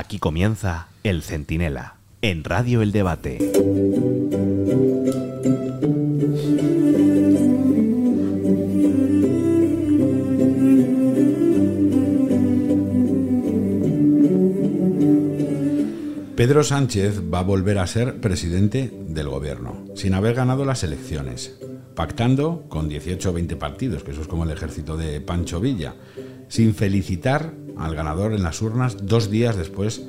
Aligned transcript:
Aquí 0.00 0.18
comienza 0.18 0.88
El 1.02 1.22
Centinela, 1.22 1.96
en 2.22 2.42
Radio 2.42 2.80
El 2.80 2.90
Debate. 2.90 3.36
Pedro 16.34 16.64
Sánchez 16.64 17.20
va 17.30 17.40
a 17.40 17.42
volver 17.42 17.76
a 17.76 17.86
ser 17.86 18.22
presidente 18.22 18.90
del 19.06 19.28
gobierno, 19.28 19.84
sin 19.96 20.14
haber 20.14 20.34
ganado 20.34 20.64
las 20.64 20.82
elecciones, 20.82 21.58
pactando 21.94 22.64
con 22.70 22.88
18 22.88 23.28
o 23.28 23.32
20 23.34 23.56
partidos, 23.56 24.02
que 24.02 24.12
eso 24.12 24.22
es 24.22 24.28
como 24.28 24.44
el 24.44 24.50
ejército 24.50 24.96
de 24.96 25.20
Pancho 25.20 25.60
Villa, 25.60 25.94
sin 26.48 26.74
felicitar 26.74 27.52
al 27.80 27.94
ganador 27.94 28.34
en 28.34 28.42
las 28.42 28.60
urnas 28.62 29.06
dos 29.06 29.30
días 29.30 29.56
después 29.56 30.02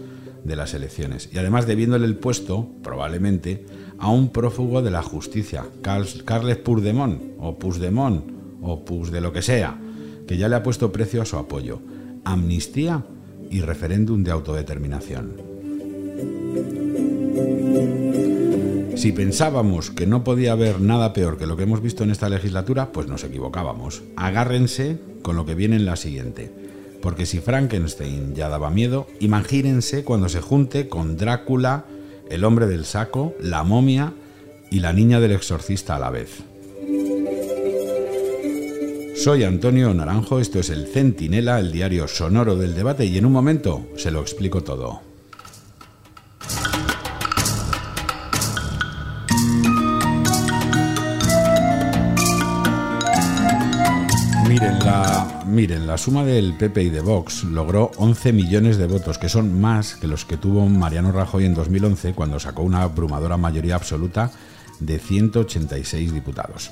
de 0.43 0.55
las 0.55 0.73
elecciones. 0.73 1.29
Y 1.31 1.37
además 1.37 1.65
debiéndole 1.65 2.05
el 2.05 2.17
puesto, 2.17 2.67
probablemente, 2.83 3.65
a 3.97 4.09
un 4.09 4.29
prófugo 4.29 4.81
de 4.81 4.91
la 4.91 5.01
justicia, 5.01 5.65
Carles 5.81 6.57
Puigdemont, 6.57 7.21
o 7.39 7.57
Puigdemont, 7.57 8.23
o 8.61 8.83
Pus 8.83 9.11
de 9.11 9.21
lo 9.21 9.31
que 9.31 9.41
sea, 9.41 9.79
que 10.27 10.37
ya 10.37 10.49
le 10.49 10.55
ha 10.55 10.63
puesto 10.63 10.91
precio 10.91 11.21
a 11.21 11.25
su 11.25 11.37
apoyo. 11.37 11.79
Amnistía 12.23 13.05
y 13.49 13.61
referéndum 13.61 14.23
de 14.23 14.31
autodeterminación. 14.31 15.33
Si 18.95 19.11
pensábamos 19.13 19.89
que 19.89 20.05
no 20.05 20.23
podía 20.23 20.51
haber 20.51 20.81
nada 20.81 21.13
peor 21.13 21.37
que 21.37 21.47
lo 21.47 21.57
que 21.57 21.63
hemos 21.63 21.81
visto 21.81 22.03
en 22.03 22.11
esta 22.11 22.29
legislatura, 22.29 22.91
pues 22.91 23.07
nos 23.07 23.23
equivocábamos. 23.23 24.03
Agárrense 24.15 24.99
con 25.21 25.35
lo 25.35 25.45
que 25.45 25.55
viene 25.55 25.77
en 25.77 25.85
la 25.85 25.95
siguiente. 25.95 26.70
Porque 27.01 27.25
si 27.25 27.39
Frankenstein 27.39 28.35
ya 28.35 28.49
daba 28.49 28.69
miedo, 28.69 29.07
imagínense 29.19 30.03
cuando 30.03 30.29
se 30.29 30.41
junte 30.41 30.87
con 30.87 31.17
Drácula, 31.17 31.85
el 32.29 32.43
hombre 32.43 32.67
del 32.67 32.85
saco, 32.85 33.35
la 33.41 33.63
momia 33.63 34.13
y 34.69 34.79
la 34.79 34.93
niña 34.93 35.19
del 35.19 35.31
exorcista 35.31 35.95
a 35.95 35.99
la 35.99 36.09
vez. 36.09 36.43
Soy 39.15 39.43
Antonio 39.43 39.93
Naranjo, 39.93 40.39
esto 40.39 40.59
es 40.59 40.69
el 40.69 40.87
Centinela, 40.87 41.59
el 41.59 41.71
diario 41.71 42.07
sonoro 42.07 42.55
del 42.55 42.73
debate, 42.73 43.05
y 43.05 43.17
en 43.17 43.25
un 43.25 43.31
momento 43.31 43.87
se 43.95 44.09
lo 44.09 44.21
explico 44.21 44.63
todo. 44.63 45.01
Miren 54.47 54.79
la, 54.79 55.20
miren, 55.51 55.85
la 55.85 55.97
suma 55.97 56.23
del 56.23 56.53
PP 56.53 56.83
y 56.83 56.89
de 56.89 57.01
Vox 57.01 57.43
logró 57.43 57.91
11 57.97 58.31
millones 58.31 58.77
de 58.77 58.87
votos, 58.87 59.17
que 59.17 59.29
son 59.29 59.59
más 59.59 59.95
que 59.95 60.07
los 60.07 60.25
que 60.25 60.37
tuvo 60.37 60.65
Mariano 60.67 61.11
Rajoy 61.11 61.45
en 61.45 61.53
2011 61.53 62.13
cuando 62.13 62.39
sacó 62.39 62.63
una 62.63 62.83
abrumadora 62.83 63.37
mayoría 63.37 63.75
absoluta 63.75 64.31
de 64.79 64.97
186 64.97 66.13
diputados. 66.13 66.71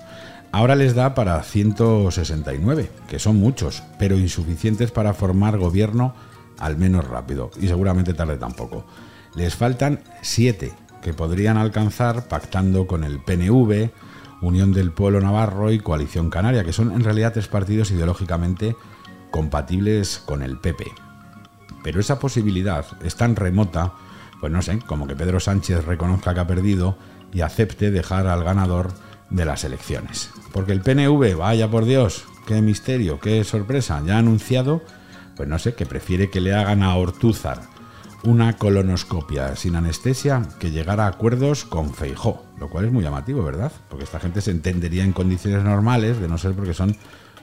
Ahora 0.52 0.76
les 0.76 0.96
da 0.96 1.14
para 1.14 1.44
169, 1.44 2.90
que 3.08 3.20
son 3.20 3.36
muchos, 3.36 3.84
pero 4.00 4.18
insuficientes 4.18 4.92
para 4.92 5.14
formar 5.14 5.58
gobierno 5.58 6.16
al 6.58 6.78
menos 6.78 7.06
rápido, 7.08 7.52
y 7.60 7.68
seguramente 7.68 8.14
tarde 8.14 8.38
tampoco. 8.38 8.86
Les 9.36 9.56
faltan 9.56 10.00
7 10.22 10.72
que 11.02 11.14
podrían 11.14 11.58
alcanzar 11.58 12.28
pactando 12.28 12.88
con 12.88 13.04
el 13.04 13.20
PNV, 13.20 13.92
Unión 14.42 14.74
del 14.74 14.92
Pueblo 14.92 15.22
Navarro 15.22 15.72
y 15.72 15.80
Coalición 15.80 16.30
Canaria, 16.30 16.64
que 16.64 16.74
son 16.74 16.92
en 16.92 17.04
realidad 17.04 17.34
tres 17.34 17.48
partidos 17.48 17.92
ideológicamente 17.92 18.76
compatibles 19.32 20.22
con 20.26 20.42
el 20.42 20.58
PP. 20.58 20.86
Pero 21.84 22.00
esa 22.00 22.20
posibilidad 22.20 22.86
es 23.04 23.16
tan 23.16 23.36
remota, 23.36 23.94
pues 24.40 24.52
no 24.52 24.62
sé, 24.62 24.80
como 24.80 25.08
que 25.08 25.16
Pedro 25.16 25.40
Sánchez 25.40 25.86
reconozca 25.86 26.34
que 26.34 26.40
ha 26.40 26.48
perdido 26.48 26.98
y 27.34 27.42
acepte 27.42 27.92
dejar 27.92 28.28
al 28.28 28.44
ganador 28.44 28.94
de 29.30 29.46
las 29.46 29.64
elecciones. 29.64 30.32
Porque 30.52 30.72
el 30.72 30.82
PNV, 30.82 31.36
vaya 31.38 31.70
por 31.70 31.86
Dios, 31.86 32.26
qué 32.48 32.62
misterio, 32.62 33.20
qué 33.20 33.44
sorpresa, 33.44 34.02
ya 34.06 34.16
ha 34.16 34.20
anunciado, 34.20 34.82
pues 35.36 35.48
no 35.48 35.60
sé, 35.60 35.76
que 35.76 35.86
prefiere 35.86 36.30
que 36.30 36.42
le 36.42 36.54
hagan 36.54 36.84
a 36.84 36.96
Ortúzar 36.96 37.79
una 38.24 38.58
colonoscopia 38.58 39.56
sin 39.56 39.76
anestesia 39.76 40.44
que 40.60 40.72
llegara 40.72 41.06
a 41.06 41.10
acuerdos 41.10 41.64
con 41.64 41.94
Feijó, 41.94 42.44
lo 42.60 42.70
cual 42.70 42.86
es 42.86 42.92
muy 42.92 43.04
llamativo, 43.04 43.44
¿verdad? 43.44 43.72
Porque 43.90 44.04
esta 44.04 44.20
gente 44.20 44.42
se 44.42 44.52
entendería 44.52 45.04
en 45.04 45.14
condiciones 45.14 45.64
normales, 45.64 46.20
de 46.20 46.28
no 46.28 46.38
ser 46.38 46.54
porque 46.54 46.74
son 46.74 46.96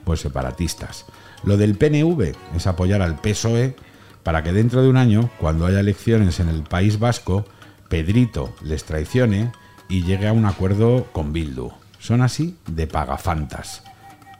pues 0.04 0.20
separatistas. 0.20 1.06
Lo 1.44 1.56
del 1.56 1.76
PNV 1.76 2.34
es 2.54 2.66
apoyar 2.66 3.02
al 3.02 3.20
PSOE 3.20 3.76
para 4.22 4.42
que 4.42 4.52
dentro 4.52 4.82
de 4.82 4.88
un 4.88 4.96
año, 4.96 5.30
cuando 5.38 5.66
haya 5.66 5.80
elecciones 5.80 6.40
en 6.40 6.48
el 6.48 6.62
País 6.62 6.98
Vasco, 6.98 7.44
Pedrito 7.88 8.54
les 8.62 8.84
traicione 8.84 9.52
y 9.88 10.02
llegue 10.02 10.28
a 10.28 10.32
un 10.32 10.44
acuerdo 10.44 11.06
con 11.12 11.32
Bildu. 11.32 11.70
Son 11.98 12.20
así 12.20 12.56
de 12.66 12.86
pagafantas. 12.86 13.82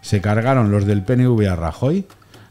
Se 0.00 0.20
cargaron 0.20 0.70
los 0.70 0.86
del 0.86 1.04
PNV 1.04 1.48
a 1.48 1.56
Rajoy 1.56 2.06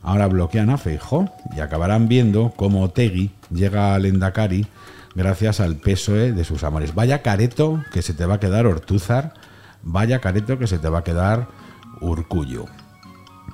ahora 0.05 0.27
bloquean 0.27 0.69
a 0.69 0.77
Feijó 0.77 1.29
y 1.55 1.59
acabarán 1.59 2.07
viendo 2.07 2.53
cómo 2.55 2.89
Tegui 2.89 3.31
llega 3.49 3.95
al 3.95 4.05
Endacari 4.05 4.67
gracias 5.15 5.59
al 5.59 5.77
PSOE 5.77 6.31
de 6.31 6.43
sus 6.45 6.63
amores. 6.63 6.93
Vaya 6.93 7.23
careto 7.23 7.83
que 7.91 8.03
se 8.03 8.13
te 8.13 8.25
va 8.25 8.35
a 8.35 8.39
quedar 8.39 8.67
Ortúzar, 8.67 9.33
vaya 9.81 10.19
careto 10.19 10.59
que 10.59 10.67
se 10.67 10.77
te 10.77 10.89
va 10.89 10.99
a 10.99 11.03
quedar 11.03 11.47
Urcullo. 12.01 12.65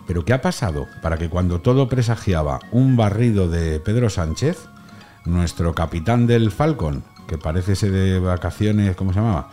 Pero 0.08 0.26
¿qué 0.26 0.34
ha 0.34 0.42
pasado 0.42 0.88
para 1.02 1.18
que 1.18 1.30
cuando 1.30 1.62
todo 1.62 1.88
presagiaba 1.88 2.60
un 2.72 2.98
barrido 2.98 3.48
de 3.48 3.80
Pedro 3.80 4.10
Sánchez, 4.10 4.68
nuestro 5.26 5.74
capitán 5.74 6.28
del 6.28 6.52
Falcon, 6.52 7.04
que 7.28 7.38
parece 7.38 7.78
ser 7.78 7.92
de 7.92 8.20
vacaciones, 8.20 8.98
¿cómo 8.98 9.14
se 9.14 9.20
llamaba? 9.20 9.52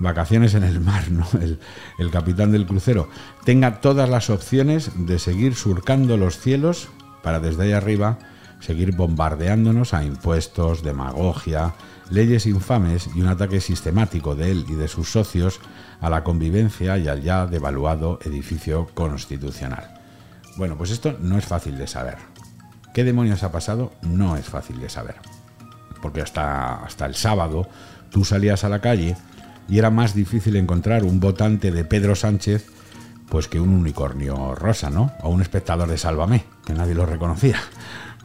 Vacaciones 0.00 0.54
en 0.54 0.64
el 0.64 0.80
mar, 0.80 1.10
¿no? 1.10 1.26
el, 1.98 2.10
capitán 2.10 2.50
del 2.50 2.66
crucero, 2.66 3.08
tenga 3.44 3.80
todas 3.80 4.08
las 4.08 4.30
opciones 4.30 4.90
de 5.06 5.18
seguir 5.20 5.54
surcando 5.54 6.16
los 6.16 6.38
cielos 6.38 6.88
para 7.22 7.38
desde 7.38 7.64
ahí 7.64 7.72
arriba 7.72 8.18
seguir 8.60 8.94
bombardeándonos 8.94 9.94
a 9.94 10.04
impuestos, 10.04 10.82
demagogia, 10.82 11.74
leyes 12.10 12.46
infames 12.46 13.08
y 13.14 13.20
un 13.20 13.28
ataque 13.28 13.60
sistemático 13.60 14.34
de 14.34 14.50
él 14.50 14.66
y 14.68 14.74
de 14.74 14.88
sus 14.88 15.10
socios 15.10 15.60
a 16.00 16.10
la 16.10 16.24
convivencia 16.24 16.98
y 16.98 17.08
al 17.08 17.22
ya 17.22 17.46
devaluado 17.46 18.18
edificio 18.22 18.88
constitucional. 18.94 20.00
Bueno, 20.56 20.76
pues 20.76 20.90
esto 20.90 21.16
no 21.20 21.38
es 21.38 21.46
fácil 21.46 21.78
de 21.78 21.86
saber. 21.86 22.16
¿Qué 22.92 23.04
demonios 23.04 23.42
ha 23.44 23.52
pasado? 23.52 23.92
No 24.02 24.36
es 24.36 24.46
fácil 24.46 24.80
de 24.80 24.88
saber. 24.88 25.16
Porque 26.02 26.20
hasta, 26.20 26.84
hasta 26.84 27.06
el 27.06 27.14
sábado 27.14 27.68
tú 28.10 28.24
salías 28.24 28.64
a 28.64 28.68
la 28.68 28.80
calle 28.80 29.16
y 29.70 29.78
era 29.78 29.90
más 29.90 30.14
difícil 30.14 30.56
encontrar 30.56 31.04
un 31.04 31.20
votante 31.20 31.70
de 31.70 31.84
Pedro 31.84 32.14
Sánchez 32.14 32.66
pues 33.30 33.46
que 33.46 33.60
un 33.60 33.70
unicornio 33.70 34.56
rosa, 34.56 34.90
¿no? 34.90 35.12
O 35.22 35.30
un 35.30 35.40
espectador 35.40 35.88
de 35.88 35.96
Sálvame, 35.96 36.44
que 36.66 36.74
nadie 36.74 36.94
lo 36.94 37.06
reconocía. 37.06 37.56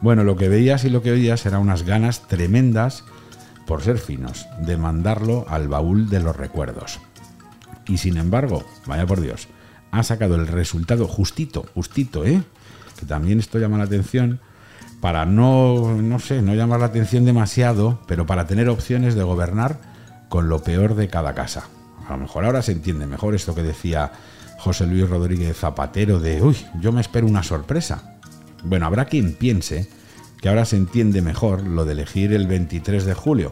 Bueno, 0.02 0.24
lo 0.24 0.36
que 0.36 0.48
veías 0.48 0.84
y 0.84 0.90
lo 0.90 1.00
que 1.00 1.12
oías 1.12 1.46
eran 1.46 1.62
unas 1.62 1.84
ganas 1.84 2.28
tremendas, 2.28 3.04
por 3.66 3.82
ser 3.82 3.98
finos, 3.98 4.46
de 4.60 4.76
mandarlo 4.76 5.46
al 5.48 5.68
baúl 5.68 6.10
de 6.10 6.20
los 6.20 6.36
recuerdos. 6.36 7.00
Y 7.86 7.98
sin 7.98 8.18
embargo, 8.18 8.64
vaya 8.84 9.06
por 9.06 9.20
Dios, 9.20 9.48
ha 9.92 10.02
sacado 10.02 10.34
el 10.34 10.48
resultado 10.48 11.06
justito, 11.06 11.64
justito, 11.74 12.26
¿eh? 12.26 12.42
Que 12.98 13.06
también 13.06 13.38
esto 13.38 13.58
llama 13.58 13.78
la 13.78 13.84
atención, 13.84 14.40
para 15.00 15.24
no, 15.24 15.94
no 16.02 16.18
sé, 16.18 16.42
no 16.42 16.54
llamar 16.54 16.80
la 16.80 16.86
atención 16.86 17.24
demasiado, 17.24 18.00
pero 18.06 18.26
para 18.26 18.46
tener 18.46 18.68
opciones 18.68 19.14
de 19.14 19.22
gobernar 19.22 19.95
con 20.28 20.48
lo 20.48 20.62
peor 20.62 20.94
de 20.94 21.08
cada 21.08 21.34
casa. 21.34 21.68
A 22.08 22.12
lo 22.12 22.18
mejor 22.18 22.44
ahora 22.44 22.62
se 22.62 22.72
entiende 22.72 23.06
mejor 23.06 23.34
esto 23.34 23.54
que 23.54 23.62
decía 23.62 24.12
José 24.58 24.86
Luis 24.86 25.08
Rodríguez 25.08 25.56
Zapatero 25.56 26.20
de, 26.20 26.42
uy, 26.42 26.56
yo 26.80 26.92
me 26.92 27.00
espero 27.00 27.26
una 27.26 27.42
sorpresa. 27.42 28.18
Bueno, 28.62 28.86
habrá 28.86 29.04
quien 29.04 29.34
piense 29.34 29.88
que 30.40 30.48
ahora 30.48 30.64
se 30.64 30.76
entiende 30.76 31.22
mejor 31.22 31.66
lo 31.66 31.84
de 31.84 31.92
elegir 31.92 32.32
el 32.32 32.46
23 32.46 33.04
de 33.04 33.14
julio, 33.14 33.50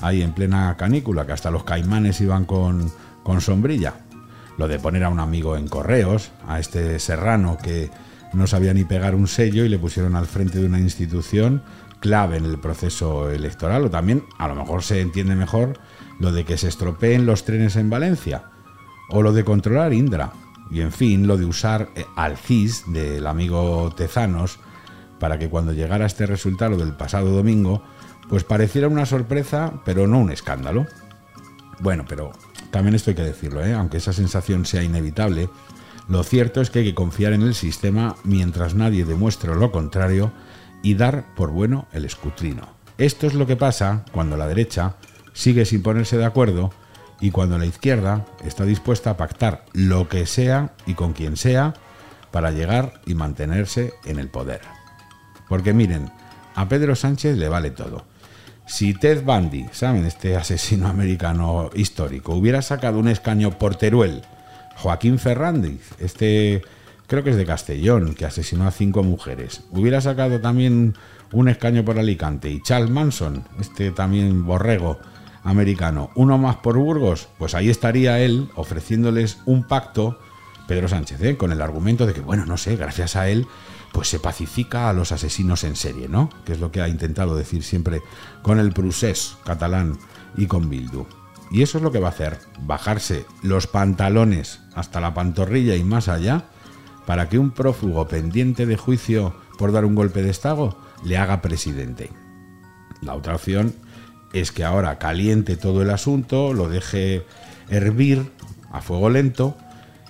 ahí 0.00 0.22
en 0.22 0.32
plena 0.32 0.76
canícula, 0.76 1.26
que 1.26 1.32
hasta 1.32 1.50
los 1.50 1.64
caimanes 1.64 2.20
iban 2.20 2.44
con, 2.44 2.92
con 3.22 3.40
sombrilla. 3.40 3.94
Lo 4.56 4.68
de 4.68 4.78
poner 4.78 5.04
a 5.04 5.08
un 5.08 5.20
amigo 5.20 5.56
en 5.56 5.68
correos, 5.68 6.30
a 6.46 6.58
este 6.58 6.98
serrano 6.98 7.58
que 7.62 7.90
no 8.32 8.46
sabía 8.46 8.74
ni 8.74 8.84
pegar 8.84 9.14
un 9.14 9.28
sello 9.28 9.64
y 9.64 9.68
le 9.68 9.78
pusieron 9.78 10.16
al 10.16 10.26
frente 10.26 10.58
de 10.58 10.66
una 10.66 10.80
institución 10.80 11.62
clave 12.00 12.36
en 12.36 12.44
el 12.44 12.58
proceso 12.58 13.30
electoral, 13.30 13.86
o 13.86 13.90
también 13.90 14.24
a 14.38 14.48
lo 14.48 14.54
mejor 14.54 14.82
se 14.82 15.00
entiende 15.00 15.34
mejor 15.34 15.78
lo 16.18 16.32
de 16.32 16.44
que 16.44 16.56
se 16.56 16.68
estropeen 16.68 17.26
los 17.26 17.44
trenes 17.44 17.76
en 17.76 17.90
Valencia, 17.90 18.50
o 19.10 19.22
lo 19.22 19.32
de 19.32 19.44
controlar 19.44 19.92
Indra, 19.92 20.32
y 20.70 20.80
en 20.80 20.92
fin, 20.92 21.26
lo 21.26 21.36
de 21.36 21.46
usar 21.46 21.88
eh, 21.94 22.04
al 22.16 22.36
CIS 22.36 22.84
del 22.92 23.26
amigo 23.26 23.92
Tezanos 23.96 24.58
para 25.18 25.38
que 25.38 25.48
cuando 25.48 25.72
llegara 25.72 26.06
este 26.06 26.26
resultado 26.26 26.76
del 26.76 26.94
pasado 26.94 27.30
domingo, 27.30 27.82
pues 28.28 28.44
pareciera 28.44 28.88
una 28.88 29.06
sorpresa, 29.06 29.72
pero 29.84 30.06
no 30.06 30.18
un 30.18 30.30
escándalo. 30.30 30.86
Bueno, 31.80 32.04
pero 32.08 32.32
también 32.70 32.94
esto 32.94 33.10
hay 33.10 33.16
que 33.16 33.22
decirlo, 33.22 33.64
¿eh? 33.64 33.74
aunque 33.74 33.96
esa 33.96 34.12
sensación 34.12 34.66
sea 34.66 34.82
inevitable, 34.82 35.48
lo 36.08 36.22
cierto 36.22 36.60
es 36.60 36.70
que 36.70 36.80
hay 36.80 36.84
que 36.86 36.94
confiar 36.94 37.32
en 37.32 37.42
el 37.42 37.54
sistema 37.54 38.16
mientras 38.24 38.74
nadie 38.74 39.04
demuestre 39.04 39.54
lo 39.54 39.70
contrario 39.70 40.32
y 40.82 40.94
dar 40.94 41.34
por 41.34 41.50
bueno 41.50 41.86
el 41.92 42.04
escutrino. 42.04 42.68
Esto 42.98 43.26
es 43.26 43.34
lo 43.34 43.46
que 43.46 43.56
pasa 43.56 44.04
cuando 44.12 44.36
la 44.36 44.46
derecha 44.46 44.96
sigue 45.38 45.64
sin 45.64 45.84
ponerse 45.84 46.18
de 46.18 46.24
acuerdo 46.24 46.72
y 47.20 47.30
cuando 47.30 47.58
la 47.58 47.66
izquierda 47.66 48.26
está 48.44 48.64
dispuesta 48.64 49.10
a 49.10 49.16
pactar 49.16 49.64
lo 49.72 50.08
que 50.08 50.26
sea 50.26 50.72
y 50.84 50.94
con 50.94 51.12
quien 51.12 51.36
sea 51.36 51.74
para 52.32 52.50
llegar 52.50 53.00
y 53.06 53.14
mantenerse 53.14 53.94
en 54.04 54.18
el 54.18 54.28
poder. 54.28 54.62
Porque 55.48 55.72
miren, 55.72 56.10
a 56.56 56.68
Pedro 56.68 56.96
Sánchez 56.96 57.36
le 57.36 57.48
vale 57.48 57.70
todo. 57.70 58.04
Si 58.66 58.94
Ted 58.94 59.22
Bundy, 59.22 59.66
¿saben? 59.70 60.06
Este 60.06 60.34
asesino 60.34 60.88
americano 60.88 61.70
histórico, 61.72 62.34
hubiera 62.34 62.60
sacado 62.60 62.98
un 62.98 63.06
escaño 63.06 63.58
por 63.58 63.76
Teruel, 63.76 64.22
Joaquín 64.78 65.20
Fernández, 65.20 65.92
este 66.00 66.62
creo 67.06 67.22
que 67.22 67.30
es 67.30 67.36
de 67.36 67.46
Castellón, 67.46 68.14
que 68.14 68.26
asesinó 68.26 68.66
a 68.66 68.72
cinco 68.72 69.04
mujeres, 69.04 69.62
hubiera 69.70 70.00
sacado 70.00 70.40
también 70.40 70.94
un 71.30 71.48
escaño 71.48 71.84
por 71.84 71.96
Alicante, 71.96 72.50
y 72.50 72.60
Charles 72.60 72.90
Manson, 72.90 73.44
este 73.60 73.92
también 73.92 74.44
borrego 74.44 74.98
americano, 75.42 76.10
uno 76.14 76.38
más 76.38 76.56
por 76.56 76.78
Burgos, 76.78 77.28
pues 77.38 77.54
ahí 77.54 77.70
estaría 77.70 78.18
él 78.20 78.50
ofreciéndoles 78.54 79.38
un 79.46 79.64
pacto, 79.64 80.18
Pedro 80.66 80.88
Sánchez, 80.88 81.22
¿eh? 81.22 81.36
con 81.36 81.52
el 81.52 81.62
argumento 81.62 82.06
de 82.06 82.12
que, 82.12 82.20
bueno, 82.20 82.44
no 82.44 82.56
sé, 82.56 82.76
gracias 82.76 83.16
a 83.16 83.28
él 83.28 83.46
pues 83.92 84.08
se 84.08 84.20
pacifica 84.20 84.88
a 84.88 84.92
los 84.92 85.12
asesinos 85.12 85.64
en 85.64 85.76
serie, 85.76 86.08
¿no? 86.08 86.28
Que 86.44 86.52
es 86.52 86.60
lo 86.60 86.70
que 86.70 86.82
ha 86.82 86.88
intentado 86.88 87.36
decir 87.36 87.62
siempre 87.62 88.02
con 88.42 88.58
el 88.58 88.72
Prusés 88.72 89.36
catalán 89.44 89.98
y 90.36 90.46
con 90.46 90.68
Bildu. 90.68 91.06
Y 91.50 91.62
eso 91.62 91.78
es 91.78 91.84
lo 91.84 91.90
que 91.90 91.98
va 91.98 92.08
a 92.08 92.10
hacer, 92.10 92.38
bajarse 92.60 93.24
los 93.42 93.66
pantalones 93.66 94.60
hasta 94.74 95.00
la 95.00 95.14
pantorrilla 95.14 95.74
y 95.76 95.84
más 95.84 96.08
allá, 96.08 96.44
para 97.06 97.28
que 97.28 97.38
un 97.38 97.50
prófugo 97.50 98.06
pendiente 98.06 98.66
de 98.66 98.76
juicio 98.76 99.34
por 99.56 99.72
dar 99.72 99.86
un 99.86 99.94
golpe 99.94 100.22
de 100.22 100.30
estado 100.30 100.78
le 101.02 101.16
haga 101.16 101.40
presidente. 101.40 102.10
La 103.00 103.14
otra 103.14 103.34
opción 103.34 103.74
es 104.32 104.52
que 104.52 104.64
ahora 104.64 104.98
caliente 104.98 105.56
todo 105.56 105.82
el 105.82 105.90
asunto, 105.90 106.52
lo 106.52 106.68
deje 106.68 107.24
hervir 107.68 108.30
a 108.70 108.80
fuego 108.80 109.10
lento 109.10 109.56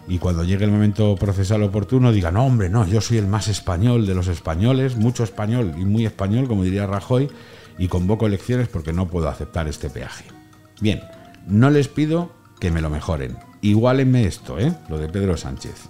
y 0.08 0.18
cuando 0.18 0.42
llegue 0.42 0.64
el 0.64 0.70
momento 0.70 1.14
procesal 1.16 1.62
oportuno 1.62 2.12
diga, 2.12 2.30
no 2.30 2.46
hombre, 2.46 2.70
no, 2.70 2.86
yo 2.86 3.00
soy 3.00 3.18
el 3.18 3.26
más 3.26 3.48
español 3.48 4.06
de 4.06 4.14
los 4.14 4.28
españoles, 4.28 4.96
mucho 4.96 5.22
español 5.22 5.74
y 5.78 5.84
muy 5.84 6.06
español, 6.06 6.48
como 6.48 6.64
diría 6.64 6.86
Rajoy, 6.86 7.28
y 7.76 7.88
convoco 7.88 8.26
elecciones 8.26 8.68
porque 8.68 8.92
no 8.92 9.08
puedo 9.08 9.28
aceptar 9.28 9.68
este 9.68 9.90
peaje. 9.90 10.24
Bien, 10.80 11.02
no 11.46 11.70
les 11.70 11.88
pido 11.88 12.32
que 12.58 12.70
me 12.70 12.80
lo 12.80 12.88
mejoren, 12.88 13.36
igualenme 13.60 14.26
esto, 14.26 14.58
¿eh? 14.58 14.74
lo 14.88 14.98
de 14.98 15.08
Pedro 15.08 15.36
Sánchez. 15.36 15.88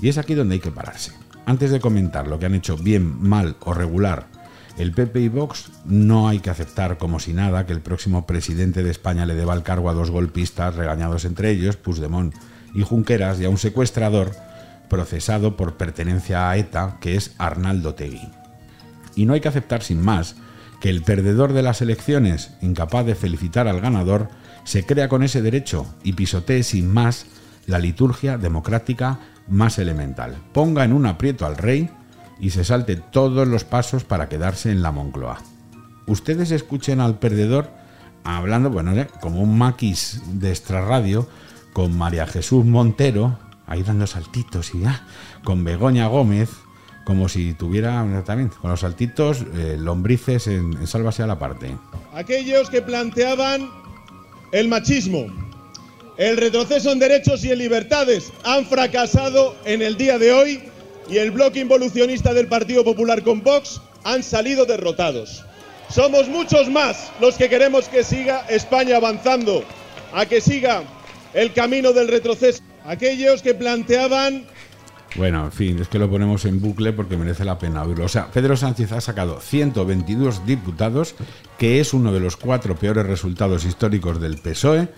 Y 0.00 0.08
es 0.08 0.18
aquí 0.18 0.34
donde 0.34 0.54
hay 0.54 0.60
que 0.60 0.72
pararse. 0.72 1.12
Antes 1.46 1.70
de 1.70 1.80
comentar 1.80 2.26
lo 2.26 2.38
que 2.38 2.46
han 2.46 2.54
hecho 2.54 2.76
bien, 2.78 3.22
mal 3.22 3.56
o 3.60 3.74
regular 3.74 4.26
el 4.76 4.92
PP 4.92 5.20
y 5.20 5.28
Vox, 5.28 5.70
no 5.84 6.28
hay 6.28 6.40
que 6.40 6.50
aceptar 6.50 6.98
como 6.98 7.20
si 7.20 7.32
nada 7.32 7.64
que 7.64 7.72
el 7.72 7.80
próximo 7.80 8.26
presidente 8.26 8.82
de 8.82 8.90
España 8.90 9.26
le 9.26 9.34
deba 9.34 9.54
el 9.54 9.62
cargo 9.62 9.88
a 9.88 9.94
dos 9.94 10.10
golpistas 10.10 10.74
regañados 10.74 11.24
entre 11.24 11.50
ellos, 11.50 11.76
Puigdemont 11.76 12.34
y 12.74 12.82
Junqueras 12.82 13.40
y 13.40 13.44
a 13.44 13.50
un 13.50 13.58
secuestrador 13.58 14.32
procesado 14.88 15.56
por 15.56 15.76
pertenencia 15.76 16.50
a 16.50 16.56
ETA, 16.56 16.98
que 17.00 17.16
es 17.16 17.34
Arnaldo 17.38 17.94
Tegui. 17.94 18.28
Y 19.14 19.26
no 19.26 19.34
hay 19.34 19.40
que 19.40 19.48
aceptar 19.48 19.82
sin 19.82 20.02
más 20.02 20.36
que 20.80 20.90
el 20.90 21.02
perdedor 21.02 21.52
de 21.52 21.62
las 21.62 21.80
elecciones, 21.80 22.50
incapaz 22.60 23.06
de 23.06 23.14
felicitar 23.14 23.68
al 23.68 23.80
ganador, 23.80 24.28
se 24.64 24.84
crea 24.84 25.08
con 25.08 25.22
ese 25.22 25.40
derecho 25.40 25.86
y 26.02 26.14
pisotee 26.14 26.62
sin 26.62 26.92
más 26.92 27.26
la 27.66 27.78
liturgia 27.78 28.38
democrática 28.38 29.20
más 29.48 29.78
elemental. 29.78 30.36
Ponga 30.52 30.84
en 30.84 30.92
un 30.92 31.06
aprieto 31.06 31.46
al 31.46 31.56
rey 31.56 31.90
y 32.40 32.50
se 32.50 32.64
salte 32.64 32.96
todos 32.96 33.46
los 33.46 33.64
pasos 33.64 34.04
para 34.04 34.28
quedarse 34.28 34.70
en 34.70 34.82
la 34.82 34.92
Moncloa. 34.92 35.40
Ustedes 36.06 36.50
escuchen 36.50 37.00
al 37.00 37.18
perdedor 37.18 37.70
hablando, 38.24 38.70
bueno, 38.70 38.92
como 39.20 39.40
un 39.40 39.56
maquis 39.56 40.22
de 40.26 40.50
extrarradio, 40.50 41.28
con 41.72 41.96
María 41.96 42.26
Jesús 42.26 42.64
Montero, 42.64 43.38
ahí 43.66 43.82
dando 43.82 44.06
saltitos 44.06 44.74
y 44.74 44.80
ya, 44.80 45.06
con 45.42 45.64
Begoña 45.64 46.06
Gómez, 46.06 46.50
como 47.04 47.28
si 47.28 47.52
tuviera 47.52 48.22
también 48.24 48.48
con 48.48 48.70
los 48.70 48.80
saltitos 48.80 49.44
eh, 49.54 49.76
lombrices 49.78 50.46
en, 50.46 50.72
en 50.74 50.86
Sálvase 50.86 51.22
a 51.22 51.26
la 51.26 51.38
parte. 51.38 51.76
Aquellos 52.14 52.70
que 52.70 52.80
planteaban 52.80 53.70
el 54.52 54.68
machismo, 54.68 55.26
el 56.16 56.36
retroceso 56.36 56.92
en 56.92 56.98
derechos 56.98 57.44
y 57.44 57.50
en 57.50 57.58
libertades 57.58 58.32
han 58.44 58.64
fracasado 58.66 59.56
en 59.64 59.82
el 59.82 59.96
día 59.96 60.18
de 60.18 60.32
hoy 60.32 60.62
y 61.08 61.18
el 61.18 61.30
bloque 61.30 61.60
involucionista 61.60 62.32
del 62.34 62.46
Partido 62.46 62.84
Popular 62.84 63.22
con 63.22 63.42
Vox 63.42 63.80
han 64.04 64.22
salido 64.22 64.64
derrotados. 64.64 65.44
Somos 65.88 66.28
muchos 66.28 66.70
más 66.70 67.12
los 67.20 67.36
que 67.36 67.48
queremos 67.48 67.88
que 67.88 68.04
siga 68.04 68.46
España 68.48 68.96
avanzando, 68.96 69.64
a 70.12 70.26
que 70.26 70.40
siga 70.40 70.82
el 71.34 71.52
camino 71.52 71.92
del 71.92 72.08
retroceso. 72.08 72.62
Aquellos 72.84 73.42
que 73.42 73.54
planteaban 73.54 74.46
bueno, 75.16 75.44
en 75.44 75.52
fin, 75.52 75.78
es 75.78 75.86
que 75.86 76.00
lo 76.00 76.10
ponemos 76.10 76.44
en 76.44 76.60
bucle 76.60 76.92
porque 76.92 77.16
merece 77.16 77.44
la 77.44 77.56
pena 77.56 77.84
oírlo. 77.84 78.06
O 78.06 78.08
sea, 78.08 78.32
Pedro 78.32 78.56
Sánchez 78.56 78.90
ha 78.90 79.00
sacado 79.00 79.40
122 79.40 80.44
diputados, 80.44 81.14
que 81.56 81.78
es 81.78 81.94
uno 81.94 82.12
de 82.12 82.18
los 82.18 82.36
cuatro 82.36 82.74
peores 82.74 83.06
resultados 83.06 83.64
históricos 83.64 84.20
del 84.20 84.38
PSOE, 84.38 84.88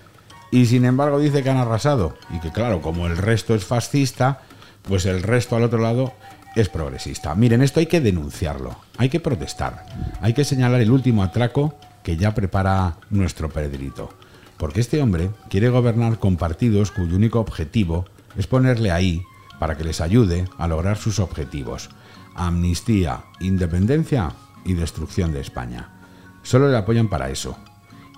y 0.50 0.66
sin 0.66 0.86
embargo 0.86 1.18
dice 1.18 1.42
que 1.42 1.50
han 1.50 1.58
arrasado. 1.58 2.16
Y 2.30 2.40
que 2.40 2.50
claro, 2.50 2.80
como 2.80 3.06
el 3.06 3.18
resto 3.18 3.54
es 3.54 3.66
fascista, 3.66 4.40
pues 4.86 5.06
el 5.06 5.22
resto 5.22 5.56
al 5.56 5.64
otro 5.64 5.78
lado 5.78 6.12
es 6.54 6.68
progresista. 6.68 7.34
Miren, 7.34 7.62
esto 7.62 7.80
hay 7.80 7.86
que 7.86 8.00
denunciarlo, 8.00 8.76
hay 8.96 9.08
que 9.08 9.20
protestar, 9.20 9.84
hay 10.20 10.32
que 10.32 10.44
señalar 10.44 10.80
el 10.80 10.90
último 10.90 11.22
atraco 11.22 11.74
que 12.02 12.16
ya 12.16 12.34
prepara 12.34 12.96
nuestro 13.10 13.50
Pedrito. 13.50 14.10
Porque 14.56 14.80
este 14.80 15.02
hombre 15.02 15.30
quiere 15.50 15.68
gobernar 15.68 16.18
con 16.18 16.36
partidos 16.36 16.90
cuyo 16.92 17.16
único 17.16 17.40
objetivo 17.40 18.06
es 18.38 18.46
ponerle 18.46 18.90
ahí 18.90 19.22
para 19.58 19.76
que 19.76 19.84
les 19.84 20.00
ayude 20.00 20.46
a 20.56 20.66
lograr 20.66 20.96
sus 20.96 21.18
objetivos. 21.18 21.90
Amnistía, 22.34 23.24
independencia 23.40 24.32
y 24.64 24.74
destrucción 24.74 25.32
de 25.32 25.40
España. 25.40 25.90
Solo 26.42 26.70
le 26.70 26.76
apoyan 26.76 27.08
para 27.08 27.30
eso. 27.30 27.58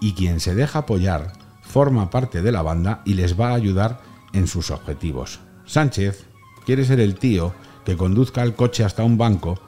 Y 0.01 0.13
quien 0.13 0.39
se 0.39 0.55
deja 0.55 0.81
apoyar 0.81 1.33
forma 1.63 2.11
parte 2.11 2.43
de 2.43 2.53
la 2.53 2.63
banda 2.63 3.03
y 3.05 3.15
les 3.15 3.39
va 3.39 3.51
a 3.51 3.55
ayudar 3.55 4.01
en 4.33 4.47
sus 4.47 4.71
objetivos. 4.71 5.41
Sánchez 5.65 6.28
quiere 6.69 6.85
ser 6.85 7.01
el 7.01 7.15
tío 7.15 7.55
que 7.87 7.97
conduzca 7.97 8.43
el 8.43 8.55
coche 8.55 8.85
hasta 8.85 9.03
un 9.03 9.17
banco, 9.17 9.59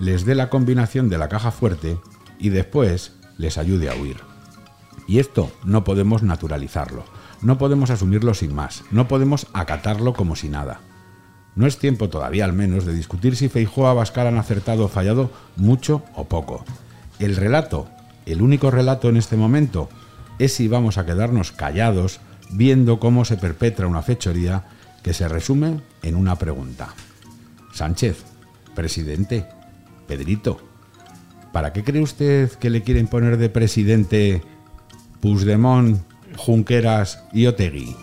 les 0.00 0.24
dé 0.24 0.34
la 0.34 0.50
combinación 0.50 1.08
de 1.08 1.16
la 1.16 1.28
caja 1.28 1.52
fuerte 1.52 1.96
y 2.40 2.48
después 2.48 3.12
les 3.38 3.56
ayude 3.56 3.88
a 3.88 3.94
huir. 3.94 4.16
Y 5.06 5.20
esto 5.20 5.52
no 5.62 5.84
podemos 5.84 6.24
naturalizarlo, 6.24 7.04
no 7.40 7.56
podemos 7.56 7.90
asumirlo 7.90 8.34
sin 8.34 8.52
más, 8.52 8.82
no 8.90 9.06
podemos 9.06 9.46
acatarlo 9.52 10.12
como 10.12 10.34
si 10.34 10.48
nada. 10.48 10.80
No 11.54 11.68
es 11.68 11.78
tiempo 11.78 12.08
todavía 12.08 12.46
al 12.46 12.52
menos 12.52 12.84
de 12.84 12.94
discutir 12.94 13.36
si 13.36 13.48
Feijóo 13.48 13.84
o 13.84 13.86
Abascal 13.86 14.26
han 14.26 14.38
acertado 14.38 14.86
o 14.86 14.88
fallado 14.88 15.30
mucho 15.54 16.02
o 16.16 16.24
poco. 16.24 16.64
El 17.20 17.36
relato, 17.36 17.86
el 18.26 18.42
único 18.42 18.72
relato 18.72 19.08
en 19.08 19.18
este 19.18 19.36
momento, 19.36 19.88
es 20.40 20.52
si 20.52 20.66
vamos 20.66 20.98
a 20.98 21.06
quedarnos 21.06 21.52
callados 21.52 22.18
viendo 22.50 22.98
cómo 22.98 23.24
se 23.24 23.36
perpetra 23.36 23.86
una 23.86 24.02
fechoría 24.02 24.64
que 25.02 25.14
se 25.14 25.28
resume 25.28 25.80
en 26.02 26.16
una 26.16 26.36
pregunta. 26.36 26.94
Sánchez, 27.72 28.24
presidente, 28.74 29.46
Pedrito, 30.06 30.60
¿para 31.52 31.72
qué 31.72 31.84
cree 31.84 32.02
usted 32.02 32.50
que 32.52 32.70
le 32.70 32.82
quieren 32.82 33.06
poner 33.06 33.36
de 33.36 33.48
presidente 33.48 34.42
Puigdemont, 35.20 36.00
Junqueras 36.36 37.22
y 37.32 37.46
Otegui? 37.46 37.96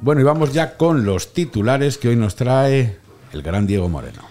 Bueno, 0.00 0.20
y 0.20 0.24
vamos 0.24 0.52
ya 0.52 0.76
con 0.76 1.04
los 1.04 1.32
titulares 1.32 1.98
que 1.98 2.08
hoy 2.08 2.16
nos 2.16 2.36
trae 2.36 2.98
el 3.32 3.42
gran 3.42 3.66
Diego 3.66 3.88
Moreno. 3.88 4.22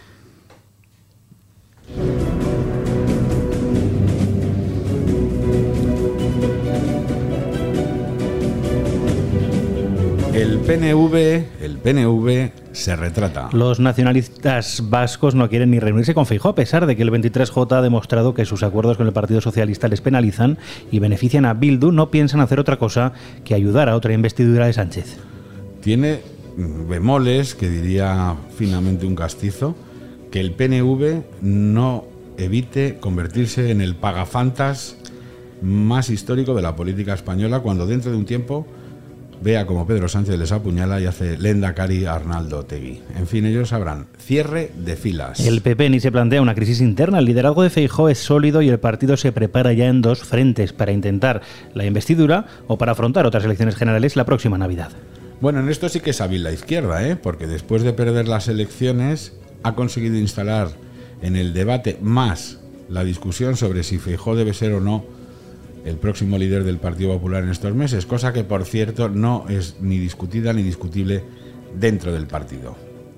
PNV, 10.68 11.16
el 11.62 11.78
PNV 11.78 12.52
se 12.74 12.98
retrata. 12.98 13.48
Los 13.54 13.80
nacionalistas 13.80 14.84
vascos 14.90 15.34
no 15.34 15.48
quieren 15.48 15.72
ni 15.72 15.80
reunirse 15.80 16.14
con 16.14 16.26
Feijóo 16.26 16.52
a 16.52 16.56
pesar 16.56 16.86
de 16.86 16.98
que 16.98 17.04
el 17.04 17.10
23J 17.10 17.72
ha 17.72 17.82
demostrado 17.82 18.34
que 18.34 18.44
sus 18.44 18.64
acuerdos 18.64 18.98
con 18.98 19.08
el 19.08 19.14
Partido 19.14 19.40
Socialista 19.40 19.88
les 19.88 20.02
penalizan 20.02 20.58
y 20.92 21.00
benefician 21.00 21.46
a 21.46 21.54
Bildu. 21.54 21.94
No 21.94 22.12
piensan 22.12 22.42
hacer 22.42 22.60
otra 22.60 22.76
cosa 22.76 23.14
que 23.46 23.56
ayudar 23.56 23.88
a 23.88 23.96
otra 23.96 24.12
investidura 24.12 24.66
de 24.66 24.74
Sánchez. 24.74 25.16
Tiene 25.80 26.20
bemoles, 26.58 27.56
que 27.56 27.70
diría 27.70 28.36
finamente 28.58 29.06
un 29.06 29.16
castizo, 29.16 29.74
que 30.32 30.42
el 30.42 30.52
PNV 30.52 31.24
no 31.44 32.04
evite 32.38 32.98
convertirse 33.00 33.72
en 33.72 33.80
el 33.80 33.96
pagafantas 33.96 34.98
más 35.62 36.10
histórico 36.10 36.54
de 36.56 36.62
la 36.62 36.76
política 36.76 37.14
española 37.14 37.62
cuando 37.62 37.88
dentro 37.88 38.12
de 38.12 38.18
un 38.18 38.26
tiempo 38.26 38.68
vea 39.42 39.66
como 39.66 39.86
Pedro 39.86 40.08
Sánchez 40.08 40.38
les 40.38 40.52
apuñala 40.52 41.00
y 41.00 41.06
hace 41.06 41.38
Lenda 41.38 41.74
Cari 41.74 42.06
Arnaldo 42.06 42.66
Tegui. 42.66 43.02
En 43.16 43.28
fin, 43.28 43.46
ellos 43.46 43.70
sabrán. 43.70 44.08
Cierre 44.18 44.72
de 44.76 44.96
filas. 44.96 45.40
El 45.40 45.62
PP 45.62 45.90
ni 45.90 46.00
se 46.00 46.12
plantea 46.12 46.42
una 46.42 46.56
crisis 46.56 46.82
interna. 46.82 47.20
El 47.20 47.26
liderazgo 47.26 47.64
de 47.64 47.70
Feijó 47.70 48.10
es 48.10 48.20
sólido 48.20 48.62
y 48.62 48.70
el 48.70 48.80
partido 48.80 49.18
se 49.18 49.32
prepara 49.32 49.74
ya 49.74 49.88
en 49.88 50.02
dos 50.02 50.20
frentes 50.20 50.74
para 50.74 50.92
intentar 50.92 51.42
la 51.74 51.86
investidura 51.86 52.46
o 52.68 52.78
para 52.78 52.94
afrontar 52.94 53.26
otras 53.26 53.46
elecciones 53.46 53.76
generales 53.76 54.16
la 54.16 54.26
próxima 54.26 54.58
Navidad. 54.58 54.92
Bueno, 55.40 55.60
en 55.60 55.70
esto 55.70 55.88
sí 55.88 56.00
que 56.00 56.10
es 56.10 56.22
hábil 56.22 56.44
la 56.44 56.52
izquierda, 56.52 57.08
¿eh? 57.08 57.16
porque 57.16 57.46
después 57.46 57.84
de 57.84 57.94
perder 57.94 58.28
las 58.28 58.48
elecciones 58.48 59.34
ha 59.64 59.76
conseguido 59.76 60.18
instalar 60.18 60.70
en 61.22 61.36
el 61.36 61.54
debate 61.54 61.98
más 62.02 62.60
la 62.90 63.04
discusión 63.04 63.56
sobre 63.56 63.84
si 63.84 63.98
Feijó 63.98 64.36
debe 64.36 64.54
ser 64.54 64.74
o 64.74 64.80
no 64.80 65.17
el 65.88 65.98
próximo 65.98 66.38
líder 66.38 66.64
del 66.64 66.78
Partido 66.78 67.14
Popular 67.14 67.44
en 67.44 67.50
estos 67.50 67.74
meses, 67.74 68.06
cosa 68.06 68.34
que 68.34 68.44
por 68.44 68.66
cierto 68.66 69.10
no 69.10 69.46
es 69.50 69.78
ni 69.82 69.98
discutida 69.98 70.52
ni 70.54 70.62
discutible 70.62 71.24
dentro 71.80 72.12
del 72.12 72.28
partido. 72.28 72.76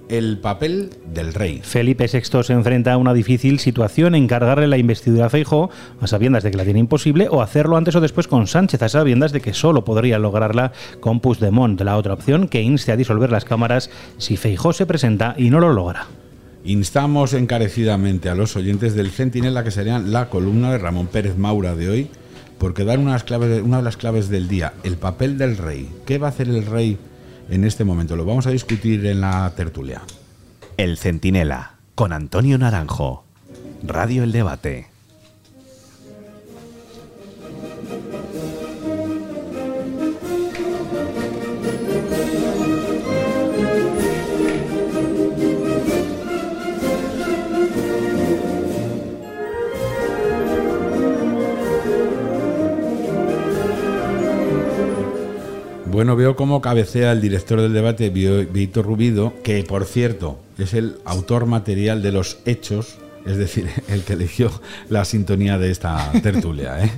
El 0.07 0.39
papel 0.39 0.89
del 1.13 1.35
rey. 1.35 1.61
Felipe 1.63 2.07
VI 2.11 2.43
se 2.43 2.53
enfrenta 2.53 2.93
a 2.93 2.97
una 2.97 3.13
difícil 3.13 3.59
situación, 3.59 4.15
encargarle 4.15 4.67
la 4.67 4.77
investidura 4.77 5.27
a 5.27 5.29
Feijó 5.29 5.69
a 6.01 6.07
sabiendas 6.07 6.43
de 6.43 6.49
que 6.49 6.57
la 6.57 6.63
tiene 6.63 6.79
imposible 6.79 7.27
o 7.29 7.43
hacerlo 7.43 7.77
antes 7.77 7.95
o 7.95 8.01
después 8.01 8.27
con 8.27 8.47
Sánchez 8.47 8.81
a 8.81 8.89
sabiendas 8.89 9.31
de 9.31 9.41
que 9.41 9.53
solo 9.53 9.85
podría 9.85 10.17
lograrla 10.17 10.71
con 10.99 11.19
Puigdemont. 11.19 11.79
La 11.81 11.95
otra 11.95 12.13
opción 12.13 12.47
que 12.47 12.63
inste 12.63 12.91
a 12.91 12.97
disolver 12.97 13.31
las 13.31 13.45
cámaras 13.45 13.91
si 14.17 14.35
Feijó 14.35 14.73
se 14.73 14.87
presenta 14.87 15.35
y 15.37 15.51
no 15.51 15.59
lo 15.59 15.73
logra. 15.73 16.07
Instamos 16.63 17.33
encarecidamente 17.33 18.29
a 18.29 18.35
los 18.35 18.55
oyentes 18.55 18.95
del 18.95 19.11
Centinela, 19.11 19.63
que 19.63 19.71
serían 19.71 20.11
la 20.11 20.29
columna 20.29 20.71
de 20.71 20.79
Ramón 20.79 21.07
Pérez 21.07 21.37
Maura 21.37 21.75
de 21.75 21.89
hoy, 21.89 22.09
porque 22.59 22.83
dan 22.83 22.99
unas 22.99 23.23
claves, 23.23 23.63
una 23.63 23.77
de 23.77 23.83
las 23.83 23.97
claves 23.97 24.29
del 24.29 24.47
día, 24.47 24.73
el 24.83 24.97
papel 24.97 25.37
del 25.37 25.57
rey. 25.57 25.89
¿Qué 26.05 26.17
va 26.17 26.27
a 26.27 26.29
hacer 26.29 26.49
el 26.49 26.65
rey 26.65 26.97
en 27.49 27.63
este 27.63 27.85
momento? 27.85 28.15
Lo 28.15 28.25
vamos 28.25 28.45
a 28.45 28.51
discutir 28.51 29.05
en 29.05 29.21
la 29.21 29.51
tertulia. 29.55 30.01
El 30.77 30.97
Centinela, 30.97 31.75
con 31.95 32.13
Antonio 32.13 32.57
Naranjo. 32.57 33.23
Radio 33.81 34.23
El 34.23 34.33
Debate. 34.33 34.98
Bueno, 55.99 56.15
veo 56.15 56.37
cómo 56.37 56.61
cabecea 56.61 57.11
el 57.11 57.19
director 57.19 57.59
del 57.59 57.73
debate, 57.73 58.09
Víctor 58.09 58.85
Rubido, 58.85 59.33
que 59.43 59.61
por 59.65 59.83
cierto 59.83 60.39
es 60.57 60.73
el 60.73 60.95
autor 61.03 61.45
material 61.45 62.01
de 62.01 62.13
los 62.13 62.37
hechos, 62.45 62.95
es 63.25 63.35
decir, 63.35 63.67
el 63.89 64.03
que 64.03 64.13
eligió 64.13 64.49
la 64.87 65.03
sintonía 65.03 65.57
de 65.57 65.71
esta 65.71 66.09
tertulia. 66.23 66.81
¿eh? 66.85 66.89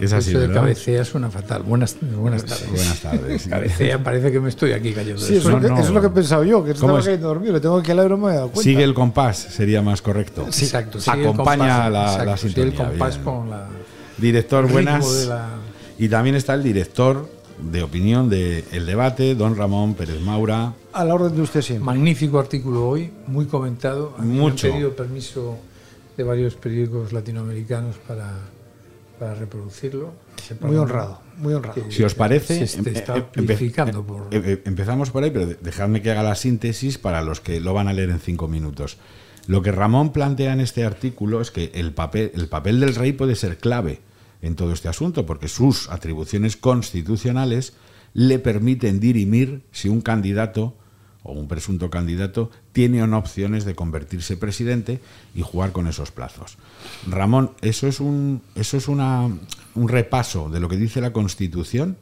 Es 0.00 0.14
así, 0.14 0.30
Eso 0.30 0.38
de 0.40 0.46
¿verdad? 0.46 0.62
cabecea 0.62 1.04
suena 1.04 1.28
fatal. 1.30 1.64
Buenas, 1.64 1.98
buenas 2.00 2.46
tardes. 2.46 2.70
Buenas 2.70 3.00
tardes. 3.00 3.46
Cabecea, 3.50 4.02
parece 4.02 4.32
que 4.32 4.40
me 4.40 4.48
estoy 4.48 4.72
aquí 4.72 4.94
cayendo. 4.94 5.20
Sí, 5.20 5.34
de 5.34 5.38
eso, 5.40 5.48
es 5.50 5.54
lo 5.56 5.60
que- 5.60 5.68
no. 5.68 5.74
eso 5.78 5.88
es 5.88 5.90
lo 5.94 6.00
que 6.00 6.06
he 6.06 6.10
pensado 6.10 6.44
yo, 6.44 6.64
que 6.64 6.72
¿Cómo 6.72 6.96
estaba 6.96 6.98
es? 7.00 7.04
cayendo 7.04 7.28
dormido. 7.28 7.52
Le 7.52 7.60
tengo 7.60 7.82
que 7.82 7.90
hablar 7.90 8.08
no 8.08 8.16
me 8.16 8.32
he 8.32 8.36
dado 8.36 8.46
cuenta. 8.48 8.62
Sigue 8.62 8.84
el 8.84 8.94
compás, 8.94 9.36
sería 9.36 9.82
más 9.82 10.00
correcto. 10.00 10.46
Sí, 10.48 10.64
exacto. 10.64 10.98
sigue 10.98 11.18
el 11.20 11.24
Acompaña 11.28 11.58
compás, 11.84 11.92
la, 11.92 12.02
exacto, 12.04 12.24
la 12.30 12.36
sigue 12.38 12.52
sintonía. 12.54 12.70
el 12.72 12.88
compás 12.90 13.14
bien. 13.16 13.24
con 13.26 13.50
la 13.50 13.68
Director, 14.16 14.72
buenas. 14.72 15.26
la- 15.26 15.48
Y 15.98 16.08
también 16.08 16.36
está 16.36 16.54
el 16.54 16.62
director 16.62 17.28
de 17.70 17.82
opinión 17.82 18.28
de 18.28 18.64
El 18.72 18.86
Debate, 18.86 19.34
don 19.34 19.56
Ramón 19.56 19.94
Pérez 19.94 20.20
Maura. 20.20 20.74
A 20.92 21.04
la 21.04 21.14
orden 21.14 21.34
de 21.34 21.42
usted 21.42 21.62
siempre. 21.62 21.84
Magnífico 21.84 22.38
artículo 22.38 22.88
hoy, 22.88 23.10
muy 23.26 23.46
comentado. 23.46 24.14
A 24.18 24.22
mí 24.22 24.38
Mucho. 24.38 24.66
Me 24.68 24.72
han 24.72 24.78
pedido 24.78 24.96
permiso 24.96 25.58
de 26.16 26.22
varios 26.24 26.54
periódicos 26.54 27.12
latinoamericanos 27.12 27.96
para, 28.06 28.32
para 29.18 29.34
reproducirlo. 29.34 30.12
Muy 30.60 30.76
honrado, 30.76 31.20
muy 31.38 31.54
honrado. 31.54 31.74
que 31.86 31.90
Si 31.90 32.02
os 32.04 32.14
parece, 32.14 32.66
Se 32.66 32.80
está 32.90 33.16
em- 33.16 33.22
empe- 33.22 33.38
amplificando 33.38 34.02
por... 34.04 34.28
em- 34.32 34.44
em- 34.44 34.60
empezamos 34.66 35.10
por 35.10 35.24
ahí, 35.24 35.30
pero 35.30 35.46
de- 35.46 35.54
dejadme 35.54 36.02
que 36.02 36.10
haga 36.10 36.22
la 36.22 36.34
síntesis 36.34 36.98
para 36.98 37.22
los 37.22 37.40
que 37.40 37.60
lo 37.60 37.72
van 37.72 37.88
a 37.88 37.92
leer 37.94 38.10
en 38.10 38.20
cinco 38.20 38.46
minutos. 38.46 38.98
Lo 39.46 39.62
que 39.62 39.72
Ramón 39.72 40.12
plantea 40.12 40.52
en 40.52 40.60
este 40.60 40.84
artículo 40.84 41.40
es 41.40 41.50
que 41.50 41.70
el 41.74 41.92
papel, 41.92 42.30
el 42.34 42.48
papel 42.48 42.80
del 42.80 42.94
rey 42.94 43.12
puede 43.12 43.34
ser 43.36 43.56
clave 43.58 44.00
en 44.44 44.56
todo 44.56 44.72
este 44.72 44.88
asunto, 44.88 45.24
porque 45.24 45.48
sus 45.48 45.88
atribuciones 45.88 46.56
constitucionales 46.56 47.72
le 48.12 48.38
permiten 48.38 49.00
dirimir 49.00 49.64
si 49.72 49.88
un 49.88 50.02
candidato 50.02 50.76
o 51.22 51.32
un 51.32 51.48
presunto 51.48 51.88
candidato 51.88 52.50
tiene 52.72 53.02
o 53.02 53.06
no 53.06 53.16
opciones 53.16 53.64
de 53.64 53.74
convertirse 53.74 54.36
presidente 54.36 55.00
y 55.34 55.40
jugar 55.40 55.72
con 55.72 55.86
esos 55.88 56.10
plazos. 56.12 56.58
Ramón, 57.08 57.52
¿eso 57.62 57.88
es 57.88 58.00
un, 58.00 58.42
eso 58.54 58.76
es 58.76 58.86
una, 58.86 59.30
un 59.74 59.88
repaso 59.88 60.50
de 60.50 60.60
lo 60.60 60.68
que 60.68 60.76
dice 60.76 61.00
la 61.00 61.14
Constitución? 61.14 61.96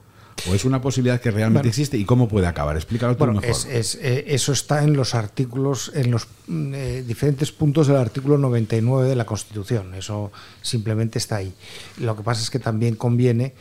¿O 0.48 0.54
es 0.54 0.64
una 0.64 0.80
posibilidad 0.80 1.20
que 1.20 1.30
realmente 1.30 1.68
existe? 1.68 1.96
¿Y 1.96 2.04
cómo 2.04 2.28
puede 2.28 2.46
acabar? 2.46 2.76
Explícalo 2.76 3.14
tú 3.14 3.18
Bueno, 3.24 3.40
mejor. 3.40 3.50
es, 3.50 3.64
es, 3.66 3.94
eh, 3.96 4.24
eso 4.28 4.52
está 4.52 4.82
en 4.82 4.94
los 4.94 5.14
artículos, 5.14 5.92
en 5.94 6.10
los 6.10 6.26
mm, 6.46 6.74
eh, 6.74 7.02
diferentes 7.06 7.52
puntos 7.52 7.86
del 7.86 7.96
artículo 7.96 8.38
99 8.38 9.08
de 9.08 9.16
la 9.16 9.24
Constitución. 9.24 9.94
Eso 9.94 10.32
simplemente 10.60 11.18
está 11.18 11.36
ahí. 11.36 11.54
Lo 11.98 12.16
que 12.16 12.22
pasa 12.22 12.42
es 12.42 12.50
que 12.50 12.58
también 12.58 12.96
conviene 12.96 13.54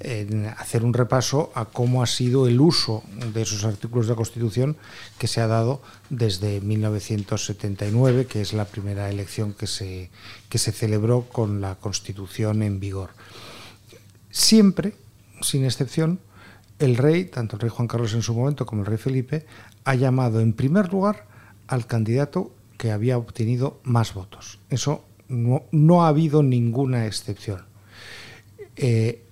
eh, 0.00 0.52
hacer 0.58 0.84
un 0.84 0.92
repaso 0.92 1.52
a 1.54 1.66
cómo 1.66 2.02
ha 2.02 2.06
sido 2.06 2.48
el 2.48 2.60
uso 2.60 3.04
de 3.32 3.42
esos 3.42 3.64
artículos 3.64 4.06
de 4.06 4.12
la 4.12 4.16
Constitución 4.16 4.76
que 5.16 5.28
se 5.28 5.40
ha 5.40 5.46
dado 5.46 5.80
desde 6.10 6.60
1979, 6.60 8.26
que 8.26 8.40
es 8.40 8.52
la 8.52 8.64
primera 8.64 9.08
elección 9.08 9.52
que 9.54 9.68
se, 9.68 10.10
que 10.48 10.58
se 10.58 10.72
celebró 10.72 11.22
con 11.22 11.60
la 11.60 11.76
Constitución 11.76 12.64
en 12.64 12.80
vigor. 12.80 13.10
Siempre, 14.30 14.94
sin 15.40 15.64
excepción, 15.64 16.18
el 16.78 16.96
rey, 16.96 17.24
tanto 17.26 17.56
el 17.56 17.60
rey 17.62 17.70
Juan 17.70 17.88
Carlos 17.88 18.12
en 18.14 18.22
su 18.22 18.34
momento 18.34 18.66
como 18.66 18.82
el 18.82 18.86
rey 18.86 18.98
Felipe, 18.98 19.46
ha 19.84 19.94
llamado 19.94 20.40
en 20.40 20.52
primer 20.52 20.92
lugar 20.92 21.26
al 21.68 21.86
candidato 21.86 22.52
que 22.78 22.90
había 22.92 23.16
obtenido 23.18 23.80
más 23.82 24.12
votos. 24.14 24.58
Eso 24.68 25.04
no, 25.28 26.04
ha 26.04 26.08
habido 26.08 26.42
ninguna 26.42 27.06
excepción. 27.06 27.62
Eh, 28.76 29.24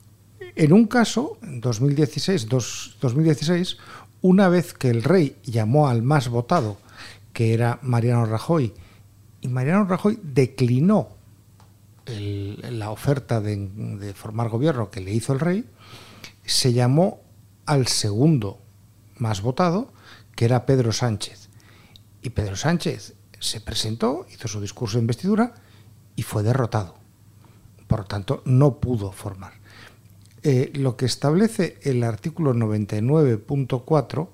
en 0.57 0.73
un 0.73 0.87
caso, 0.87 1.39
en 1.43 1.61
2016, 1.61 2.49
dos- 2.49 2.97
2016, 3.01 3.77
una 4.23 4.49
vez 4.49 4.73
que 4.73 4.89
el 4.89 5.03
rey 5.03 5.37
llamó 5.45 5.89
al 5.89 6.03
más 6.03 6.29
votado, 6.29 6.79
que 7.33 7.53
era 7.53 7.79
Mariano 7.83 8.25
Rajoy, 8.27 8.73
y 9.41 9.49
Mariano 9.49 9.85
Rajoy 9.85 10.19
declinó 10.23 11.11
la 12.07 12.91
oferta 12.91 13.41
de, 13.41 13.57
de 13.57 14.15
formar 14.15 14.49
gobierno 14.49 14.91
que 14.91 15.01
le 15.01 15.13
hizo 15.13 15.33
el 15.33 15.41
rey, 15.41 15.65
se 16.45 16.73
llamó 16.73 17.21
al 17.67 17.87
segundo 17.87 18.61
más 19.17 19.43
votado, 19.43 19.93
que 20.35 20.45
era 20.45 20.67
Pedro 20.67 20.93
Sánchez. 20.93 21.49
Y 22.23 22.31
Pedro 22.31 22.57
Sánchez 22.57 23.15
se 23.39 23.61
presentó, 23.61 24.27
hizo 24.33 24.49
su 24.49 24.61
discurso 24.61 24.97
de 24.97 25.03
investidura 25.03 25.55
y 26.17 26.23
fue 26.23 26.43
derrotado. 26.43 26.97
Por 27.87 28.01
lo 28.01 28.05
tanto, 28.07 28.43
no 28.45 28.81
pudo 28.81 29.13
formar. 29.13 29.53
Eh, 30.43 30.73
lo 30.75 30.97
que 30.97 31.07
establece 31.07 31.79
el 31.83 32.03
artículo 32.03 32.55
99.4 32.55 34.29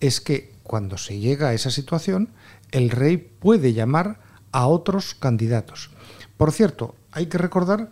es 0.00 0.20
que 0.20 0.52
cuando 0.62 0.98
se 0.98 1.18
llega 1.18 1.48
a 1.48 1.54
esa 1.54 1.70
situación, 1.70 2.30
el 2.70 2.90
rey 2.90 3.16
puede 3.16 3.72
llamar 3.72 4.20
a 4.50 4.66
otros 4.66 5.14
candidatos. 5.14 5.90
Por 6.36 6.52
cierto, 6.52 6.94
hay 7.12 7.26
que 7.26 7.38
recordar 7.38 7.90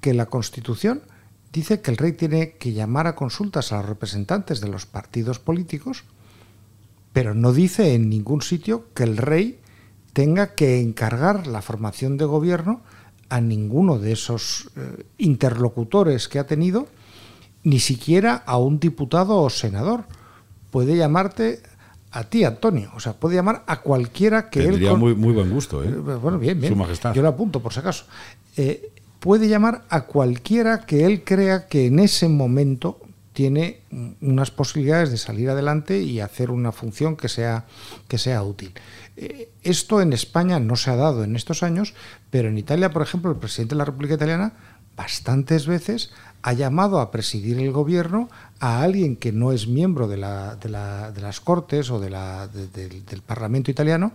que 0.00 0.14
la 0.14 0.26
Constitución 0.26 1.02
dice 1.56 1.80
que 1.80 1.90
el 1.90 1.96
rey 1.96 2.12
tiene 2.12 2.52
que 2.52 2.72
llamar 2.74 3.06
a 3.06 3.14
consultas 3.14 3.72
a 3.72 3.78
los 3.78 3.86
representantes 3.86 4.60
de 4.60 4.68
los 4.68 4.84
partidos 4.84 5.38
políticos, 5.38 6.04
pero 7.14 7.34
no 7.34 7.52
dice 7.52 7.94
en 7.94 8.10
ningún 8.10 8.42
sitio 8.42 8.84
que 8.94 9.04
el 9.04 9.16
rey 9.16 9.58
tenga 10.12 10.54
que 10.54 10.80
encargar 10.80 11.46
la 11.46 11.62
formación 11.62 12.18
de 12.18 12.26
gobierno 12.26 12.82
a 13.30 13.40
ninguno 13.40 13.98
de 13.98 14.12
esos 14.12 14.68
eh, 14.76 15.04
interlocutores 15.16 16.28
que 16.28 16.38
ha 16.38 16.46
tenido, 16.46 16.88
ni 17.64 17.80
siquiera 17.80 18.34
a 18.46 18.58
un 18.58 18.78
diputado 18.78 19.38
o 19.40 19.48
senador. 19.48 20.04
Puede 20.70 20.94
llamarte 20.96 21.62
a 22.12 22.24
ti, 22.24 22.44
Antonio, 22.44 22.90
o 22.94 23.00
sea, 23.00 23.14
puede 23.14 23.36
llamar 23.36 23.64
a 23.66 23.80
cualquiera 23.80 24.50
que 24.50 24.60
él... 24.60 24.66
Tendría 24.66 24.90
con- 24.90 25.00
muy, 25.00 25.14
muy 25.14 25.32
buen 25.32 25.50
gusto, 25.50 25.82
¿eh? 25.82 25.88
eh, 25.88 25.92
Bueno, 26.20 26.38
bien, 26.38 26.60
bien. 26.60 26.72
Su 26.72 26.78
Majestad. 26.78 27.14
Yo 27.14 27.22
lo 27.22 27.28
apunto 27.28 27.60
por 27.60 27.72
si 27.72 27.80
acaso. 27.80 28.04
Eh, 28.58 28.90
puede 29.20 29.48
llamar 29.48 29.84
a 29.88 30.02
cualquiera 30.02 30.80
que 30.86 31.04
él 31.04 31.24
crea 31.24 31.68
que 31.68 31.86
en 31.86 31.98
ese 31.98 32.28
momento 32.28 33.00
tiene 33.32 33.80
unas 34.22 34.50
posibilidades 34.50 35.10
de 35.10 35.18
salir 35.18 35.50
adelante 35.50 36.00
y 36.00 36.20
hacer 36.20 36.50
una 36.50 36.72
función 36.72 37.16
que 37.16 37.28
sea, 37.28 37.66
que 38.08 38.16
sea 38.16 38.42
útil. 38.42 38.72
Eh, 39.18 39.50
esto 39.62 40.00
en 40.00 40.14
España 40.14 40.58
no 40.58 40.74
se 40.76 40.90
ha 40.90 40.96
dado 40.96 41.22
en 41.22 41.36
estos 41.36 41.62
años, 41.62 41.92
pero 42.30 42.48
en 42.48 42.56
Italia, 42.56 42.90
por 42.90 43.02
ejemplo, 43.02 43.30
el 43.30 43.36
presidente 43.36 43.74
de 43.74 43.78
la 43.80 43.84
República 43.84 44.14
Italiana 44.14 44.54
bastantes 44.96 45.66
veces 45.66 46.10
ha 46.40 46.54
llamado 46.54 46.98
a 46.98 47.10
presidir 47.10 47.58
el 47.58 47.72
gobierno 47.72 48.30
a 48.58 48.80
alguien 48.82 49.16
que 49.16 49.32
no 49.32 49.52
es 49.52 49.68
miembro 49.68 50.08
de, 50.08 50.16
la, 50.16 50.56
de, 50.56 50.70
la, 50.70 51.12
de 51.12 51.20
las 51.20 51.40
Cortes 51.40 51.90
o 51.90 52.00
del 52.00 53.22
Parlamento 53.26 53.70
italiano, 53.70 54.12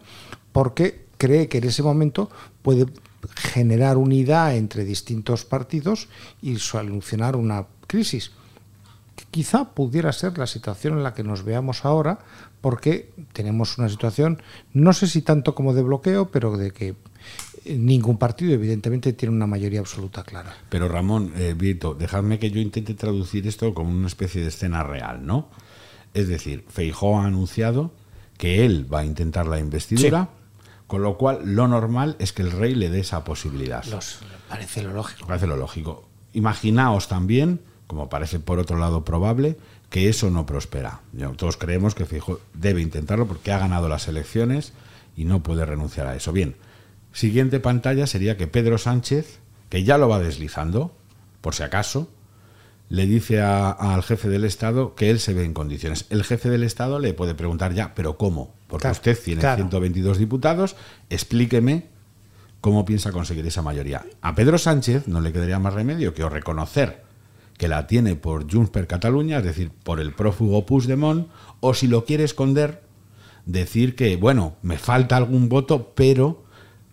porque 0.52 1.06
cree 1.18 1.48
que 1.48 1.60
en 1.60 1.66
ese 1.66 1.84
momento 1.84 2.32
puede 2.64 2.88
generar 3.36 3.98
unidad 3.98 4.56
entre 4.56 4.84
distintos 4.84 5.46
partidos 5.46 6.08
y 6.42 6.58
solucionar 6.58 7.36
una 7.36 7.66
crisis. 7.88 8.32
quizá 9.30 9.74
pudiera 9.74 10.12
ser 10.12 10.38
la 10.38 10.48
situación 10.48 10.98
en 10.98 11.04
la 11.04 11.14
que 11.14 11.24
nos 11.24 11.44
veamos 11.44 11.86
ahora, 11.86 12.20
porque 12.60 13.12
tenemos 13.34 13.78
una 13.78 13.88
situación, 13.88 14.42
no 14.74 14.94
sé 14.94 15.08
si 15.08 15.22
tanto 15.22 15.56
como 15.56 15.74
de 15.74 15.84
bloqueo, 15.84 16.32
pero 16.32 16.58
de 16.58 16.72
que 16.72 16.96
ningún 17.66 18.18
partido 18.18 18.54
evidentemente 18.54 19.14
tiene 19.14 19.36
una 19.36 19.48
mayoría 19.48 19.80
absoluta 19.80 20.24
clara. 20.24 20.56
Pero 20.70 20.88
Ramón, 20.88 21.34
eh, 21.36 21.54
Vito, 21.58 21.94
dejadme 21.94 22.40
que 22.40 22.52
yo 22.52 22.60
intente 22.60 22.94
traducir 22.94 23.48
esto 23.48 23.74
como 23.74 23.92
una 23.92 24.08
especie 24.08 24.42
de 24.42 24.48
escena 24.48 24.84
real, 24.84 25.26
¿no? 25.26 25.48
Es 26.14 26.28
decir, 26.28 26.66
Feijó 26.68 27.20
ha 27.20 27.26
anunciado 27.26 27.92
que 28.38 28.66
él 28.66 28.92
va 28.92 29.02
a 29.02 29.06
intentar 29.06 29.48
la 29.48 29.60
investidura, 29.60 30.30
con 30.92 31.04
lo 31.04 31.18
cual 31.18 31.40
lo 31.46 31.70
normal 31.70 32.18
es 32.20 32.34
que 32.34 32.42
el 32.42 32.52
rey 32.52 32.76
le 32.76 32.90
dé 32.90 33.00
esa 33.00 33.24
posibilidad. 33.24 33.86
Los, 33.86 34.20
parece 34.50 34.84
lo 34.84 34.92
lógico. 34.92 35.26
Parece 35.26 35.48
lo 35.48 35.56
lógico. 35.56 36.06
Imaginaos 36.34 37.08
también, 37.08 37.62
como 37.88 38.10
parece 38.10 38.42
por 38.42 38.60
otro 38.60 38.78
lado 38.78 39.06
probable, 39.06 39.56
que 39.90 40.10
eso 40.10 40.30
no 40.30 40.46
prospera. 40.46 41.00
Todos 41.38 41.56
creemos 41.56 41.96
que 41.96 42.06
Feijó 42.06 42.42
debe 42.54 42.82
intentarlo 42.82 43.26
porque 43.26 43.54
ha 43.54 43.58
ganado 43.58 43.88
las 43.88 44.10
elecciones 44.10 44.74
y 45.16 45.24
no 45.24 45.42
puede 45.42 45.66
renunciar 45.66 46.08
a 46.08 46.16
eso. 46.18 46.34
Bien, 46.34 46.58
siguiente 47.14 47.62
pantalla 47.62 48.06
sería 48.06 48.36
que 48.36 48.48
Pedro 48.48 48.78
Sánchez, 48.78 49.40
que 49.70 49.86
ya 49.86 49.98
lo 49.98 50.10
va 50.10 50.20
deslizando, 50.20 50.94
por 51.40 51.56
si 51.56 51.64
acaso, 51.64 52.10
le 52.92 53.06
dice 53.06 53.40
al 53.40 54.04
jefe 54.04 54.28
del 54.28 54.44
Estado 54.44 54.96
que 54.96 55.10
él 55.10 55.22
se 55.22 55.34
ve 55.34 55.46
en 55.46 55.54
condiciones. 55.54 56.06
El 56.10 56.26
jefe 56.26 56.50
del 56.50 56.62
Estado 56.62 57.00
le 57.00 57.14
puede 57.14 57.34
preguntar 57.34 57.74
ya, 57.74 57.96
pero 57.96 58.18
¿cómo? 58.18 58.54
Porque 58.68 58.90
usted 58.90 59.18
tiene 59.18 59.42
122 59.42 60.18
diputados, 60.18 60.76
explíqueme 61.10 61.86
cómo 62.60 62.84
piensa 62.84 63.14
conseguir 63.14 63.48
esa 63.48 63.62
mayoría. 63.62 64.06
A 64.20 64.36
Pedro 64.36 64.58
Sánchez 64.58 65.08
no 65.08 65.22
le 65.22 65.32
quedaría 65.32 65.58
más 65.58 65.74
remedio 65.74 66.14
que 66.14 66.26
o 66.26 66.30
reconocer 66.30 67.02
que 67.58 67.70
la 67.70 67.88
tiene 67.88 68.18
por 68.18 68.52
Junts 68.52 68.72
per 68.72 68.88
Cataluña, 68.88 69.38
es 69.38 69.46
decir, 69.46 69.72
por 69.72 70.02
el 70.02 70.12
prófugo 70.12 70.66
Puigdemont, 70.66 71.30
o 71.62 71.74
si 71.74 71.88
lo 71.88 72.04
quiere 72.04 72.26
esconder, 72.26 72.82
decir 73.46 73.96
que, 73.96 74.18
bueno, 74.18 74.56
me 74.64 74.78
falta 74.78 75.16
algún 75.16 75.48
voto, 75.48 75.94
pero 75.96 76.44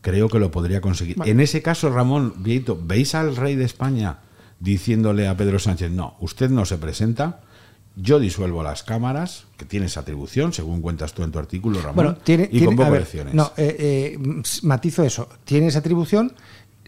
creo 0.00 0.28
que 0.28 0.38
lo 0.38 0.52
podría 0.52 0.80
conseguir. 0.80 1.16
En 1.24 1.40
ese 1.40 1.60
caso, 1.60 1.90
Ramón 1.90 2.34
Vieito, 2.36 2.78
¿veis 2.80 3.16
al 3.16 3.34
rey 3.34 3.56
de 3.56 3.64
España 3.64 4.20
diciéndole 4.60 5.28
a 5.28 5.36
Pedro 5.36 5.58
Sánchez, 5.58 5.90
no, 5.90 6.16
usted 6.20 6.50
no 6.50 6.64
se 6.64 6.78
presenta, 6.78 7.40
yo 7.96 8.18
disuelvo 8.18 8.62
las 8.62 8.82
cámaras, 8.82 9.46
que 9.56 9.64
tiene 9.64 9.86
esa 9.86 10.00
atribución, 10.00 10.52
según 10.52 10.80
cuentas 10.80 11.12
tú 11.12 11.22
en 11.24 11.32
tu 11.32 11.38
artículo, 11.38 11.80
Ramón, 11.80 12.18
y 12.26 12.64
convoco 12.64 12.94
elecciones? 12.94 13.34
No, 13.34 13.52
eh, 13.56 14.16
eh, 14.16 14.42
matizo 14.62 15.02
eso, 15.04 15.28
tiene 15.44 15.66
esa 15.66 15.80
atribución 15.80 16.32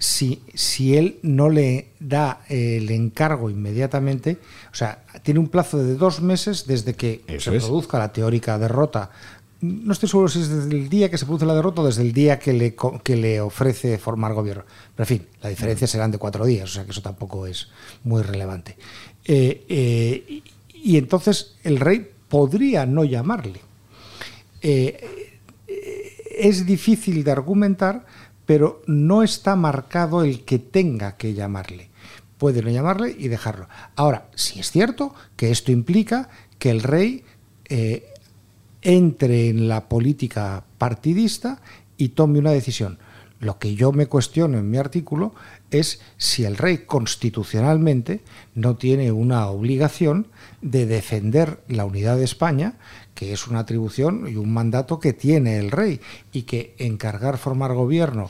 si, 0.00 0.42
si 0.54 0.96
él 0.96 1.18
no 1.22 1.50
le 1.50 1.90
da 2.00 2.40
el 2.48 2.90
encargo 2.90 3.50
inmediatamente, 3.50 4.38
o 4.72 4.74
sea, 4.74 5.04
tiene 5.22 5.38
un 5.40 5.48
plazo 5.48 5.76
de 5.76 5.94
dos 5.94 6.22
meses 6.22 6.66
desde 6.66 6.94
que 6.94 7.22
se 7.38 7.50
produzca 7.50 7.98
la 7.98 8.10
teórica 8.10 8.58
derrota 8.58 9.10
no 9.60 9.92
estoy 9.92 10.08
seguro 10.08 10.28
si 10.28 10.40
es 10.40 10.48
desde 10.48 10.74
el 10.74 10.88
día 10.88 11.10
que 11.10 11.18
se 11.18 11.26
produce 11.26 11.44
la 11.44 11.54
derrota 11.54 11.82
o 11.82 11.86
desde 11.86 12.02
el 12.02 12.12
día 12.12 12.38
que 12.38 12.52
le, 12.52 12.74
que 13.02 13.16
le 13.16 13.40
ofrece 13.40 13.98
formar 13.98 14.32
gobierno. 14.32 14.64
Pero 14.96 15.04
en 15.04 15.06
fin, 15.06 15.26
la 15.42 15.50
diferencia 15.50 15.86
serán 15.86 16.10
de 16.10 16.18
cuatro 16.18 16.46
días, 16.46 16.70
o 16.70 16.72
sea 16.72 16.84
que 16.84 16.92
eso 16.92 17.02
tampoco 17.02 17.46
es 17.46 17.68
muy 18.04 18.22
relevante. 18.22 18.76
Eh, 19.24 19.64
eh, 19.68 20.42
y 20.72 20.96
entonces 20.96 21.56
el 21.62 21.78
rey 21.78 22.10
podría 22.28 22.86
no 22.86 23.04
llamarle. 23.04 23.60
Eh, 24.62 25.24
es 26.38 26.64
difícil 26.64 27.22
de 27.22 27.30
argumentar, 27.30 28.06
pero 28.46 28.82
no 28.86 29.22
está 29.22 29.56
marcado 29.56 30.22
el 30.24 30.44
que 30.44 30.58
tenga 30.58 31.16
que 31.16 31.34
llamarle. 31.34 31.90
Puede 32.38 32.62
no 32.62 32.70
llamarle 32.70 33.14
y 33.18 33.28
dejarlo. 33.28 33.68
Ahora, 33.94 34.30
si 34.34 34.58
es 34.58 34.70
cierto 34.70 35.14
que 35.36 35.50
esto 35.50 35.70
implica 35.70 36.30
que 36.58 36.70
el 36.70 36.82
rey 36.82 37.24
entre 38.82 39.48
en 39.48 39.68
la 39.68 39.88
política 39.88 40.64
partidista 40.78 41.60
y 41.96 42.10
tome 42.10 42.38
una 42.38 42.52
decisión. 42.52 42.98
Lo 43.40 43.58
que 43.58 43.74
yo 43.74 43.90
me 43.90 44.06
cuestiono 44.06 44.58
en 44.58 44.70
mi 44.70 44.76
artículo 44.76 45.34
es 45.70 46.00
si 46.18 46.44
el 46.44 46.58
rey 46.58 46.84
constitucionalmente 46.84 48.20
no 48.54 48.76
tiene 48.76 49.12
una 49.12 49.46
obligación 49.46 50.26
de 50.60 50.84
defender 50.84 51.62
la 51.66 51.86
unidad 51.86 52.18
de 52.18 52.24
España, 52.24 52.74
que 53.14 53.32
es 53.32 53.46
una 53.46 53.60
atribución 53.60 54.26
y 54.28 54.36
un 54.36 54.52
mandato 54.52 55.00
que 55.00 55.14
tiene 55.14 55.58
el 55.58 55.70
rey, 55.70 56.00
y 56.32 56.42
que 56.42 56.74
encargar 56.76 57.38
formar 57.38 57.72
gobierno 57.72 58.28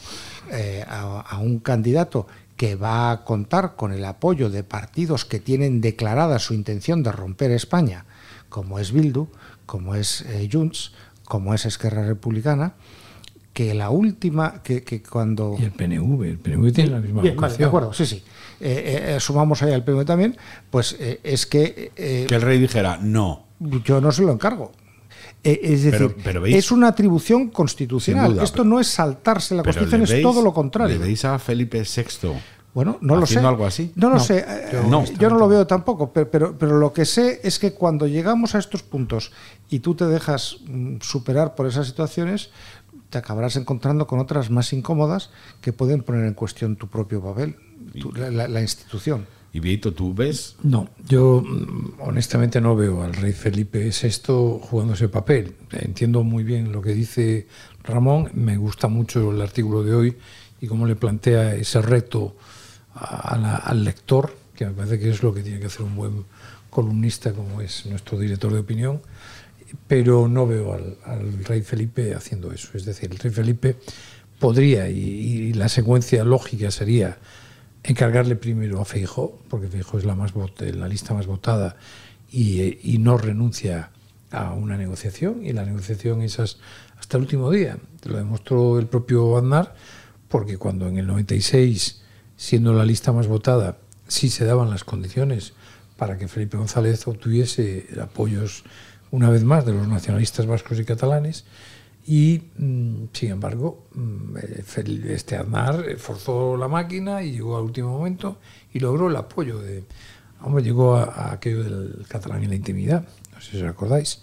eh, 0.52 0.84
a, 0.88 1.20
a 1.20 1.38
un 1.40 1.58
candidato 1.58 2.28
que 2.56 2.76
va 2.76 3.10
a 3.10 3.24
contar 3.24 3.74
con 3.74 3.92
el 3.92 4.04
apoyo 4.04 4.48
de 4.48 4.62
partidos 4.62 5.24
que 5.24 5.40
tienen 5.40 5.80
declarada 5.80 6.38
su 6.38 6.54
intención 6.54 7.02
de 7.02 7.10
romper 7.10 7.50
España, 7.50 8.04
como 8.48 8.78
es 8.78 8.92
Bildu, 8.92 9.28
como 9.70 9.94
es 9.94 10.22
eh, 10.22 10.48
Junts, 10.50 10.90
como 11.24 11.54
es 11.54 11.64
Esquerra 11.64 12.04
Republicana, 12.04 12.74
que 13.52 13.72
la 13.72 13.90
última, 13.90 14.64
que, 14.64 14.82
que, 14.82 15.00
cuando... 15.00 15.54
Y 15.56 15.62
el 15.62 15.70
PNV, 15.70 16.24
el 16.24 16.38
PNV 16.38 16.72
tiene 16.72 16.90
la 16.90 16.98
misma 16.98 17.22
Bien, 17.22 17.36
de 17.36 17.64
acuerdo, 17.64 17.92
sí, 17.92 18.04
sí. 18.04 18.24
Eh, 18.60 19.14
eh, 19.14 19.20
sumamos 19.20 19.62
ahí 19.62 19.72
al 19.72 19.84
PNV 19.84 20.04
también, 20.04 20.36
pues 20.70 20.96
es 20.98 21.46
que... 21.46 21.92
que 21.94 22.34
el 22.34 22.42
rey 22.42 22.58
dijera, 22.58 22.98
no. 23.00 23.44
Yo 23.84 24.00
no 24.00 24.10
se 24.10 24.22
lo 24.22 24.32
encargo. 24.32 24.72
es 25.44 25.84
decir, 25.84 26.16
es 26.46 26.72
una 26.72 26.88
atribución 26.88 27.50
constitucional. 27.50 28.40
Esto 28.40 28.64
no 28.64 28.80
es 28.80 28.88
saltarse 28.88 29.54
la 29.54 29.62
Constitución, 29.62 30.02
es 30.02 30.20
todo 30.20 30.42
lo 30.42 30.52
contrario. 30.52 30.98
¿Le 30.98 31.04
veis 31.06 31.24
a 31.24 31.38
Felipe 31.38 31.82
VI 31.82 32.30
bueno, 32.72 32.98
no 33.00 33.16
lo 33.16 33.26
sé. 33.26 33.40
algo 33.40 33.66
así? 33.66 33.92
No 33.96 34.10
lo 34.10 34.20
sé. 34.20 34.44
Yo 34.72 34.84
no, 34.84 35.04
yo 35.04 35.28
no 35.28 35.38
lo 35.38 35.48
veo 35.48 35.66
tampoco, 35.66 36.12
pero, 36.12 36.30
pero, 36.30 36.56
pero, 36.56 36.78
lo 36.78 36.92
que 36.92 37.04
sé 37.04 37.40
es 37.42 37.58
que 37.58 37.72
cuando 37.72 38.06
llegamos 38.06 38.54
a 38.54 38.58
estos 38.58 38.82
puntos 38.84 39.32
y 39.70 39.78
tú 39.80 39.94
te 39.94 40.06
dejas 40.06 40.58
mm, 40.66 40.96
superar 41.00 41.54
por 41.54 41.66
esas 41.66 41.86
situaciones, 41.86 42.50
te 43.08 43.18
acabarás 43.18 43.56
encontrando 43.56 44.06
con 44.06 44.18
otras 44.18 44.50
más 44.50 44.72
incómodas 44.72 45.30
que 45.60 45.72
pueden 45.72 46.02
poner 46.02 46.26
en 46.26 46.34
cuestión 46.34 46.76
tu 46.76 46.88
propio 46.88 47.22
papel, 47.22 47.56
la, 47.94 48.60
institución. 48.60 49.26
¿Y 49.52 49.58
Vito, 49.58 49.92
tú 49.92 50.14
ves? 50.14 50.56
No, 50.62 50.88
yo 51.08 51.42
mm, 51.42 52.00
honestamente 52.00 52.60
no 52.60 52.76
veo 52.76 53.02
al 53.02 53.14
rey 53.14 53.32
Felipe 53.32 53.90
VI 53.90 54.60
jugando 54.60 54.94
ese 54.94 55.08
papel. 55.08 55.54
Entiendo 55.72 56.22
muy 56.22 56.44
bien 56.44 56.72
lo 56.72 56.82
que 56.82 56.94
dice 56.94 57.46
Ramón, 57.84 58.30
me 58.34 58.56
gusta 58.56 58.88
mucho 58.88 59.30
el 59.30 59.40
artículo 59.40 59.82
de 59.82 59.94
hoy 59.94 60.16
y 60.60 60.66
cómo 60.66 60.86
le 60.86 60.96
plantea 60.96 61.54
ese 61.54 61.80
reto 61.80 62.36
al 62.94 63.84
lector, 63.84 64.36
que 64.54 64.66
me 64.66 64.72
parece 64.72 64.98
que 64.98 65.10
es 65.10 65.22
lo 65.22 65.32
que 65.32 65.42
tiene 65.42 65.58
que 65.58 65.66
hacer 65.66 65.82
un 65.82 65.96
buen 65.96 66.24
columnista 66.70 67.32
como 67.32 67.60
es 67.60 67.86
nuestro 67.86 68.18
director 68.18 68.52
de 68.52 68.60
opinión, 68.60 69.00
pero 69.86 70.28
no 70.28 70.46
veo 70.46 70.72
al, 70.72 71.44
rey 71.44 71.62
Felipe 71.62 72.14
haciendo 72.14 72.52
eso. 72.52 72.70
Es 72.74 72.84
decir, 72.84 73.10
el 73.10 73.18
rey 73.18 73.32
Felipe 73.32 73.76
podría, 74.38 74.88
y, 74.88 75.52
la 75.52 75.68
secuencia 75.68 76.24
lógica 76.24 76.70
sería 76.70 77.18
encargarle 77.82 78.36
primero 78.36 78.80
a 78.80 78.84
Feijóo, 78.84 79.38
porque 79.48 79.68
Feijóo 79.68 79.98
es 79.98 80.04
la, 80.04 80.14
más 80.14 80.32
la 80.58 80.88
lista 80.88 81.14
más 81.14 81.26
votada 81.26 81.76
y, 82.30 82.98
no 82.98 83.18
renuncia 83.18 83.90
a 84.30 84.52
una 84.52 84.76
negociación, 84.76 85.44
y 85.44 85.52
la 85.52 85.64
negociación 85.64 86.22
es 86.22 86.38
hasta 86.38 87.16
el 87.16 87.22
último 87.22 87.50
día. 87.50 87.78
Lo 88.04 88.16
demostró 88.16 88.78
el 88.78 88.86
propio 88.86 89.36
Aznar, 89.36 89.74
porque 90.28 90.56
cuando 90.56 90.86
en 90.86 90.98
el 90.98 91.06
96 91.06 92.00
siendo 92.40 92.72
la 92.72 92.86
lista 92.86 93.12
más 93.12 93.26
votada, 93.26 93.76
sí 94.08 94.30
se 94.30 94.46
daban 94.46 94.70
las 94.70 94.82
condiciones 94.82 95.52
para 95.98 96.16
que 96.16 96.26
Felipe 96.26 96.56
González 96.56 97.06
obtuviese 97.06 97.86
apoyos 98.00 98.64
una 99.10 99.30
vez 99.30 99.44
más 99.44 99.64
de 99.66 99.72
los 99.72 99.88
nacionalistas 99.88 100.46
vascos 100.46 100.78
y 100.78 100.84
catalanes 100.84 101.44
y 102.06 102.42
mm, 102.56 103.04
sin 103.12 103.30
embargo 103.30 103.86
mm, 103.94 104.36
este 105.08 105.36
Aznar 105.36 105.96
forzó 105.98 106.56
la 106.56 106.68
máquina 106.68 107.22
y 107.22 107.32
llegó 107.32 107.56
al 107.56 107.64
último 107.64 107.90
momento 107.90 108.38
y 108.72 108.80
logró 108.80 109.08
el 109.08 109.16
apoyo 109.16 109.58
de 109.58 109.84
hombre 110.42 110.62
llegó 110.62 110.96
a, 110.96 111.32
aquello 111.32 111.62
del 111.62 112.06
catalán 112.08 112.42
en 112.42 112.50
la 112.50 112.56
intimidad 112.56 113.04
no 113.34 113.40
sé 113.40 113.52
si 113.52 113.62
os 113.62 113.70
acordáis. 113.70 114.20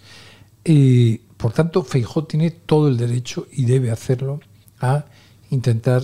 Y 0.64 1.18
por 1.36 1.52
tanto 1.52 1.82
Feijó 1.82 2.24
tiene 2.24 2.50
todo 2.50 2.88
el 2.88 2.96
derecho 2.96 3.46
y 3.50 3.64
debe 3.64 3.90
hacerlo 3.90 4.40
a 4.80 5.06
intentar 5.50 6.02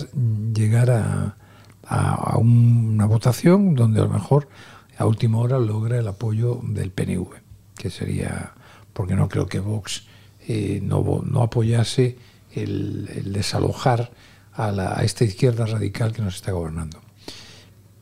llegar 0.53 0.91
a, 0.91 1.37
a, 1.87 2.37
una 2.37 3.05
votación 3.05 3.75
donde 3.75 4.01
a 4.01 4.03
lo 4.03 4.09
mejor 4.09 4.49
a 4.97 5.05
última 5.05 5.39
hora 5.39 5.59
logra 5.59 5.97
el 5.97 6.07
apoyo 6.07 6.59
del 6.63 6.91
PNV, 6.91 7.27
que 7.77 7.89
sería, 7.89 8.53
porque 8.95 9.13
no 9.13 9.27
creo 9.27 9.45
que 9.45 9.59
Vox 9.59 10.05
eh, 10.47 10.79
no, 10.81 11.21
no, 11.25 11.43
apoyase 11.43 12.17
el, 12.53 13.33
desalojar 13.33 14.09
a, 14.53 14.71
la, 14.71 14.97
a 14.97 15.03
esta 15.03 15.25
izquierda 15.25 15.65
radical 15.65 16.13
que 16.13 16.21
nos 16.21 16.35
está 16.35 16.53
gobernando. 16.53 17.01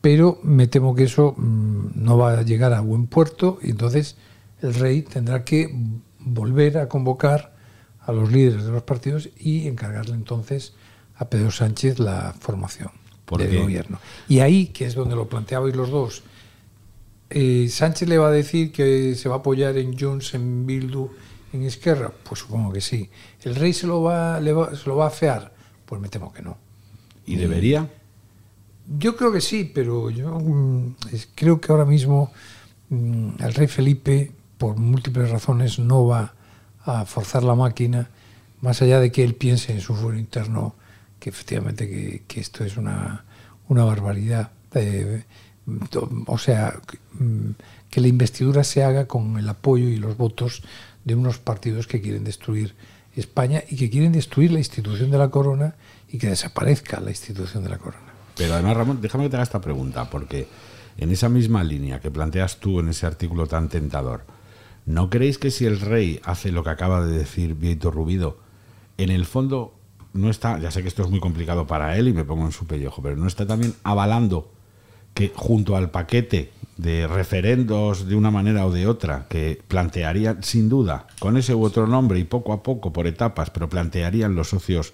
pero 0.02 0.40
me 0.44 0.68
temo 0.68 0.94
que 0.94 1.06
eso 1.06 1.34
mm, 1.36 1.92
no 1.96 2.20
va 2.20 2.38
a 2.38 2.44
llegar 2.44 2.74
a 2.74 2.82
buen 2.82 3.08
puerto 3.08 3.58
y 3.64 3.72
entonces 3.72 4.18
el 4.62 4.76
rey 4.76 5.02
tendrá 5.02 5.44
que 5.44 5.74
volver 6.20 6.78
a 6.78 6.88
convocar 6.88 7.56
a 8.00 8.12
los 8.12 8.32
líderes 8.32 8.64
de 8.64 8.72
los 8.72 8.84
partidos 8.84 9.30
y 9.40 9.68
encargarle 9.68 10.14
entonces 10.14 10.74
a 11.16 11.30
Pedro 11.30 11.50
Sánchez 11.50 11.98
la 11.98 12.36
formación 12.40 12.92
del 13.36 13.62
gobierno. 13.62 14.00
Y 14.28 14.40
ahí, 14.40 14.68
que 14.68 14.86
es 14.86 14.94
donde 14.94 15.16
lo 15.16 15.28
planteabais 15.28 15.76
los 15.76 15.90
dos, 15.90 16.24
eh, 17.30 17.68
Sánchez 17.70 18.08
le 18.08 18.18
va 18.18 18.28
a 18.28 18.32
decir 18.32 18.72
que 18.72 19.16
se 19.16 19.30
va 19.30 19.36
a 19.36 19.38
apoyar 19.40 19.78
en 19.78 19.98
Junts, 19.98 20.34
en 20.34 20.66
Bildu, 20.66 21.10
en 21.54 21.64
Esquerra, 21.64 22.12
pues 22.24 22.42
supongo 22.42 22.72
que 22.72 22.82
sí. 22.82 23.10
¿El 23.44 23.56
rey 23.56 23.74
se 23.74 23.88
lo 23.88 24.02
va, 24.02 24.40
se 24.40 24.88
lo 24.88 24.96
va 24.96 25.08
a 25.08 25.12
fear? 25.12 25.54
Pues 25.86 26.02
me 26.02 26.10
temo 26.10 26.34
que 26.34 26.42
no. 26.42 26.58
¿Y 27.26 27.36
debería? 27.36 27.90
Yo 28.98 29.16
creo 29.16 29.32
que 29.32 29.42
sí, 29.42 29.72
pero 29.74 30.10
yo 30.10 30.40
mm, 30.40 30.96
creo 31.36 31.62
que 31.62 31.72
ahora 31.72 31.86
mismo 31.86 32.32
mm, 32.90 33.30
el 33.40 33.54
rey 33.54 33.68
Felipe, 33.68 34.32
por 34.58 34.78
múltiples 34.78 35.30
razones, 35.30 35.80
no 35.80 36.08
va 36.08 36.34
a 36.86 37.06
forzar 37.06 37.44
la 37.44 37.56
máquina, 37.56 38.10
más 38.62 38.82
allá 38.82 39.00
de 39.00 39.12
que 39.12 39.24
él 39.24 39.36
piense 39.36 39.72
en 39.72 39.82
su 39.82 39.96
fuero 39.96 40.18
interno 40.18 40.76
que 41.20 41.30
efectivamente 41.30 41.88
que, 42.28 42.40
esto 42.40 42.66
es 42.66 42.76
una, 42.76 43.24
una 43.70 43.86
barbaridad. 43.86 44.52
Eh, 44.74 45.24
o 46.28 46.38
sea, 46.38 46.80
mm, 47.20 47.52
que 47.90 48.02
la 48.02 48.08
investidura 48.08 48.64
se 48.64 48.84
haga 48.84 49.08
con 49.08 49.38
el 49.38 49.48
apoyo 49.48 49.88
y 49.88 49.98
los 49.98 50.18
votos 50.18 50.64
de 51.06 51.16
unos 51.16 51.38
partidos 51.38 51.88
que 51.88 52.02
quieren 52.02 52.24
destruir 52.24 52.76
España 53.16 53.64
y 53.70 53.76
que 53.76 53.90
quieren 53.90 54.12
destruir 54.12 54.52
la 54.52 54.60
institución 54.60 55.12
de 55.12 55.18
la 55.18 55.30
corona 55.30 55.76
y 56.10 56.18
que 56.18 56.28
desaparezca 56.28 57.00
la 57.00 57.12
institución 57.12 57.64
de 57.64 57.70
la 57.70 57.78
corona. 57.78 58.14
Pero 58.36 58.54
además, 58.54 58.78
Ramón, 58.78 59.00
déjame 59.02 59.26
que 59.26 59.30
te 59.30 59.36
haga 59.36 59.44
esta 59.44 59.62
pregunta, 59.62 60.10
porque 60.10 60.48
en 60.98 61.12
esa 61.12 61.30
misma 61.30 61.64
línea 61.64 62.00
que 62.00 62.12
planteas 62.12 62.60
tú 62.60 62.80
en 62.80 62.90
ese 62.90 63.06
artículo 63.06 63.48
tan 63.48 63.70
tentador, 63.70 64.26
¿no 64.86 65.10
creéis 65.10 65.38
que 65.38 65.52
si 65.52 65.66
el 65.66 65.80
rey 65.80 66.20
hace 66.24 66.52
lo 66.52 66.64
que 66.64 66.72
acaba 66.72 67.06
de 67.06 67.16
decir 67.18 67.56
Vieto 67.56 67.92
Rubido, 67.92 68.38
en 68.98 69.10
el 69.10 69.26
fondo 69.26 69.76
no 70.14 70.30
está, 70.30 70.60
ya 70.60 70.72
sé 70.72 70.82
que 70.82 70.88
esto 70.88 71.04
es 71.04 71.10
muy 71.10 71.20
complicado 71.20 71.68
para 71.68 71.98
él 71.98 72.08
y 72.08 72.14
me 72.14 72.26
pongo 72.26 72.46
en 72.46 72.52
su 72.52 72.66
pellejo, 72.66 73.02
pero 73.02 73.16
no 73.16 73.28
está 73.28 73.46
también 73.46 73.74
avalando 73.84 74.52
que 75.14 75.32
junto 75.36 75.76
al 75.76 75.92
paquete 75.92 76.52
de 76.78 77.08
referendos 77.08 78.08
de 78.08 78.16
una 78.16 78.32
manera 78.32 78.66
o 78.66 78.72
de 78.72 78.88
otra, 78.88 79.28
que 79.30 79.62
plantearían 79.68 80.44
sin 80.44 80.70
duda, 80.70 81.08
con 81.20 81.38
ese 81.38 81.54
u 81.54 81.64
otro 81.64 81.88
nombre 81.88 82.20
y 82.20 82.24
poco 82.24 82.52
a 82.52 82.64
poco, 82.64 82.92
por 82.92 83.08
etapas, 83.08 83.50
pero 83.52 83.70
plantearían 83.70 84.36
los 84.36 84.50
socios 84.50 84.94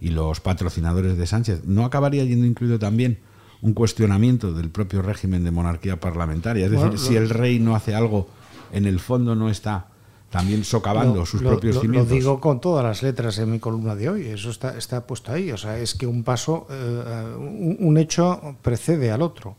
y 0.00 0.10
los 0.10 0.40
patrocinadores 0.40 1.16
de 1.16 1.26
Sánchez, 1.26 1.64
¿no 1.64 1.84
acabaría 1.84 2.24
yendo 2.24 2.46
incluido 2.46 2.78
también 2.78 3.18
un 3.60 3.72
cuestionamiento 3.72 4.52
del 4.52 4.70
propio 4.70 5.02
régimen 5.02 5.42
de 5.42 5.50
monarquía 5.50 5.98
parlamentaria? 5.98 6.66
Es 6.66 6.70
decir, 6.70 6.98
si 6.98 7.16
el 7.16 7.28
rey 7.28 7.58
no 7.58 7.74
hace 7.74 7.94
algo, 7.94 8.28
en 8.72 8.86
el 8.86 9.00
fondo 9.00 9.34
no 9.34 9.50
está 9.50 9.88
también 10.30 10.64
socavando 10.64 11.24
sus 11.24 11.42
propios 11.42 11.80
cimientos. 11.80 12.10
Lo 12.10 12.16
digo 12.16 12.40
con 12.40 12.60
todas 12.60 12.84
las 12.84 13.02
letras 13.02 13.38
en 13.38 13.50
mi 13.50 13.58
columna 13.58 13.94
de 13.94 14.08
hoy, 14.08 14.26
eso 14.26 14.50
está, 14.50 14.76
está 14.76 15.06
puesto 15.06 15.32
ahí. 15.32 15.52
O 15.52 15.56
sea, 15.56 15.78
es 15.78 15.94
que 15.94 16.06
un 16.06 16.24
paso, 16.24 16.66
eh, 16.70 17.34
un, 17.80 17.96
hecho 17.98 18.56
precede 18.62 19.10
al 19.10 19.22
otro. 19.22 19.56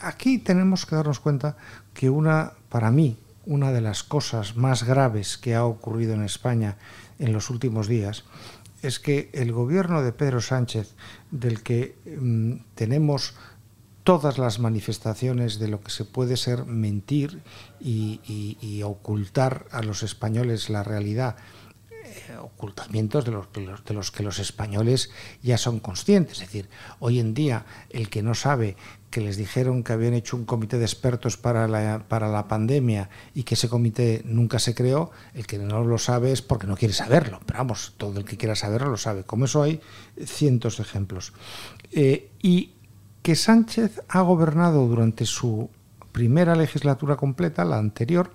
Aquí 0.00 0.38
tenemos 0.38 0.86
que 0.86 0.96
darnos 0.96 1.20
cuenta 1.20 1.56
que 1.94 2.10
una, 2.10 2.52
para 2.68 2.90
mí, 2.90 3.18
una 3.46 3.72
de 3.72 3.80
las 3.80 4.02
cosas 4.02 4.56
más 4.56 4.84
graves 4.84 5.38
que 5.38 5.54
ha 5.54 5.64
ocurrido 5.64 6.14
en 6.14 6.22
España 6.22 6.76
en 7.18 7.32
los 7.32 7.50
últimos 7.50 7.88
días 7.88 8.24
es 8.82 8.98
que 8.98 9.30
el 9.32 9.52
gobierno 9.52 10.02
de 10.02 10.12
Pedro 10.12 10.40
Sánchez, 10.40 10.94
del 11.30 11.62
que 11.62 11.96
mm, 12.18 12.74
tenemos 12.74 13.34
todas 14.10 14.38
las 14.38 14.58
manifestaciones 14.58 15.60
de 15.60 15.68
lo 15.68 15.82
que 15.82 15.92
se 15.92 16.04
puede 16.04 16.36
ser 16.36 16.64
mentir 16.64 17.42
y, 17.78 18.82
ocultar 18.82 19.66
a 19.70 19.82
los 19.82 20.02
españoles 20.02 20.68
la 20.68 20.82
realidad, 20.82 21.36
eh, 21.92 22.36
ocultamientos 22.40 23.24
de 23.24 23.30
los, 23.30 24.10
que 24.10 24.24
los 24.24 24.40
españoles 24.40 25.10
ya 25.44 25.56
son 25.58 25.78
conscientes. 25.78 26.40
Es 26.40 26.48
decir, 26.48 26.68
hoy 26.98 27.20
en 27.20 27.34
día 27.34 27.66
el 27.88 28.10
que 28.10 28.24
no 28.24 28.34
sabe 28.34 28.74
que 29.10 29.20
les 29.20 29.36
dijeron 29.36 29.84
que 29.84 29.92
habían 29.92 30.14
hecho 30.14 30.36
un 30.36 30.44
comité 30.44 30.80
de 30.80 30.86
expertos 30.86 31.36
para 31.36 31.68
la, 31.68 32.08
para 32.08 32.26
la 32.26 32.48
pandemia 32.48 33.10
y 33.32 33.44
que 33.44 33.54
ese 33.54 33.68
comité 33.68 34.22
nunca 34.24 34.58
se 34.58 34.74
creó, 34.74 35.12
el 35.34 35.46
que 35.46 35.58
no 35.58 35.84
lo 35.84 35.98
sabe 35.98 36.32
es 36.32 36.42
porque 36.42 36.66
no 36.66 36.76
quiere 36.76 36.94
saberlo. 36.94 37.38
Pero 37.46 37.60
vamos, 37.60 37.94
todo 37.96 38.18
el 38.18 38.24
que 38.24 38.36
quiera 38.36 38.56
saberlo 38.56 38.90
lo 38.90 38.96
sabe. 38.96 39.22
Como 39.22 39.44
eso 39.44 39.62
hay 39.62 39.80
cientos 40.18 40.78
de 40.78 40.82
ejemplos. 40.82 41.32
Eh, 41.92 42.32
y 42.42 42.72
que 43.22 43.36
Sánchez 43.36 44.02
ha 44.08 44.20
gobernado 44.22 44.86
durante 44.86 45.26
su 45.26 45.70
primera 46.12 46.54
legislatura 46.54 47.16
completa, 47.16 47.64
la 47.64 47.78
anterior, 47.78 48.32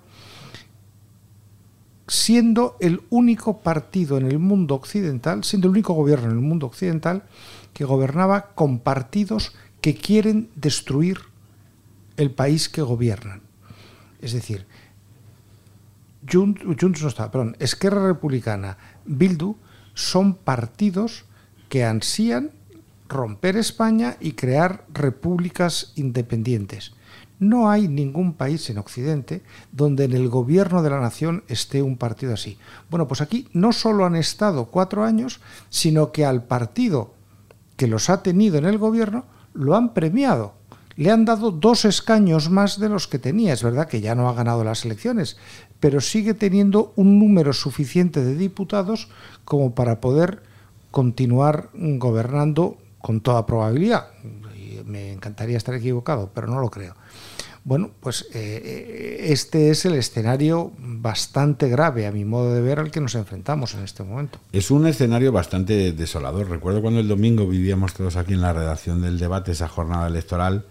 siendo 2.08 2.76
el 2.80 3.02
único 3.10 3.60
partido 3.60 4.16
en 4.16 4.26
el 4.26 4.38
mundo 4.38 4.74
occidental, 4.74 5.44
siendo 5.44 5.66
el 5.68 5.72
único 5.72 5.92
gobierno 5.92 6.26
en 6.26 6.36
el 6.36 6.42
mundo 6.42 6.66
occidental 6.66 7.24
que 7.72 7.84
gobernaba 7.84 8.52
con 8.54 8.78
partidos 8.78 9.52
que 9.80 9.94
quieren 9.94 10.50
destruir 10.54 11.18
el 12.16 12.30
país 12.30 12.68
que 12.68 12.82
gobiernan. 12.82 13.42
Es 14.20 14.32
decir, 14.32 14.66
Junts, 16.30 17.02
no 17.02 17.08
está, 17.08 17.30
perdón, 17.30 17.56
Esquerra 17.58 18.06
Republicana, 18.06 18.78
Bildu 19.04 19.56
son 19.94 20.34
partidos 20.34 21.24
que 21.68 21.84
ansían 21.84 22.50
romper 23.08 23.56
España 23.56 24.16
y 24.20 24.32
crear 24.32 24.84
repúblicas 24.92 25.92
independientes. 25.96 26.92
No 27.38 27.68
hay 27.68 27.86
ningún 27.86 28.32
país 28.32 28.70
en 28.70 28.78
Occidente 28.78 29.42
donde 29.70 30.04
en 30.04 30.12
el 30.12 30.28
gobierno 30.28 30.82
de 30.82 30.90
la 30.90 31.00
nación 31.00 31.44
esté 31.48 31.82
un 31.82 31.98
partido 31.98 32.32
así. 32.32 32.58
Bueno, 32.90 33.06
pues 33.06 33.20
aquí 33.20 33.46
no 33.52 33.72
solo 33.72 34.06
han 34.06 34.16
estado 34.16 34.66
cuatro 34.66 35.04
años, 35.04 35.40
sino 35.68 36.12
que 36.12 36.24
al 36.24 36.44
partido 36.44 37.12
que 37.76 37.88
los 37.88 38.08
ha 38.08 38.22
tenido 38.22 38.56
en 38.56 38.64
el 38.64 38.78
gobierno 38.78 39.26
lo 39.52 39.76
han 39.76 39.92
premiado. 39.92 40.54
Le 40.96 41.10
han 41.10 41.26
dado 41.26 41.50
dos 41.50 41.84
escaños 41.84 42.48
más 42.48 42.80
de 42.80 42.88
los 42.88 43.06
que 43.06 43.18
tenía. 43.18 43.52
Es 43.52 43.62
verdad 43.62 43.86
que 43.86 44.00
ya 44.00 44.14
no 44.14 44.30
ha 44.30 44.32
ganado 44.32 44.64
las 44.64 44.86
elecciones, 44.86 45.36
pero 45.78 46.00
sigue 46.00 46.32
teniendo 46.32 46.94
un 46.96 47.18
número 47.18 47.52
suficiente 47.52 48.24
de 48.24 48.34
diputados 48.34 49.10
como 49.44 49.74
para 49.74 50.00
poder 50.00 50.42
continuar 50.90 51.68
gobernando 51.74 52.78
con 53.06 53.20
toda 53.20 53.46
probabilidad. 53.46 54.08
Me 54.84 55.12
encantaría 55.12 55.56
estar 55.56 55.76
equivocado, 55.76 56.32
pero 56.34 56.48
no 56.48 56.58
lo 56.58 56.72
creo. 56.72 56.96
Bueno, 57.62 57.92
pues 58.00 58.22
eh, 58.34 58.60
eh, 58.64 59.26
este 59.28 59.70
es 59.70 59.84
el 59.84 59.94
escenario 59.94 60.72
bastante 60.76 61.68
grave, 61.68 62.08
a 62.08 62.10
mi 62.10 62.24
modo 62.24 62.52
de 62.52 62.60
ver, 62.60 62.80
al 62.80 62.90
que 62.90 63.00
nos 63.00 63.14
enfrentamos 63.14 63.74
en 63.74 63.84
este 63.84 64.02
momento. 64.02 64.40
Es 64.50 64.72
un 64.72 64.88
escenario 64.88 65.30
bastante 65.30 65.92
desolador. 65.92 66.50
Recuerdo 66.50 66.82
cuando 66.82 66.98
el 66.98 67.06
domingo 67.06 67.46
vivíamos 67.46 67.94
todos 67.94 68.16
aquí 68.16 68.32
en 68.32 68.40
la 68.40 68.52
redacción 68.52 69.00
del 69.00 69.20
debate, 69.20 69.52
esa 69.52 69.68
jornada 69.68 70.08
electoral, 70.08 70.64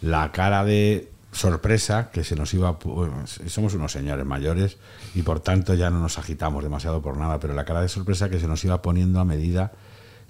la 0.00 0.32
cara 0.32 0.64
de 0.64 1.10
sorpresa 1.32 2.08
que 2.10 2.24
se 2.24 2.34
nos 2.34 2.54
iba. 2.54 2.78
Pues, 2.78 3.10
somos 3.48 3.74
unos 3.74 3.92
señores 3.92 4.24
mayores 4.24 4.78
y 5.14 5.20
por 5.20 5.40
tanto 5.40 5.74
ya 5.74 5.90
no 5.90 6.00
nos 6.00 6.18
agitamos 6.18 6.64
demasiado 6.64 7.02
por 7.02 7.18
nada, 7.18 7.38
pero 7.40 7.52
la 7.52 7.66
cara 7.66 7.82
de 7.82 7.90
sorpresa 7.90 8.30
que 8.30 8.40
se 8.40 8.48
nos 8.48 8.64
iba 8.64 8.80
poniendo 8.80 9.20
a 9.20 9.26
medida 9.26 9.72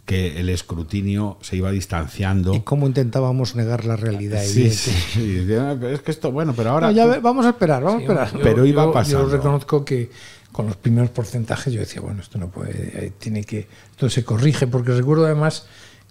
que 0.05 0.39
el 0.39 0.51
escrutinio 0.51 1.39
se 1.41 1.57
iba 1.57 1.71
distanciando. 1.71 2.55
Y 2.55 2.61
cómo 2.61 2.87
intentábamos 2.87 3.57
negar 3.57 3.85
la 3.85 3.97
realidad. 3.97 4.43
Sí, 4.45 4.71
sí, 4.71 5.47
Es 5.83 6.03
que 6.03 6.11
esto, 6.11 6.31
bueno, 6.31 6.53
pero 6.55 6.71
ahora. 6.71 6.93
vamos 7.21 7.47
a 7.47 7.51
esperar, 7.51 7.83
vamos 7.83 8.01
a 8.01 8.03
esperar. 8.03 8.31
pero 8.43 8.67
iba 8.67 8.93
pasando. 8.93 9.27
Yo 9.27 9.37
reconozco 9.37 9.85
que 9.85 10.11
con 10.53 10.67
los 10.67 10.77
primeros 10.77 11.11
porcentajes 11.11 11.73
yo 11.73 11.81
decía, 11.81 12.03
bueno, 12.03 12.21
esto 12.21 12.39
no 12.39 12.49
puede, 12.49 13.07
eh, 13.07 13.13
tiene 13.19 13.45
que. 13.45 13.67
Esto 13.93 14.11
se 14.11 14.25
corrige, 14.25 14.67
porque 14.67 14.93
recuerdo 14.93 15.25
además 15.25 15.67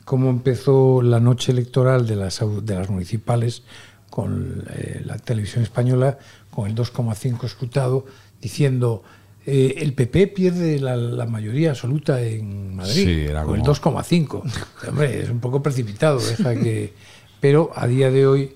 cómo 0.05 0.29
empezó 0.29 1.01
la 1.01 1.19
noche 1.19 1.51
electoral 1.51 2.07
de 2.07 2.15
las, 2.15 2.41
de 2.63 2.75
las 2.75 2.89
municipales 2.89 3.63
con 4.09 4.63
eh, 4.73 5.01
la 5.05 5.17
televisión 5.17 5.63
española, 5.63 6.17
con 6.49 6.67
el 6.67 6.75
2,5 6.75 7.45
escrutado, 7.45 8.05
diciendo 8.41 9.03
eh, 9.45 9.75
el 9.77 9.93
PP 9.93 10.27
pierde 10.27 10.79
la, 10.79 11.25
mayoría 11.25 11.71
absoluta 11.71 12.21
en 12.21 12.75
Madrid, 12.75 13.29
con 13.45 13.59
el 13.59 13.61
2,5. 13.61 14.43
Hombre, 14.87 15.21
es 15.21 15.29
un 15.29 15.39
poco 15.39 15.61
precipitado, 15.61 16.19
deja 16.19 16.55
que... 16.55 16.93
Pero 17.41 17.71
a 17.75 17.87
día 17.87 18.09
de 18.09 18.25
hoy, 18.25 18.55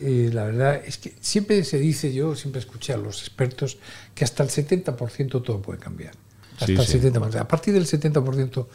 eh, 0.00 0.30
la 0.32 0.44
verdad 0.44 0.82
es 0.84 0.98
que 0.98 1.14
siempre 1.20 1.62
se 1.62 1.78
dice, 1.78 2.12
yo 2.12 2.34
siempre 2.34 2.58
escuché 2.58 2.92
a 2.92 2.96
los 2.96 3.20
expertos, 3.20 3.78
que 4.12 4.24
hasta 4.24 4.42
el 4.42 4.48
70% 4.48 5.42
todo 5.42 5.62
puede 5.62 5.78
cambiar. 5.78 6.14
Hasta 6.58 6.72
el 6.72 6.78
70%. 6.78 7.36
A 7.36 7.46
partir 7.46 7.74
del 7.74 7.86
70% 7.86 8.66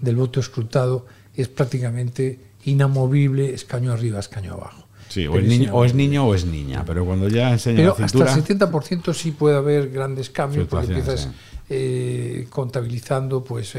del 0.00 0.16
voto 0.16 0.38
escrutado 0.38 1.06
es 1.34 1.48
prácticamente 1.48 2.38
inamovible, 2.64 3.54
escaño 3.54 3.92
arriba, 3.92 4.20
escaño 4.20 4.54
abajo. 4.54 4.87
Sí, 5.08 5.26
o, 5.26 5.40
niño, 5.40 5.74
o, 5.74 5.84
es 5.84 5.94
niño 5.94 6.26
o 6.26 6.34
es 6.34 6.44
niña, 6.44 6.84
pero 6.86 7.04
cuando 7.04 7.28
ya 7.28 7.50
enseña 7.50 7.76
pero 7.76 7.96
la 7.98 8.08
cintura... 8.08 8.32
hasta 8.32 8.52
el 8.52 8.58
70% 8.58 9.14
sí 9.14 9.30
puede 9.30 9.56
haber 9.56 9.90
grandes 9.90 10.30
cambios 10.30 10.68
porque 10.68 10.86
empiezas 10.86 11.28
eh, 11.68 12.46
contabilizando 12.50 13.42
pues 13.42 13.74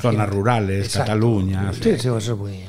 zonas 0.00 0.28
rurales, 0.28 0.92
Cataluña... 0.92 1.72
Sí, 1.72 1.82
sí, 1.82 1.90
eso 1.90 2.18
es 2.18 2.30
muy, 2.30 2.64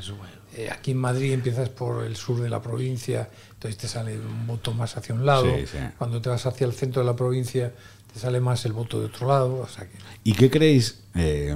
eh, 0.58 0.70
aquí 0.72 0.92
en 0.92 0.98
Madrid 0.98 1.34
empiezas 1.34 1.68
por 1.68 2.06
el 2.06 2.16
sur 2.16 2.40
de 2.40 2.50
la 2.50 2.62
provincia, 2.62 3.30
entonces 3.54 3.78
te 3.78 3.88
sale 3.90 4.18
un 4.18 4.48
voto 4.48 4.74
más 4.74 4.96
hacia 4.96 5.14
un 5.14 5.26
lado. 5.26 5.44
Sí, 5.44 5.66
sí. 5.68 5.78
Cuando 5.98 6.22
te 6.22 6.30
vas 6.30 6.46
hacia 6.46 6.66
el 6.66 6.72
centro 6.72 7.02
de 7.02 7.06
la 7.06 7.16
provincia, 7.16 7.74
te 8.16 8.22
sale 8.22 8.40
más 8.40 8.66
el 8.66 8.72
voto 8.72 9.02
de 9.02 9.08
otro 9.08 9.28
lado. 9.28 9.56
O 9.62 9.68
sea 9.68 9.84
que, 9.86 9.98
¿Y 10.24 10.32
qué 10.34 10.50
creéis? 10.50 11.02
Eh, 11.16 11.54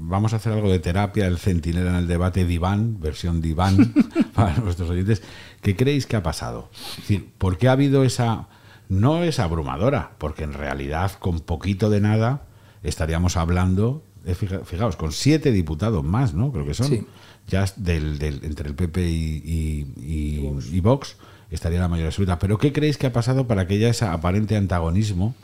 vamos 0.00 0.32
a 0.32 0.36
hacer 0.36 0.54
algo 0.54 0.70
de 0.72 0.78
terapia, 0.78 1.26
el 1.26 1.36
centinela 1.36 1.90
en 1.90 1.96
el 1.96 2.08
debate 2.08 2.46
diván, 2.46 2.98
versión 2.98 3.42
diván, 3.42 3.92
para 4.34 4.56
nuestros 4.56 4.88
oyentes. 4.88 5.22
¿Qué 5.60 5.76
creéis 5.76 6.06
que 6.06 6.16
ha 6.16 6.22
pasado? 6.22 6.70
Es 6.92 6.96
decir, 7.02 7.28
¿por 7.36 7.58
qué 7.58 7.68
ha 7.68 7.72
habido 7.72 8.04
esa... 8.04 8.48
No 8.88 9.22
es 9.22 9.38
abrumadora, 9.38 10.12
porque 10.16 10.44
en 10.44 10.54
realidad 10.54 11.12
con 11.18 11.40
poquito 11.40 11.90
de 11.90 12.00
nada 12.00 12.46
estaríamos 12.82 13.36
hablando, 13.36 14.02
eh, 14.24 14.34
fija- 14.34 14.64
fijaos, 14.64 14.96
con 14.96 15.12
siete 15.12 15.52
diputados 15.52 16.02
más, 16.02 16.32
¿no? 16.32 16.50
Creo 16.52 16.64
que 16.64 16.72
son. 16.72 16.86
Sí. 16.88 17.06
Ya 17.48 17.66
del, 17.76 18.18
del- 18.18 18.40
entre 18.44 18.66
el 18.66 18.74
PP 18.74 19.06
y, 19.10 19.42
y- 19.44 20.02
y- 20.02 20.58
y 20.76 20.80
Vox 20.80 21.16
estaría 21.50 21.80
la 21.80 21.88
mayoría 21.88 22.08
absoluta. 22.08 22.38
Pero 22.38 22.56
¿qué 22.56 22.72
creéis 22.72 22.96
que 22.96 23.06
ha 23.08 23.12
pasado 23.12 23.46
para 23.46 23.66
que 23.66 23.74
haya 23.74 23.90
ese 23.90 24.06
aparente 24.06 24.56
antagonismo 24.56 25.34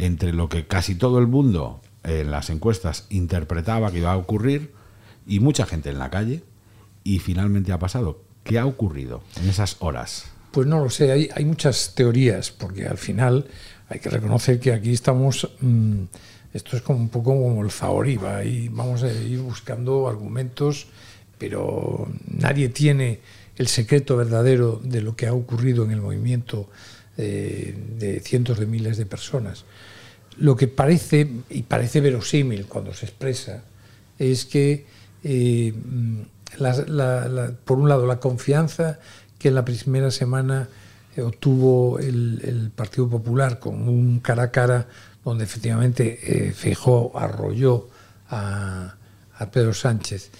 entre 0.00 0.32
lo 0.32 0.48
que 0.48 0.66
casi 0.66 0.94
todo 0.94 1.18
el 1.18 1.26
mundo 1.26 1.80
en 2.04 2.30
las 2.30 2.50
encuestas 2.50 3.06
interpretaba 3.10 3.92
que 3.92 3.98
iba 3.98 4.12
a 4.12 4.16
ocurrir 4.16 4.72
y 5.26 5.40
mucha 5.40 5.66
gente 5.66 5.90
en 5.90 5.98
la 5.98 6.10
calle 6.10 6.42
y 7.04 7.18
finalmente 7.18 7.72
ha 7.72 7.78
pasado? 7.78 8.22
¿Qué 8.42 8.58
ha 8.58 8.66
ocurrido 8.66 9.22
en 9.40 9.48
esas 9.48 9.76
horas? 9.80 10.24
Pues 10.50 10.66
no 10.66 10.82
lo 10.82 10.90
sé, 10.90 11.12
hay, 11.12 11.28
hay 11.34 11.44
muchas 11.44 11.94
teorías, 11.94 12.50
porque 12.50 12.86
al 12.86 12.98
final 12.98 13.46
hay 13.88 14.00
que 14.00 14.10
reconocer 14.10 14.58
que 14.58 14.72
aquí 14.72 14.92
estamos, 14.92 15.48
mm, 15.60 16.02
esto 16.54 16.76
es 16.76 16.82
como 16.82 16.98
un 16.98 17.10
poco 17.10 17.30
como 17.30 17.62
el 17.62 17.70
Zahoriba, 17.70 18.42
y 18.44 18.68
vamos 18.68 19.02
a 19.02 19.12
ir 19.12 19.40
buscando 19.40 20.08
argumentos, 20.08 20.88
pero 21.38 22.08
nadie 22.26 22.70
tiene 22.70 23.20
el 23.56 23.68
secreto 23.68 24.16
verdadero 24.16 24.80
de 24.82 25.02
lo 25.02 25.14
que 25.14 25.26
ha 25.26 25.34
ocurrido 25.34 25.84
en 25.84 25.92
el 25.92 26.00
movimiento 26.00 26.68
de 27.20 28.20
cientos 28.24 28.58
de 28.58 28.66
miles 28.66 28.96
de 28.96 29.06
personas. 29.06 29.64
Lo 30.38 30.56
que 30.56 30.68
parece, 30.68 31.28
y 31.50 31.62
parece 31.62 32.00
verosímil 32.00 32.66
cuando 32.66 32.94
se 32.94 33.06
expresa, 33.06 33.62
es 34.18 34.44
que, 34.46 34.86
eh, 35.22 35.74
por 37.64 37.78
un 37.78 37.88
lado, 37.88 38.06
la 38.06 38.20
confianza 38.20 38.98
que 39.38 39.48
en 39.48 39.54
la 39.54 39.64
primera 39.64 40.10
semana 40.10 40.68
eh, 41.16 41.22
obtuvo 41.22 41.98
el, 41.98 42.70
Partido 42.74 43.08
Popular 43.08 43.58
con 43.58 43.88
un 43.88 44.20
cara 44.20 44.44
a 44.44 44.50
cara 44.50 44.86
donde 45.24 45.44
efectivamente 45.44 46.18
eh, 46.22 46.52
Feijóo 46.52 47.12
arrolló 47.18 47.88
a, 48.28 48.96
Pedro 49.52 49.72
Sánchez. 49.72 50.30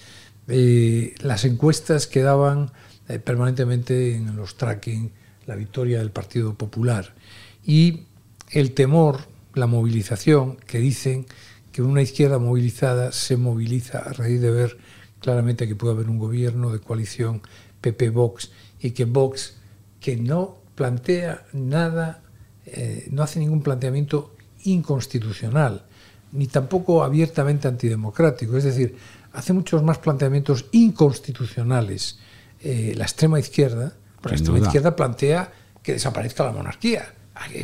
Eh, 0.47 1.15
las 1.21 1.43
encuestas 1.45 2.05
que 2.05 2.21
daban 2.21 2.71
eh, 3.07 3.17
permanentemente 3.17 4.15
en 4.15 4.35
los 4.35 4.57
tracking 4.57 5.11
la 5.51 5.57
victoria 5.57 5.99
del 5.99 6.11
Partido 6.11 6.53
Popular. 6.53 7.13
Y 7.61 8.05
el 8.51 8.71
temor, 8.71 9.27
la 9.53 9.67
movilización, 9.67 10.55
que 10.55 10.79
dicen 10.79 11.25
que 11.73 11.81
una 11.81 12.01
izquierda 12.01 12.39
movilizada 12.39 13.11
se 13.11 13.35
moviliza 13.35 13.99
a 13.99 14.13
raíz 14.13 14.39
de 14.39 14.49
ver 14.49 14.77
claramente 15.19 15.67
que 15.67 15.75
puede 15.75 15.93
haber 15.93 16.09
un 16.09 16.19
gobierno 16.19 16.71
de 16.71 16.79
coalición 16.79 17.41
PP-Vox 17.81 18.51
y 18.79 18.91
que 18.91 19.03
Vox, 19.03 19.55
que 19.99 20.15
no 20.15 20.57
plantea 20.75 21.45
nada, 21.51 22.23
eh, 22.65 23.09
no 23.11 23.21
hace 23.23 23.39
ningún 23.39 23.61
planteamiento 23.61 24.33
inconstitucional, 24.63 25.83
ni 26.31 26.47
tampoco 26.47 27.03
abiertamente 27.03 27.67
antidemocrático, 27.67 28.55
es 28.55 28.63
decir, 28.63 28.95
hace 29.33 29.51
muchos 29.51 29.83
más 29.83 29.97
planteamientos 29.97 30.67
inconstitucionales 30.71 32.19
eh, 32.61 32.93
la 32.95 33.03
extrema 33.03 33.37
izquierda, 33.37 33.97
porque 34.21 34.35
la 34.35 34.39
extrema 34.39 34.59
izquierda 34.59 34.95
plantea 34.95 35.51
que 35.83 35.93
desaparezca 35.93 36.43
la 36.45 36.51
monarquía. 36.51 37.13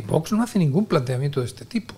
Vox 0.06 0.32
no 0.32 0.42
hace 0.42 0.58
ningún 0.58 0.86
planteamiento 0.86 1.40
de 1.40 1.46
este 1.46 1.64
tipo. 1.64 1.94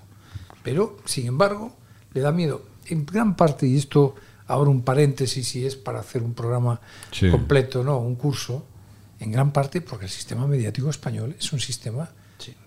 Pero, 0.62 0.98
sin 1.06 1.26
embargo, 1.26 1.74
le 2.12 2.20
da 2.20 2.30
miedo. 2.32 2.62
En 2.86 3.06
gran 3.06 3.36
parte, 3.36 3.66
y 3.66 3.76
esto 3.78 4.14
ahora 4.46 4.70
un 4.70 4.82
paréntesis 4.82 5.48
si 5.48 5.64
es 5.64 5.76
para 5.76 6.00
hacer 6.00 6.22
un 6.22 6.34
programa 6.34 6.80
Sí. 7.12 7.30
completo, 7.30 7.82
no, 7.84 7.98
un 7.98 8.16
curso, 8.16 8.66
en 9.20 9.30
gran 9.32 9.52
parte 9.52 9.80
porque 9.80 10.06
el 10.06 10.10
sistema 10.10 10.46
mediático 10.46 10.90
español 10.90 11.36
es 11.38 11.52
un 11.52 11.60
sistema 11.60 12.10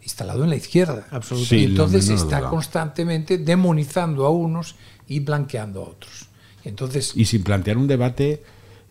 instalado 0.03 0.43
en 0.43 0.49
la 0.51 0.55
izquierda. 0.55 1.07
Absolutamente. 1.11 1.55
y 1.57 1.65
entonces 1.65 2.09
está 2.09 2.39
duda. 2.39 2.49
constantemente 2.49 3.37
demonizando 3.39 4.25
a 4.25 4.29
unos 4.29 4.75
y 5.07 5.19
blanqueando 5.19 5.81
a 5.83 5.89
otros. 5.89 6.27
Y 6.63 6.69
entonces 6.69 7.11
Y 7.15 7.25
sin 7.25 7.43
plantear 7.43 7.77
un 7.77 7.87
debate 7.87 8.43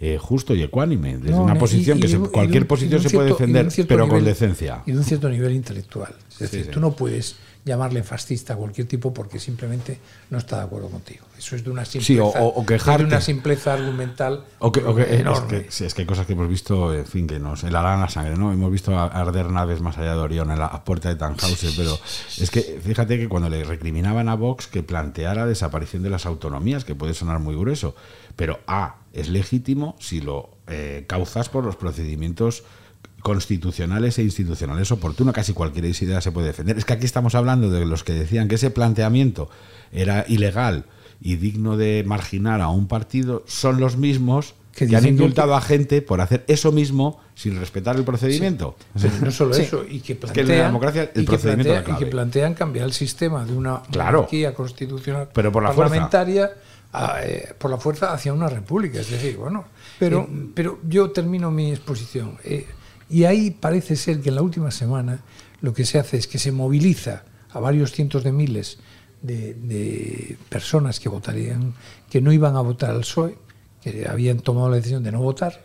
eh, 0.05 0.19
justo 0.19 0.53
y 0.57 0.63
ecuánime, 0.63 1.17
desde 1.19 1.31
no, 1.31 1.45
una 1.45 1.55
posición 1.57 1.99
y 1.99 2.01
que 2.01 2.09
se- 2.09 2.19
cualquier 2.19 2.63
un- 2.65 2.67
posición 2.69 3.01
se 3.01 3.11
puede 3.11 3.29
defender, 3.29 3.69
pero 3.87 4.09
con 4.09 4.25
decencia. 4.25 4.83
Y 4.85 4.91
de 4.93 4.99
un 4.99 5.05
cierto 5.05 5.29
nivel 5.29 5.53
intelectual. 5.53 6.13
Es 6.33 6.39
decir, 6.41 6.65
sí. 6.65 6.71
tú 6.73 6.81
no 6.81 6.91
puedes 6.93 7.37
llamarle 7.65 8.03
fascista 8.03 8.55
a 8.55 8.57
cualquier 8.57 8.89
tipo 8.89 9.15
porque 9.15 9.39
simplemente 9.39 9.99
no 10.31 10.39
está 10.39 10.57
de 10.59 10.63
acuerdo 10.65 10.89
contigo. 10.89 11.25
Eso 11.39 11.55
es 11.55 11.63
de 11.63 11.71
una 11.71 11.85
simpleza, 11.85 12.07
Sí, 12.07 12.19
o- 12.19 12.27
o- 12.27 12.65
es 12.69 12.85
de 12.85 13.05
una 13.05 13.21
simpleza 13.21 13.73
argumental 13.75 14.45
O 14.59 14.73
que, 14.73 14.81
o 14.85 14.95
que- 14.97 15.03
es, 15.03 15.21
enorme. 15.21 15.65
que, 15.65 15.71
sí, 15.71 15.85
es 15.85 15.95
que 15.95 16.03
hay 16.03 16.07
cosas 16.07 16.27
que 16.27 16.33
hemos 16.33 16.49
visto, 16.49 16.93
en 16.93 17.07
fin, 17.07 17.27
que 17.29 17.39
nos 17.39 17.63
helarán 17.63 18.01
la 18.01 18.09
sangre, 18.09 18.37
¿no? 18.37 18.53
Hemos 18.53 18.73
visto 18.73 18.99
arder 18.99 19.51
naves 19.51 19.81
más 19.81 19.97
allá 19.97 20.15
de 20.15 20.21
Orión, 20.21 20.51
en 20.51 20.59
la 20.59 20.83
puerta 20.85 21.09
de 21.09 21.15
Tannhauser, 21.15 21.71
pero 21.77 21.97
es 22.39 22.51
que 22.51 22.81
fíjate 22.85 23.17
que 23.19 23.29
cuando 23.29 23.49
le 23.49 23.63
recriminaban 23.63 24.29
a 24.29 24.35
Vox 24.35 24.67
que 24.67 24.83
planteara 24.83 25.47
desaparición 25.47 26.03
de 26.03 26.11
las 26.11 26.27
autonomías, 26.27 26.85
que 26.85 26.97
puede 26.97 27.15
sonar 27.15 27.39
muy 27.39 27.55
grueso, 27.55 27.95
pero 28.35 28.59
A, 28.67 28.97
es 29.13 29.29
legítimo 29.29 29.95
si 30.01 30.21
lo 30.21 30.51
eh, 30.67 31.05
cauzas 31.09 31.49
por 31.49 31.65
los 31.65 31.77
procedimientos 31.77 32.65
constitucionales 33.23 34.19
e 34.19 34.23
institucionales 34.23 34.91
oportunos. 34.93 35.35
Casi 35.35 35.53
cualquier 35.53 35.85
idea 35.87 36.21
se 36.21 36.33
puede 36.33 36.49
defender. 36.49 36.77
Es 36.79 36.85
que 36.85 36.93
aquí 36.93 37.07
estamos 37.07 37.35
hablando 37.35 37.71
de 37.71 37.85
los 37.87 38.05
que 38.05 38.13
decían 38.13 38.49
que 38.49 38.57
ese 38.57 38.71
planteamiento 38.71 39.49
era 39.93 40.25
ilegal 40.29 40.85
y 41.21 41.37
digno 41.37 41.77
de 41.77 42.03
marginar 42.07 42.61
a 42.61 42.69
un 42.69 42.89
partido, 42.89 43.45
son 43.47 43.79
los 43.81 43.97
mismos 43.97 44.55
Que 44.75 44.87
que, 44.89 44.97
han 44.97 45.03
que- 45.05 45.11
indultado 45.11 45.55
a 45.55 45.61
gente 45.61 46.03
por 46.03 46.21
hacer 46.21 46.45
eso 46.49 46.73
mismo 46.73 47.21
sin 47.35 47.59
respetar 47.61 47.95
el 47.97 48.05
procedimiento. 48.05 48.75
Pero 49.01 49.13
no 49.21 49.31
solo 49.31 49.55
Sí. 49.55 49.63
eso, 49.63 49.85
y 49.89 50.01
que 50.01 50.17
plantean, 50.17 50.51
en 50.51 50.59
la 50.59 50.65
democracia 50.67 51.03
el 51.15 51.23
y 51.23 51.25
que 51.25 51.31
procedimiento 51.31 51.75
la 51.75 51.97
y 51.97 51.99
que 51.99 52.07
plantean 52.07 52.55
cambiar 52.55 52.87
el 52.87 52.93
sistema 52.93 53.45
de 53.45 53.53
una 53.53 53.83
Claro. 53.91 54.19
monarquía 54.19 54.53
constitucional 54.55 55.29
Pero 55.33 55.53
por 55.53 55.63
la 55.63 55.71
fuerza. 55.73 55.91
parlamentaria 55.91 56.51
a, 56.93 57.23
eh, 57.23 57.55
por 57.59 57.71
la 57.71 57.77
fuerza 57.79 58.13
hacia 58.13 58.33
una 58.33 58.49
república. 58.49 59.01
Es 59.01 59.11
decir, 59.11 59.37
bueno, 59.37 59.65
Pero- 59.99 60.23
eh, 60.31 60.47
pero 60.55 60.79
yo 60.89 61.11
termino 61.11 61.51
mi 61.51 61.71
exposición. 61.71 62.39
eh, 62.45 62.67
y 63.13 63.25
ahí 63.25 63.51
parece 63.51 63.95
ser 63.97 64.21
que 64.21 64.31
en 64.31 64.37
la 64.37 64.43
última 64.43 64.71
semana 64.71 65.21
lo 65.61 65.73
que 65.75 65.85
se 65.85 65.99
hace 65.99 66.17
es 66.17 66.27
que 66.27 66.39
se 66.39 66.51
moviliza 66.53 67.25
a 67.51 67.61
varios 67.61 67.93
cientos 67.93 68.25
de 68.25 68.33
miles 68.33 68.79
de, 69.21 69.55
de 69.55 70.37
personas 70.49 70.99
que 70.99 71.09
votarían, 71.09 71.75
que 72.11 72.21
no 72.21 72.33
iban 72.33 72.57
a 72.57 72.61
votar 72.61 72.91
al 72.91 73.01
PSOE, 73.01 73.37
que 73.83 74.07
habían 74.09 74.41
tomado 74.41 74.69
la 74.71 74.77
decisión 74.77 75.03
de 75.03 75.13
no 75.13 75.21
votar, 75.21 75.63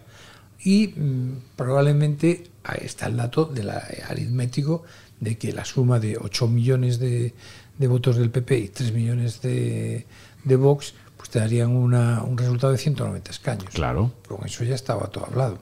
y 0.63 0.89
mm, 0.89 1.31
probablemente 1.55 2.43
ahí 2.63 2.81
está 2.83 3.07
el 3.07 3.17
dato 3.17 3.45
del 3.45 3.69
aritmético 3.69 4.83
de 5.19 5.38
que 5.38 5.53
la 5.53 5.65
suma 5.65 5.99
de 5.99 6.17
8 6.19 6.47
millones 6.47 6.99
de, 6.99 7.33
de 7.77 7.88
votos 7.88 8.17
del 8.17 8.29
PP 8.29 8.57
y 8.60 8.67
3 8.69 8.91
millones 8.93 9.41
de, 9.41 10.05
de 10.43 10.55
Vox 10.55 10.93
pues 11.15 11.29
te 11.31 11.39
darían 11.39 11.71
una- 11.75 12.21
un 12.23 12.38
resultado 12.38 12.71
de 12.73 12.77
190 12.77 13.31
escaños. 13.31 13.69
Claro. 13.73 14.12
Con 14.27 14.45
eso 14.45 14.63
ya 14.63 14.75
estaba 14.75 15.07
todo 15.07 15.25
hablado. 15.25 15.57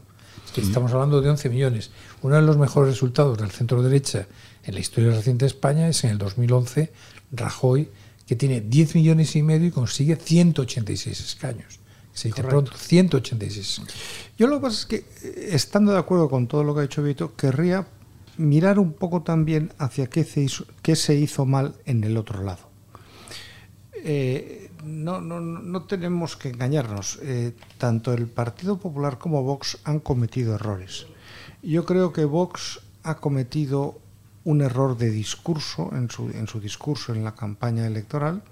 Estamos 0.61 0.93
hablando 0.93 1.21
de 1.21 1.29
11 1.29 1.49
millones. 1.49 1.91
Uno 2.21 2.35
de 2.35 2.41
los 2.41 2.57
mejores 2.57 2.93
resultados 2.93 3.37
del 3.37 3.51
centro 3.51 3.81
derecha 3.81 4.27
en 4.63 4.73
la 4.73 4.79
historia 4.79 5.11
reciente 5.11 5.45
de 5.45 5.47
España 5.47 5.87
es 5.87 6.03
en 6.03 6.11
el 6.11 6.17
2011 6.17 6.91
Rajoy, 7.31 7.89
que 8.25 8.35
tiene 8.35 8.61
10 8.61 8.95
millones 8.95 9.35
y 9.35 9.43
medio 9.43 9.67
y 9.67 9.71
consigue 9.71 10.15
186 10.15 11.19
escaños. 11.19 11.79
Se 12.13 12.29
dice 12.29 12.43
pronto, 12.43 12.71
186 12.75 13.67
escaños. 13.67 13.93
Yo 14.37 14.47
lo 14.47 14.57
que 14.57 14.61
pasa 14.61 14.79
es 14.79 14.85
que, 14.85 14.95
eh, 14.95 15.49
estando 15.51 15.91
de 15.91 15.99
acuerdo 15.99 16.29
con 16.29 16.47
todo 16.47 16.63
lo 16.63 16.73
que 16.73 16.79
ha 16.79 16.83
dicho 16.83 17.03
Vito, 17.03 17.35
querría 17.35 17.85
mirar 18.37 18.79
un 18.79 18.93
poco 18.93 19.21
también 19.21 19.73
hacia 19.77 20.07
qué 20.07 20.23
se 20.23 20.41
hizo, 20.41 20.65
qué 20.81 20.95
se 20.95 21.15
hizo 21.15 21.45
mal 21.45 21.75
en 21.85 22.03
el 22.03 22.17
otro 22.17 22.43
lado. 22.43 22.69
Eh, 23.93 24.64
no, 24.85 25.21
no, 25.21 25.41
no 25.41 25.83
tenemos 25.83 26.37
que 26.37 26.49
engañarnos. 26.49 27.19
Eh, 27.21 27.53
tanto 27.77 28.13
el 28.13 28.27
Partido 28.27 28.77
Popular 28.77 29.17
como 29.17 29.43
Vox 29.43 29.79
han 29.83 29.99
cometido 29.99 30.55
errores. 30.55 31.07
Yo 31.61 31.85
creo 31.85 32.13
que 32.13 32.25
Vox 32.25 32.81
ha 33.03 33.15
cometido 33.17 33.99
un 34.43 34.61
error 34.61 34.97
de 34.97 35.09
discurso 35.09 35.89
en 35.93 36.09
su, 36.09 36.29
en 36.29 36.47
su 36.47 36.59
discurso 36.59 37.13
en 37.13 37.23
la 37.23 37.35
campaña 37.35 37.85
electoral 37.87 38.43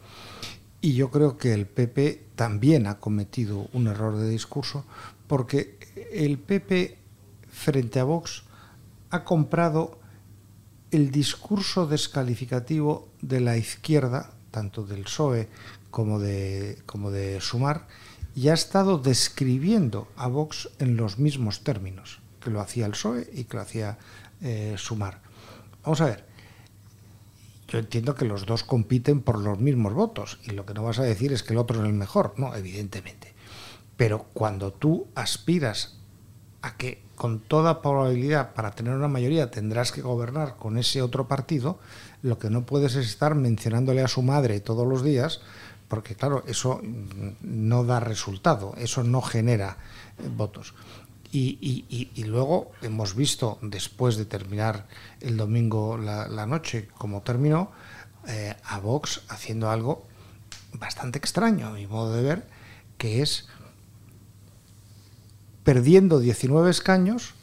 y 0.81 0.95
yo 0.95 1.11
creo 1.11 1.37
que 1.37 1.53
el 1.53 1.67
PP 1.67 2.29
también 2.35 2.87
ha 2.87 2.99
cometido 2.99 3.67
un 3.73 3.87
error 3.87 4.17
de 4.17 4.29
discurso 4.29 4.85
porque 5.27 5.77
el 6.11 6.39
PP 6.39 6.97
frente 7.49 7.99
a 7.99 8.03
Vox 8.03 8.43
ha 9.11 9.23
comprado 9.23 9.99
el 10.89 11.11
discurso 11.11 11.85
descalificativo 11.85 13.07
de 13.21 13.39
la 13.39 13.57
izquierda, 13.57 14.31
tanto 14.51 14.83
del 14.83 15.03
PSOE 15.03 15.47
como 15.93 16.17
de, 16.17 16.79
como 16.87 17.11
de 17.11 17.39
Sumar, 17.39 17.85
y 18.33 18.47
ha 18.47 18.55
estado 18.55 18.97
describiendo 18.97 20.07
a 20.17 20.25
Vox 20.25 20.69
en 20.79 20.97
los 20.97 21.19
mismos 21.19 21.63
términos 21.63 22.19
que 22.41 22.49
lo 22.49 22.61
hacía 22.61 22.87
el 22.87 22.93
PSOE 22.93 23.29
y 23.31 23.43
que 23.43 23.57
lo 23.57 23.61
hacía 23.61 23.99
eh, 24.41 24.73
Sumar. 24.75 25.21
Vamos 25.83 26.01
a 26.01 26.05
ver, 26.05 26.25
yo 27.67 27.77
entiendo 27.77 28.15
que 28.15 28.25
los 28.25 28.47
dos 28.47 28.63
compiten 28.63 29.21
por 29.21 29.37
los 29.37 29.59
mismos 29.59 29.93
votos 29.93 30.39
y 30.45 30.53
lo 30.53 30.65
que 30.65 30.73
no 30.73 30.81
vas 30.81 30.97
a 30.97 31.03
decir 31.03 31.31
es 31.31 31.43
que 31.43 31.53
el 31.53 31.59
otro 31.59 31.79
es 31.79 31.85
el 31.85 31.93
mejor, 31.93 32.33
no, 32.37 32.55
evidentemente. 32.55 33.35
Pero 33.95 34.25
cuando 34.33 34.73
tú 34.73 35.05
aspiras 35.13 35.99
a 36.63 36.75
que 36.75 37.03
con 37.15 37.39
toda 37.39 37.83
probabilidad 37.83 38.55
para 38.55 38.71
tener 38.71 38.95
una 38.95 39.07
mayoría 39.07 39.51
tendrás 39.51 39.91
que 39.91 40.01
gobernar 40.01 40.55
con 40.55 40.79
ese 40.79 41.03
otro 41.03 41.27
partido, 41.27 41.77
lo 42.23 42.39
que 42.39 42.49
no 42.49 42.65
puedes 42.65 42.95
es 42.95 43.05
estar 43.05 43.35
mencionándole 43.35 44.01
a 44.01 44.07
su 44.07 44.23
madre 44.23 44.59
todos 44.59 44.87
los 44.87 45.03
días, 45.03 45.41
porque 45.93 46.15
claro, 46.15 46.43
eso 46.47 46.81
no 46.81 47.83
da 47.83 47.99
resultado, 47.99 48.73
eso 48.81 49.03
no 49.03 49.21
genera 49.21 49.77
eh, 50.17 50.25
votos. 50.25 50.73
Y, 51.31 52.25
luego 52.25 52.71
hemos 52.81 53.13
visto, 53.15 53.59
después 53.61 54.17
de 54.17 54.25
terminar 54.25 54.87
el 55.21 55.37
domingo 55.37 55.99
la, 55.99 56.45
noche, 56.47 56.89
como 56.97 57.21
terminó, 57.21 57.69
eh, 58.25 58.55
a 58.63 58.79
Vox 58.79 59.21
haciendo 59.29 59.69
algo 59.69 60.07
bastante 60.73 61.19
extraño, 61.19 61.67
a 61.67 61.73
mi 61.73 61.85
modo 61.85 62.11
de 62.15 62.23
ver, 62.23 62.47
que 62.97 63.21
es 63.21 63.47
perdiendo 65.63 66.17
19 66.17 66.71
escaños, 66.71 67.35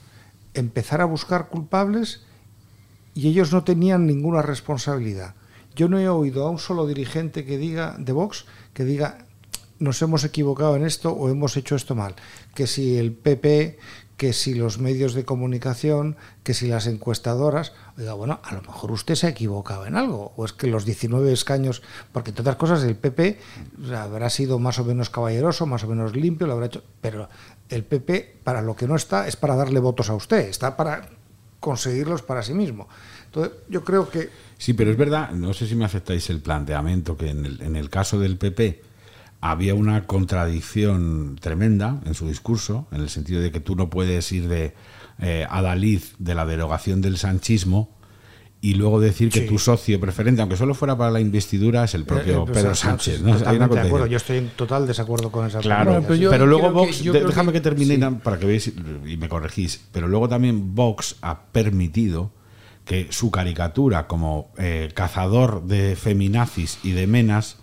empezar 0.54 1.02
a 1.02 1.04
buscar 1.04 1.50
culpables 1.50 2.24
y 3.14 3.28
ellos 3.28 3.52
no 3.52 3.62
tenían 3.62 4.08
ninguna 4.08 4.42
responsabilidad. 4.42 5.36
Yo 5.74 5.88
no 5.88 5.98
he 5.98 6.08
oído 6.08 6.46
a 6.46 6.50
un 6.50 6.58
solo 6.58 6.86
dirigente 6.86 7.44
que 7.44 7.58
diga 7.58 7.96
de 7.98 8.12
Vox 8.12 8.46
que 8.74 8.84
diga 8.84 9.26
nos 9.80 10.00
hemos 10.02 10.24
equivocado 10.24 10.76
en 10.76 10.84
esto 10.84 11.10
o 11.10 11.28
hemos 11.30 11.56
hecho 11.56 11.74
esto 11.74 11.94
mal. 11.94 12.14
Que 12.54 12.66
si 12.66 12.98
el 12.98 13.12
PP, 13.12 13.78
que 14.18 14.34
si 14.34 14.52
los 14.52 14.78
medios 14.78 15.14
de 15.14 15.24
comunicación, 15.24 16.16
que 16.44 16.52
si 16.52 16.68
las 16.68 16.86
encuestadoras. 16.86 17.72
Oiga, 17.96 18.12
bueno, 18.12 18.40
a 18.44 18.54
lo 18.54 18.60
mejor 18.60 18.92
usted 18.92 19.14
se 19.14 19.26
ha 19.26 19.30
equivocado 19.30 19.86
en 19.86 19.96
algo. 19.96 20.34
O 20.36 20.44
es 20.44 20.52
que 20.52 20.66
los 20.66 20.84
19 20.84 21.32
escaños, 21.32 21.80
porque 22.12 22.28
entre 22.28 22.42
otras 22.42 22.56
cosas 22.56 22.82
el 22.84 22.94
PP 22.94 23.40
habrá 23.96 24.28
sido 24.28 24.58
más 24.58 24.78
o 24.78 24.84
menos 24.84 25.08
caballeroso, 25.08 25.64
más 25.64 25.82
o 25.84 25.88
menos 25.88 26.14
limpio, 26.14 26.46
lo 26.46 26.52
habrá 26.52 26.66
hecho. 26.66 26.84
Pero 27.00 27.30
el 27.70 27.82
PP, 27.82 28.40
para 28.44 28.60
lo 28.60 28.76
que 28.76 28.86
no 28.86 28.96
está, 28.96 29.26
es 29.26 29.36
para 29.36 29.56
darle 29.56 29.80
votos 29.80 30.10
a 30.10 30.14
usted, 30.14 30.40
está 30.40 30.76
para 30.76 31.08
conseguirlos 31.58 32.20
para 32.20 32.42
sí 32.42 32.52
mismo. 32.52 32.88
Entonces, 33.30 33.52
yo 33.68 33.84
creo 33.84 34.10
que... 34.10 34.28
Sí, 34.58 34.74
pero 34.74 34.90
es 34.90 34.96
verdad, 34.96 35.30
no 35.30 35.54
sé 35.54 35.66
si 35.66 35.76
me 35.76 35.84
aceptáis 35.84 36.28
el 36.30 36.40
planteamiento 36.40 37.16
que 37.16 37.30
en 37.30 37.46
el, 37.46 37.62
en 37.62 37.76
el 37.76 37.88
caso 37.88 38.18
del 38.18 38.36
PP 38.36 38.82
había 39.40 39.74
una 39.74 40.06
contradicción 40.06 41.38
tremenda 41.40 42.00
en 42.04 42.14
su 42.14 42.26
discurso, 42.26 42.88
en 42.92 43.00
el 43.00 43.08
sentido 43.08 43.40
de 43.40 43.52
que 43.52 43.60
tú 43.60 43.76
no 43.76 43.88
puedes 43.88 44.30
ir 44.32 44.48
de 44.48 44.74
eh, 45.20 45.46
adalid 45.48 46.02
de 46.18 46.34
la 46.34 46.44
derogación 46.44 47.00
del 47.00 47.18
sanchismo 47.18 47.96
y 48.62 48.74
luego 48.74 49.00
decir 49.00 49.30
que 49.30 49.42
tu 49.42 49.58
socio 49.58 49.98
preferente, 49.98 50.42
aunque 50.42 50.56
solo 50.56 50.74
fuera 50.74 50.98
para 50.98 51.10
la 51.10 51.20
investidura, 51.20 51.84
es 51.84 51.94
el 51.94 52.04
propio 52.04 52.44
eh, 52.44 52.52
Pedro 52.52 52.74
Sánchez. 52.74 53.22
¿no? 53.22 54.06
Yo 54.06 54.16
estoy 54.18 54.38
en 54.38 54.48
total 54.50 54.86
desacuerdo 54.86 55.32
con 55.32 55.46
esa 55.46 55.60
Claro, 55.60 56.04
pero, 56.06 56.46
luego 56.46 56.70
Vox, 56.70 57.02
déjame 57.02 57.52
que, 57.52 57.62
termine 57.62 57.98
para 58.22 58.38
que 58.38 58.44
veáis 58.44 58.70
y 59.06 59.16
me 59.16 59.30
corregís, 59.30 59.80
pero 59.92 60.08
luego 60.08 60.28
también 60.28 60.74
Vox 60.74 61.16
ha 61.22 61.44
permitido 61.44 62.32
que 62.90 63.06
su 63.10 63.30
caricatura 63.30 64.08
como 64.08 64.50
eh, 64.58 64.90
cazador 64.92 65.62
de 65.62 65.94
feminazis 65.94 66.80
y 66.82 66.90
de 66.90 67.06
menas 67.06 67.58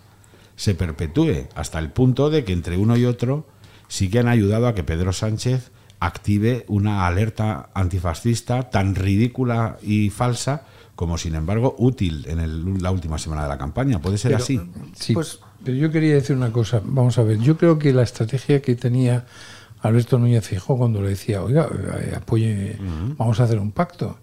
se 0.56 0.74
perpetúe 0.74 1.48
hasta 1.54 1.78
el 1.80 1.90
punto 1.90 2.30
de 2.30 2.44
que 2.44 2.54
entre 2.54 2.78
uno 2.78 2.96
y 2.96 3.04
otro 3.04 3.46
sí 3.88 4.08
que 4.08 4.20
han 4.20 4.28
ayudado 4.28 4.66
a 4.66 4.74
que 4.74 4.84
Pedro 4.84 5.12
Sánchez 5.12 5.70
active 6.00 6.64
una 6.66 7.06
alerta 7.06 7.68
antifascista 7.74 8.70
tan 8.70 8.94
ridícula 8.94 9.76
y 9.82 10.08
falsa 10.08 10.62
como 10.96 11.18
sin 11.18 11.34
embargo 11.34 11.76
útil 11.76 12.24
en 12.26 12.82
la 12.82 12.90
última 12.90 13.18
semana 13.18 13.42
de 13.42 13.50
la 13.50 13.58
campaña. 13.58 14.00
¿Puede 14.00 14.16
ser 14.16 14.34
así? 14.34 14.58
Sí, 14.94 15.12
pues, 15.12 15.40
pero 15.62 15.76
yo 15.76 15.90
quería 15.92 16.14
decir 16.14 16.36
una 16.36 16.52
cosa. 16.52 16.80
Vamos 16.82 17.18
a 17.18 17.22
ver, 17.22 17.36
yo 17.38 17.58
creo 17.58 17.78
que 17.78 17.92
la 17.92 18.02
estrategia 18.02 18.62
que 18.62 18.76
tenía 18.76 19.26
Alberto 19.82 20.18
Núñez 20.18 20.48
Fijó 20.48 20.78
cuando 20.78 21.02
le 21.02 21.10
decía, 21.10 21.42
oiga, 21.42 21.68
eh, 22.00 22.14
apoye, 22.16 22.78
vamos 23.18 23.38
a 23.40 23.44
hacer 23.44 23.58
un 23.58 23.72
pacto. 23.72 24.16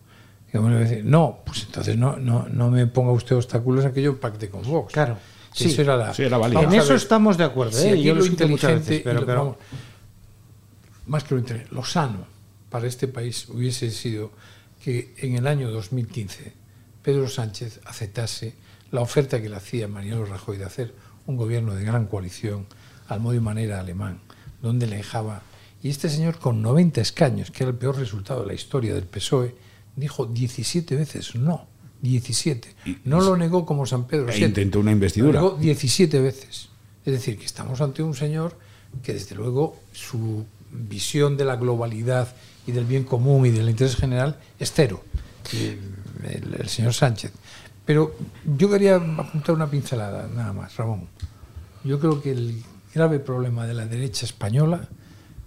Y 0.55 0.57
uno 0.57 0.69
le 0.69 0.85
decía, 0.85 1.01
no, 1.03 1.41
pues 1.45 1.63
entonces 1.63 1.97
no, 1.97 2.15
no, 2.15 2.47
no 2.47 2.71
me 2.71 2.87
ponga 2.87 3.11
usted 3.11 3.35
obstáculos 3.35 3.83
a 3.83 3.91
que 3.91 4.01
yo 4.01 4.17
pacte 4.19 4.49
con 4.49 4.63
Vox. 4.63 4.93
Claro. 4.93 5.17
Sí, 5.51 5.69
eso 5.69 5.81
era, 5.81 5.97
la, 5.97 6.61
En 6.61 6.73
eso 6.73 6.95
estamos 6.95 7.37
de 7.37 7.43
acuerdo. 7.43 7.77
¿eh? 7.79 8.01
yo 8.01 8.15
lo 8.15 8.25
inteligente, 8.25 9.01
pero, 9.03 9.57
más 11.07 11.23
que 11.23 11.35
lo 11.35 11.39
inteligente, 11.39 11.75
lo 11.75 11.83
sano 11.83 12.25
para 12.69 12.87
este 12.87 13.07
país 13.07 13.47
hubiese 13.49 13.89
sido 13.91 14.31
que 14.83 15.13
en 15.17 15.35
el 15.35 15.47
año 15.47 15.71
2015 15.71 16.53
Pedro 17.01 17.27
Sánchez 17.29 17.79
aceptase 17.85 18.55
la 18.91 19.01
oferta 19.01 19.41
que 19.41 19.49
le 19.49 19.55
hacía 19.55 19.87
Mariano 19.87 20.25
Rajoy 20.25 20.57
de 20.57 20.65
hacer 20.65 20.93
un 21.25 21.37
gobierno 21.37 21.73
de 21.73 21.83
gran 21.83 22.05
coalición 22.07 22.65
al 23.07 23.19
modo 23.19 23.35
y 23.35 23.39
manera 23.39 23.79
alemán, 23.79 24.19
donde 24.61 24.87
le 24.87 24.97
dejaba. 24.97 25.41
Y 25.83 25.89
este 25.89 26.09
señor, 26.09 26.39
con 26.39 26.61
90 26.61 27.01
escaños, 27.01 27.51
que 27.51 27.63
era 27.63 27.71
el 27.71 27.77
peor 27.77 27.97
resultado 27.97 28.41
de 28.41 28.47
la 28.47 28.53
historia 28.53 28.93
del 28.93 29.05
PSOE, 29.05 29.55
dijo 29.95 30.25
17 30.25 30.95
veces 30.95 31.35
no. 31.35 31.67
17. 32.01 32.75
No 33.05 33.19
lo 33.21 33.35
negó 33.35 33.65
como 33.65 33.85
San 33.85 34.05
Pedro. 34.05 34.29
E 34.29 34.37
intentó 34.37 34.79
una 34.79 34.91
investidura. 34.91 35.41
Lo 35.41 35.47
negó 35.49 35.57
17 35.59 36.19
veces. 36.19 36.69
Es 37.05 37.13
decir, 37.13 37.37
que 37.37 37.45
estamos 37.45 37.81
ante 37.81 38.03
un 38.03 38.13
señor 38.13 38.57
que 39.01 39.13
desde 39.13 39.35
luego 39.35 39.77
su 39.91 40.45
visión 40.71 41.37
de 41.37 41.45
la 41.45 41.55
globalidad 41.55 42.35
y 42.67 42.71
del 42.71 42.85
bien 42.85 43.03
común 43.03 43.45
y 43.45 43.51
del 43.51 43.69
interés 43.69 43.95
general 43.95 44.39
es 44.59 44.71
cero. 44.73 45.03
El, 46.23 46.67
señor 46.67 46.93
Sánchez. 46.93 47.31
Pero 47.85 48.15
yo 48.57 48.69
quería 48.69 48.95
apuntar 48.95 49.53
una 49.53 49.69
pincelada, 49.69 50.27
nada 50.27 50.53
más, 50.53 50.75
Ramón. 50.75 51.07
Yo 51.83 51.99
creo 51.99 52.21
que 52.21 52.31
el 52.31 52.63
grave 52.93 53.19
problema 53.19 53.67
de 53.67 53.75
la 53.75 53.85
derecha 53.85 54.25
española 54.25 54.89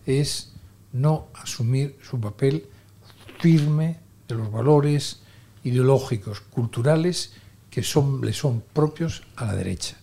es 0.07 0.53
no 0.93 1.29
asumir 1.35 1.97
su 2.09 2.21
papel 2.21 2.67
firme 3.41 3.99
de 4.29 4.35
los 4.35 4.53
valores, 4.53 5.21
ideológicos, 5.65 6.41
culturales, 6.41 7.33
que 7.71 7.83
son, 7.83 8.21
le 8.21 8.33
son 8.33 8.63
propios 8.73 9.23
a 9.37 9.47
la 9.47 9.57
derecha. 9.57 9.97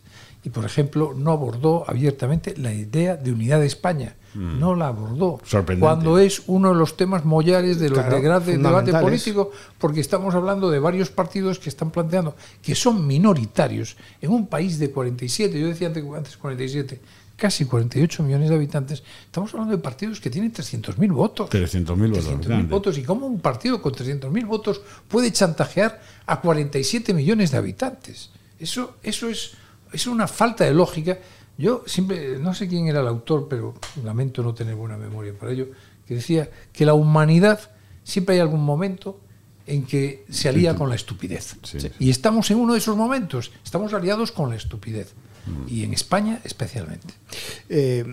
Y, 0.44 0.50
por 0.50 0.66
ejemplo, 0.66 1.14
no 1.16 1.32
abordó 1.32 1.86
abiertamente 1.88 2.56
la 2.58 2.72
idea 2.72 3.16
de 3.16 3.32
unidad 3.32 3.60
de 3.60 3.66
España. 3.66 4.16
Mm. 4.36 4.60
No 4.60 4.76
la 4.76 4.90
abordó. 4.90 5.40
Cuando 5.80 6.20
es 6.20 6.44
uno 6.46 6.70
de 6.70 6.76
los 6.76 6.98
temas 6.98 7.26
mollares 7.26 7.80
de 7.80 7.90
los 7.90 8.06
de 8.06 8.58
debate 8.58 8.92
político, 8.94 9.52
porque 9.80 10.02
estamos 10.02 10.36
hablando 10.36 10.70
de 10.70 10.80
varios 10.80 11.10
partidos 11.10 11.58
que 11.58 11.70
están 11.70 11.90
planteando 11.90 12.36
que 12.62 12.76
son 12.76 13.08
minoritarios 13.08 13.98
en 14.22 14.32
un 14.32 14.46
país 14.46 14.78
de 14.78 14.92
47, 14.92 15.60
yo 15.60 15.68
decía 15.68 15.88
antes 15.88 16.38
47, 16.38 17.02
casi 17.36 17.66
48 17.66 18.24
millones 18.24 18.50
de 18.50 18.56
habitantes, 18.56 19.04
estamos 19.26 19.54
hablando 19.54 19.76
de 19.76 19.82
partidos 19.82 20.20
que 20.20 20.30
tienen 20.30 20.54
300.000 20.54 21.14
votos. 21.14 21.50
300.000 21.50 22.10
votos. 22.10 22.70
votos. 22.70 22.98
¿Y 22.98 23.04
cómo 23.04 23.28
un 23.28 23.40
partido 23.40 23.82
con 23.82 23.94
300.000 23.94 24.46
votos 24.46 24.82
puede 25.08 25.32
chantajear 25.32 26.02
a 26.26 26.42
47 26.42 27.14
millones 27.14 27.52
de 27.52 27.58
habitantes? 27.58 28.32
Eso, 28.60 28.96
eso 29.04 29.30
es, 29.30 29.54
es 29.92 30.08
una 30.08 30.28
falta 30.28 30.64
de 30.64 30.74
lógica. 30.74 31.18
Yo 31.58 31.84
siempre, 31.86 32.38
no 32.40 32.54
sé 32.54 32.68
quién 32.68 32.88
era 32.88 33.02
el 33.02 33.08
autor, 33.08 33.48
pero 33.50 33.76
lamento 34.04 34.42
no 34.42 34.54
tener 34.54 34.76
buena 34.76 34.98
memoria 34.98 35.34
para 35.34 35.52
ello, 35.52 35.68
que 36.08 36.16
decía 36.16 36.50
que 36.72 36.86
la 36.86 36.94
humanidad 36.94 37.72
siempre 38.04 38.36
hay 38.36 38.42
algún 38.42 38.64
momento 38.64 39.20
en 39.68 39.86
que 39.86 40.26
se 40.30 40.48
alía 40.48 40.76
con 40.76 40.90
la 40.90 40.96
estupidez. 40.96 41.58
Y 42.00 42.10
estamos 42.10 42.52
en 42.52 42.58
uno 42.58 42.74
de 42.74 42.80
esos 42.80 42.96
momentos, 42.96 43.52
estamos 43.64 43.94
aliados 43.94 44.32
con 44.32 44.50
la 44.50 44.56
estupidez 44.56 45.14
y 45.68 45.84
en 45.84 45.94
España 45.94 46.40
especialmente. 46.44 47.14
Eh, 47.70 48.04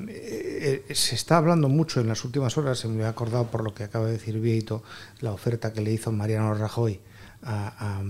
eh, 0.88 0.94
se 0.94 1.14
está 1.14 1.36
hablando 1.36 1.68
mucho 1.68 2.00
en 2.00 2.08
las 2.08 2.24
últimas 2.24 2.56
horas, 2.58 2.78
se 2.78 2.88
me 2.88 3.04
ha 3.04 3.08
acordado 3.08 3.46
por 3.46 3.64
lo 3.64 3.74
que 3.74 3.84
acaba 3.84 4.06
de 4.06 4.12
decir 4.12 4.38
Vieito, 4.38 4.82
la 5.20 5.32
oferta 5.32 5.72
que 5.72 5.80
le 5.80 5.92
hizo 5.92 6.12
Mariano 6.12 6.54
Rajoy 6.54 7.00
a, 7.44 8.02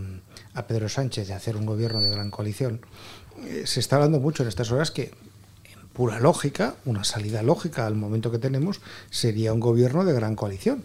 Pedro 0.68 0.88
Sánchez 0.88 1.29
de 1.29 1.35
hacer 1.35 1.56
un 1.56 1.66
gobierno 1.66 2.00
de 2.00 2.10
gran 2.10 2.31
coalición. 2.31 2.81
Eh, 3.44 3.62
se 3.66 3.81
está 3.81 3.96
hablando 3.96 4.20
mucho 4.20 4.42
en 4.42 4.48
estas 4.48 4.70
horas 4.70 4.90
que, 4.90 5.12
en 5.64 5.88
pura 5.92 6.20
lógica, 6.20 6.77
una 6.85 7.04
salida 7.04 7.42
lógica 7.42 7.87
al 7.87 7.94
momento 7.94 8.31
que 8.31 8.38
tenemos, 8.38 8.81
sería 9.10 9.52
un 9.52 9.60
gobierno 9.60 10.04
de 10.04 10.12
gran 10.12 10.37
coalición. 10.37 10.85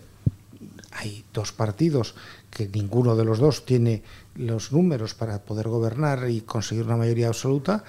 Hay 0.92 1.26
dos 1.34 1.52
partidos 1.52 2.16
que 2.50 2.68
ninguno 2.68 3.16
de 3.16 3.26
los 3.26 3.38
dos 3.40 3.66
tiene 3.66 4.02
los 4.36 4.72
números 4.72 5.14
para 5.14 5.44
poder 5.44 5.68
gobernar 5.68 6.30
y 6.30 6.42
conseguir 6.42 6.86
una 6.86 6.98
mayoría 6.98 7.28
absoluta, 7.28 7.84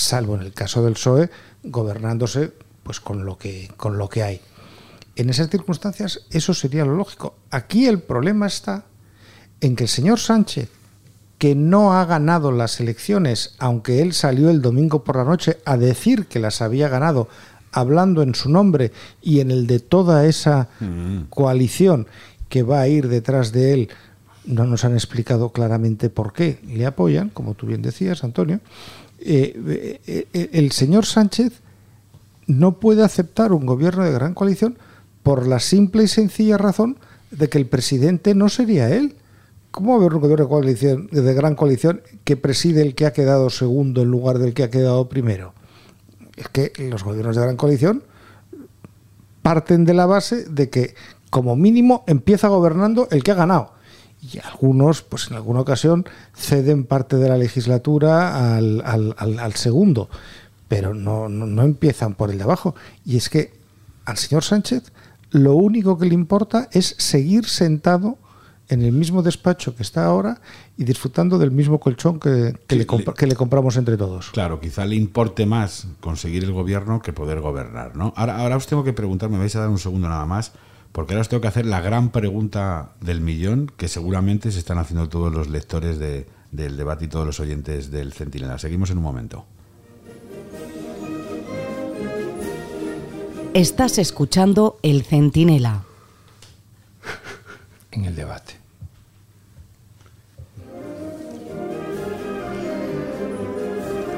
salvo 0.00 0.34
en 0.34 0.42
el 0.42 0.52
caso 0.52 0.82
del 0.82 0.94
PSOE, 0.94 1.30
gobernándose 1.62 2.52
pues 2.82 3.00
con 3.00 3.24
lo 3.24 3.38
que, 3.38 3.70
con 3.76 3.98
lo 3.98 4.08
que 4.08 4.22
hay. 4.22 4.40
En 5.16 5.30
esas 5.30 5.50
circunstancias 5.50 6.26
eso 6.30 6.54
sería 6.54 6.84
lo 6.84 6.96
lógico. 6.96 7.34
Aquí 7.50 7.86
el 7.86 8.00
problema 8.00 8.46
está 8.46 8.84
en 9.60 9.76
que 9.76 9.84
el 9.84 9.88
señor 9.88 10.18
Sánchez, 10.18 10.68
que 11.38 11.54
no 11.54 11.94
ha 11.94 12.04
ganado 12.04 12.52
las 12.52 12.80
elecciones, 12.80 13.54
aunque 13.58 14.02
él 14.02 14.12
salió 14.12 14.50
el 14.50 14.62
domingo 14.62 15.04
por 15.04 15.16
la 15.16 15.24
noche 15.24 15.58
a 15.64 15.76
decir 15.76 16.26
que 16.26 16.38
las 16.38 16.60
había 16.62 16.88
ganado 16.88 17.28
hablando 17.72 18.22
en 18.22 18.34
su 18.34 18.50
nombre 18.50 18.92
y 19.22 19.40
en 19.40 19.50
el 19.50 19.66
de 19.66 19.80
toda 19.80 20.26
esa 20.26 20.68
coalición 21.30 22.06
que 22.48 22.62
va 22.62 22.80
a 22.80 22.88
ir 22.88 23.08
detrás 23.08 23.52
de 23.52 23.74
él, 23.74 23.88
no 24.44 24.64
nos 24.64 24.84
han 24.84 24.94
explicado 24.94 25.50
claramente 25.50 26.10
por 26.10 26.32
qué 26.32 26.58
le 26.66 26.86
apoyan, 26.86 27.28
como 27.28 27.54
tú 27.54 27.66
bien 27.66 27.82
decías, 27.82 28.24
Antonio, 28.24 28.60
eh, 29.22 30.00
eh, 30.06 30.28
eh, 30.32 30.50
el 30.52 30.72
señor 30.72 31.04
Sánchez 31.04 31.60
no 32.46 32.80
puede 32.80 33.04
aceptar 33.04 33.52
un 33.52 33.66
gobierno 33.66 34.04
de 34.04 34.12
gran 34.12 34.34
coalición 34.34 34.78
por 35.22 35.46
la 35.46 35.60
simple 35.60 36.04
y 36.04 36.08
sencilla 36.08 36.56
razón 36.56 36.98
de 37.30 37.48
que 37.48 37.58
el 37.58 37.66
presidente 37.66 38.34
no 38.34 38.48
sería 38.48 38.88
él. 38.88 39.16
¿Cómo 39.70 39.90
va 39.90 39.96
a 39.96 40.00
haber 40.00 40.14
un 40.14 40.22
gobierno 40.22 40.44
de, 40.46 40.50
coalición, 40.50 41.08
de 41.12 41.34
gran 41.34 41.54
coalición 41.54 42.02
que 42.24 42.36
preside 42.36 42.82
el 42.82 42.94
que 42.94 43.06
ha 43.06 43.12
quedado 43.12 43.50
segundo 43.50 44.02
en 44.02 44.08
lugar 44.08 44.38
del 44.38 44.54
que 44.54 44.64
ha 44.64 44.70
quedado 44.70 45.08
primero? 45.08 45.54
Es 46.36 46.48
que 46.48 46.72
los 46.90 47.04
gobiernos 47.04 47.36
de 47.36 47.42
gran 47.42 47.56
coalición 47.56 48.02
parten 49.42 49.84
de 49.84 49.94
la 49.94 50.06
base 50.06 50.44
de 50.44 50.70
que, 50.70 50.94
como 51.28 51.54
mínimo, 51.54 52.04
empieza 52.06 52.48
gobernando 52.48 53.06
el 53.10 53.22
que 53.22 53.30
ha 53.30 53.34
ganado. 53.34 53.72
Y 54.22 54.38
algunos, 54.38 55.02
pues 55.02 55.28
en 55.30 55.36
alguna 55.36 55.60
ocasión, 55.60 56.04
ceden 56.34 56.84
parte 56.84 57.16
de 57.16 57.28
la 57.28 57.38
legislatura 57.38 58.56
al, 58.56 58.82
al, 58.84 59.14
al, 59.38 59.54
segundo, 59.54 60.10
pero 60.68 60.94
no, 60.94 61.28
no, 61.28 61.46
no 61.46 61.62
empiezan 61.62 62.14
por 62.14 62.30
el 62.30 62.38
de 62.38 62.44
abajo. 62.44 62.74
Y 63.04 63.16
es 63.16 63.30
que 63.30 63.52
al 64.04 64.18
señor 64.18 64.44
Sánchez 64.44 64.92
lo 65.30 65.54
único 65.54 65.96
que 65.96 66.06
le 66.06 66.14
importa 66.14 66.68
es 66.72 66.94
seguir 66.98 67.46
sentado 67.46 68.18
en 68.70 68.82
el 68.82 68.92
mismo 68.92 69.22
despacho 69.22 69.74
que 69.74 69.82
está 69.82 70.04
ahora 70.04 70.40
y 70.76 70.84
disfrutando 70.84 71.38
del 71.38 71.50
mismo 71.50 71.80
colchón 71.80 72.20
que, 72.20 72.54
que, 72.68 72.76
le, 72.76 72.86
que, 72.86 73.26
le, 73.26 73.34
compramos 73.34 73.76
entre 73.76 73.96
todos. 73.96 74.30
Claro, 74.30 74.60
quizá 74.60 74.84
le 74.84 74.94
importe 74.94 75.44
más 75.44 75.88
conseguir 76.00 76.44
el 76.44 76.52
gobierno 76.52 77.02
que 77.02 77.12
poder 77.12 77.40
gobernar. 77.40 77.96
¿no? 77.96 78.12
Ahora, 78.16 78.38
ahora 78.38 78.56
os 78.56 78.66
tengo 78.66 78.84
que 78.84 78.92
preguntar, 78.92 79.28
me 79.28 79.38
vais 79.38 79.54
a 79.56 79.60
dar 79.60 79.68
un 79.68 79.78
segundo 79.78 80.08
nada 80.08 80.24
más, 80.24 80.52
porque 80.92 81.12
ahora 81.14 81.22
os 81.22 81.28
tengo 81.28 81.40
que 81.40 81.48
hacer 81.48 81.66
la 81.66 81.80
gran 81.80 82.10
pregunta 82.10 82.92
del 83.00 83.20
millón 83.20 83.70
que 83.76 83.88
seguramente 83.88 84.50
se 84.50 84.58
están 84.58 84.78
haciendo 84.78 85.08
todos 85.08 85.32
los 85.32 85.48
lectores 85.48 85.98
de, 85.98 86.26
del 86.50 86.76
debate 86.76 87.04
y 87.04 87.08
todos 87.08 87.26
los 87.26 87.38
oyentes 87.40 87.90
del 87.90 88.12
Centinela. 88.12 88.58
Seguimos 88.58 88.90
en 88.90 88.98
un 88.98 89.04
momento. 89.04 89.44
Estás 93.54 93.98
escuchando 93.98 94.78
El 94.82 95.04
Centinela. 95.04 95.82
En 97.92 98.04
el 98.04 98.14
debate. 98.14 98.54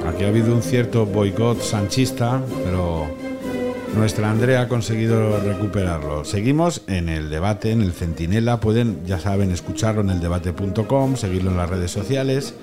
Aquí 0.07 0.25
ha 0.25 0.29
habido 0.29 0.55
un 0.55 0.63
cierto 0.63 1.07
boicot 1.07 1.63
sanchista, 1.63 2.43
pero 2.65 3.09
nuestra 3.95 4.31
Andrea 4.31 4.63
ha 4.63 4.69
conseguido 4.69 5.39
recuperarlo. 5.41 6.25
Seguimos 6.25 6.83
en 6.87 7.09
el 7.09 7.31
debate, 7.31 7.73
en 7.73 7.83
el 7.83 7.93
Centinela. 7.93 8.61
Pueden, 8.61 9.05
ya 9.07 9.19
saben, 9.19 9.51
escucharlo 9.51 10.01
en 10.01 10.11
el 10.11 10.21
debate.com, 10.21 11.17
seguirlo 11.17 11.51
en 11.51 11.57
las 11.57 11.69
redes 11.69 11.91
sociales. 11.91 12.55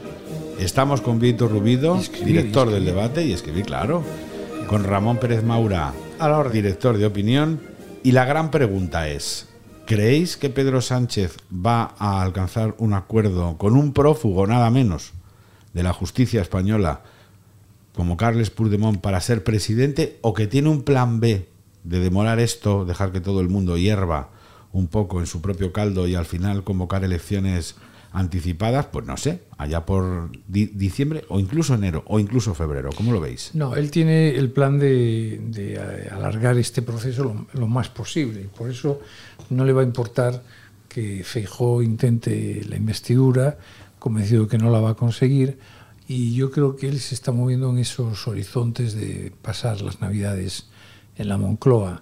Estamos 0.60 1.02
con 1.02 1.20
Víctor 1.20 1.52
Rubido, 1.52 1.98
escribir, 1.98 2.28
director 2.28 2.68
escribir. 2.68 2.86
del 2.86 2.96
debate, 2.96 3.26
y 3.26 3.34
escribí, 3.34 3.64
claro. 3.64 4.04
Con 4.68 4.84
Ramón 4.84 5.18
Pérez 5.18 5.44
Maura, 5.44 5.94
director 6.52 6.98
de 6.98 7.06
opinión. 7.06 7.60
Y 8.04 8.12
la 8.12 8.26
gran 8.26 8.52
pregunta 8.52 9.08
es, 9.08 9.48
¿creéis 9.86 10.38
que 10.38 10.50
Pedro 10.50 10.82
Sánchez 10.82 11.38
va 11.54 11.96
a 11.98 12.22
alcanzar 12.22 12.76
un 12.78 12.94
acuerdo 12.94 13.58
con 13.58 13.76
un 13.76 13.94
prófugo, 13.94 14.48
nada 14.48 14.70
menos, 14.70 15.14
de 15.74 15.84
la 15.84 15.94
justicia 15.94 16.42
española? 16.42 17.02
Como 18.00 18.16
Carles 18.16 18.50
Puigdemont 18.50 19.02
para 19.02 19.20
ser 19.20 19.44
presidente 19.44 20.20
o 20.22 20.34
que 20.34 20.48
tiene 20.48 20.70
un 20.70 20.84
plan 20.84 21.20
B 21.20 21.50
de 21.84 22.00
demorar 22.00 22.40
esto, 22.40 22.86
dejar 22.86 23.12
que 23.12 23.20
todo 23.20 23.42
el 23.42 23.50
mundo 23.50 23.78
hierva 23.78 24.30
un 24.72 24.88
poco 24.88 25.20
en 25.20 25.28
su 25.28 25.42
propio 25.42 25.74
caldo 25.74 26.08
y 26.08 26.16
al 26.16 26.24
final 26.24 26.64
convocar 26.64 27.04
elecciones 27.04 27.76
anticipadas, 28.14 28.86
pues 28.86 29.06
no 29.06 29.18
sé, 29.18 29.42
allá 29.58 29.86
por 29.86 30.32
di 30.48 30.68
diciembre 30.68 31.26
o 31.28 31.42
incluso 31.42 31.74
enero 31.74 32.06
o 32.08 32.22
incluso 32.22 32.56
febrero. 32.56 32.90
¿Cómo 32.96 33.12
lo 33.12 33.20
veis? 33.20 33.52
No, 33.54 33.76
él 33.76 33.92
tiene 33.92 34.30
el 34.30 34.50
plan 34.50 34.80
de, 34.80 35.42
de 35.48 35.78
alargar 36.10 36.58
este 36.58 36.82
proceso 36.82 37.26
lo, 37.26 37.48
lo, 37.52 37.68
más 37.68 37.90
posible. 37.90 38.48
Por 38.58 38.70
eso 38.70 39.02
no 39.50 39.66
le 39.66 39.74
va 39.74 39.82
a 39.82 39.84
importar 39.84 40.42
que 40.88 41.26
Feijó 41.26 41.84
intente 41.84 42.62
la 42.66 42.78
investidura, 42.78 43.58
convencido 44.00 44.48
que 44.48 44.58
no 44.58 44.72
la 44.72 44.80
va 44.80 44.92
a 44.92 44.96
conseguir 44.96 45.60
y 46.10 46.34
yo 46.34 46.50
creo 46.50 46.76
que 46.76 46.90
él 46.90 47.00
se 47.00 47.14
está 47.14 47.32
moviendo 47.32 47.70
en 47.70 47.78
esos 47.78 48.28
horizontes 48.28 48.96
de 48.96 49.32
pasar 49.44 49.82
las 49.82 50.02
Navidades 50.02 50.66
en 51.16 51.30
la 51.30 51.38
Moncloa. 51.38 52.02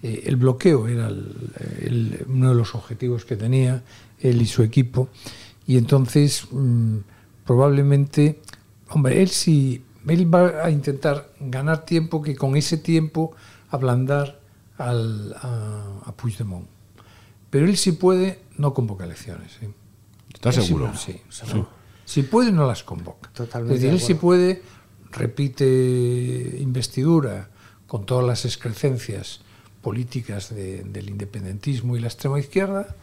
Eh, 0.00 0.22
el 0.26 0.36
bloqueo 0.36 0.86
era 0.86 1.08
el, 1.08 1.34
el, 1.80 2.24
uno 2.28 2.50
de 2.50 2.54
los 2.54 2.76
objetivos 2.76 3.24
que 3.24 3.34
tenía 3.34 3.82
él 4.20 4.40
y 4.40 4.46
su 4.46 4.62
equipo, 4.62 5.08
y 5.66 5.76
entonces 5.76 6.46
mmm, 6.52 6.98
probablemente, 7.44 8.40
hombre, 8.90 9.20
él 9.20 9.28
sí, 9.28 9.82
él 10.06 10.32
va 10.32 10.64
a 10.64 10.70
intentar 10.70 11.32
ganar 11.40 11.84
tiempo 11.84 12.22
que 12.22 12.36
con 12.36 12.56
ese 12.56 12.76
tiempo 12.78 13.34
ablandar 13.70 14.40
al, 14.76 15.34
a, 15.34 16.02
a 16.04 16.12
Puigdemont. 16.12 16.68
Pero 17.50 17.66
él 17.66 17.76
sí 17.76 17.90
puede, 17.90 18.38
no 18.56 18.72
convoca 18.72 19.04
elecciones. 19.04 19.58
¿eh? 19.62 19.70
¿Estás 20.32 20.54
seguro? 20.54 20.94
Sí, 20.94 21.20
seguro. 21.28 21.68
Sí. 21.72 21.77
Si 22.08 22.22
puede, 22.22 22.52
no 22.52 22.66
las 22.66 22.84
convoca. 22.84 23.28
Totalmente 23.34 23.74
es 23.74 23.82
decir, 23.82 23.94
él 23.94 24.00
si 24.00 24.14
puede, 24.14 24.62
repite 25.12 26.56
investidura 26.58 27.50
con 27.86 28.06
todas 28.06 28.24
las 28.24 28.46
excrescencias 28.46 29.42
políticas 29.82 30.48
de, 30.48 30.84
del 30.84 31.10
independentismo 31.10 31.98
y 31.98 32.00
la 32.00 32.06
extrema 32.06 32.40
izquierda 32.40 32.96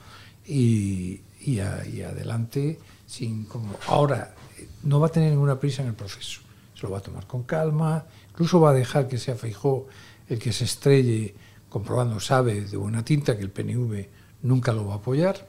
y, 0.43 1.21
y, 1.39 1.59
a, 1.59 1.85
y, 1.85 2.01
adelante 2.01 2.79
sin 3.05 3.45
como 3.45 3.75
ahora 3.85 4.33
no 4.81 4.99
va 4.99 5.07
a 5.07 5.11
tener 5.11 5.29
ninguna 5.29 5.59
prisa 5.59 5.83
en 5.83 5.89
el 5.89 5.93
proceso 5.93 6.41
se 6.73 6.81
lo 6.81 6.89
va 6.89 6.97
a 6.97 7.01
tomar 7.01 7.27
con 7.27 7.43
calma 7.43 8.05
incluso 8.31 8.59
va 8.59 8.71
a 8.71 8.73
dejar 8.73 9.07
que 9.07 9.19
sea 9.19 9.35
Feijó 9.35 9.87
el 10.27 10.39
que 10.39 10.51
se 10.51 10.63
estrelle 10.63 11.35
comprobando 11.69 12.19
sabe 12.19 12.61
de 12.61 12.77
buena 12.77 13.05
tinta 13.05 13.37
que 13.37 13.43
el 13.43 13.51
PNV 13.51 14.07
nunca 14.41 14.73
lo 14.73 14.87
va 14.87 14.95
a 14.95 14.97
apoyar 14.97 15.47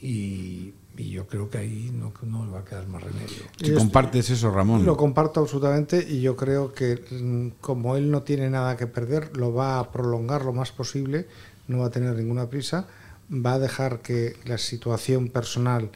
y 0.00 0.72
y 0.96 1.10
yo 1.10 1.26
creo 1.26 1.48
que 1.48 1.58
ahí 1.58 1.90
no, 1.92 2.12
no 2.22 2.50
va 2.50 2.60
a 2.60 2.64
quedar 2.64 2.86
más 2.88 3.02
remedio. 3.02 3.42
¿Tú 3.56 3.74
compartes 3.74 4.30
eso, 4.30 4.50
Ramón? 4.50 4.84
Lo 4.84 4.96
comparto 4.96 5.40
absolutamente 5.40 6.06
y 6.06 6.20
yo 6.20 6.36
creo 6.36 6.72
que 6.72 7.02
mm, 7.10 7.60
como 7.60 7.96
él 7.96 8.10
no 8.10 8.22
tiene 8.22 8.50
nada 8.50 8.76
que 8.76 8.86
perder, 8.86 9.36
lo 9.36 9.54
va 9.54 9.78
a 9.78 9.90
prolongar 9.90 10.44
lo 10.44 10.52
más 10.52 10.70
posible, 10.72 11.26
no 11.68 11.78
va 11.78 11.86
a 11.86 11.90
tener 11.90 12.14
ninguna 12.16 12.48
prisa, 12.48 12.86
va 13.30 13.54
a 13.54 13.58
dejar 13.58 14.00
que 14.00 14.36
la 14.44 14.58
situación 14.58 15.28
personal 15.28 15.90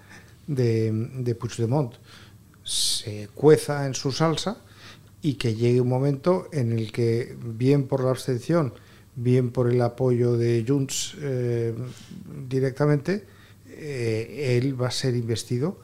de, 0.46 1.10
de 1.18 1.34
Puigdemont 1.34 1.94
se 2.62 3.28
cueza 3.34 3.86
en 3.86 3.94
su 3.94 4.12
salsa 4.12 4.58
y 5.22 5.34
que 5.34 5.54
llegue 5.54 5.80
un 5.80 5.88
momento 5.88 6.48
en 6.52 6.72
el 6.72 6.92
que, 6.92 7.36
bien 7.42 7.86
por 7.86 8.02
la 8.02 8.10
abstención, 8.10 8.72
bien 9.14 9.50
por 9.50 9.70
el 9.70 9.80
apoyo 9.80 10.36
de 10.36 10.64
Junts 10.66 11.16
eh, 11.20 11.74
directamente, 12.48 13.26
eh, 13.76 14.56
él 14.58 14.80
va 14.80 14.88
a 14.88 14.90
ser 14.90 15.14
investido. 15.14 15.78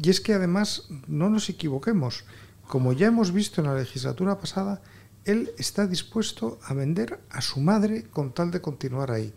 Y 0.00 0.10
es 0.10 0.20
que 0.20 0.34
además, 0.34 0.88
no 1.06 1.30
nos 1.30 1.48
equivoquemos, 1.48 2.24
como 2.66 2.92
ya 2.92 3.06
hemos 3.06 3.32
visto 3.32 3.60
en 3.60 3.68
la 3.68 3.74
legislatura 3.74 4.38
pasada, 4.38 4.82
él 5.24 5.52
está 5.58 5.86
dispuesto 5.86 6.58
a 6.62 6.74
vender 6.74 7.20
a 7.30 7.40
su 7.40 7.60
madre 7.60 8.04
con 8.04 8.32
tal 8.32 8.50
de 8.50 8.60
continuar 8.60 9.10
ahí. 9.10 9.32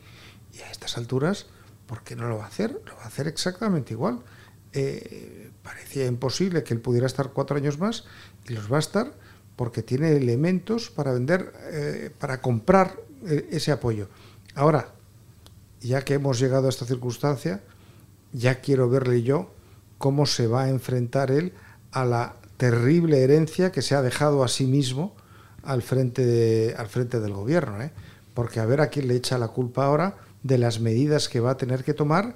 Y 0.54 0.60
a 0.62 0.72
estas 0.72 0.97
alturas, 0.97 1.47
¿por 1.88 2.04
qué 2.04 2.16
no 2.16 2.28
lo 2.28 2.38
va 2.38 2.45
a 2.45 2.47
hacer? 2.47 2.82
Lo 2.86 2.95
va 2.97 3.04
a 3.04 3.08
hacer 3.08 3.28
exactamente 3.28 3.93
igual. 3.93 4.20
Eh, 4.74 5.52
parecía 5.64 6.06
imposible 6.06 6.64
que 6.64 6.74
él 6.74 6.82
pudiera 6.82 7.08
estar 7.08 7.32
cuatro 7.32 7.58
años 7.58 7.80
más 7.80 8.06
y 8.47 8.54
los 8.54 8.72
va 8.72 8.78
a 8.78 8.80
estar 8.80 9.14
porque 9.56 9.84
tiene 9.84 10.16
elementos 10.16 10.89
para 10.89 11.12
vender, 11.12 11.54
eh, 11.72 12.10
para 12.20 12.41
comprar 12.41 12.97
ese 13.52 13.72
apoyo. 13.72 14.08
Ahora, 14.56 14.93
ya 15.82 16.04
que 16.04 16.16
hemos 16.16 16.39
llegado 16.39 16.68
a 16.68 16.70
esta 16.70 16.86
circunstancia, 16.86 17.62
ya 18.34 18.62
quiero 18.62 18.90
verle 18.90 19.24
yo 19.24 19.52
cómo 19.98 20.26
se 20.26 20.48
va 20.48 20.64
a 20.64 20.70
enfrentar 20.70 21.32
él 21.32 21.54
a 21.92 22.06
la 22.06 22.36
terrible 22.58 23.24
herencia 23.24 23.72
que 23.72 23.82
se 23.82 23.96
ha 23.96 24.02
dejado 24.02 24.44
a 24.44 24.48
sí 24.48 24.66
mismo 24.66 25.16
al 25.64 25.82
frente, 25.82 26.26
de, 26.26 26.76
al 26.78 26.88
frente 26.88 27.20
del 27.20 27.34
gobierno. 27.34 27.82
¿eh? 27.82 27.92
Porque 28.34 28.60
a 28.60 28.66
ver 28.66 28.82
a 28.82 28.88
quién 28.88 29.08
le 29.08 29.16
echa 29.16 29.38
la 29.38 29.50
culpa 29.50 29.86
ahora 29.86 30.18
de 30.44 30.58
las 30.58 30.80
medidas 30.80 31.30
que 31.30 31.40
va 31.40 31.52
a 31.52 31.58
tener 31.58 31.84
que 31.84 31.94
tomar 31.94 32.36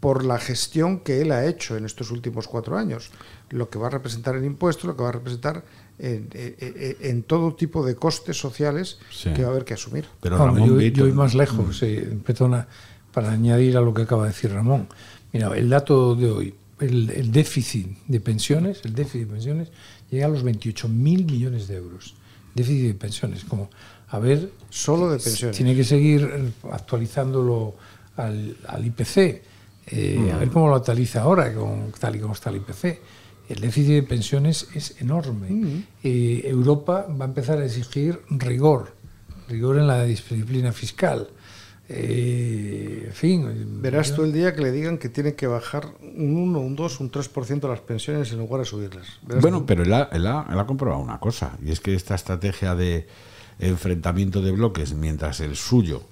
por 0.00 0.24
la 0.24 0.38
gestión 0.38 1.00
que 1.00 1.22
él 1.22 1.32
ha 1.32 1.46
hecho 1.46 1.76
en 1.76 1.86
estos 1.86 2.10
últimos 2.10 2.46
cuatro 2.46 2.76
años. 2.76 3.10
Lo 3.50 3.70
que 3.70 3.78
va 3.78 3.86
a 3.86 3.90
representar 3.90 4.36
en 4.36 4.44
impuestos, 4.44 4.84
lo 4.84 4.96
que 4.96 5.02
va 5.02 5.08
a 5.08 5.12
representar 5.12 5.64
en, 5.98 6.28
en, 6.32 6.96
en 7.00 7.22
todo 7.22 7.54
tipo 7.54 7.86
de 7.86 7.94
costes 7.94 8.36
sociales 8.36 8.98
sí. 9.10 9.32
que 9.32 9.42
va 9.42 9.48
a 9.48 9.50
haber 9.52 9.64
que 9.64 9.74
asumir. 9.74 10.04
Pero 10.20 10.36
Ramón, 10.36 10.68
yo, 10.68 10.80
yo 10.80 11.04
voy 11.04 11.12
más 11.12 11.34
lejos, 11.34 11.78
sí, 11.78 12.20
perdona, 12.24 12.68
para 13.12 13.30
añadir 13.30 13.76
a 13.76 13.80
lo 13.80 13.94
que 13.94 14.02
acaba 14.02 14.24
de 14.24 14.30
decir 14.30 14.52
Ramón. 14.52 14.88
Mira, 15.34 15.52
el 15.56 15.68
dato 15.68 16.14
de 16.14 16.30
hoy, 16.30 16.54
el, 16.78 17.10
el, 17.10 17.32
déficit 17.32 17.88
de 18.06 18.20
pensiones, 18.20 18.80
el 18.84 18.94
déficit 18.94 19.26
de 19.26 19.26
pensiones 19.26 19.68
llega 20.08 20.26
a 20.26 20.28
los 20.28 20.44
28.000 20.44 20.88
millones 20.88 21.66
de 21.66 21.76
euros. 21.76 22.14
Déficit 22.54 22.86
de 22.86 22.94
pensiones, 22.94 23.44
como 23.44 23.68
a 24.08 24.18
ver. 24.20 24.50
Solo 24.70 25.10
de 25.10 25.18
pensiones. 25.18 25.56
Tiene 25.56 25.74
que 25.74 25.82
seguir 25.82 26.52
actualizándolo 26.70 27.74
al, 28.16 28.56
al 28.68 28.86
IPC. 28.86 29.42
Eh, 29.86 30.30
A 30.32 30.38
ver 30.38 30.48
cómo 30.50 30.68
lo 30.68 30.76
actualiza 30.76 31.22
ahora, 31.22 31.52
con, 31.52 31.92
tal 31.98 32.14
y 32.14 32.20
como 32.20 32.34
está 32.34 32.50
el 32.50 32.56
IPC. 32.56 33.00
El 33.48 33.60
déficit 33.60 33.90
de 33.94 34.02
pensiones 34.04 34.68
es 34.72 35.00
enorme. 35.00 35.84
Eh, 36.02 36.42
Europa 36.44 37.06
va 37.08 37.24
a 37.24 37.28
empezar 37.28 37.58
a 37.58 37.64
exigir 37.64 38.20
rigor, 38.30 38.94
rigor 39.48 39.78
en 39.78 39.88
la 39.88 40.04
disciplina 40.04 40.72
fiscal. 40.72 41.28
Eh, 41.88 43.04
en 43.06 43.12
fin. 43.12 43.80
Verás 43.82 44.08
yo- 44.10 44.14
tú 44.16 44.24
el 44.24 44.32
día 44.32 44.54
que 44.54 44.62
le 44.62 44.72
digan 44.72 44.98
que 44.98 45.08
tiene 45.08 45.34
que 45.34 45.46
bajar 45.46 45.86
un 46.00 46.36
1, 46.36 46.60
un 46.60 46.76
2, 46.76 47.00
un 47.00 47.10
3% 47.10 47.68
las 47.68 47.80
pensiones 47.80 48.32
en 48.32 48.38
lugar 48.38 48.60
de 48.60 48.66
subirlas. 48.66 49.06
Verás 49.22 49.42
Bueno, 49.42 49.60
tú. 49.60 49.66
pero 49.66 49.82
él 49.82 49.92
ha, 49.92 50.08
él 50.12 50.26
ha- 50.26 50.46
él 50.50 50.58
ha 50.58 50.66
comprobado 50.66 51.02
una 51.02 51.20
cosa, 51.20 51.58
y 51.64 51.70
es 51.70 51.80
que 51.80 51.94
esta 51.94 52.14
estrategia 52.14 52.74
de 52.74 53.06
enfrentamiento 53.58 54.40
de 54.42 54.52
bloques, 54.52 54.94
mientras 54.94 55.40
el 55.40 55.56
suyo 55.56 56.02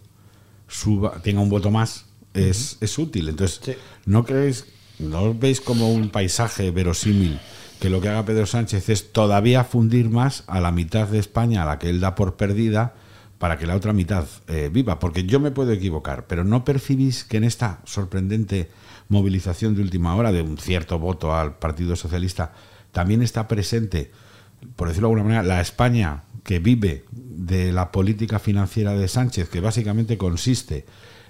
suba, 0.69 1.21
tenga 1.23 1.41
un 1.41 1.49
voto 1.51 1.71
más, 1.71 2.07
es, 2.35 2.79
es 2.81 2.99
útil. 2.99 3.29
Entonces, 3.29 3.61
Sí. 3.63 3.73
¿no 4.07 4.25
creéis, 4.25 4.67
no 4.99 5.23
os 5.23 5.39
veis 5.39 5.61
como 5.61 5.93
un 5.93 6.11
paisaje 6.11 6.71
verosímil 6.71 7.41
que 7.81 7.91
lo 7.91 8.01
que 8.01 8.09
haga 8.09 8.25
Pedro 8.25 8.47
Sánchez 8.47 8.89
es 8.91 9.13
todavía 9.13 9.65
fundir 9.65 10.09
más 10.09 10.45
a 10.47 10.61
la 10.61 10.71
mitad 10.71 11.09
de 11.09 11.19
España, 11.19 11.63
a 11.63 11.67
la 11.67 11.79
que 11.79 11.91
él 11.91 11.99
da 12.01 12.15
por 12.15 12.37
perdida, 12.37 12.95
para 13.43 13.59
que 13.59 13.67
la 13.67 13.75
otra 13.75 13.93
mitad 13.93 14.25
eh, 14.47 14.71
viva? 14.73 15.01
Porque 15.01 15.25
yo 15.25 15.41
me 15.41 15.51
puedo 15.51 15.73
equivocar, 15.73 16.29
pero 16.29 16.45
¿no 16.45 16.65
percibís 16.65 17.25
que 17.25 17.39
en 17.39 17.43
esta 17.43 17.81
sorprendente 17.83 18.71
movilización 19.09 19.75
de 19.75 19.83
última 19.83 20.15
hora 20.15 20.31
de 20.31 20.43
un 20.43 20.59
cierto 20.59 21.01
voto 21.01 21.35
al 21.35 21.57
Partido 21.57 21.97
Socialista 21.97 22.53
también 22.93 23.21
está 23.21 23.49
presente, 23.49 24.13
por 24.77 24.87
decirlo 24.87 25.09
de 25.09 25.15
alguna 25.15 25.25
manera, 25.25 25.43
la 25.43 25.61
España 25.61 26.23
que 26.45 26.61
vive 26.61 27.05
de 27.11 27.73
la 27.73 27.91
política 27.91 28.39
financiera 28.39 28.93
de 28.93 29.09
Sánchez, 29.09 29.49
que 29.49 29.59
básicamente 29.59 30.17
consiste 30.17 30.87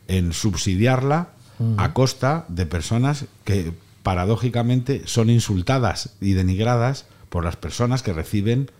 en 0.07 0.35
subsidiarla 0.35 1.31
a 1.79 1.95
costa 1.95 2.45
de 2.51 2.67
personas 2.67 3.25
que 3.45 3.73
paradójicamente 4.03 5.01
son 5.07 5.31
insultadas 5.31 6.15
y 6.21 6.35
denigradas 6.35 7.07
por 7.31 7.43
las 7.43 7.57
personas 7.57 8.03
que 8.03 8.13
reciben 8.13 8.71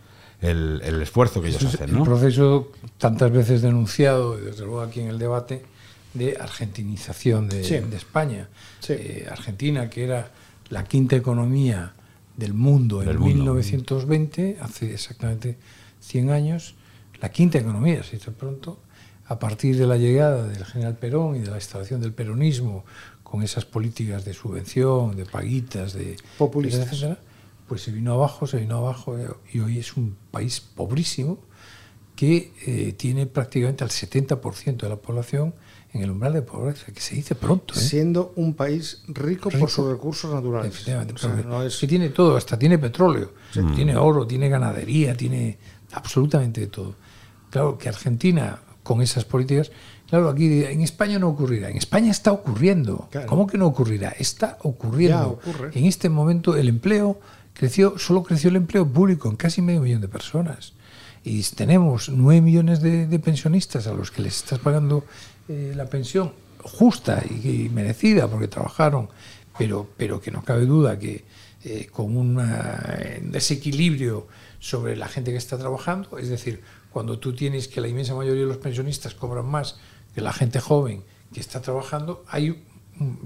el, 0.43 0.81
el 0.85 1.01
esfuerzo 1.01 1.41
que 1.41 1.49
ellos 1.49 1.63
es 1.63 1.75
hacen, 1.75 1.89
el 1.91 1.97
¿no? 1.99 2.05
proceso 2.05 2.71
tantas 2.99 3.31
veces 3.33 3.63
denunciado, 3.63 4.39
y 4.39 4.43
desde 4.43 4.61
luego 4.65 4.81
aquí 4.83 5.01
en 5.01 5.09
el 5.09 5.19
debate, 5.19 5.65
de 6.15 6.37
argentinización 6.39 7.49
de, 7.49 7.65
Sí. 7.65 7.79
de 7.79 7.97
España. 7.97 8.49
Sí. 8.81 8.93
Eh, 8.95 9.27
Argentina, 9.31 9.89
que 9.89 10.05
era 10.05 10.31
la 10.69 10.85
quinta 10.85 11.17
economía 11.17 11.95
del 12.37 12.53
mundo 12.55 12.99
Del 13.01 13.11
en 13.11 13.19
mundo. 13.19 13.55
1920, 13.55 14.59
hace 14.61 14.93
exactamente 14.93 15.57
100 16.01 16.31
años, 16.31 16.75
la 17.21 17.31
quinta 17.31 17.59
economía, 17.59 18.03
se 18.03 18.17
dice 18.17 18.31
pronto, 18.33 18.79
a 19.27 19.39
partir 19.39 19.77
de 19.79 19.87
la 19.87 19.97
llegada 19.97 20.47
del 20.49 20.65
general 20.65 20.97
Perón 20.99 21.37
y 21.37 21.41
de 21.41 21.51
la 21.51 21.57
instalación 21.57 22.01
del 22.01 22.13
peronismo, 22.13 22.85
con 23.23 23.43
esas 23.43 23.65
políticas 23.65 24.25
de 24.27 24.35
subvención, 24.35 25.17
de 25.17 25.25
paguitas, 25.25 25.95
de 25.95 26.17
Populistas. 26.37 26.93
etcétera, 26.93 27.19
pues 27.73 27.81
se 27.85 27.91
vino 27.91 28.13
abajo, 28.13 28.47
se 28.47 28.59
vino 28.59 28.77
abajo 28.77 29.17
eh, 29.19 29.29
y 29.51 29.61
hoy 29.61 29.79
es 29.79 29.97
un 29.97 30.15
país 30.31 30.61
pobrísimo 30.61 31.39
que 32.15 32.53
eh, 32.67 32.93
tiene 32.99 33.25
prácticamente 33.27 33.83
al 33.83 33.89
70% 33.89 34.77
de 34.77 34.89
la 34.91 34.97
población 34.97 35.55
en 35.95 36.03
el 36.03 36.11
umbral 36.11 36.35
de 36.35 36.43
pobreza, 36.43 36.93
que 36.93 37.01
se 37.01 37.15
dice 37.15 37.35
pronto. 37.35 37.73
¿eh? 37.73 37.79
Siendo 37.79 38.35
un 38.37 38.53
país 38.53 39.03
rico, 39.09 39.49
Rico. 39.49 39.59
por 39.61 39.71
sus 39.71 39.89
recursos 39.91 40.31
naturales. 40.35 40.71
Efectivamente, 40.71 41.15
O 41.15 41.17
sea, 41.17 41.31
porque 41.31 41.49
no 41.49 41.63
es- 41.63 41.79
que 41.79 41.87
tiene 41.87 42.11
todo, 42.11 42.37
hasta 42.37 42.59
tiene 42.59 42.77
petróleo, 42.79 43.33
tiene 43.75 43.97
oro, 43.97 44.27
tiene 44.27 44.51
ganadería, 44.51 45.17
tiene 45.17 45.57
absolutamente 45.93 46.67
todo. 46.67 46.95
Claro 47.49 47.79
que 47.79 47.89
Argentina, 47.89 48.59
con 48.83 49.01
esas 49.01 49.25
políticas, 49.25 49.71
claro, 50.13 50.29
aquí 50.29 50.63
en 50.65 50.83
España 50.83 51.19
no 51.19 51.29
ocurrirá. 51.31 51.71
En 51.71 51.79
España 51.79 52.11
está 52.11 52.33
ocurriendo. 52.33 53.09
Claro. 53.11 53.27
¿Cómo 53.29 53.47
que 53.47 53.57
no 53.57 53.67
ocurrirá? 53.67 54.11
Está 54.11 54.59
ocurriendo. 54.63 55.41
En 55.73 55.87
este 55.87 56.11
momento 56.11 56.55
el 56.55 56.69
empleo 56.69 57.19
creció, 57.55 57.99
solo 57.99 58.23
creció 58.23 58.51
el 58.51 58.57
empleo 58.57 58.87
público 58.87 59.31
en 59.31 59.37
casi 59.37 59.63
medio 59.63 59.81
millón 59.81 60.03
de 60.03 60.09
personas. 60.09 60.75
Y 61.25 61.43
tenemos 61.57 62.11
nueve 62.11 62.43
millones 62.43 62.83
de, 62.83 63.07
de 63.07 63.19
pensionistas 63.19 63.87
a 63.87 63.95
los 63.95 64.11
que 64.11 64.21
les 64.21 64.37
estás 64.37 64.59
pagando 64.59 65.05
eh, 65.49 65.73
la 65.75 65.87
pensión 65.87 66.33
justa 66.63 67.23
y, 67.31 67.65
y 67.65 67.69
merecida 67.71 68.29
porque 68.29 68.49
trabajaron, 68.49 69.09
pero, 69.57 69.89
pero 69.97 70.21
que 70.21 70.31
no 70.31 70.43
cabe 70.45 70.67
duda 70.67 70.99
que 70.99 71.25
eh, 71.65 71.87
con 71.91 72.17
una- 72.17 72.99
un 73.23 73.31
desequilibrio 73.33 74.27
sobre 74.59 74.95
la 74.97 75.09
gente 75.09 75.31
que 75.31 75.39
está 75.39 75.57
trabajando, 75.57 76.19
es 76.19 76.29
decir, 76.29 76.61
cuando 76.91 77.19
tú 77.19 77.33
tienes 77.35 77.67
que 77.69 77.81
la 77.81 77.89
inmensa 77.89 78.15
mayoría 78.15 78.43
de 78.43 78.49
los 78.49 78.59
pensionistas 78.59 79.15
cobran 79.15 79.47
más 79.47 79.79
que 80.15 80.21
la 80.21 80.33
gente 80.33 80.61
joven 80.61 81.03
que 81.33 81.41
está 81.41 81.61
trabajando, 81.61 82.25
hay 82.29 82.65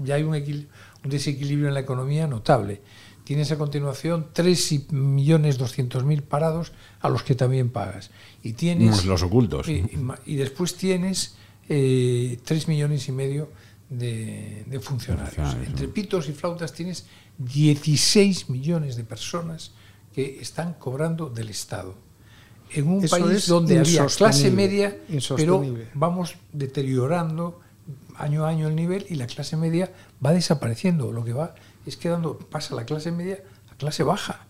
ya 0.03 0.15
hay 0.15 0.23
un, 0.23 0.33
equil- 0.35 0.67
un 1.03 1.09
desequilibrio 1.09 1.67
en 1.67 1.73
la 1.73 1.81
economía 1.81 2.25
notable. 2.27 2.81
Tienes 3.25 3.51
a 3.51 3.57
continuación 3.57 4.27
3.200.000 4.33 6.21
parados 6.23 6.71
a 7.01 7.09
los 7.09 7.23
que 7.23 7.35
también 7.35 7.69
pagas. 7.69 8.09
Y 8.43 8.53
tienes 8.53 9.05
los 9.05 9.21
ocultos. 9.23 9.67
y, 9.67 10.35
después 10.35 10.75
tienes 10.75 11.35
eh, 11.69 12.39
3 12.43 12.67
millones 12.69 13.07
y 13.07 13.11
medio 13.11 13.51
de, 13.89 14.63
de 14.65 14.79
funcionarios. 14.79 15.35
Funcionarios, 15.35 15.67
Entre 15.69 15.87
pitos 15.89 16.29
y 16.29 16.33
flautas 16.33 16.73
tienes 16.73 17.05
16 17.37 18.49
millones 18.49 18.95
de 18.95 19.03
personas 19.03 19.71
que 20.13 20.39
están 20.41 20.73
cobrando 20.73 21.29
del 21.29 21.49
Estado. 21.49 21.95
En 22.71 22.87
un 22.87 23.03
Eso 23.03 23.17
país 23.17 23.47
donde 23.47 23.79
había 23.79 24.05
clase 24.07 24.51
media, 24.51 24.97
pero 25.35 25.63
vamos 25.93 26.35
deteriorando 26.51 27.59
año 28.17 28.45
a 28.45 28.49
año 28.49 28.67
el 28.67 28.75
nivel 28.75 29.05
y 29.09 29.15
la 29.15 29.27
clase 29.27 29.55
media 29.55 29.91
va 30.23 30.33
desapareciendo. 30.33 31.11
Lo 31.11 31.23
que 31.23 31.33
va 31.33 31.55
es 31.85 31.97
quedando, 31.97 32.37
pasa 32.37 32.75
la 32.75 32.85
clase 32.85 33.11
media 33.11 33.39
a 33.71 33.75
clase 33.75 34.03
baja. 34.03 34.45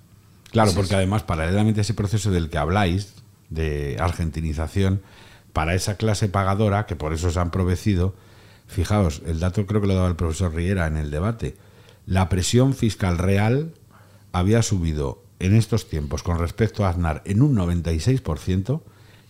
Claro, 0.52 0.72
porque 0.74 0.96
además, 0.96 1.24
paralelamente 1.24 1.82
a 1.82 1.84
ese 1.84 1.94
proceso 1.94 2.32
del 2.32 2.50
que 2.50 2.58
habláis, 2.58 3.14
de 3.50 3.98
argentinización, 4.00 5.02
para 5.54 5.76
esa 5.76 5.98
clase 5.98 6.30
pagadora, 6.30 6.86
que 6.86 6.96
por 6.96 7.14
eso 7.14 7.32
se 7.32 7.40
han 7.40 7.52
provecido, 7.52 8.16
fijaos, 8.68 9.22
el 9.26 9.40
dato 9.40 9.66
creo 9.66 9.82
que 9.82 9.88
lo 9.88 9.96
daba 9.96 10.08
el 10.08 10.16
profesor 10.16 10.54
Riera 10.54 10.88
en 10.88 10.98
el 10.98 11.12
debate, 11.12 11.56
la 12.06 12.30
presión 12.30 12.74
fiscal 12.74 13.18
real 13.18 13.74
había 14.32 14.62
subido 14.62 15.24
en 15.40 15.56
estos 15.56 15.88
tiempos 15.90 16.24
con 16.24 16.40
respecto 16.40 16.86
a 16.86 16.90
Aznar 16.90 17.22
en 17.26 17.42
un 17.42 17.56
96% 17.56 18.82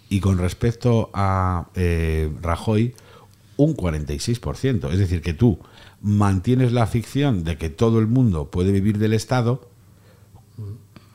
y 0.10 0.20
con 0.20 0.38
respecto 0.38 1.10
a 1.14 1.68
eh, 1.76 2.32
Rajoy 2.42 2.96
un 3.58 3.76
46%. 3.76 4.92
Es 4.92 5.00
decir, 5.00 5.22
que 5.22 5.34
tú 5.34 5.60
mantienes 6.02 6.72
la 6.72 6.88
ficción 6.88 7.44
de 7.44 7.58
que 7.58 7.70
todo 7.70 8.00
el 8.00 8.08
mundo 8.08 8.50
puede 8.50 8.72
vivir 8.72 9.00
del 9.00 9.14
Estado, 9.14 9.70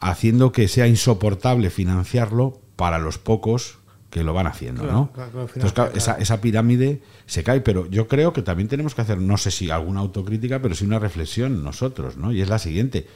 haciendo 0.01 0.53
que 0.53 0.69
sea 0.69 0.89
insoportable 0.89 1.71
financiarlo 1.71 2.61
para 2.77 2.99
los 2.99 3.19
pocos 3.19 3.79
que 4.11 4.25
lo 4.25 4.35
van 4.35 4.47
haciendo, 4.47 4.83
Claro, 4.83 4.99
¿no? 4.99 5.13
claro, 5.13 5.31
claro, 5.31 5.49
Entonces, 5.55 5.97
esa, 5.97 6.19
esa 6.19 6.41
pirámide 6.43 7.01
se 7.25 7.43
cae, 7.43 7.63
pero 7.63 7.89
yo 7.89 8.09
creo 8.09 8.35
que 8.35 8.43
también 8.43 8.69
tenemos 8.69 8.95
que 8.95 9.01
hacer, 9.01 9.19
no 9.19 9.39
sé 9.39 9.51
si 9.51 9.71
alguna 9.71 10.01
autocrítica, 10.01 10.61
pero 10.61 10.75
sí 10.75 10.85
una 10.85 10.99
reflexión 10.99 11.65
nosotros, 11.65 12.19
¿no? 12.19 12.31
Y 12.31 12.43
es 12.43 12.49
la 12.49 12.59
siguiente. 12.59 13.07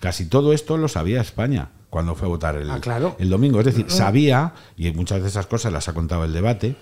Casi 0.00 0.26
todo 0.26 0.52
esto 0.52 0.76
lo 0.76 0.88
sabía 0.88 1.20
España 1.20 1.70
cuando 1.90 2.14
fue 2.14 2.26
a 2.26 2.30
votar 2.30 2.56
el, 2.56 2.70
Ah, 2.70 2.80
claro. 2.80 3.16
el 3.18 3.30
domingo. 3.30 3.58
Es 3.60 3.66
decir, 3.66 3.86
sabía, 3.88 4.52
y 4.76 4.90
muchas 4.92 5.22
de 5.22 5.28
esas 5.28 5.46
cosas 5.46 5.72
las 5.72 5.88
ha 5.88 5.94
contado 5.94 6.24
el 6.24 6.32
debate, 6.32 6.76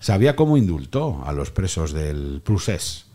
sabía 0.00 0.36
cómo 0.36 0.56
indultó 0.56 1.22
a 1.26 1.32
los 1.32 1.50
presos 1.50 1.92
del 1.92 2.40
procés. 2.44 3.06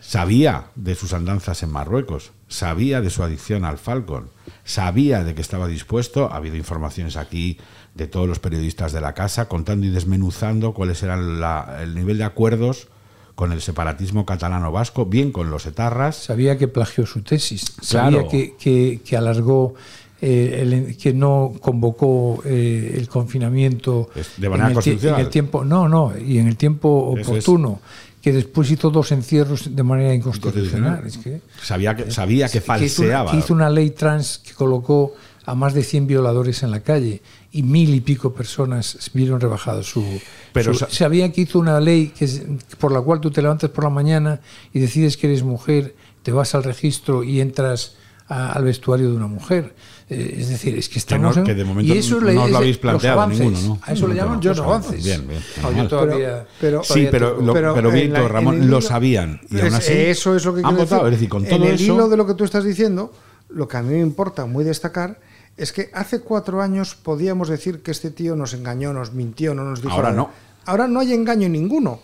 Sabía 0.00 0.66
de 0.74 0.94
sus 0.94 1.14
andanzas 1.14 1.62
en 1.62 1.70
Marruecos, 1.72 2.32
sabía 2.46 3.00
de 3.00 3.08
su 3.08 3.22
adicción 3.22 3.64
al 3.64 3.78
Falcon, 3.78 4.28
sabía 4.64 5.24
de 5.24 5.34
que 5.34 5.40
estaba 5.40 5.66
dispuesto, 5.66 6.30
ha 6.30 6.36
habido 6.36 6.56
informaciones 6.56 7.16
aquí 7.16 7.56
de 7.94 8.06
todos 8.06 8.28
los 8.28 8.38
periodistas 8.38 8.92
de 8.92 9.00
la 9.00 9.14
casa 9.14 9.48
contando 9.48 9.86
y 9.86 9.90
desmenuzando 9.90 10.74
cuáles 10.74 11.02
eran 11.02 11.40
la- 11.40 11.78
el 11.82 11.94
nivel 11.94 12.18
de 12.18 12.24
acuerdos 12.24 12.88
con 13.34 13.52
el 13.52 13.60
separatismo 13.60 14.24
catalano 14.24 14.70
vasco, 14.70 15.06
bien 15.06 15.32
con 15.32 15.50
los 15.50 15.66
etarras, 15.66 16.16
Sabía 16.16 16.56
que 16.56 16.68
plagió 16.68 17.04
su 17.06 17.22
tesis, 17.22 17.64
Claro. 17.88 18.18
sabía 18.18 18.28
que, 18.28 18.54
que- 18.58 19.00
que 19.04 19.16
alargó, 19.16 19.74
eh, 20.22 20.60
el- 20.62 20.96
que 20.96 21.12
no 21.12 21.52
convocó 21.60 22.40
eh, 22.44 22.94
el 22.96 23.08
confinamiento 23.08 24.08
de 24.36 24.48
manera 24.48 24.70
en, 24.70 24.78
el, 24.78 25.04
en 25.06 25.14
el 25.16 25.28
tiempo, 25.28 25.64
no, 25.64 25.88
no, 25.88 26.12
y 26.16 26.38
en 26.38 26.46
el 26.48 26.56
tiempo 26.56 26.88
oportuno, 26.88 27.80
que 28.22 28.32
después 28.32 28.70
hizo 28.70 28.88
dos 28.90 29.12
encierros 29.12 29.74
de 29.76 29.82
manera 29.82 30.14
inconstitucional. 30.14 31.06
Es 31.06 31.18
que, 31.18 31.40
sabía 31.62 31.94
que, 31.94 32.10
sabía 32.10 32.46
que 32.48 32.52
que 32.52 32.58
hizo, 32.58 32.72
una, 32.72 32.78
falseaba. 32.78 33.30
que 33.32 33.36
hizo 33.38 33.52
una 33.52 33.68
ley 33.68 33.90
trans 33.90 34.38
que 34.38 34.54
colocó 34.54 35.12
a 35.44 35.54
más 35.54 35.74
de 35.74 35.82
100 35.82 36.06
violadores 36.06 36.62
en 36.62 36.70
la 36.70 36.80
calle 36.80 37.20
y 37.54 37.62
mil 37.62 37.94
y 37.94 38.00
pico 38.00 38.34
personas 38.34 39.10
vieron 39.14 39.40
rebajado 39.40 39.82
su... 39.82 40.04
Pero 40.52 40.72
su- 40.72 40.80
sa- 40.80 40.90
sabía 40.90 41.32
que 41.32 41.40
hizo 41.42 41.58
una 41.58 41.80
ley 41.80 42.08
que 42.08 42.24
es- 42.26 42.42
por 42.78 42.90
la 42.92 43.00
cual 43.00 43.20
tú 43.20 43.30
te 43.30 43.40
levantas 43.40 43.70
por 43.70 43.84
la 43.84 43.90
mañana 43.90 44.40
y 44.72 44.80
decides 44.80 45.16
que 45.16 45.28
eres 45.28 45.42
mujer, 45.44 45.94
te 46.22 46.32
vas 46.32 46.54
al 46.54 46.64
registro 46.64 47.22
y 47.22 47.40
entras 47.40 47.94
a- 48.28 48.52
al 48.52 48.64
vestuario 48.64 49.08
de 49.10 49.16
una 49.16 49.28
mujer. 49.28 49.74
Eh, 50.10 50.36
es 50.40 50.48
decir, 50.48 50.76
es 50.76 50.88
que 50.88 50.98
estamos 50.98 51.36
no- 51.36 51.42
en- 51.42 51.46
que 51.46 51.54
de 51.54 51.64
momento 51.64 51.94
y 51.94 51.96
eso 51.98 52.20
no 52.20 52.26
le- 52.26 52.36
os 52.36 52.50
lo 52.50 52.56
habéis 52.58 52.76
planteado 52.78 53.20
avances. 53.20 53.40
ninguno, 53.46 53.68
¿no? 53.68 53.78
A 53.82 53.92
eso 53.92 54.06
le 54.08 54.14
No, 54.14 54.20
llaman 54.20 54.40
no, 54.42 54.48
los 54.48 54.56
no, 54.58 54.64
avances. 54.64 55.04
bien, 55.04 55.28
bien, 55.28 55.40
No, 55.62 55.72
yo 55.72 55.88
todavía, 55.88 56.46
Pero- 56.60 56.82
Sí, 56.84 57.06
pero, 57.10 57.34
tengo- 57.34 57.46
lo, 57.46 57.52
Pero 57.54 57.74
pero 57.74 57.88
en 57.90 57.94
Víctor, 57.94 58.18
la- 58.18 58.26
en 58.26 58.32
Ramón, 58.32 58.54
el 58.56 58.60
lo 58.62 58.66
hilo- 58.66 58.80
sabían. 58.82 59.40
Y 59.50 59.58
aún 59.60 59.66
Es- 59.68 59.74
así 59.74 59.92
eso 59.92 60.34
es 60.36 60.44
lo 60.44 60.54
que 60.54 60.60
han 60.60 60.64
quiero 60.66 60.78
votado. 60.82 61.04
decir. 61.04 61.14
Es 61.14 61.20
decir, 61.20 61.28
con 61.30 61.44
en 61.44 61.50
todo 61.50 61.64
el 61.68 61.74
eso. 61.74 61.84
hilo 61.84 62.08
de 62.08 62.16
lo 62.16 62.26
que 62.26 62.34
tú 62.34 62.44
estás 62.44 62.64
diciendo, 62.64 63.12
lo 63.48 63.68
que 63.68 63.76
a 63.76 63.82
mí 63.82 63.94
me 63.94 64.00
importa 64.00 64.44
muy 64.46 64.64
destacar 64.64 65.20
es 65.56 65.72
que 65.72 65.90
hace 65.94 66.20
cuatro 66.20 66.60
años 66.62 66.94
podíamos 66.96 67.48
decir 67.48 67.82
que 67.82 67.90
este 67.90 68.10
tío 68.10 68.34
nos 68.36 68.54
engañó, 68.54 68.92
nos 68.92 69.12
mintió, 69.12 69.54
no 69.54 69.64
nos 69.64 69.80
dijo 69.82 69.94
Ahora 69.94 70.10
nada. 70.10 70.22
no. 70.22 70.30
Ahora 70.66 70.88
no 70.88 71.00
hay 71.00 71.12
engaño 71.12 71.48
ninguno. 71.48 72.00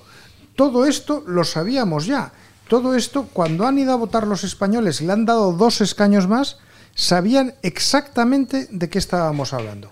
Todo 0.56 0.86
esto 0.86 1.24
lo 1.26 1.44
sabíamos 1.44 2.06
ya. 2.06 2.32
Todo 2.68 2.94
esto, 2.94 3.26
cuando 3.32 3.66
han 3.66 3.78
ido 3.78 3.92
a 3.92 3.96
votar 3.96 4.26
los 4.26 4.44
españoles 4.44 5.00
y 5.00 5.06
le 5.06 5.12
han 5.12 5.24
dado 5.24 5.52
dos 5.52 5.80
escaños 5.80 6.28
más, 6.28 6.58
sabían 6.94 7.54
exactamente 7.62 8.68
de 8.70 8.88
qué 8.88 8.98
estábamos 8.98 9.52
hablando. 9.52 9.90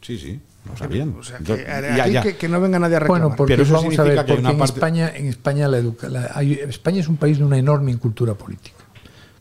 Sí, 0.00 0.18
sí, 0.18 0.40
lo 0.68 0.76
sabían. 0.76 1.14
O 1.18 1.22
sea, 1.22 1.38
que, 1.38 1.64
ya, 1.96 2.06
ya. 2.06 2.22
Que, 2.22 2.36
que 2.36 2.48
no 2.48 2.60
venga 2.60 2.78
nadie 2.78 2.96
a 2.96 3.00
reclamar. 3.00 3.22
Bueno, 3.22 3.36
porque 3.36 3.54
Pero 3.54 3.62
eso 3.64 3.72
vamos 3.74 3.98
a 3.98 4.02
ver, 4.04 4.16
porque 4.26 4.34
en 4.34 4.42
parte- 4.58 4.64
España, 4.64 5.12
en 5.14 5.26
España 5.26 5.68
la 5.68 5.78
educa- 5.78 6.08
la- 6.08 6.30
hay- 6.34 6.52
España 6.54 7.00
es 7.00 7.08
un 7.08 7.16
país 7.16 7.38
de 7.38 7.44
una 7.44 7.58
enorme 7.58 7.90
incultura 7.90 8.34
política, 8.34 8.76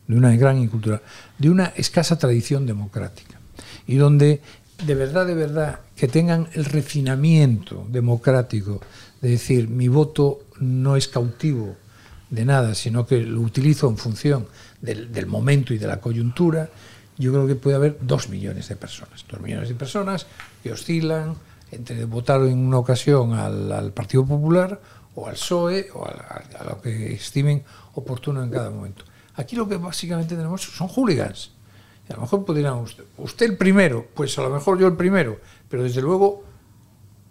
de 0.08 0.16
una 0.16 0.36
gran 0.36 0.58
incultura, 0.58 1.02
de 1.38 1.50
una 1.50 1.74
escasa 1.76 2.18
tradición 2.18 2.66
democrática 2.66 3.40
y 3.86 3.96
donde 3.96 4.42
de 4.86 4.96
verdad, 4.96 5.26
de 5.26 5.34
verdad, 5.34 5.80
que 5.96 6.08
tengan 6.08 6.48
el 6.54 6.66
refinamiento 6.66 7.86
democrático 7.90 8.80
de 9.22 9.30
decir 9.32 9.68
mi 9.68 9.88
voto 9.88 10.42
no 10.60 10.96
es 10.96 11.08
cautivo 11.08 11.76
de 12.30 12.46
nada, 12.46 12.76
sino 12.76 13.08
que 13.08 13.22
lo 13.22 13.42
utilizo 13.42 13.90
en 13.90 13.98
función 13.98 14.48
del, 14.82 15.26
momento 15.26 15.74
y 15.74 15.80
de 15.80 15.88
la 15.88 16.00
coyuntura, 16.00 16.70
yo 17.18 17.32
creo 17.32 17.48
que 17.48 17.56
puede 17.56 17.76
haber 17.76 17.98
dos 18.02 18.30
millones 18.30 18.70
de 18.70 18.76
personas, 18.76 19.26
dos 19.28 19.42
millones 19.42 19.70
de 19.70 19.76
personas 19.76 20.28
que 20.62 20.72
oscilan 20.72 21.36
entre 21.72 22.06
votar 22.06 22.42
en 22.42 22.60
una 22.60 22.78
ocasión 22.78 23.34
al, 23.34 23.92
Partido 23.94 24.26
Popular 24.26 24.80
o 25.16 25.28
al 25.28 25.34
PSOE 25.34 25.88
o 25.94 26.06
al- 26.06 26.20
a, 26.20 26.44
a 26.60 26.64
lo 26.66 26.82
que 26.82 27.14
estimen 27.14 27.64
oportuno 27.96 28.44
en 28.44 28.52
cada 28.52 28.70
momento. 28.70 29.04
Aquí 29.38 29.56
lo 29.56 29.68
que 29.70 29.78
básicamente 29.78 30.36
tenemos 30.36 30.62
son 30.62 30.88
hooligans. 30.90 31.52
Y 32.10 32.14
a 32.14 32.16
lo 32.18 32.24
mejor 32.24 32.44
podrían 32.46 32.76
usted, 32.76 33.04
usted 33.18 33.46
el 33.46 33.58
primero, 33.58 34.08
pues 34.14 34.38
a 34.38 34.42
lo 34.42 34.50
mejor 34.50 34.80
yo 34.80 34.88
el 34.88 34.96
primero, 34.96 35.40
pero 35.70 35.84
desde 35.84 36.02
luego 36.02 36.44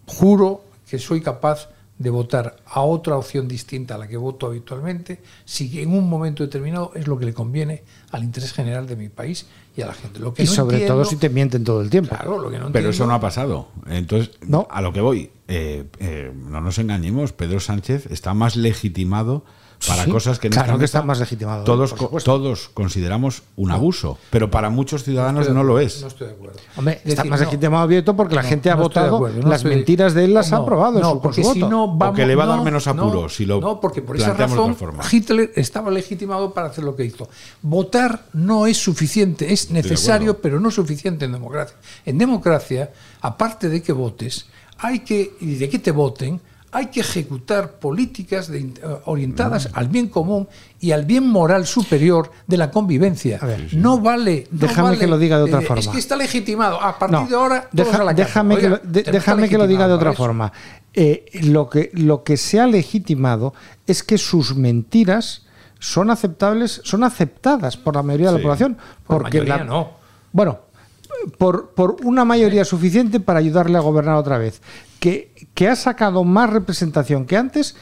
juro 0.06 0.64
que 0.88 0.98
soy 0.98 1.20
capaz 1.20 1.68
de 1.98 2.10
votar 2.10 2.56
a 2.66 2.82
otra 2.82 3.16
opción 3.16 3.48
distinta 3.48 3.94
a 3.94 3.98
la 3.98 4.06
que 4.06 4.18
voto 4.18 4.46
habitualmente, 4.46 5.22
si 5.46 5.80
en 5.80 5.94
un 5.94 6.06
momento 6.10 6.42
determinado 6.42 6.92
es 6.94 7.06
lo 7.08 7.18
que 7.18 7.24
le 7.24 7.32
conviene 7.32 7.84
al 8.10 8.22
interés 8.22 8.52
general 8.52 8.86
de 8.86 8.96
mi 8.96 9.08
país 9.08 9.46
y 9.74 9.80
a 9.80 9.86
la 9.86 9.94
gente. 9.94 10.18
Lo 10.20 10.34
que 10.34 10.42
y 10.42 10.46
no 10.46 10.52
sobre 10.52 10.76
entiendo- 10.76 10.94
todo 10.96 11.04
si 11.06 11.16
te 11.16 11.30
mienten 11.30 11.64
todo 11.64 11.80
el 11.80 11.88
tiempo. 11.88 12.10
Claro, 12.14 12.38
lo 12.38 12.50
que 12.50 12.58
no 12.58 12.70
Pero 12.70 12.90
eso 12.90 13.06
no 13.06 13.14
ha 13.14 13.20
pasado. 13.20 13.68
Entonces, 13.88 14.30
No. 14.46 14.68
a 14.70 14.82
lo 14.82 14.92
que 14.92 15.00
voy, 15.00 15.30
eh, 15.48 15.86
eh, 15.98 16.30
no 16.34 16.60
nos 16.60 16.78
engañemos, 16.78 17.32
Pedro 17.32 17.60
Sánchez 17.60 18.06
está 18.10 18.34
más 18.34 18.56
legitimado 18.56 19.44
para 19.86 20.04
Sí, 20.04 20.10
cosas 20.10 20.38
que 20.38 20.46
en 20.46 20.52
claro 20.54 20.66
esta 20.72 20.78
que 20.78 20.84
está 20.84 20.98
mesa 21.00 21.06
más 21.06 21.20
legitimado, 21.20 21.64
Todos, 21.64 21.94
todos 22.24 22.70
consideramos 22.72 23.42
un 23.56 23.70
abuso, 23.70 24.18
pero 24.30 24.50
para 24.50 24.70
muchos 24.70 25.04
ciudadanos 25.04 25.48
no 25.50 25.62
lo 25.64 25.78
es. 25.78 26.00
No 26.00 26.08
estoy 26.08 26.28
de 26.28 26.32
acuerdo. 26.34 26.58
Hombre, 26.76 26.94
Es 26.94 27.10
está 27.10 27.22
decir, 27.22 27.30
más 27.30 27.40
no, 27.40 27.46
legitimado 27.46 27.82
abierto 27.82 28.16
porque 28.16 28.34
la 28.34 28.42
no, 28.42 28.48
gente 28.48 28.70
ha 28.70 28.76
no 28.76 28.82
votado, 28.82 29.16
acuerdo, 29.16 29.42
no 29.42 29.48
las 29.48 29.58
estoy- 29.60 29.74
mentiras 29.76 30.14
de 30.14 30.24
él 30.24 30.34
las 30.34 30.52
ha 30.52 30.56
no, 30.56 30.62
aprobado 30.62 30.98
no, 31.00 31.06
su- 31.06 31.12
con 31.12 31.20
porque 31.22 31.44
su 31.44 31.52
si 31.52 31.60
voto. 31.60 31.70
no 31.70 31.96
vamos, 31.96 32.16
que 32.16 32.26
le 32.26 32.34
va 32.36 32.44
a 32.44 32.46
dar 32.46 32.58
no, 32.58 32.64
menos 32.64 32.86
no, 32.86 32.92
apuro 32.92 33.28
si 33.28 33.44
lo 33.44 33.60
no, 33.60 33.80
porque 33.80 34.02
por 34.02 34.16
esa 34.16 34.32
razón. 34.34 34.76
Hitler 35.12 35.52
estaba 35.56 35.90
legitimado 35.90 36.52
para 36.54 36.68
hacer 36.68 36.82
lo 36.84 36.96
que 36.96 37.04
hizo. 37.04 37.28
Votar 37.62 38.24
no 38.32 38.66
es 38.66 38.78
suficiente, 38.78 39.52
es 39.52 39.70
necesario, 39.70 40.40
pero 40.40 40.58
no 40.60 40.70
suficiente 40.70 41.24
en 41.24 41.32
democracia. 41.32 41.76
En 42.04 42.18
democracia, 42.18 42.90
aparte 43.20 43.68
de 43.68 43.82
que 43.82 43.92
votes, 43.92 44.46
hay 44.78 45.00
que 45.00 45.36
y 45.40 45.54
de 45.56 45.68
que 45.68 45.78
te 45.78 45.90
voten, 45.90 46.40
hay 46.76 46.86
que 46.86 47.00
ejecutar 47.00 47.72
políticas 47.78 48.48
de- 48.48 48.58
eh, 48.60 48.72
orientadas 49.06 49.70
al 49.72 49.88
bien 49.88 50.08
común 50.08 50.46
y 50.78 50.92
al 50.92 51.04
bien 51.06 51.26
moral 51.26 51.66
superior 51.66 52.30
de 52.46 52.56
la 52.58 52.70
convivencia. 52.70 53.38
Ver, 53.40 53.68
no 53.74 53.98
vale. 53.98 54.46
no 54.50 54.58
Déjame 54.66 54.88
vale, 54.90 54.98
que 54.98 55.06
lo 55.06 55.18
diga 55.18 55.38
de 55.38 55.44
otra 55.44 55.58
eh, 55.58 55.62
Es 55.62 55.68
forma. 55.68 55.92
que 55.92 55.98
está 55.98 56.16
legitimado. 56.16 56.80
A 56.82 56.98
partir 56.98 57.18
No, 57.18 57.26
de 57.28 57.34
ahora. 57.34 57.60
todos 57.62 57.72
deja- 57.72 57.96
a 58.02 58.04
la 58.04 58.14
cárcel. 58.14 58.26
déjame, 58.26 58.58
que 58.58 58.68
lo, 58.68 58.76
de- 58.78 59.02
déjame 59.04 59.48
que 59.48 59.58
lo 59.58 59.66
diga 59.66 59.88
de 59.88 59.94
otra 59.94 60.12
forma. 60.12 60.52
Eh, 60.92 61.24
lo, 61.44 61.68
que, 61.68 61.90
lo 61.94 62.22
que 62.24 62.36
se 62.36 62.60
ha 62.60 62.66
legitimado 62.66 63.54
es 63.86 64.02
que 64.02 64.18
sus 64.18 64.54
mentiras 64.54 65.42
son 65.78 66.10
aceptables, 66.10 66.80
son 66.84 67.04
aceptadas 67.04 67.76
por 67.76 67.94
la 67.96 68.02
mayoría 68.02 68.28
de 68.28 68.32
la 68.34 68.38
Sí. 68.38 68.42
población. 68.42 68.76
Por 69.06 69.22
porque 69.22 69.38
mayoría 69.40 69.56
la- 69.58 69.64
no. 69.64 69.90
Bueno, 70.32 70.58
por, 71.38 71.70
por 71.70 71.96
una 72.04 72.24
mayoría 72.24 72.64
suficiente 72.64 73.20
para 73.20 73.38
ayudarle 73.38 73.78
a 73.78 73.82
gobernar 73.82 74.16
otra 74.16 74.38
vez. 74.38 74.60
Que, 75.00 75.32
que 75.54 75.68
ha 75.68 75.76
sacado 75.76 76.24
más 76.24 76.50
representación 76.50 77.26
que 77.26 77.36
antes 77.36 77.76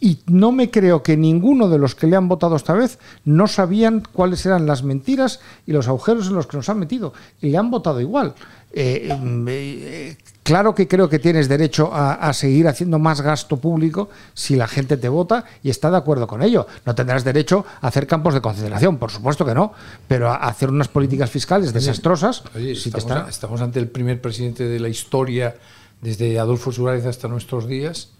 y 0.00 0.18
no 0.26 0.52
me 0.52 0.70
creo 0.70 1.02
que 1.02 1.16
ninguno 1.16 1.68
de 1.68 1.78
los 1.78 1.94
que 1.94 2.06
le 2.06 2.16
han 2.16 2.28
votado 2.28 2.56
esta 2.56 2.74
vez 2.74 2.98
no 3.24 3.46
sabían 3.46 4.02
cuáles 4.12 4.44
eran 4.46 4.66
las 4.66 4.82
mentiras 4.82 5.40
y 5.66 5.72
los 5.72 5.88
agujeros 5.88 6.26
en 6.28 6.34
los 6.34 6.46
que 6.46 6.56
nos 6.58 6.68
han 6.68 6.78
metido. 6.78 7.12
Y 7.40 7.48
le 7.50 7.58
han 7.58 7.70
votado 7.70 8.00
igual. 8.00 8.34
Eh, 8.78 9.16
mm, 9.18 9.46
eh, 9.48 10.16
claro 10.42 10.74
que 10.74 10.86
creo 10.86 11.08
que 11.08 11.18
tienes 11.18 11.48
derecho 11.48 11.94
a, 11.94 12.12
a 12.14 12.34
seguir 12.34 12.68
haciendo 12.68 12.98
más 12.98 13.22
gasto 13.22 13.56
público 13.56 14.10
si 14.34 14.54
la 14.54 14.68
gente 14.68 14.98
te 14.98 15.08
vota 15.08 15.44
y 15.62 15.70
está 15.70 15.90
de 15.90 15.96
acuerdo 15.96 16.26
con 16.26 16.42
ello. 16.42 16.66
No 16.84 16.94
tendrás 16.94 17.24
derecho 17.24 17.64
a 17.80 17.86
hacer 17.88 18.06
campos 18.06 18.34
de 18.34 18.42
concentración, 18.42 18.98
por 18.98 19.10
supuesto 19.10 19.46
que 19.46 19.54
no, 19.54 19.72
pero 20.06 20.28
a 20.30 20.36
hacer 20.36 20.68
unas 20.68 20.88
políticas 20.88 21.30
fiscales 21.30 21.72
desastrosas. 21.72 22.42
Oye, 22.54 22.74
si 22.74 22.90
te 22.90 22.98
estamos, 22.98 23.18
está- 23.20 23.30
estamos 23.30 23.60
ante 23.62 23.78
el 23.78 23.88
primer 23.88 24.20
presidente 24.20 24.64
de 24.64 24.78
la 24.78 24.88
historia, 24.90 25.54
desde 26.02 26.38
Adolfo 26.38 26.70
Suárez 26.70 27.06
hasta 27.06 27.28
nuestros 27.28 27.66
días, 27.66 28.10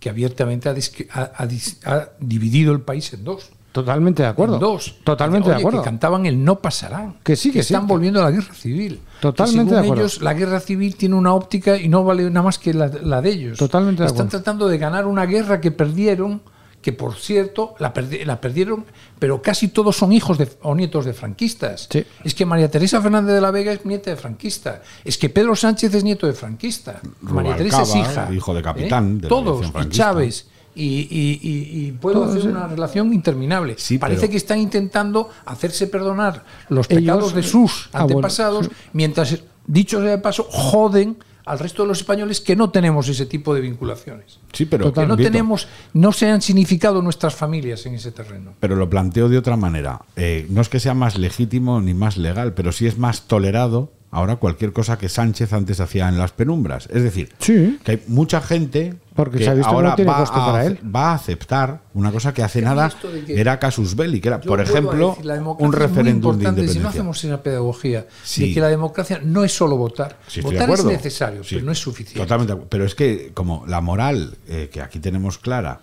que 0.00 0.10
abiertamente 0.10 0.68
ha, 0.68 0.74
disque- 0.74 1.06
ha- 1.12 1.30
ha 1.36 1.46
dis- 1.46 1.78
ha 1.86 2.08
dividido 2.18 2.72
el 2.72 2.80
país 2.80 3.12
en 3.12 3.22
dos. 3.22 3.50
Totalmente 3.72 4.24
de 4.24 4.28
acuerdo. 4.28 4.54
En 4.54 4.60
dos. 4.60 4.96
Totalmente 5.04 5.46
Oye, 5.48 5.54
de 5.54 5.60
acuerdo. 5.60 5.78
Que 5.80 5.84
cantaban 5.84 6.26
el 6.26 6.42
no 6.44 6.58
pasarán. 6.58 7.18
Que 7.22 7.36
sí, 7.36 7.52
que 7.52 7.62
sí, 7.62 7.72
están 7.72 7.86
que- 7.86 7.92
volviendo 7.92 8.18
a 8.20 8.24
la 8.24 8.30
guerra 8.32 8.52
civil. 8.52 9.00
Totalmente 9.20 9.58
Que 9.58 9.68
según 9.68 9.70
de 9.70 9.78
acuerdo. 9.86 10.02
ellos, 10.02 10.22
la 10.22 10.34
guerra 10.34 10.58
civil 10.58 10.96
tiene 10.96 11.14
una 11.14 11.32
óptica 11.34 11.76
y 11.76 11.88
no 11.88 12.02
vale 12.02 12.24
nada 12.30 12.42
más 12.42 12.58
que 12.58 12.74
la, 12.74 12.88
la 12.88 13.22
de 13.22 13.30
ellos. 13.30 13.58
Totalmente 13.58 14.02
de 14.02 14.06
Están 14.08 14.26
acuerdo. 14.26 14.38
tratando 14.42 14.66
de 14.68 14.78
ganar 14.78 15.06
una 15.06 15.24
guerra 15.26 15.60
que 15.60 15.70
perdieron, 15.70 16.42
que 16.82 16.92
por 16.92 17.14
cierto 17.16 17.74
la, 17.78 17.92
perdi- 17.92 18.24
la 18.24 18.40
perdieron, 18.40 18.84
pero 19.18 19.42
casi 19.42 19.68
todos 19.68 19.96
son 19.96 20.12
hijos 20.12 20.38
de, 20.38 20.48
o 20.62 20.74
nietos 20.74 21.04
de 21.04 21.12
franquistas. 21.12 21.88
Sí. 21.90 22.04
Es 22.24 22.34
que 22.34 22.46
María 22.46 22.70
Teresa 22.70 23.00
Fernández 23.02 23.34
de 23.34 23.40
la 23.40 23.50
Vega 23.50 23.72
es 23.72 23.84
nieta 23.84 24.10
de 24.10 24.16
franquista. 24.16 24.82
Es 25.04 25.18
que 25.18 25.28
Pedro 25.28 25.54
Sánchez 25.54 25.94
es 25.94 26.04
nieto 26.04 26.26
de 26.26 26.32
franquista. 26.32 27.00
María 27.20 27.54
Teresa 27.56 27.82
es 27.82 27.94
hija. 27.94 28.28
hijo 28.32 28.54
de 28.54 28.62
capitán 28.62 29.18
de 29.18 29.24
la 29.24 29.28
Todos. 29.28 29.60
Revolución 29.66 29.86
Y. 29.86 29.90
Chávez. 29.90 30.46
Y, 30.72 30.84
y- 30.84 31.40
y- 31.42 31.86
y 31.88 31.92
puedo 31.92 32.24
hacer 32.24 32.46
una 32.48 32.68
relación 32.68 33.12
interminable. 33.12 33.74
Sí, 33.76 33.98
Parece 33.98 34.20
pero- 34.22 34.30
que 34.30 34.36
están 34.36 34.58
intentando 34.60 35.28
hacerse 35.44 35.88
perdonar 35.88 36.44
los 36.68 36.88
Ellos- 36.88 37.00
pecados 37.02 37.34
de 37.34 37.42
sus 37.42 37.86
Ah, 37.92 38.04
bueno, 38.04 38.18
antepasados, 38.18 38.66
sí. 38.66 38.72
mientras, 38.92 39.36
dicho 39.66 40.00
sea 40.00 40.10
de 40.12 40.18
paso, 40.18 40.44
joden 40.48 41.16
al 41.50 41.58
resto 41.58 41.82
de 41.82 41.88
los 41.88 41.98
españoles 41.98 42.40
que 42.40 42.54
no 42.54 42.70
tenemos 42.70 43.08
ese 43.08 43.26
tipo 43.26 43.52
de 43.52 43.60
vinculaciones. 43.60 44.38
Sí, 44.52 44.66
pero, 44.66 44.92
que 44.92 45.04
no 45.04 45.16
tenemos, 45.16 45.66
no 45.94 46.12
se 46.12 46.30
han 46.30 46.40
significado 46.40 47.02
nuestras 47.02 47.34
familias 47.34 47.84
en 47.86 47.96
ese 47.96 48.12
terreno. 48.12 48.52
pero 48.60 48.76
lo 48.76 48.88
planteo 48.88 49.28
de 49.28 49.36
otra 49.36 49.56
manera. 49.56 50.00
Eh, 50.14 50.46
no 50.48 50.60
es 50.60 50.68
que 50.68 50.78
sea 50.78 50.94
más 50.94 51.18
legítimo 51.18 51.80
ni 51.80 51.92
más 51.92 52.16
legal, 52.16 52.54
pero 52.54 52.70
sí 52.70 52.86
es 52.86 52.98
más 52.98 53.22
tolerado 53.22 53.90
ahora 54.12 54.36
cualquier 54.36 54.72
cosa 54.72 54.98
que 54.98 55.08
Sánchez 55.08 55.52
antes 55.52 55.78
hacía 55.80 56.08
en 56.08 56.18
las 56.18 56.32
penumbras. 56.32 56.88
Es 56.92 57.02
decir, 57.02 57.32
Sí. 57.38 57.78
que 57.84 57.92
hay 57.92 58.02
mucha 58.08 58.40
gente 58.40 58.96
Porque 59.14 59.38
que 59.38 59.44
se 59.44 59.50
ha 59.50 59.54
visto 59.54 59.70
que 59.70 59.74
ahora 59.76 59.94
no 59.96 60.04
va, 60.04 60.18
a, 60.22 60.46
para 60.46 60.66
él. 60.66 60.78
va 60.84 61.12
a 61.12 61.14
aceptar 61.14 61.82
una 61.94 62.10
cosa 62.10 62.34
que 62.34 62.42
hace 62.42 62.60
nada 62.60 62.92
que- 63.26 63.40
era 63.40 63.58
casus 63.60 63.94
belli, 63.94 64.20
que 64.20 64.28
era, 64.28 64.40
por 64.40 64.60
ejemplo, 64.60 65.16
decir, 65.16 65.40
un 65.58 65.72
referéndum 65.72 66.38
de 66.38 66.44
importante, 66.44 66.60
Si 66.62 66.66
no 66.66 66.72
independencia. 66.72 66.88
hacemos 66.88 67.24
esa 67.24 67.42
pedagogía 67.42 68.06
Sí. 68.24 68.48
de 68.48 68.54
que 68.54 68.60
la 68.60 68.68
democracia 68.68 69.20
no 69.22 69.44
es 69.44 69.52
solo 69.52 69.76
votar. 69.76 70.18
Sí, 70.26 70.40
estoy 70.40 70.56
de 70.56 70.66
votar 70.66 70.78
es 70.80 70.84
necesario, 70.86 71.44
Sí, 71.44 71.54
pero 71.56 71.66
no 71.66 71.72
es 71.72 71.78
suficiente. 71.78 72.20
Totalmente. 72.20 72.66
Pero 72.68 72.84
es 72.84 72.94
que 72.96 73.30
como 73.32 73.64
la 73.66 73.80
moral 73.80 74.38
eh, 74.48 74.70
que 74.72 74.80
aquí 74.82 74.98
tenemos 74.98 75.38
clara, 75.38 75.80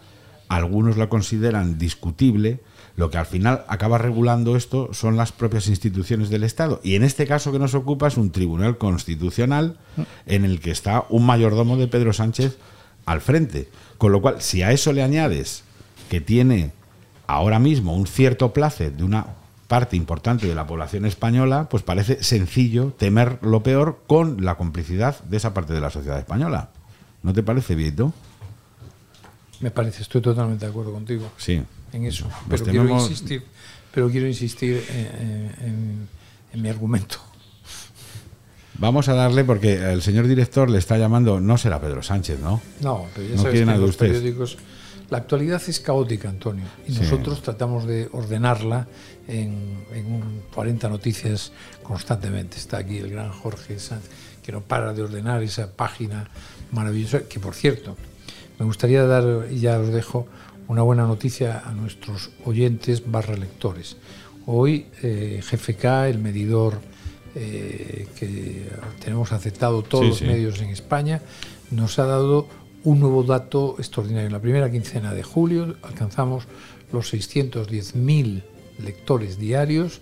algunos 0.50 0.98
la 0.98 1.08
consideran 1.08 1.78
discutible, 1.78 2.60
lo 2.98 3.12
que 3.12 3.20
al 3.20 3.28
final 3.28 3.64
acaba 3.68 4.00
regulando 4.00 4.56
esto 4.56 4.89
son 4.91 5.18
las 5.18 5.32
propias 5.32 5.68
instituciones 5.68 6.30
del 6.30 6.43
Estado. 6.43 6.82
Y 6.84 6.95
en 6.95 7.04
este 7.04 7.28
caso 7.28 7.52
que 7.52 7.60
nos 7.60 7.76
ocupa 7.76 8.08
es 8.08 8.18
un 8.18 8.32
tribunal 8.32 8.80
constitucional 8.80 9.78
en 10.26 10.43
el 10.43 10.60
que 10.60 10.72
está 10.72 11.06
un 11.10 11.24
mayordomo 11.24 11.78
de 11.78 11.88
Pedro 11.88 12.12
Sánchez 12.12 12.58
al 13.06 13.22
frente. 13.22 13.70
Con 14.00 14.12
lo 14.12 14.20
cual, 14.20 14.41
si 14.41 14.64
a 14.64 14.72
eso 14.72 14.93
le 14.93 15.04
añades 15.04 15.64
que 16.10 16.22
tiene 16.22 16.72
ahora 17.28 17.60
mismo 17.60 17.95
un 17.95 18.08
cierto 18.08 18.52
place 18.52 18.89
de 18.89 19.04
una 19.04 19.28
parte 19.68 19.95
importante 19.95 20.48
de 20.48 20.56
la 20.56 20.66
población 20.66 21.06
española, 21.06 21.68
pues 21.70 21.84
parece 21.84 22.24
sencillo 22.24 22.93
temer 22.98 23.38
lo 23.43 23.62
peor 23.62 24.02
con 24.08 24.43
la 24.43 24.56
complicidad 24.56 25.24
de 25.26 25.38
esa 25.38 25.54
parte 25.54 25.74
de 25.74 25.82
la 25.82 25.91
sociedad 25.91 26.18
española. 26.18 26.72
¿No 27.22 27.32
te 27.32 27.43
parece, 27.43 27.76
Vieto? 27.76 28.12
Me 29.60 29.70
parece, 29.70 30.02
estoy 30.02 30.22
totalmente 30.22 30.66
de 30.66 30.72
acuerdo 30.72 30.93
contigo. 30.93 31.30
Sí. 31.38 31.62
En 31.98 32.06
eso. 32.06 32.28
Pues 32.48 32.62
pero, 32.62 32.72
quiero 32.84 33.00
insistir, 33.02 33.43
pero 33.93 34.10
quiero 34.10 34.28
insistir 34.28 34.84
en, 34.89 35.68
en- 35.68 36.08
en 36.54 36.62
mi 36.62 36.70
argumento. 36.70 37.18
Vamos 38.80 39.10
a 39.10 39.14
darle 39.14 39.43
porque 39.43 39.74
el 39.91 40.02
señor 40.04 40.28
director 40.28 40.70
le 40.70 40.78
está 40.78 40.98
llamando, 40.98 41.39
no 41.39 41.58
será 41.58 41.82
Pedro 41.82 42.04
Sánchez, 42.04 42.39
¿no? 42.39 42.62
No, 42.82 43.06
pero 43.16 43.28
ya 43.28 43.36
No 43.36 43.41
sabes 43.41 43.54
que 43.66 43.72
en 43.72 43.82
los 43.82 43.95
periódicos 43.98 44.58
la 45.10 45.18
actualidad 45.18 45.62
es 45.68 45.80
caótica, 45.80 46.30
Antonio, 46.30 46.66
y 46.88 46.93
Sí. 46.93 47.00
nosotros 47.02 47.41
tratamos 47.41 47.88
de 47.88 48.08
ordenarla 48.12 48.88
en, 49.28 49.84
en 49.93 50.06
un 50.06 50.41
40 50.54 50.89
noticias 50.89 51.52
constantemente. 51.82 52.58
Está 52.58 52.78
aquí 52.78 52.98
el 52.98 53.10
gran 53.10 53.32
Jorge 53.32 53.80
Sánchez, 53.80 54.10
que 54.43 54.52
no 54.52 54.62
para 54.62 54.93
de 54.93 55.02
ordenar 55.02 55.41
esa 55.41 55.72
página 55.72 56.30
maravillosa, 56.72 57.22
que 57.28 57.39
por 57.39 57.56
cierto, 57.56 57.98
me 58.60 58.66
gustaría 58.66 59.04
dar, 59.06 59.48
y 59.50 59.60
ya 59.60 59.80
os 59.80 59.88
dejo, 59.88 60.28
una 60.68 60.82
buena 60.82 61.05
noticia 61.05 61.63
a 61.65 61.72
nuestros 61.74 62.32
oyentes 62.45 63.09
barra 63.09 63.36
lectores. 63.38 63.97
Hoy 64.45 64.88
eh, 65.01 65.41
GFK, 65.41 65.84
el 66.09 66.20
medidor 66.20 66.80
eh, 67.36 68.07
que 68.18 68.70
tenemos 69.03 69.32
aceptado 69.32 69.82
todos 69.84 70.03
Sí, 70.05 70.09
los 70.09 70.18
sí. 70.20 70.26
medios 70.26 70.61
en 70.61 70.70
España, 70.70 71.22
nos 71.72 71.99
ha 71.99 72.05
dado 72.05 72.47
un 72.84 72.99
nuevo 72.99 73.24
dato 73.24 73.76
extraordinario. 73.78 74.28
En 74.28 74.34
la 74.34 74.41
primera 74.41 74.72
quincena 74.72 75.13
de 75.13 75.24
julio 75.24 75.76
alcanzamos 75.84 76.45
los 76.91 77.13
610.000 77.13 78.43
lectores 78.84 79.38
diarios, 79.38 80.01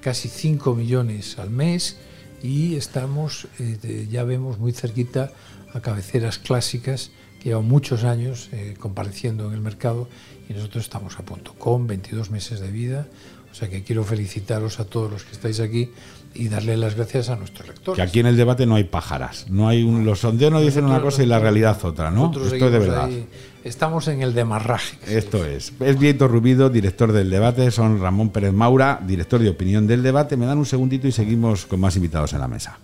casi 0.00 0.28
5 0.28 0.74
millones 0.74 1.38
al 1.38 1.50
mes 1.50 1.98
y 2.42 2.76
estamos, 2.76 3.48
eh, 3.58 4.06
ya 4.10 4.24
vemos 4.24 4.58
muy 4.58 4.72
cerquita 4.72 5.32
a 5.72 5.80
cabeceras 5.80 6.38
clásicas 6.38 7.10
que 7.44 7.50
llevan 7.50 7.68
muchos 7.68 8.04
años 8.04 8.48
eh, 8.52 8.74
compareciendo 8.80 9.48
en 9.48 9.52
el 9.52 9.60
mercado 9.60 10.08
y 10.48 10.54
nosotros 10.54 10.82
estamos 10.82 11.18
a 11.18 11.22
punto, 11.24 11.52
con 11.52 11.86
22 11.86 12.30
meses 12.30 12.58
de 12.58 12.70
vida. 12.70 13.06
O 13.52 13.54
sea 13.54 13.68
que 13.68 13.84
quiero 13.84 14.02
felicitaros 14.02 14.80
a 14.80 14.86
todos 14.86 15.12
los 15.12 15.24
que 15.24 15.32
estáis 15.32 15.60
aquí 15.60 15.90
y 16.32 16.48
darle 16.48 16.76
las 16.78 16.96
gracias 16.96 17.28
a 17.28 17.36
nuestros 17.36 17.68
lectores. 17.68 17.96
Que 17.96 18.02
aquí 18.02 18.20
en 18.20 18.26
el 18.26 18.36
debate 18.38 18.64
no 18.64 18.76
hay 18.76 18.84
pájaras. 18.84 19.46
No 19.50 19.68
hay 19.68 19.82
un, 19.82 20.06
los 20.06 20.20
sondeos 20.20 20.50
no 20.50 20.60
dicen 20.62 20.86
una 20.86 21.02
cosa 21.02 21.22
y 21.22 21.26
la 21.26 21.38
realidad 21.38 21.78
otra, 21.84 22.10
¿no? 22.10 22.32
Esto 22.32 22.46
es 22.46 22.60
de 22.60 22.78
verdad. 22.78 23.04
ahí, 23.04 23.28
estamos 23.62 24.08
en 24.08 24.22
el 24.22 24.32
demarraje. 24.32 24.96
Esto 25.06 25.44
es. 25.44 25.74
Es 25.80 25.98
Vieto 25.98 26.26
Rubido, 26.26 26.70
director 26.70 27.12
del 27.12 27.28
debate. 27.28 27.70
Son 27.70 28.00
Ramón 28.00 28.30
Pérez 28.30 28.54
Maura, 28.54 29.00
director 29.06 29.38
de 29.38 29.50
opinión 29.50 29.86
del 29.86 30.02
debate. 30.02 30.38
Me 30.38 30.46
dan 30.46 30.56
un 30.56 30.66
segundito 30.66 31.06
y 31.06 31.12
seguimos 31.12 31.66
con 31.66 31.78
más 31.78 31.94
invitados 31.94 32.32
en 32.32 32.40
la 32.40 32.48
mesa. 32.48 32.78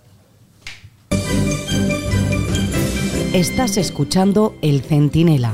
Estás 3.32 3.76
escuchando 3.76 4.56
El 4.60 4.82
Centinela. 4.82 5.52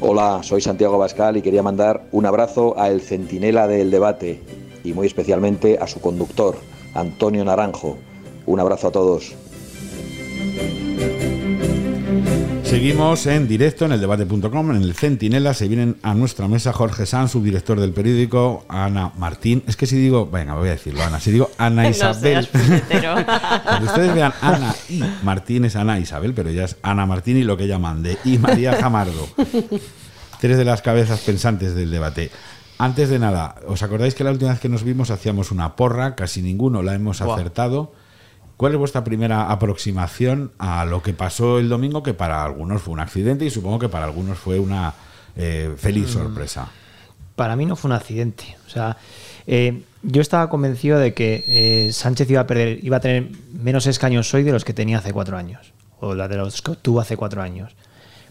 Hola, 0.00 0.40
soy 0.42 0.62
Santiago 0.62 0.96
Bascal 0.96 1.36
y 1.36 1.42
quería 1.42 1.62
mandar 1.62 2.08
un 2.10 2.24
abrazo 2.24 2.74
a 2.78 2.88
el 2.88 3.02
centinela 3.02 3.68
del 3.68 3.90
debate 3.90 4.40
y 4.82 4.94
muy 4.94 5.06
especialmente 5.06 5.76
a 5.78 5.86
su 5.86 6.00
conductor, 6.00 6.56
Antonio 6.94 7.44
Naranjo. 7.44 7.98
Un 8.46 8.60
abrazo 8.60 8.88
a 8.88 8.92
todos. 8.92 9.34
Seguimos 12.74 13.24
en 13.26 13.46
directo 13.46 13.84
en 13.84 13.92
el 13.92 14.00
debate.com, 14.00 14.70
en 14.72 14.82
el 14.82 14.94
Centinela. 14.94 15.54
Se 15.54 15.68
vienen 15.68 15.96
a 16.02 16.12
nuestra 16.12 16.48
mesa 16.48 16.72
Jorge 16.72 17.06
Sanz, 17.06 17.30
subdirector 17.30 17.78
del 17.78 17.92
periódico, 17.92 18.64
Ana 18.68 19.12
Martín. 19.16 19.62
Es 19.68 19.76
que 19.76 19.86
si 19.86 19.96
digo, 19.96 20.26
venga, 20.26 20.56
voy 20.56 20.66
a 20.66 20.72
decirlo, 20.72 21.04
Ana. 21.04 21.20
Si 21.20 21.30
digo 21.30 21.52
Ana 21.56 21.88
Isabel. 21.90 22.48
Cuando 23.64 23.86
ustedes 23.86 24.12
vean 24.12 24.32
Ana 24.40 24.74
y 24.88 25.04
Martín 25.22 25.66
es 25.66 25.76
Ana 25.76 26.00
Isabel, 26.00 26.34
pero 26.34 26.50
ya 26.50 26.64
es 26.64 26.76
Ana 26.82 27.06
Martín 27.06 27.36
y 27.36 27.44
lo 27.44 27.56
que 27.56 27.62
ella 27.62 27.78
mande. 27.78 28.18
Y 28.24 28.38
María 28.38 28.72
Jamardo. 28.74 29.28
Tres 30.40 30.58
de 30.58 30.64
las 30.64 30.82
cabezas 30.82 31.20
pensantes 31.20 31.76
del 31.76 31.92
debate. 31.92 32.32
Antes 32.78 33.08
de 33.08 33.20
nada, 33.20 33.54
¿os 33.68 33.84
acordáis 33.84 34.16
que 34.16 34.24
la 34.24 34.32
última 34.32 34.50
vez 34.50 34.58
que 34.58 34.68
nos 34.68 34.82
vimos 34.82 35.12
hacíamos 35.12 35.52
una 35.52 35.76
porra? 35.76 36.16
Casi 36.16 36.42
ninguno 36.42 36.82
la 36.82 36.94
hemos 36.94 37.20
acertado. 37.20 37.92
¿Cuál 38.56 38.72
es 38.72 38.78
vuestra 38.78 39.02
primera 39.02 39.50
aproximación 39.50 40.52
a 40.58 40.84
lo 40.84 41.02
que 41.02 41.12
pasó 41.12 41.58
el 41.58 41.68
domingo, 41.68 42.02
que 42.02 42.14
para 42.14 42.44
algunos 42.44 42.82
fue 42.82 42.94
un 42.94 43.00
accidente 43.00 43.44
y 43.44 43.50
supongo 43.50 43.80
que 43.80 43.88
para 43.88 44.04
algunos 44.04 44.38
fue 44.38 44.60
una 44.60 44.94
eh, 45.36 45.74
feliz 45.76 46.10
sorpresa? 46.10 46.68
Para 47.34 47.56
mí 47.56 47.66
no 47.66 47.74
fue 47.74 47.88
un 47.88 47.96
accidente. 47.96 48.56
O 48.66 48.70
sea, 48.70 48.96
eh, 49.48 49.82
yo 50.02 50.22
estaba 50.22 50.48
convencido 50.48 51.00
de 51.00 51.14
que 51.14 51.44
eh, 51.48 51.92
Sánchez 51.92 52.30
iba 52.30 52.42
a 52.42 52.46
perder, 52.46 52.78
iba 52.84 52.98
a 52.98 53.00
tener 53.00 53.28
menos 53.52 53.88
escaños 53.88 54.32
hoy 54.32 54.44
de 54.44 54.52
los 54.52 54.64
que 54.64 54.72
tenía 54.72 54.98
hace 54.98 55.12
cuatro 55.12 55.36
años, 55.36 55.72
o 55.98 56.14
la 56.14 56.28
de 56.28 56.36
los 56.36 56.62
que 56.62 56.70
obtuvo 56.72 57.00
hace 57.00 57.16
cuatro 57.16 57.42
años. 57.42 57.74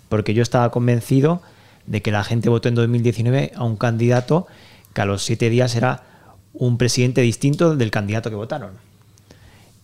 Porque 0.07 0.33
yo 0.33 0.41
estaba 0.41 0.71
convencido 0.71 1.41
de 1.85 2.01
que 2.01 2.11
la 2.11 2.23
gente 2.23 2.47
votó 2.47 2.69
en 2.69 2.75
2019 2.75 3.51
a 3.55 3.63
un 3.63 3.75
candidato 3.75 4.47
que 4.93 5.01
a 5.01 5.05
los 5.05 5.23
siete 5.23 5.49
días 5.49 5.75
era 5.75 6.03
un 6.53 6.77
presidente 6.77 7.21
distinto 7.21 7.75
del 7.75 7.91
candidato 7.91 8.29
que 8.29 8.35
votaron. 8.37 8.71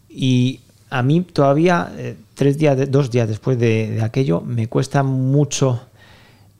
Y 0.10 0.62
a 0.89 1.03
mí 1.03 1.22
todavía, 1.22 1.91
eh, 1.97 2.18
tres 2.34 2.57
días, 2.57 2.89
dos 2.91 3.12
días 3.12 3.28
después 3.28 3.60
de, 3.60 4.01
aquello, 4.01 4.41
me 4.41 4.68
cuesta 4.68 5.03
mucho 5.03 5.82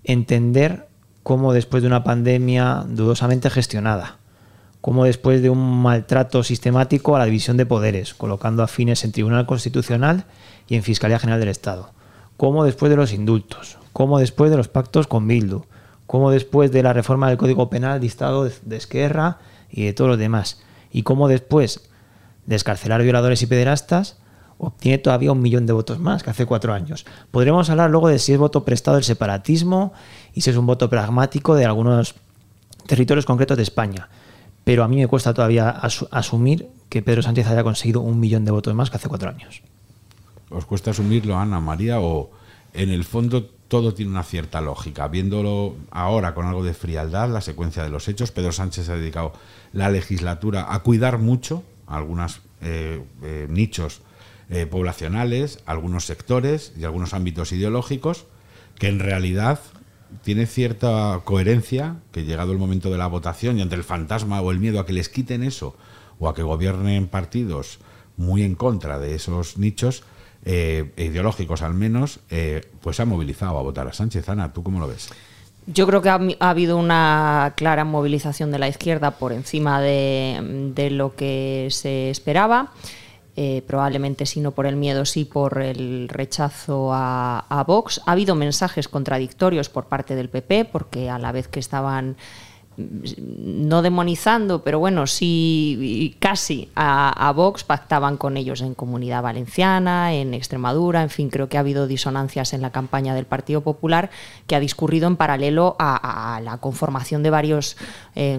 entender 0.04 0.88
cómo 1.24 1.52
después 1.54 1.84
de 1.84 1.88
una 1.88 2.04
pandemia 2.04 2.86
dudosamente 2.88 3.50
gestionada, 3.50 4.18
cómo 4.82 5.06
después 5.06 5.42
de 5.42 5.50
un 5.50 5.82
maltrato 5.82 6.44
sistemático 6.44 7.16
a 7.16 7.20
la 7.20 7.26
división 7.26 7.58
de 7.58 7.66
poderes, 7.66 8.14
colocando 8.14 8.64
a 8.64 8.68
fines 8.68 9.04
en 9.04 9.12
Tribunal 9.12 9.46
Constitucional 9.46 10.26
y 10.68 10.76
en 10.76 10.84
Fiscalía 10.84 11.20
General 11.20 11.40
del 11.40 11.50
Estado, 11.50 11.92
cómo 12.38 12.64
después 12.64 12.90
de 12.90 12.96
los 12.96 13.14
indultos, 13.14 13.78
cómo 13.94 14.20
después 14.20 14.52
de 14.52 14.58
los 14.58 14.68
pactos 14.68 15.08
con 15.08 15.28
Bildu, 15.28 15.64
cómo 16.06 16.32
después 16.32 16.72
de 16.72 16.84
la 16.84 16.94
reforma 16.94 17.28
del 17.28 17.38
Código 17.38 17.70
Penal 17.70 18.00
dictado 18.00 18.46
de, 18.46 18.54
de 18.64 18.78
Esquerra 18.78 19.40
y 19.70 19.86
de 19.86 19.94
todos 19.94 20.10
los 20.10 20.20
demás, 20.20 20.62
y 20.92 21.04
cómo 21.04 21.28
después 21.28 21.89
de 22.50 22.56
escarcelar 22.56 23.04
violadores 23.04 23.44
y 23.44 23.46
pederastas, 23.46 24.18
obtiene 24.58 24.98
todavía 24.98 25.32
un 25.32 25.42
millón 25.42 25.68
de 25.68 25.74
votos 25.74 26.00
más 26.00 26.24
que 26.24 26.32
hace 26.32 26.48
cuatro 26.48 26.74
años. 26.74 27.06
Podremos 27.30 27.70
hablar 27.70 27.92
luego 27.92 28.10
de 28.10 28.18
si 28.18 28.34
es 28.34 28.40
voto 28.40 28.66
prestado 28.66 28.96
del 28.96 29.04
separatismo 29.04 29.94
y 30.34 30.42
si 30.42 30.50
es 30.50 30.58
un 30.58 30.66
voto 30.66 30.90
pragmático 30.90 31.54
de 31.56 31.66
algunos 31.66 32.16
territorios 32.88 33.26
concretos 33.26 33.56
de 33.56 33.64
España. 33.64 34.10
Pero 34.64 34.84
a 34.84 34.88
mí 34.88 34.98
me 34.98 35.08
cuesta 35.08 35.34
todavía 35.34 35.80
asu- 35.80 36.08
asumir 36.12 36.68
que 36.90 37.04
Pedro 37.04 37.22
Sánchez 37.22 37.48
haya 37.48 37.64
conseguido 37.64 38.02
un 38.02 38.20
millón 38.20 38.46
de 38.46 38.52
votos 38.52 38.74
más 38.74 38.90
que 38.90 38.98
hace 38.98 39.08
cuatro 39.08 39.30
años. 39.30 39.62
¿Os 40.50 40.66
cuesta 40.66 40.90
asumirlo, 40.92 41.38
Ana 41.38 41.60
María? 41.60 42.00
¿O 42.02 42.32
en 42.74 42.90
el 42.90 43.04
fondo 43.04 43.46
todo 43.68 43.94
tiene 43.94 44.12
una 44.12 44.24
cierta 44.24 44.60
lógica? 44.60 45.08
Viéndolo 45.08 45.76
ahora 45.92 46.34
con 46.34 46.48
algo 46.48 46.64
de 46.64 46.74
frialdad, 46.74 47.30
la 47.30 47.42
secuencia 47.42 47.84
de 47.84 47.90
los 47.90 48.08
hechos, 48.08 48.32
Pedro 48.32 48.52
Sánchez 48.52 48.90
ha 48.90 48.96
dedicado 48.96 49.34
la 49.72 49.90
legislatura 49.90 50.74
a 50.74 50.80
cuidar 50.80 51.20
mucho 51.20 51.62
algunos 51.90 52.42
eh, 52.62 53.04
eh, 53.24 53.48
nichos 53.50 54.02
eh, 54.50 54.66
poblacionales, 54.66 55.60
algunos 55.66 56.06
sectores 56.06 56.74
y 56.78 56.84
algunos 56.84 57.14
ámbitos 57.14 57.52
ideológicos, 57.52 58.26
que 58.78 58.88
en 58.88 59.00
realidad 59.00 59.60
tiene 60.24 60.46
cierta 60.46 61.22
coherencia 61.24 61.98
que 62.12 62.24
llegado 62.24 62.52
el 62.52 62.58
momento 62.58 62.90
de 62.90 62.98
la 62.98 63.08
votación 63.08 63.60
y 63.60 63.62
ante 63.62 63.76
el 63.76 63.84
fantasma 63.84 64.42
o 64.42 64.52
el 64.52 64.60
miedo 64.60 64.80
a 64.80 64.86
que 64.86 64.94
les 64.94 65.10
quiten 65.10 65.44
eso 65.44 65.76
o 66.20 66.30
a 66.30 66.34
que 66.34 66.42
gobiernen 66.42 67.08
partidos 67.08 67.80
muy 68.18 68.44
en 68.44 68.56
contra 68.56 69.00
de 69.00 69.16
esos 69.16 69.58
nichos 69.58 70.04
eh, 70.46 70.92
ideológicos 70.98 71.62
al 71.62 71.74
menos, 71.74 72.22
pues 72.82 73.00
ha 73.00 73.06
movilizado 73.06 73.58
a 73.58 73.62
votar 73.62 73.88
a 73.88 73.94
Sánchez. 73.94 74.30
Ana, 74.30 74.52
¿tú 74.52 74.64
cómo 74.64 74.80
lo 74.80 74.88
ves? 74.88 75.10
Yo 75.66 75.86
creo 75.86 76.02
que 76.02 76.10
ha, 76.10 76.20
ha 76.40 76.50
habido 76.50 76.78
una 76.78 77.54
clara 77.56 77.86
movilización 77.86 78.52
de 78.52 78.60
la 78.60 78.68
izquierda 78.68 79.12
por 79.12 79.34
encima 79.34 79.82
de, 79.82 80.90
lo 80.92 81.16
que 81.16 81.68
se 81.72 82.10
esperaba. 82.10 82.72
Eh, 83.36 83.64
probablemente 83.66 84.26
si 84.26 84.42
no 84.42 84.52
por 84.52 84.66
el 84.66 84.76
miedo, 84.76 85.06
sí 85.06 85.24
por 85.24 85.62
el 85.62 86.10
rechazo 86.10 86.92
a 86.94 87.64
Vox. 87.66 88.02
Ha 88.06 88.14
habido 88.14 88.36
mensajes 88.36 88.88
contradictorios 88.88 89.70
por 89.70 89.86
parte 89.86 90.16
del 90.16 90.30
PP, 90.30 90.66
porque 90.66 91.10
a 91.10 91.20
la 91.20 91.32
vez 91.32 91.48
que 91.48 91.60
estaban 91.60 92.18
no 92.80 93.82
demonizando, 93.82 94.64
pero 94.64 94.80
bueno, 94.80 95.08
sí 95.08 96.16
casi 96.20 96.70
a, 96.76 97.32
Vox 97.36 97.64
pactaban 97.64 98.18
con 98.18 98.38
ellos 98.38 98.62
en 98.62 98.74
Comunidad 98.74 99.22
Valenciana, 99.22 100.14
en 100.14 100.34
Extremadura, 100.34 101.04
en 101.04 101.10
fin, 101.10 101.30
creo 101.30 101.50
que 101.50 101.58
ha 101.58 101.60
habido 101.60 101.88
disonancias 101.88 102.54
en 102.54 102.62
la 102.62 102.72
campaña 102.72 103.14
del 103.14 103.26
Partido 103.26 103.62
Popular 103.62 104.10
que 104.48 104.56
ha 104.56 104.60
discurrido 104.60 105.08
en 105.08 105.16
paralelo 105.16 105.76
a 105.80 106.40
la 106.44 106.58
conformación 106.58 107.24
de 107.24 107.30
varios 107.30 107.78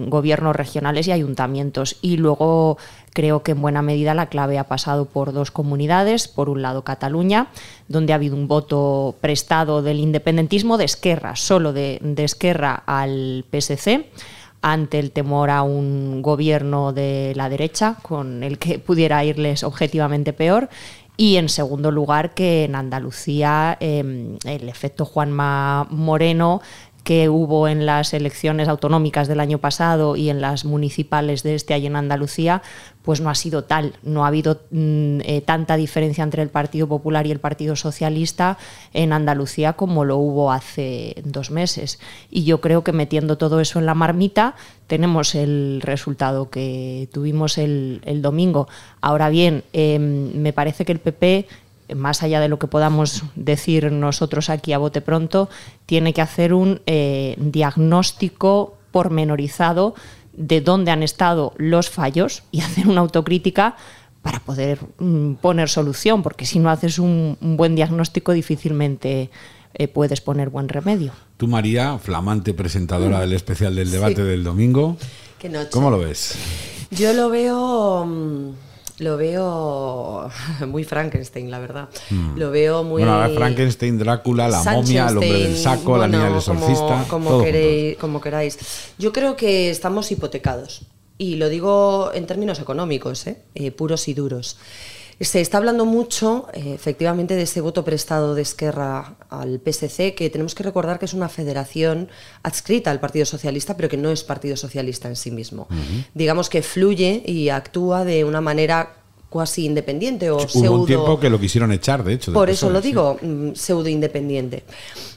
gobiernos 0.07 0.55
regionales 0.55 1.07
y 1.07 1.11
ayuntamientos. 1.11 1.97
Y 2.01 2.17
luego 2.17 2.77
creo 3.13 3.43
que 3.43 3.51
en 3.51 3.61
buena 3.61 3.81
medida 3.81 4.13
la 4.13 4.27
clave 4.27 4.57
ha 4.57 4.67
pasado 4.67 5.05
por 5.05 5.33
dos 5.33 5.51
comunidades, 5.51 6.27
por 6.27 6.49
un 6.49 6.61
lado 6.61 6.83
Cataluña, 6.83 7.47
donde 7.87 8.13
ha 8.13 8.17
habido 8.17 8.35
un 8.35 8.47
voto 8.47 9.15
prestado 9.21 9.81
del 9.81 9.99
independentismo 9.99 10.77
de 10.77 10.85
Esquerra, 10.85 11.35
solo 11.35 11.73
de, 11.73 11.99
de 12.01 12.23
Esquerra 12.23 12.83
al 12.85 13.45
PSC 13.51 14.05
ante 14.61 14.99
el 14.99 15.11
temor 15.11 15.49
a 15.49 15.63
un 15.63 16.21
gobierno 16.21 16.93
de 16.93 17.33
la 17.35 17.49
derecha 17.49 17.97
con 18.01 18.43
el 18.43 18.59
que 18.59 18.79
pudiera 18.79 19.23
irles 19.25 19.63
objetivamente 19.63 20.33
peor 20.33 20.69
Y 21.17 21.35
en 21.35 21.49
segundo 21.49 21.91
lugar, 21.91 22.33
que 22.33 22.63
en 22.63 22.75
Andalucía 22.75 23.77
em, 23.79 24.37
el 24.45 24.69
efecto 24.69 25.05
Juanma 25.05 25.85
Moreno 25.89 26.61
que 27.03 27.29
hubo 27.29 27.67
en 27.67 27.85
las 27.85 28.13
elecciones 28.13 28.67
autonómicas 28.67 29.27
del 29.27 29.39
año 29.39 29.57
pasado 29.57 30.15
y 30.15 30.29
en 30.29 30.39
las 30.39 30.65
municipales 30.65 31.41
de 31.41 31.55
este 31.55 31.73
año 31.73 31.87
en 31.87 31.95
Andalucía, 31.95 32.61
pues 33.01 33.21
no 33.21 33.29
ha 33.29 33.35
sido 33.35 33.63
tal. 33.63 33.93
No 34.03 34.23
ha 34.23 34.27
habido 34.27 34.61
mm, 34.69 35.21
eh, 35.21 35.41
tanta 35.43 35.77
diferencia 35.77 36.23
entre 36.23 36.43
el 36.43 36.49
Partido 36.49 36.87
Popular 36.87 37.25
y 37.25 37.31
el 37.31 37.39
Partido 37.39 37.75
Socialista 37.75 38.57
en 38.93 39.13
Andalucía 39.13 39.73
como 39.73 40.05
lo 40.05 40.17
hubo 40.17 40.51
hace 40.51 41.15
dos 41.25 41.49
meses. 41.49 41.99
Y 42.29 42.43
yo 42.43 42.61
creo 42.61 42.83
que 42.83 42.91
metiendo 42.91 43.37
todo 43.37 43.59
eso 43.59 43.79
en 43.79 43.87
la 43.87 43.95
marmita 43.95 44.55
tenemos 44.85 45.33
el 45.33 45.81
resultado 45.83 46.49
que 46.49 47.09
tuvimos 47.11 47.57
el, 47.57 48.01
domingo. 48.21 48.67
Ahora 48.99 49.29
bien, 49.29 49.63
em, 49.73 50.33
me 50.35 50.53
parece 50.53 50.85
que 50.85 50.91
el 50.91 50.99
PP 50.99 51.47
más 51.95 52.23
allá 52.23 52.39
de 52.39 52.49
lo 52.49 52.59
que 52.59 52.67
podamos 52.67 53.23
decir 53.35 53.91
nosotros 53.91 54.49
aquí 54.49 54.73
a 54.73 54.77
bote 54.77 55.01
pronto, 55.01 55.49
tiene 55.85 56.13
que 56.13 56.21
hacer 56.21 56.53
un 56.53 56.81
eh, 56.85 57.35
diagnóstico 57.37 58.77
pormenorizado 58.91 59.95
de 60.33 60.61
dónde 60.61 60.91
han 60.91 61.03
estado 61.03 61.53
los 61.57 61.89
fallos 61.89 62.43
y 62.51 62.61
hacer 62.61 62.87
una 62.87 63.01
autocrítica 63.01 63.75
para 64.21 64.39
poder 64.39 64.79
mm, 64.99 65.33
poner 65.35 65.69
solución, 65.69 66.21
porque 66.21 66.45
si 66.45 66.59
no 66.59 66.69
haces 66.69 66.99
un, 66.99 67.37
buen 67.41 67.75
diagnóstico 67.75 68.33
difícilmente 68.33 69.31
eh, 69.73 69.87
puedes 69.87 70.21
poner 70.21 70.49
buen 70.49 70.69
remedio. 70.69 71.11
Tú, 71.37 71.47
María, 71.47 71.97
flamante 71.97 72.53
presentadora 72.53 73.17
mm. 73.17 73.21
del 73.21 73.33
especial 73.33 73.75
del 73.75 73.89
debate 73.89 74.23
del 74.23 74.43
domingo, 74.43 74.97
¿cómo 75.71 75.89
lo 75.89 75.99
ves? 75.99 76.35
Yo 76.91 77.13
lo 77.13 77.29
veo... 77.29 78.05
Mm, 78.05 78.70
lo 79.01 79.17
veo 79.17 80.29
muy 80.67 80.83
Frankenstein, 80.83 81.49
la 81.49 81.59
verdad. 81.59 81.89
Hmm. 82.09 82.37
Lo 82.37 82.51
veo 82.51 82.83
muy. 82.83 83.03
Bueno, 83.03 83.29
Frankenstein, 83.33 83.97
Drácula, 83.97 84.47
la 84.47 84.63
momia, 84.63 85.07
el 85.07 85.17
hombre 85.17 85.33
del 85.33 85.57
saco, 85.57 85.97
la 85.97 86.07
niña 86.07 86.25
del 86.25 86.35
exorcista. 86.35 87.05
Como, 87.09 87.43
queréis, 87.43 87.97
como 87.97 88.21
queráis. 88.21 88.57
Yo 88.97 89.11
creo 89.11 89.35
que 89.35 89.69
estamos 89.69 90.11
hipotecados. 90.11 90.83
Y 91.17 91.35
lo 91.35 91.49
digo 91.49 92.11
en 92.13 92.25
términos 92.25 92.59
económicos, 92.59 93.27
¿eh? 93.27 93.37
Eh, 93.53 93.71
puros 93.71 94.07
y 94.07 94.13
duros. 94.13 94.57
Se 95.21 95.39
está 95.39 95.59
hablando 95.59 95.85
mucho, 95.85 96.47
eh, 96.53 96.73
efectivamente, 96.73 97.35
de 97.35 97.43
ese 97.43 97.61
voto 97.61 97.85
prestado 97.85 98.33
de 98.33 98.41
Esquerra 98.41 99.15
al 99.29 99.61
PSC, 99.63 100.15
que 100.15 100.29
tenemos 100.31 100.55
que 100.55 100.63
recordar 100.63 100.97
que 100.97 101.05
es 101.05 101.13
una 101.13 101.29
federación 101.29 102.09
adscrita 102.41 102.89
al 102.89 102.99
Partido 102.99 103.25
Socialista, 103.25 103.77
pero 103.77 103.87
que 103.87 103.97
no 103.97 104.09
es 104.09 104.23
Partido 104.23 104.57
Socialista 104.57 105.07
en 105.07 105.15
sí 105.15 105.29
mismo. 105.29 105.67
Digamos 106.15 106.49
que 106.49 106.63
fluye 106.63 107.21
y 107.25 107.49
actúa 107.49 108.03
de 108.03 108.25
una 108.25 108.41
manera 108.41 108.95
cuasi 109.31 109.65
independiente 109.65 110.29
o 110.29 110.37
Hubo 110.37 110.71
un 110.81 110.85
tiempo 110.85 111.17
que 111.17 111.29
lo 111.29 111.39
quisieron 111.39 111.71
echar, 111.71 112.03
de 112.03 112.13
hecho. 112.13 112.33
Por 112.33 112.49
eso 112.49 112.69
lo 112.69 112.81
digo, 112.81 113.17
mm, 113.21 113.53
pseudo 113.53 113.87
independiente. 113.87 114.63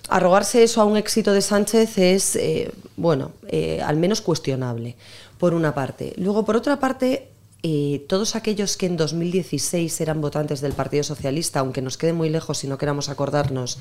Arrogarse 0.09 0.63
eso 0.63 0.81
a 0.81 0.85
un 0.85 0.97
éxito 0.97 1.33
de 1.33 1.43
Sánchez 1.43 1.99
es, 1.99 2.37
eh, 2.37 2.71
bueno, 2.97 3.33
eh, 3.49 3.83
al 3.83 3.97
menos 3.97 4.21
cuestionable, 4.21 4.95
por 5.39 5.53
una 5.53 5.75
parte. 5.75 6.13
Luego, 6.17 6.45
por 6.45 6.57
otra 6.57 6.79
parte, 6.79 7.34
eh, 7.67 8.05
todos 8.09 8.37
aquellos 8.37 8.77
que 8.77 8.85
en 8.85 8.99
2016 8.99 9.99
eran 10.03 10.21
votantes 10.21 10.61
del 10.61 10.75
Partido 10.75 11.03
Socialista, 11.03 11.61
aunque 11.61 11.81
nos 11.81 11.97
quede 11.97 12.13
muy 12.13 12.29
lejos 12.29 12.59
si 12.59 12.69
no 12.69 12.77
queramos 12.77 13.09
acordarnos, 13.09 13.79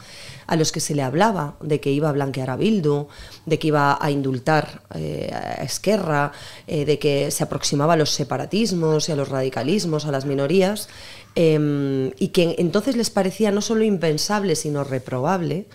a 0.47 0.55
los 0.55 0.71
que 0.71 0.79
se 0.79 0.95
le 0.95 1.01
hablaba 1.01 1.57
de 1.59 1.81
que 1.81 1.91
iba 1.91 2.07
a 2.07 2.13
blanquear 2.13 2.49
a 2.49 2.55
Bildu, 2.55 3.09
de 3.45 3.59
que 3.59 3.67
iba 3.67 3.97
a 3.99 4.09
indultar 4.09 4.83
eh, 4.95 5.29
a 5.33 5.65
Esquerra, 5.65 6.31
eh, 6.65 6.85
de 6.85 6.97
que 6.97 7.29
se 7.29 7.43
aproximaba 7.43 7.95
a 7.95 7.97
los 7.97 8.11
separatismos 8.11 9.09
y 9.09 9.11
a 9.11 9.17
los 9.17 9.27
radicalismos, 9.27 10.05
a 10.05 10.11
las 10.11 10.23
minorías, 10.23 10.87
em, 11.35 12.11
y 12.17 12.29
que 12.29 12.55
entonces 12.59 12.95
les 12.95 13.09
parecía 13.09 13.51
no 13.51 13.59
solo 13.59 13.83
impensable, 13.83 14.55
sino 14.55 14.85
reprobable, 14.85 15.65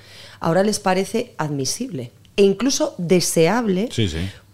ahora 0.40 0.62
les 0.62 0.80
parece 0.80 1.34
admisible 1.36 2.12
e 2.38 2.42
incluso 2.42 2.94
deseable, 2.96 3.90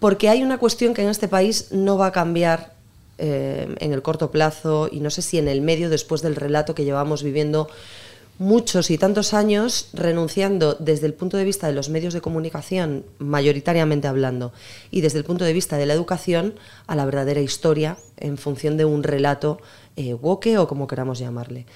porque 0.00 0.28
hay 0.28 0.42
una 0.42 0.58
cuestión 0.58 0.92
que 0.92 1.02
en 1.02 1.08
este 1.08 1.28
país 1.28 1.68
no 1.70 1.98
va 1.98 2.06
a 2.06 2.12
cambiar 2.12 2.73
eh, 3.16 3.72
en 3.78 3.92
el 3.92 4.02
corto 4.02 4.32
plazo 4.32 4.88
y 4.90 4.98
no 4.98 5.08
sé 5.08 5.22
si 5.22 5.38
en 5.38 5.46
el 5.46 5.60
medio 5.60 5.88
después 5.88 6.20
del 6.20 6.34
relato 6.34 6.74
que 6.74 6.84
llevamos 6.84 7.22
viviendo 7.22 7.68
muchos 8.38 8.90
y 8.90 8.98
tantos 8.98 9.34
años 9.34 9.90
renunciando 9.92 10.74
desde 10.80 11.06
el 11.06 11.14
punto 11.14 11.36
de 11.36 11.44
vista 11.44 11.68
de 11.68 11.74
los 11.74 11.88
medios 11.88 12.12
de 12.12 12.20
comunicación, 12.20 13.04
mayoritariamente 13.18 14.08
hablando, 14.08 14.52
y 14.90 15.00
desde 15.00 15.18
el 15.18 15.24
punto 15.24 15.44
de 15.44 15.52
vista 15.52 15.76
de 15.76 15.86
la 15.86 15.94
educación, 15.94 16.54
a 16.88 16.96
la 16.96 17.04
verdadera 17.04 17.40
historia 17.40 17.96
en 18.16 18.36
función 18.36 18.76
de 18.76 18.84
un 18.84 19.04
relato 19.04 19.60
eh, 19.94 20.14
woke 20.14 20.58
o 20.58 20.66
como 20.66 20.88
queramos 20.88 21.20
llamarle. 21.20 21.66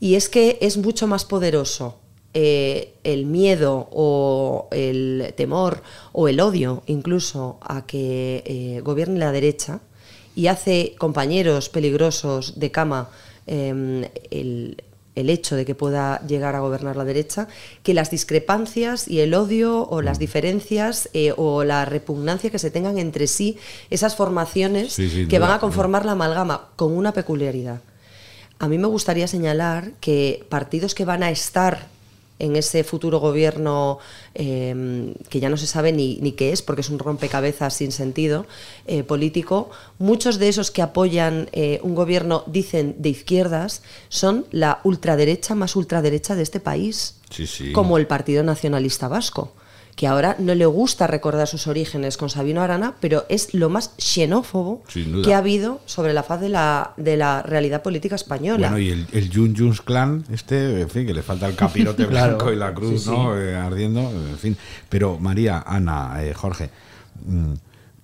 Y 0.00 0.16
es 0.16 0.28
que 0.28 0.58
es 0.60 0.78
mucho 0.78 1.06
más 1.06 1.24
poderoso 1.24 2.00
eh, 2.34 2.94
el 3.04 3.24
miedo 3.26 3.88
o 3.92 4.66
el 4.72 5.32
temor 5.36 5.84
o 6.12 6.26
el 6.26 6.40
odio 6.40 6.82
incluso 6.86 7.58
a 7.62 7.86
que 7.86 8.80
gobierne 8.82 9.20
la 9.20 9.30
derecha 9.30 9.80
y 10.38 10.46
hace 10.46 10.94
compañeros 10.98 11.68
peligrosos 11.68 12.60
de 12.60 12.70
cama 12.70 13.08
em, 13.48 14.04
el, 14.30 14.76
hecho 15.16 15.56
de 15.56 15.64
que 15.64 15.74
pueda 15.74 16.24
llegar 16.28 16.54
a 16.54 16.60
gobernar 16.60 16.94
la 16.94 17.04
derecha, 17.04 17.48
que 17.82 17.92
las 17.92 18.12
discrepancias 18.12 19.08
y 19.08 19.18
el 19.18 19.34
odio 19.34 19.88
o 19.88 20.00
las 20.00 20.18
mm. 20.18 20.20
diferencias 20.20 21.08
eh, 21.12 21.32
o 21.36 21.64
la 21.64 21.84
repugnancia 21.86 22.50
que 22.50 22.60
se 22.60 22.70
tengan 22.70 22.98
entre 22.98 23.26
sí 23.26 23.58
esas 23.90 24.14
formaciones 24.14 24.94
que 25.28 25.38
van 25.40 25.50
a 25.50 25.58
conformar 25.58 26.04
la 26.04 26.12
amalgama 26.12 26.68
con 26.76 26.92
una 26.92 27.12
peculiaridad. 27.12 27.80
A 28.60 28.68
mí 28.68 28.78
me 28.78 28.86
gustaría 28.86 29.26
señalar 29.26 29.90
que 30.00 30.46
partidos 30.48 30.94
que 30.94 31.04
van 31.04 31.24
a 31.24 31.32
estar 31.32 31.88
en 32.38 32.56
ese 32.56 32.84
futuro 32.84 33.18
gobierno 33.20 33.98
em, 34.34 35.14
que 35.28 35.40
ya 35.40 35.48
no 35.48 35.56
se 35.56 35.66
sabe 35.66 35.92
ni, 35.92 36.18
ni, 36.20 36.32
qué 36.32 36.52
es, 36.52 36.62
porque 36.62 36.82
es 36.82 36.90
un 36.90 36.98
rompecabezas 36.98 37.74
sin 37.74 37.92
sentido 37.92 38.46
eh, 38.86 39.02
político, 39.02 39.70
muchos 39.98 40.38
de 40.38 40.48
esos 40.48 40.70
que 40.70 40.82
apoyan 40.82 41.48
eh, 41.52 41.80
un 41.82 41.94
gobierno, 41.94 42.44
dicen, 42.46 42.96
de 42.98 43.10
izquierdas, 43.10 43.82
son 44.08 44.46
la 44.50 44.80
ultraderecha 44.84 45.54
más 45.54 45.76
ultraderecha 45.76 46.34
de 46.34 46.42
este 46.42 46.60
país, 46.60 47.16
como 47.72 47.98
el 47.98 48.06
Partido 48.06 48.42
Nacionalista 48.42 49.08
Vasco 49.08 49.52
que 49.98 50.06
ahora 50.06 50.36
no 50.38 50.54
le 50.54 50.64
gusta 50.64 51.08
recordar 51.08 51.48
sus 51.48 51.66
orígenes 51.66 52.16
con 52.16 52.30
Sabino 52.30 52.62
Arana, 52.62 52.94
pero 53.00 53.26
es 53.28 53.52
lo 53.52 53.68
más 53.68 53.94
xenófobo 53.98 54.84
que 55.24 55.34
ha 55.34 55.38
habido 55.38 55.80
sobre 55.86 56.12
la 56.12 56.22
faz 56.22 56.40
de 56.40 56.48
la, 56.48 56.92
de 56.96 57.16
la 57.16 57.42
realidad 57.42 57.82
política 57.82 58.14
española. 58.14 58.68
Bueno, 58.68 58.78
y 58.78 58.90
el, 58.90 59.08
el 59.10 59.34
Jun 59.34 59.56
Juns 59.56 59.80
Clan, 59.80 60.24
este, 60.30 60.82
en 60.82 60.88
fin, 60.88 61.04
que 61.04 61.12
le 61.12 61.24
falta 61.24 61.48
el 61.48 61.56
capirote 61.56 62.06
blanco 62.06 62.52
y 62.52 62.54
la 62.54 62.72
cruz, 62.72 63.08
¿no? 63.08 63.36
Eh, 63.36 63.56
ardiendo, 63.56 64.02
en 64.02 64.38
fin. 64.38 64.56
Pero 64.88 65.18
María, 65.18 65.64
Ana, 65.66 66.22
eh, 66.22 66.32
Jorge, 66.32 66.70
mm, 67.26 67.54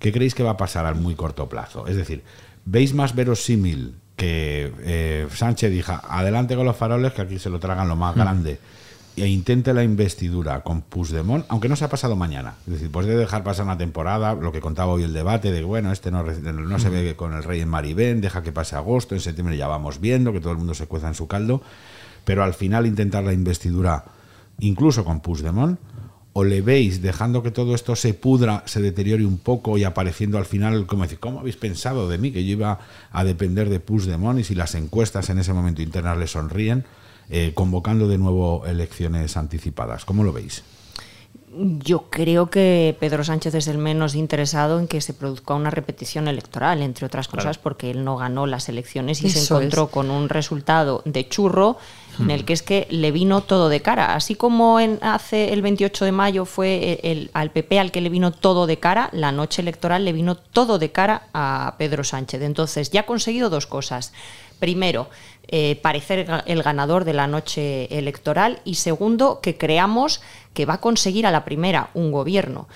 ¿qué 0.00 0.12
creéis 0.12 0.34
que 0.34 0.42
va 0.42 0.50
a 0.50 0.56
pasar 0.56 0.86
al 0.86 0.96
muy 0.96 1.14
corto 1.14 1.48
plazo? 1.48 1.86
Es 1.86 1.94
decir, 1.94 2.24
¿veis 2.64 2.92
más 2.92 3.14
verosímil 3.14 3.94
que 4.16 4.72
eh, 4.80 5.28
Sánchez 5.32 5.70
diga, 5.70 6.02
adelante 6.08 6.56
con 6.56 6.66
los 6.66 6.76
faroles, 6.76 7.12
que 7.12 7.22
aquí 7.22 7.38
se 7.38 7.50
lo 7.50 7.60
tragan 7.60 7.86
lo 7.86 7.94
más 7.94 8.16
mm. 8.16 8.18
E 9.16 9.28
intente 9.28 9.72
la 9.72 9.84
investidura 9.84 10.62
con 10.62 10.82
Puigdemont, 10.82 11.44
aunque 11.48 11.68
no 11.68 11.76
se 11.76 11.84
ha 11.84 11.88
pasado 11.88 12.16
mañana. 12.16 12.54
Es 12.66 12.74
decir, 12.74 12.90
pues 12.90 13.06
de 13.06 13.16
dejar 13.16 13.44
pasar 13.44 13.64
una 13.64 13.78
temporada, 13.78 14.34
lo 14.34 14.50
que 14.50 14.60
contaba 14.60 14.92
hoy 14.92 15.04
el 15.04 15.12
debate, 15.12 15.52
de 15.52 15.62
bueno, 15.62 15.92
este 15.92 16.10
no, 16.10 16.24
no 16.24 16.78
se 16.78 16.90
ve 16.90 17.14
con 17.14 17.32
el 17.32 17.44
rey 17.44 17.60
en 17.60 17.68
Maribén, 17.68 18.20
deja 18.20 18.42
que 18.42 18.50
pase 18.50 18.74
agosto, 18.74 19.14
en 19.14 19.20
septiembre 19.20 19.56
ya 19.56 19.68
vamos 19.68 20.00
viendo, 20.00 20.32
que 20.32 20.40
todo 20.40 20.52
el 20.52 20.58
mundo 20.58 20.74
se 20.74 20.86
cueza 20.86 21.08
en 21.08 21.14
su 21.14 21.28
caldo, 21.28 21.62
pero 22.24 22.42
al 22.42 22.54
final 22.54 22.86
intentar 22.86 23.22
la 23.22 23.32
investidura 23.32 24.04
incluso 24.58 25.04
con 25.04 25.20
Puigdemont, 25.20 25.78
o 26.36 26.42
le 26.42 26.62
veis 26.62 27.00
dejando 27.00 27.44
que 27.44 27.52
todo 27.52 27.76
esto 27.76 27.94
se 27.94 28.12
pudra, 28.12 28.64
se 28.66 28.82
deteriore 28.82 29.24
un 29.24 29.38
poco 29.38 29.78
y 29.78 29.84
apareciendo 29.84 30.36
al 30.36 30.46
final, 30.46 30.86
como 30.86 31.04
decir, 31.04 31.20
¿cómo 31.20 31.38
habéis 31.38 31.56
pensado 31.56 32.08
de 32.08 32.18
mí 32.18 32.32
que 32.32 32.44
yo 32.44 32.52
iba 32.52 32.80
a 33.12 33.22
depender 33.22 33.68
de 33.68 33.78
Puigdemont 33.78 34.40
y 34.40 34.44
si 34.44 34.56
las 34.56 34.74
encuestas 34.74 35.30
en 35.30 35.38
ese 35.38 35.52
momento 35.52 35.80
internas 35.80 36.18
le 36.18 36.26
sonríen? 36.26 36.84
Eh, 37.30 37.52
convocando 37.54 38.06
de 38.06 38.18
nuevo 38.18 38.66
elecciones 38.66 39.36
anticipadas. 39.36 40.04
¿Cómo 40.04 40.24
lo 40.24 40.32
veis? 40.32 40.62
Yo 41.56 42.06
creo 42.10 42.50
que 42.50 42.96
Pedro 42.98 43.22
Sánchez 43.22 43.54
es 43.54 43.68
el 43.68 43.78
menos 43.78 44.16
interesado 44.16 44.80
en 44.80 44.88
que 44.88 45.00
se 45.00 45.14
produzca 45.14 45.54
una 45.54 45.70
repetición 45.70 46.26
electoral, 46.26 46.82
entre 46.82 47.06
otras 47.06 47.28
cosas, 47.28 47.58
porque 47.58 47.92
él 47.92 48.02
no 48.02 48.16
ganó 48.16 48.46
las 48.46 48.68
elecciones 48.68 49.22
y 49.22 49.30
se 49.30 49.44
encontró 49.44 49.86
con 49.86 50.10
un 50.10 50.28
resultado 50.28 51.02
de 51.04 51.28
churro 51.28 51.78
en 52.18 52.32
el 52.32 52.44
que 52.44 52.54
es 52.54 52.62
que 52.62 52.88
le 52.90 53.12
vino 53.12 53.40
todo 53.40 53.68
de 53.68 53.82
cara. 53.82 54.16
Así 54.16 54.34
como 54.34 54.80
en, 54.80 54.98
hace 55.00 55.52
el 55.52 55.62
28 55.62 56.04
de 56.04 56.12
mayo 56.12 56.44
fue 56.44 56.98
el, 57.04 57.30
al 57.34 57.52
PP 57.52 57.78
al 57.78 57.92
que 57.92 58.00
le 58.00 58.08
vino 58.08 58.32
todo 58.32 58.66
de 58.66 58.78
cara, 58.78 59.08
la 59.12 59.30
noche 59.30 59.62
electoral 59.62 60.04
le 60.04 60.12
vino 60.12 60.34
todo 60.34 60.80
de 60.80 60.90
cara 60.90 61.28
a 61.32 61.76
Pedro 61.78 62.02
Sánchez. 62.02 62.42
Entonces 62.42 62.90
ya 62.90 63.02
ha 63.02 63.06
conseguido 63.06 63.48
dos 63.48 63.68
cosas. 63.68 64.12
Primero, 64.58 65.08
eh, 65.48 65.78
parecer 65.82 66.26
el 66.46 66.62
ganador 66.62 67.04
de 67.04 67.12
la 67.12 67.26
noche 67.26 67.86
electoral 67.96 68.60
y 68.64 68.76
segundo, 68.76 69.40
que 69.40 69.56
creamos 69.56 70.20
que 70.54 70.66
va 70.66 70.74
a 70.74 70.80
conseguir 70.80 71.26
a 71.26 71.30
la 71.30 71.44
primera 71.44 71.90
un 71.94 72.12
gobierno. 72.12 72.66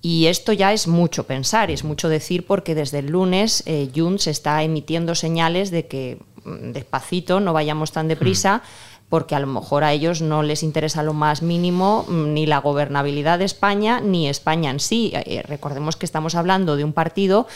Y 0.00 0.26
esto 0.26 0.52
ya 0.52 0.74
es 0.74 0.86
mucho 0.86 1.24
pensar, 1.24 1.70
es 1.70 1.82
mucho 1.82 2.10
decir 2.10 2.46
porque 2.46 2.74
desde 2.74 2.98
el 2.98 3.06
lunes 3.06 3.62
eh, 3.64 3.90
Junts 3.96 4.26
está 4.26 4.62
emitiendo 4.62 5.14
señales 5.14 5.70
de 5.70 5.86
que 5.86 6.18
mm, 6.44 6.72
despacito, 6.72 7.40
no 7.40 7.54
vayamos 7.54 7.92
tan 7.92 8.08
deprisa. 8.08 8.62
porque 9.08 9.34
a 9.34 9.38
lo 9.38 9.46
mejor 9.46 9.84
a 9.84 9.92
ellos 9.92 10.22
no 10.22 10.42
les 10.42 10.62
interesa 10.62 11.02
lo 11.02 11.12
más 11.12 11.40
mínimo 11.40 12.04
mm, 12.08 12.34
ni 12.34 12.46
la 12.46 12.58
gobernabilidad 12.58 13.38
de 13.38 13.44
España 13.44 14.00
ni 14.00 14.28
España 14.28 14.70
en 14.70 14.80
sí. 14.80 15.12
Eh, 15.14 15.42
recordemos 15.46 15.96
que 15.96 16.04
estamos 16.04 16.34
hablando 16.34 16.76
de 16.76 16.84
un 16.84 16.92
partido 16.92 17.46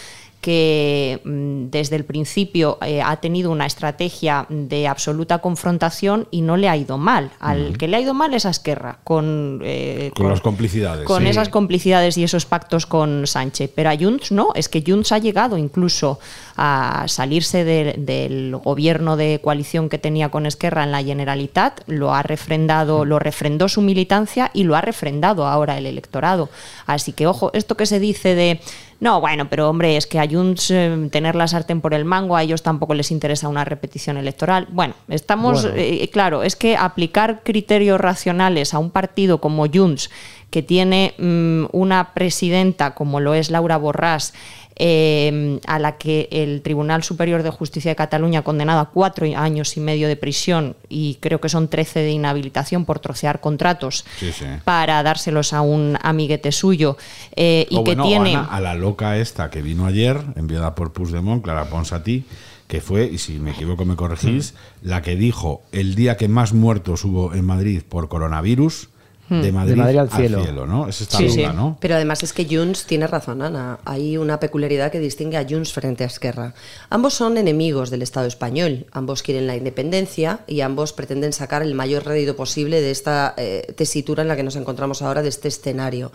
que 0.41 1.21
mm, 1.25 1.71
desde 1.71 1.97
el 1.97 2.05
principio 2.05 2.79
eh, 2.83 3.03
ha 3.03 3.17
tenido 3.17 3.51
una 3.51 3.67
estrategia 3.67 4.47
de 4.49 4.87
absoluta 4.87 5.39
confrontación 5.39 6.29
y 6.31 6.43
no 6.43 6.57
le 6.57 6.69
ha 6.69 6.77
ido 6.77 6.97
mal. 6.97 7.31
Al 7.41 7.77
que 7.77 7.89
le 7.89 7.97
ha 7.97 8.01
ido 8.01 8.15
mal 8.15 8.33
es 8.35 8.47
a 8.47 8.51
Esquerra, 8.51 8.99
con, 9.05 9.61
eh, 9.65 10.13
Con 10.17 10.29
las 10.29 10.41
complicidades. 10.41 11.05
con 11.07 11.23
sí. 11.25 11.29
esas 11.29 11.49
complicidades 11.49 12.17
y 12.19 12.25
esos 12.25 12.47
pactos 12.47 12.87
con 12.87 13.27
Sánchez. 13.27 13.71
Pero 13.75 13.91
a 13.91 13.97
Junts 13.97 14.31
no, 14.33 14.51
es 14.55 14.69
que 14.69 14.83
Junts 14.87 15.13
ha 15.13 15.19
llegado 15.19 15.59
incluso 15.59 16.21
a 16.57 17.05
salirse 17.09 17.65
de- 17.65 17.95
del 17.99 18.55
gobierno 18.57 19.17
de 19.17 19.41
coalición 19.43 19.89
que 19.89 19.99
tenía 19.99 20.29
con 20.31 20.47
Esquerra 20.47 20.85
en 20.85 20.93
la 20.93 21.03
Generalitat, 21.03 21.81
lo 21.89 22.15
ha 22.15 22.23
refrendado, 22.23 23.05
lo 23.05 23.19
refrendó 23.19 23.69
su 23.69 23.83
militancia 23.83 24.51
y 24.55 24.65
lo 24.65 24.77
ha 24.77 24.81
refrendado 24.81 25.47
ahora 25.47 25.79
el 25.79 25.87
electorado. 25.87 26.49
Así 26.87 27.13
que 27.13 27.27
ojo, 27.27 27.51
esto 27.55 27.77
que 27.77 27.87
se 27.87 27.99
dice 28.01 28.35
de 28.35 28.61
no, 29.01 29.21
bueno, 29.21 29.49
pero 29.49 29.69
hombre, 29.71 29.97
es 29.97 30.07
que 30.07 30.19
a 30.19 30.29
Junts 30.29 30.71
eh, 30.73 31.09
tener 31.13 31.37
la 31.37 31.47
sartén 31.47 31.81
por 31.81 31.95
el 31.95 32.05
mango, 32.05 32.37
a 32.37 32.43
ellos 32.43 32.63
tampoco 32.63 32.95
les 32.95 33.11
interesa 33.13 33.49
una 33.49 33.65
repetición 33.65 34.17
electoral. 34.17 34.67
Bueno, 34.71 34.95
estamos, 35.09 35.63
Bueno. 35.63 35.77
eh, 35.79 36.09
claro, 36.11 36.43
es 36.43 36.57
que 36.57 36.77
aplicar 36.77 37.43
criterios 37.45 38.01
racionales 38.01 38.75
a 38.75 38.79
un 38.81 38.91
partido 38.91 39.41
como 39.41 39.67
Junts, 39.73 40.11
que 40.51 40.63
tiene 40.63 41.15
mm, 41.19 41.67
una 41.73 42.13
presidenta 42.15 42.95
como 42.95 43.21
lo 43.21 43.35
es 43.35 43.51
Laura 43.51 43.79
Borràs, 43.79 44.33
eh, 44.79 45.61
a 45.67 45.79
la 45.79 45.99
que 45.99 46.29
el 46.31 46.63
Tribunal 46.63 47.03
Superior 47.03 47.43
de 47.43 47.51
Justicia 47.51 47.91
de 47.91 47.97
Cataluña 47.97 48.41
ha 48.41 48.45
condenado 48.45 48.81
a 48.81 48.91
cuatro 48.91 49.27
años 49.37 49.77
y 49.77 49.81
medio 49.81 50.09
de 50.09 50.17
prisión 50.17 50.77
y 50.89 51.17
creo 51.21 51.41
que 51.41 51.49
son 51.49 51.69
13 51.69 52.01
de 52.01 52.11
inhabilitación 52.11 52.85
por 52.85 53.01
trocear 53.01 53.41
contratos 53.41 54.05
Sí, 54.19 54.33
sí. 54.33 54.45
para 54.65 55.03
dárselos 55.03 55.53
a 55.53 55.63
un 55.63 55.99
amiguete 56.03 56.53
suyo 56.53 56.97
eh, 57.37 57.67
y 57.69 57.77
que 57.77 57.95
bueno, 57.95 58.05
tiene... 58.05 58.37
Ana, 58.37 58.45
a 58.47 58.61
la 58.61 58.75
loca 58.75 59.17
esta 59.19 59.51
que 59.51 59.63
vino 59.63 59.87
ayer, 59.87 60.21
enviada 60.37 60.75
por 60.75 60.93
Puigdemont, 60.93 61.43
Clara 61.43 61.69
Ponsatí, 61.69 62.25
que 62.69 62.81
fue, 62.81 63.07
y 63.07 63.19
si 63.19 63.39
me 63.41 63.53
equivoco 63.53 63.85
me 63.85 63.97
corregís, 63.97 64.55
la 64.83 65.03
que 65.03 65.17
dijo 65.17 65.63
el 65.73 65.95
día 65.95 66.17
que 66.17 66.29
más 66.29 66.53
muertos 66.53 67.05
hubo 67.05 67.35
en 67.35 67.45
Madrid 67.45 67.83
por 67.89 68.09
coronavirus. 68.09 68.91
De 69.29 69.53
Madrid, 69.53 69.71
De 69.73 69.77
Madrid 69.77 69.99
al 69.99 70.11
cielo. 70.11 70.67
¿no? 70.67 70.89
Es 70.89 71.01
esta 71.01 71.19
Sí, 71.19 71.29
loca, 71.29 71.51
sí. 71.51 71.57
¿no? 71.57 71.77
Pero 71.81 71.95
además 71.97 72.23
es 72.23 72.33
que 72.33 72.47
Junts 72.47 72.87
tiene 72.87 73.07
razón, 73.07 73.43
Ana. 73.43 73.79
Hay 73.85 74.17
una 74.17 74.41
peculiaridad 74.41 74.91
que 74.91 75.01
distingue 75.01 75.37
a 75.37 75.47
Junts 75.49 75.73
frente 75.73 76.05
a 76.05 76.07
Esquerra. 76.07 76.55
Ambos 76.89 77.15
son 77.15 77.37
enemigos 77.37 77.91
del 77.91 78.03
Estado 78.03 78.27
español. 78.27 78.87
Ambos 78.93 79.23
quieren 79.23 79.47
la 79.47 79.57
independencia 79.57 80.41
y 80.47 80.63
ambos 80.63 80.93
pretenden 80.93 81.33
sacar 81.33 81.63
el 81.63 81.75
mayor 81.75 82.07
rédito 82.07 82.37
posible 82.37 82.81
de 82.81 82.91
esta 82.91 83.35
eh, 83.37 83.73
tesitura 83.77 84.23
en 84.23 84.29
la 84.29 84.37
que 84.37 84.43
nos 84.43 84.57
encontramos 84.57 85.03
ahora, 85.03 85.23
de 85.23 85.29
este 85.29 85.49
escenario. 85.49 86.13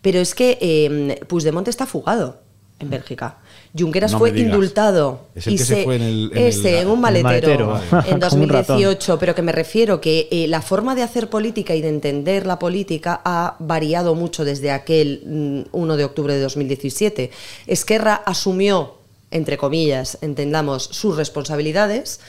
Pero 0.00 0.20
es 0.20 0.34
que 0.34 0.58
eh, 0.60 1.20
Puigdemont 1.26 1.66
está 1.68 1.86
fugado 1.86 2.40
en 2.78 2.90
Bélgica. 2.90 3.38
Junqueras 3.76 4.12
No 4.12 4.18
fue 4.18 4.38
indultado 4.38 5.20
Es 5.34 5.46
el 5.46 5.54
y 5.54 5.56
que 5.56 5.64
se 5.64 5.82
fue 5.84 5.96
en 5.96 6.02
el- 6.02 6.30
en 6.34 6.46
ese, 6.46 6.76
el- 6.78 6.82
en 6.82 6.88
un 6.90 7.00
maletero, 7.00 7.68
maletero. 7.68 8.04
en 8.06 8.20
Como 8.28 8.42
un 8.42 8.48
ratón. 8.50 8.76
2018, 8.76 9.18
pero 9.18 9.34
que 9.34 9.40
me 9.40 9.52
refiero 9.52 9.98
que 10.00 10.28
eh, 10.30 10.46
la 10.46 10.60
forma 10.60 10.94
de 10.94 11.02
hacer 11.02 11.30
política 11.30 11.74
y 11.74 11.80
de 11.80 11.88
entender 11.88 12.44
la 12.46 12.58
política 12.58 13.22
ha 13.24 13.56
variado 13.60 14.14
mucho 14.14 14.44
desde 14.44 14.70
aquel 14.72 15.22
mm, 15.24 15.60
1 15.72 15.96
de 15.96 16.04
octubre 16.04 16.34
de 16.34 16.40
2017. 16.40 17.30
Esquerra 17.66 18.14
asumió, 18.26 18.96
entre 19.30 19.56
comillas, 19.56 20.18
entendamos, 20.20 20.84
sus 20.92 21.16
responsabilidades. 21.16 22.20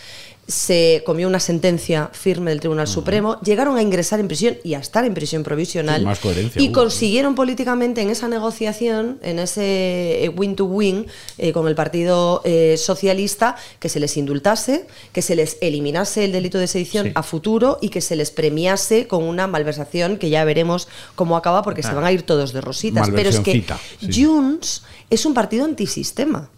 Se 0.45 1.03
comió 1.05 1.29
una 1.29 1.39
sentencia 1.39 2.09
firme 2.11 2.51
del 2.51 2.59
Tribunal 2.59 2.85
Supremo, 2.85 3.39
llegaron 3.41 3.77
a 3.77 3.81
ingresar 3.81 4.19
en 4.19 4.27
prisión 4.27 4.57
y 4.65 4.73
a 4.73 4.79
estar 4.79 5.05
en 5.05 5.13
prisión 5.13 5.41
provisional 5.41 6.05
Sí, 6.21 6.49
y 6.57 6.67
hubo, 6.67 6.73
consiguieron 6.73 7.33
políticamente 7.33 8.01
en 8.01 8.09
esa 8.09 8.27
negociación, 8.27 9.19
en 9.21 9.39
ese 9.39 10.25
eh, 10.25 10.29
win-to-win 10.29 11.07
eh, 11.37 11.53
con 11.53 11.69
el 11.69 11.75
Partido 11.75 12.41
eh, 12.43 12.75
Socialista, 12.77 13.55
que 13.79 13.87
se 13.87 14.01
les 14.01 14.17
indultase, 14.17 14.85
que 15.13 15.21
se 15.21 15.37
les 15.37 15.57
eliminase 15.61 16.25
el 16.25 16.33
delito 16.33 16.57
de 16.57 16.67
sedición 16.67 17.05
Sí. 17.07 17.11
a 17.15 17.23
futuro 17.23 17.77
y 17.81 17.87
que 17.87 18.01
se 18.01 18.17
les 18.17 18.29
premiase 18.29 19.07
con 19.07 19.23
una 19.23 19.47
malversación 19.47 20.17
que 20.17 20.29
ya 20.29 20.43
veremos 20.43 20.89
cómo 21.15 21.37
acaba 21.37 21.61
porque 21.63 21.83
se 21.83 21.89
Ah. 21.89 21.93
van 21.95 22.03
a 22.03 22.11
ir 22.11 22.23
todos 22.23 22.51
de 22.51 22.59
rositas. 22.59 23.09
Pero 23.11 23.29
es 23.29 23.39
que 23.39 23.63
sí. 24.01 24.23
Junts 24.25 24.83
es 25.09 25.25
un 25.25 25.33
partido 25.33 25.63
antisistema. 25.63 26.49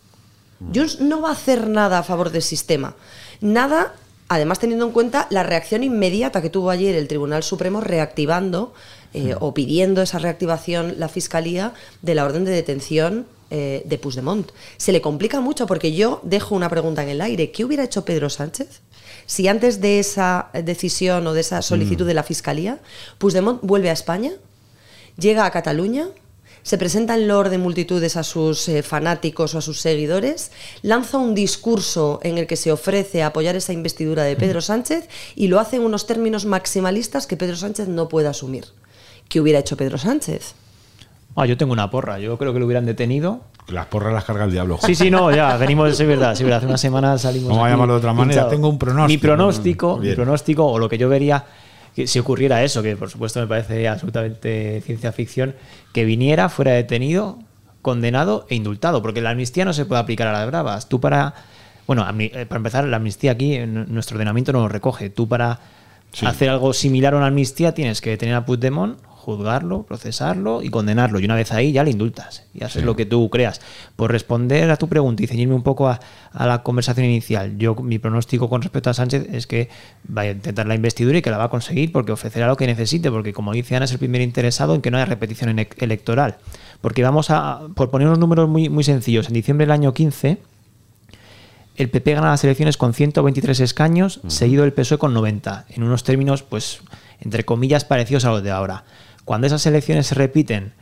Junts 0.74 1.02
no 1.02 1.22
va 1.22 1.30
a 1.30 1.34
hacer 1.34 1.68
nada 1.68 2.00
a 2.00 2.04
favor 2.04 2.32
del 2.32 2.42
sistema. 2.42 2.96
Nada, 3.42 3.96
además 4.28 4.60
teniendo 4.60 4.86
en 4.86 4.92
cuenta 4.92 5.28
la 5.30 5.44
reacción 5.44 5.84
inmediata 5.84 6.42
que 6.42 6.50
tuvo 6.50 6.70
ayer 6.70 6.96
el 6.96 7.08
Tribunal 7.08 7.44
Supremo 7.44 7.82
reactivando 7.82 8.74
eh, 9.14 9.36
o 9.40 9.54
pidiendo 9.54 10.02
esa 10.02 10.20
reactivación 10.20 10.96
la 10.98 11.10
Fiscalía 11.10 11.74
de 12.02 12.16
la 12.16 12.26
orden 12.26 12.46
de 12.46 12.52
detención 12.52 13.28
eh, 13.52 13.84
de 13.86 13.98
Puigdemont. 13.98 14.52
Se 14.78 14.92
le 14.92 15.02
complica 15.02 15.40
mucho 15.40 15.68
porque 15.68 15.94
yo 15.94 16.20
dejo 16.24 16.56
una 16.56 16.70
pregunta 16.70 17.04
en 17.04 17.10
el 17.10 17.22
aire. 17.22 17.52
¿Qué 17.52 17.64
hubiera 17.64 17.84
hecho 17.84 18.04
Pedro 18.04 18.30
Sánchez 18.30 18.82
si 19.26 19.48
antes 19.48 19.82
de 19.82 20.00
esa 20.00 20.50
decisión 20.54 21.26
o 21.28 21.34
de 21.34 21.42
esa 21.42 21.62
solicitud 21.62 22.06
Mm. 22.06 22.08
de 22.08 22.14
la 22.14 22.24
Fiscalía, 22.24 22.80
Puigdemont 23.18 23.62
vuelve 23.62 23.90
a 23.90 23.94
España, 23.94 24.32
llega 25.18 25.46
a 25.46 25.52
Cataluña, 25.52 26.08
se 26.66 26.80
presenta 26.80 27.14
en 27.14 27.28
loor 27.28 27.50
de 27.50 27.60
multitudes 27.60 28.18
a 28.18 28.24
sus 28.24 28.68
eh, 28.70 28.82
fanáticos 28.82 29.54
o 29.54 29.60
a 29.60 29.62
sus 29.62 29.80
seguidores, 29.80 30.52
lanza 30.82 31.20
un 31.20 31.36
discurso 31.36 32.20
en 32.24 32.40
el 32.40 32.48
que 32.48 32.56
se 32.56 32.72
ofrece 32.72 33.22
a 33.22 33.28
apoyar 33.28 33.56
esa 33.56 33.72
investidura 33.72 34.24
de 34.24 34.36
Pedro 34.36 34.62
Sánchez 34.62 35.08
y 35.36 35.48
lo 35.48 35.60
hace 35.60 35.76
en 35.76 35.84
unos 35.84 36.08
términos 36.08 36.46
maximalistas 36.46 37.28
que 37.28 37.38
Pedro 37.38 37.56
Sánchez 37.56 37.88
no 37.88 38.10
puede 38.10 38.30
asumir. 38.30 38.66
¿Qué 39.30 39.40
hubiera 39.40 39.60
hecho 39.60 39.78
Pedro 39.78 40.00
Sánchez? 40.00 40.56
Ah, 41.36 41.46
yo 41.46 41.56
tengo 41.56 41.72
una 41.72 41.92
porra. 41.92 42.18
Yo 42.18 42.36
creo 42.40 42.52
que 42.52 42.60
lo 42.60 42.66
hubieran 42.66 42.88
detenido. 42.88 43.42
Las 43.68 43.86
porras 43.86 44.12
las 44.12 44.24
carga 44.24 44.46
el 44.46 44.52
diablo. 44.52 44.80
Sí, 44.82 44.96
sí, 44.96 45.12
no, 45.12 45.32
ya, 45.32 45.58
venimos, 45.60 46.00
es 46.00 46.08
verdad, 46.08 46.34
sí, 46.34 46.44
verdad, 46.44 46.58
hace 46.58 46.68
una 46.68 46.78
semana 46.80 47.16
salimos. 47.20 47.50
Vamos 47.50 47.68
a 47.68 47.70
llamarlo 47.70 47.94
de 47.94 47.98
otra 48.00 48.14
manera, 48.14 48.42
pinchados. 48.42 48.52
tengo 48.52 48.70
un 48.70 48.80
pronóstico. 48.80 49.08
Mi 49.08 49.18
pronóstico, 49.20 49.98
mi 49.98 50.16
pronóstico, 50.16 50.66
o 50.66 50.80
lo 50.80 50.90
que 50.90 50.98
yo 50.98 51.10
vería, 51.10 51.46
que 51.96 52.08
si 52.08 52.20
ocurriera 52.20 52.64
eso, 52.64 52.84
que 52.84 52.96
por 52.98 53.10
supuesto 53.10 53.40
me 53.40 53.48
parece 53.48 53.88
absolutamente 53.88 54.82
ciencia 54.86 55.12
ficción, 55.12 55.56
que 55.94 56.04
viniera, 56.06 56.50
fuera 56.50 56.74
detenido, 56.74 57.40
condenado 57.82 58.46
e 58.50 58.56
indultado, 58.56 59.02
porque 59.02 59.22
la 59.22 59.30
amnistía 59.32 59.64
no 59.66 59.74
se 59.74 59.86
puede 59.86 60.02
aplicar 60.02 60.28
a 60.28 60.34
las 60.34 60.48
bravas. 60.48 60.90
Tú 60.90 61.00
para. 61.00 61.34
Bueno, 61.88 62.06
eh, 62.20 62.46
para 62.48 62.58
empezar, 62.58 62.84
la 62.86 62.98
amnistía 62.98 63.32
aquí, 63.32 63.54
en 63.56 63.94
nuestro 63.94 64.16
ordenamiento 64.16 64.52
no 64.52 64.62
lo 64.62 64.68
recoge. 64.68 65.10
Tú 65.10 65.28
para 65.28 65.60
Sí. 66.12 66.26
hacer 66.26 66.50
algo 66.50 66.74
similar 66.74 67.14
a 67.14 67.18
una 67.18 67.28
amnistía 67.28 67.74
tienes 67.74 68.00
que 68.02 68.10
detener 68.12 68.36
a 68.36 68.46
Puigdemont, 68.46 68.98
juzgarlo, 69.26 69.84
procesarlo 69.84 70.62
y 70.64 70.70
condenarlo. 70.70 71.20
Y 71.20 71.26
una 71.26 71.36
vez 71.36 71.52
ahí 71.52 71.72
ya 71.72 71.84
le 71.84 71.92
indultas 71.92 72.44
y 72.54 72.64
haces 72.64 72.82
Sí. 72.82 72.86
lo 72.86 72.96
que 72.96 73.06
tú 73.06 73.30
creas. 73.30 73.60
Por 73.96 74.12
responder 74.12 74.70
a 74.72 74.78
tu 74.78 74.88
pregunta 74.88 75.24
y 75.24 75.28
ceñirme 75.28 75.56
un 75.56 75.64
poco 75.64 75.90
a, 75.90 76.00
a 76.32 76.46
la 76.48 76.64
conversación 76.64 77.06
inicial, 77.06 77.58
yo 77.58 77.76
mi 77.76 78.00
pronóstico 78.00 78.48
con 78.50 78.62
respecto 78.62 78.90
a 78.90 78.94
Sánchez 78.94 79.28
es 79.34 79.48
que 79.48 79.70
va 80.16 80.22
a 80.22 80.30
intentar 80.32 80.68
la 80.68 80.76
investidura 80.76 81.18
y 81.18 81.22
que 81.22 81.32
la 81.32 81.38
va 81.38 81.46
a 81.46 81.50
conseguir 81.50 81.92
porque 81.92 82.12
ofrecerá 82.12 82.48
lo 82.48 82.56
que 82.56 82.68
necesite, 82.68 83.10
porque 83.12 83.34
como 83.34 83.52
dice 83.52 83.76
Ana, 83.76 83.86
es 83.86 83.92
el 83.92 84.00
primer 84.00 84.22
interesado 84.22 84.76
en 84.76 84.82
que 84.82 84.92
no 84.92 84.98
haya 84.98 85.06
repetición 85.06 85.58
electoral. 85.78 86.38
Porque 86.82 87.04
vamos 87.04 87.30
a, 87.32 87.62
por 87.76 87.90
poner 87.90 88.08
unos 88.08 88.20
números 88.20 88.48
muy, 88.48 88.70
muy 88.70 88.84
sencillos, 88.84 89.28
en 89.28 89.34
diciembre 89.34 89.66
del 89.66 89.72
año 89.72 89.94
15 89.94 90.38
el 91.78 91.90
PP 91.90 92.14
gana 92.14 92.30
las 92.30 92.42
elecciones 92.46 92.78
con 92.78 92.94
123 92.94 93.60
escaños, 93.60 94.22
seguido 94.28 94.64
el 94.64 94.72
PSOE 94.72 94.98
con 94.98 95.14
90, 95.14 95.66
en 95.72 95.84
unos 95.84 96.06
términos, 96.06 96.42
pues, 96.42 96.80
entre 97.20 97.44
comillas, 97.44 97.84
parecidos 97.84 98.24
a 98.24 98.30
los 98.32 98.42
de 98.44 98.52
ahora. 98.52 98.86
Cuando 99.26 99.48
esas 99.48 99.66
elecciones 99.66 100.08
se 100.08 100.16
repiten 100.16 100.74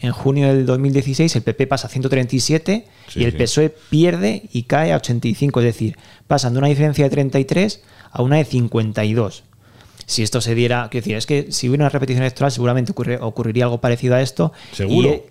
en 0.00 0.12
junio 0.12 0.48
del 0.48 0.64
2016, 0.66 1.36
el 1.36 1.42
PP 1.42 1.66
pasa 1.66 1.86
a 1.86 1.90
137 1.90 2.86
Sí, 3.08 3.20
y 3.20 3.24
el 3.24 3.32
sí. 3.32 3.38
PSOE 3.38 3.68
pierde 3.90 4.48
y 4.52 4.62
cae 4.62 4.92
a 4.92 4.96
85, 4.96 5.60
es 5.60 5.66
decir, 5.66 5.98
pasan 6.26 6.54
de 6.54 6.58
una 6.58 6.68
diferencia 6.68 7.04
de 7.04 7.10
33 7.10 7.82
a 8.10 8.22
una 8.22 8.36
de 8.36 8.44
52. 8.44 9.44
Si 10.06 10.22
esto 10.22 10.40
se 10.40 10.54
diera, 10.54 10.88
quiero 10.90 11.04
decir, 11.04 11.16
es 11.16 11.26
que 11.26 11.52
si 11.52 11.68
hubiera 11.68 11.84
una 11.84 11.90
repetición 11.90 12.22
electoral 12.22 12.50
seguramente 12.50 12.92
ocurre- 12.92 13.18
ocurriría 13.20 13.64
algo 13.64 13.80
parecido 13.80 14.14
a 14.16 14.22
esto. 14.22 14.52
Seguro. 14.72 15.08
Y, 15.10 15.22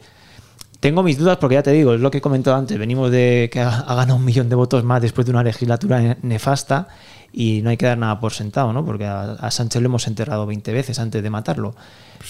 tengo 0.80 1.04
mis 1.04 1.18
dudas 1.18 1.36
porque 1.38 1.56
ya 1.56 1.64
te 1.64 1.72
digo, 1.74 1.94
es 1.94 2.00
lo 2.00 2.10
que 2.10 2.20
he 2.20 2.22
comentado 2.22 2.56
antes, 2.56 2.78
venimos 2.78 3.12
de 3.12 3.50
que 3.52 3.60
ha, 3.60 3.84
ganado 3.84 4.16
un 4.16 4.24
millón 4.24 4.48
de 4.48 4.56
votos 4.56 4.84
más 4.86 5.02
después 5.02 5.26
de 5.26 5.32
una 5.32 5.44
legislatura 5.44 6.00
ne- 6.00 6.18
nefasta 6.22 6.88
y 7.32 7.62
no 7.62 7.70
hay 7.70 7.78
que 7.78 7.86
dar 7.86 7.98
nada 7.98 8.20
por 8.20 8.34
sentado, 8.34 8.74
¿no? 8.74 8.86
Porque 8.86 9.06
a, 9.06 9.34
a 9.34 9.52
Sánchez 9.52 9.82
lo 9.82 9.88
hemos 9.88 10.08
enterrado 10.08 10.46
20 10.46 10.74
veces 10.74 11.00
antes 11.00 11.22
de 11.24 11.30
matarlo. 11.30 11.76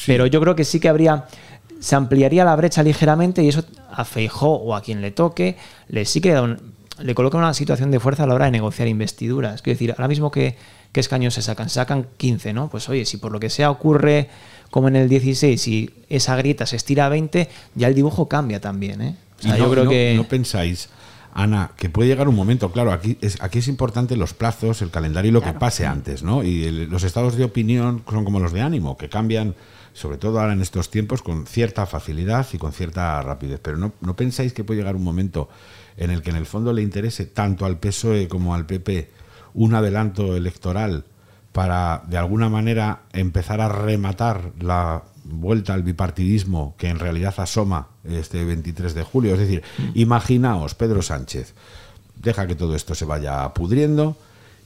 Pero 0.06 0.26
yo 0.28 0.40
creo 0.42 0.56
que 0.56 0.66
sí 0.66 0.80
que 0.80 0.90
habría, 0.90 1.26
se 1.80 1.96
ampliaría 1.96 2.44
la 2.46 2.56
brecha 2.56 2.84
ligeramente 2.84 3.42
y 3.44 3.50
eso 3.50 3.64
a 3.92 4.06
Feijó 4.06 4.50
o 4.56 4.76
a 4.76 4.82
quien 4.82 5.02
le 5.02 5.12
toque, 5.12 5.58
le 5.88 6.06
sí 6.06 6.22
que 6.22 6.40
un- 6.40 6.58
le 7.00 7.16
coloca 7.16 7.38
una 7.38 7.54
situación 7.54 7.92
de 7.92 8.00
fuerza 8.02 8.24
a 8.24 8.28
la 8.28 8.34
hora 8.36 8.46
de 8.46 8.52
negociar 8.52 8.88
investiduras. 8.90 9.62
Quiero 9.62 9.76
decir, 9.76 9.92
ahora 9.92 10.10
mismo 10.10 10.32
que 10.32 10.58
¿qué 10.92 11.00
escaños 11.00 11.34
se 11.34 11.42
sacan? 11.42 11.70
Sacan 11.70 12.08
15, 12.18 12.52
¿no? 12.52 12.68
Pues 12.70 12.90
oye, 12.90 13.06
si 13.06 13.16
por 13.18 13.32
lo 13.32 13.40
que 13.40 13.50
sea 13.50 13.72
ocurre 13.72 14.28
como 14.70 14.90
en 14.90 14.96
el 14.98 15.08
16 15.08 15.68
y 15.70 15.90
esa 16.10 16.36
grieta 16.36 16.66
se 16.66 16.76
estira 16.76 17.06
a 17.06 17.10
20, 17.10 17.48
ya 17.76 17.88
el 17.88 17.96
dibujo 17.96 18.28
cambia 18.28 18.60
también, 18.60 19.02
¿eh? 19.02 19.16
O 19.40 19.42
sea, 19.42 19.56
Y 19.56 19.60
no- 19.60 19.66
yo 19.66 19.72
creo 19.72 19.84
no- 19.86 19.90
que... 19.90 20.14
¿No 20.18 20.24
pensáis 20.26 20.90
Ana, 21.34 21.72
que 21.78 21.90
puede 21.90 22.10
llegar 22.10 22.28
un 22.28 22.36
momento, 22.36 22.72
claro, 22.72 22.92
aquí 22.92 23.18
es, 23.22 23.42
aquí 23.42 23.60
es 23.60 23.68
importante 23.68 24.16
los 24.16 24.34
plazos, 24.34 24.82
el 24.82 24.90
calendario 24.92 25.30
y 25.30 25.32
lo 25.32 25.42
que 25.42 25.54
pase 25.54 25.86
antes, 25.86 26.24
¿no? 26.24 26.44
Y 26.44 26.64
el- 26.66 26.90
los 26.90 27.04
estados 27.04 27.36
de 27.36 27.44
opinión 27.44 28.04
son 28.10 28.26
como 28.26 28.40
los 28.40 28.52
de 28.52 28.62
ánimo, 28.62 28.98
que 28.98 29.10
cambian, 29.10 29.56
sobre 29.94 30.18
todo 30.18 30.40
ahora 30.40 30.54
en 30.54 30.62
estos 30.62 30.90
tiempos, 30.90 31.22
con 31.22 31.46
cierta 31.46 31.86
facilidad 31.86 32.48
y 32.54 32.58
con 32.58 32.72
cierta 32.74 33.22
rapidez. 33.22 33.60
Pero 33.62 33.78
no, 33.78 33.94
no 34.02 34.16
pensáis 34.16 34.54
que 34.54 34.64
puede 34.64 34.80
llegar 34.80 34.96
un 34.96 35.04
momento 35.04 35.50
en 35.98 36.12
el 36.12 36.22
que 36.22 36.30
en 36.32 36.36
el 36.38 36.46
fondo 36.46 36.74
le 36.74 36.82
interese 36.82 37.26
tanto 37.26 37.66
al 37.66 37.78
PSOE 37.78 38.28
como 38.28 38.56
al 38.56 38.66
PP 38.66 39.10
un 39.54 39.76
adelanto 39.76 40.36
electoral 40.36 41.06
para, 41.52 42.04
de 42.08 42.18
alguna 42.18 42.50
manera, 42.50 43.02
empezar 43.14 43.62
a 43.62 43.70
rematar 43.70 44.52
la 44.62 45.04
vuelta 45.32 45.74
al 45.74 45.84
bipartidismo 45.84 46.76
que 46.78 46.90
en 46.90 47.00
realidad 47.00 47.34
asoma 47.38 47.90
este 48.04 48.44
23 48.44 48.94
de 48.94 49.04
julio. 49.04 49.34
Es 49.34 49.40
decir, 49.40 49.64
imaginaos, 49.94 50.76
Pedro 50.76 51.02
Sánchez, 51.02 51.54
deja 52.22 52.48
que 52.48 52.56
todo 52.56 52.76
esto 52.76 52.96
se 52.96 53.06
vaya 53.06 53.54
pudriendo 53.54 54.18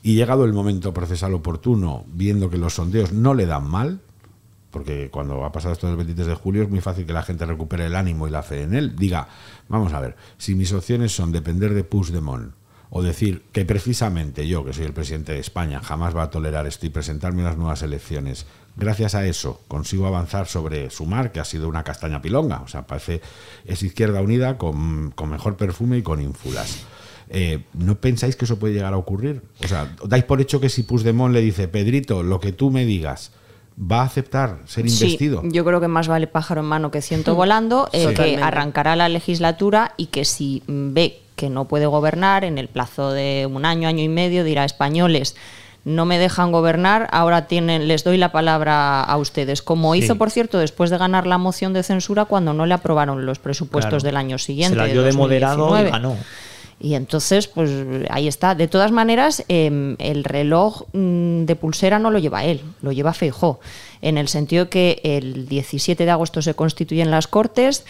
y 0.01 0.15
llegado 0.15 0.45
el 0.45 0.53
momento 0.53 0.93
procesal 0.93 1.33
oportuno, 1.33 2.03
viendo 2.07 2.49
que 2.49 2.57
los 2.57 2.75
sondeos 2.75 3.13
no 3.13 3.33
le 3.33 3.45
dan 3.45 3.69
mal, 3.69 4.01
porque 4.69 5.09
cuando 5.11 5.45
ha 5.45 5.51
pasado 5.51 5.73
esto 5.73 5.87
del 5.87 5.97
23 5.97 6.27
de 6.27 6.35
julio 6.35 6.63
es 6.63 6.69
muy 6.69 6.81
fácil 6.81 7.05
que 7.05 7.13
la 7.13 7.23
gente 7.23 7.45
recupere 7.45 7.85
el 7.85 7.95
ánimo 7.95 8.27
y 8.27 8.31
la 8.31 8.43
fe 8.43 8.63
en 8.63 8.73
él, 8.73 8.95
diga, 8.95 9.27
vamos 9.69 9.93
a 9.93 9.99
ver, 9.99 10.15
si 10.37 10.55
mis 10.55 10.73
opciones 10.73 11.15
son 11.15 11.31
depender 11.31 11.73
de 11.73 11.83
Puigdemont 11.83 12.53
o 12.89 13.01
decir 13.01 13.43
que 13.51 13.65
precisamente 13.65 14.47
yo, 14.47 14.65
que 14.65 14.73
soy 14.73 14.85
el 14.85 14.93
presidente 14.93 15.33
de 15.33 15.39
España, 15.39 15.79
jamás 15.79 16.15
va 16.15 16.23
a 16.23 16.29
tolerar 16.29 16.67
esto 16.67 16.85
y 16.85 16.89
presentarme 16.89 17.39
en 17.39 17.45
las 17.45 17.57
nuevas 17.57 17.81
elecciones, 17.81 18.45
gracias 18.75 19.15
a 19.15 19.25
eso 19.25 19.61
consigo 19.67 20.07
avanzar 20.07 20.47
sobre 20.47 20.89
Sumar, 20.89 21.31
que 21.31 21.39
ha 21.39 21.45
sido 21.45 21.67
una 21.67 21.83
castaña 21.83 22.21
pilonga, 22.21 22.61
o 22.61 22.67
sea, 22.67 22.87
parece 22.87 23.21
es 23.65 23.83
Izquierda 23.83 24.21
Unida 24.21 24.57
con, 24.57 25.11
con 25.11 25.29
mejor 25.29 25.57
perfume 25.57 25.97
y 25.97 26.01
con 26.01 26.21
ínfulas. 26.21 26.85
Eh, 27.29 27.63
¿No 27.73 27.95
pensáis 27.95 28.35
que 28.35 28.45
eso 28.45 28.59
puede 28.59 28.73
llegar 28.73 28.93
a 28.93 28.97
ocurrir? 28.97 29.41
O 29.63 29.67
sea, 29.67 29.95
dais 30.05 30.23
por 30.23 30.41
hecho 30.41 30.59
que 30.59 30.69
si 30.69 30.83
Puigdemont 30.83 31.33
le 31.33 31.41
dice, 31.41 31.67
Pedrito, 31.67 32.21
lo 32.21 32.39
que 32.39 32.51
tú 32.51 32.69
me 32.69 32.85
digas, 32.85 33.31
va 33.79 34.01
a 34.01 34.05
aceptar 34.05 34.59
ser 34.65 34.85
investido. 34.85 35.41
Sí, 35.41 35.49
yo 35.51 35.65
creo 35.65 35.81
que 35.81 35.87
más 35.87 36.07
vale 36.07 36.27
pájaro 36.27 36.61
en 36.61 36.67
mano 36.67 36.91
que 36.91 37.01
ciento 37.01 37.35
volando, 37.35 37.89
eh, 37.91 38.13
que 38.13 38.37
arrancará 38.37 38.95
la 38.95 39.09
legislatura 39.09 39.93
y 39.97 40.07
que 40.07 40.25
si 40.25 40.63
ve 40.67 41.21
que 41.35 41.49
no 41.49 41.65
puede 41.65 41.87
gobernar 41.87 42.43
en 42.43 42.57
el 42.57 42.67
plazo 42.67 43.11
de 43.11 43.47
un 43.51 43.65
año, 43.65 43.87
año 43.87 44.03
y 44.03 44.09
medio, 44.09 44.43
dirá 44.43 44.65
españoles. 44.65 45.35
No 45.85 46.05
me 46.05 46.17
dejan 46.17 46.51
gobernar, 46.51 47.09
ahora 47.11 47.47
tienen, 47.47 47.87
les 47.89 48.03
doy 48.05 48.17
la 48.17 48.31
palabra 48.31 49.01
a 49.03 49.17
ustedes. 49.17 49.61
Como 49.61 49.93
Sí. 49.93 49.99
hizo, 49.99 50.15
por 50.17 50.31
cierto, 50.31 50.57
después 50.59 50.89
de 50.89 50.97
ganar 50.97 51.27
la 51.27 51.37
moción 51.37 51.73
de 51.73 51.83
censura 51.83 52.25
cuando 52.25 52.53
no 52.53 52.65
le 52.65 52.73
aprobaron 52.73 53.25
los 53.25 53.39
presupuestos 53.39 53.89
Claro. 54.03 54.03
del 54.05 54.15
año 54.17 54.37
siguiente. 54.37 54.75
Se 54.75 54.81
la 54.81 54.87
dio 54.87 55.03
de 55.03 55.11
moderado 55.13 55.55
y 55.55 55.59
2019. 55.83 55.91
ganó. 55.91 56.15
Y 56.79 56.95
entonces, 56.95 57.47
pues 57.47 57.69
ahí 58.09 58.27
está. 58.27 58.55
De 58.55 58.67
todas 58.67 58.91
maneras, 58.91 59.45
eh, 59.47 59.95
el 59.99 60.23
reloj 60.23 60.83
mm, 60.91 61.43
de 61.45 61.55
pulsera 61.55 61.99
no 61.99 62.11
lo 62.11 62.19
lleva 62.19 62.43
él, 62.43 62.61
lo 62.81 62.91
lleva 62.91 63.13
Feijó, 63.13 63.59
en 64.01 64.17
el 64.17 64.27
sentido 64.27 64.69
que 64.69 64.99
el 65.03 65.47
17 65.47 66.03
de 66.03 66.11
agosto 66.11 66.41
se 66.41 66.55
constituyen 66.55 67.09
las 67.11 67.27
Cortes, 67.27 67.85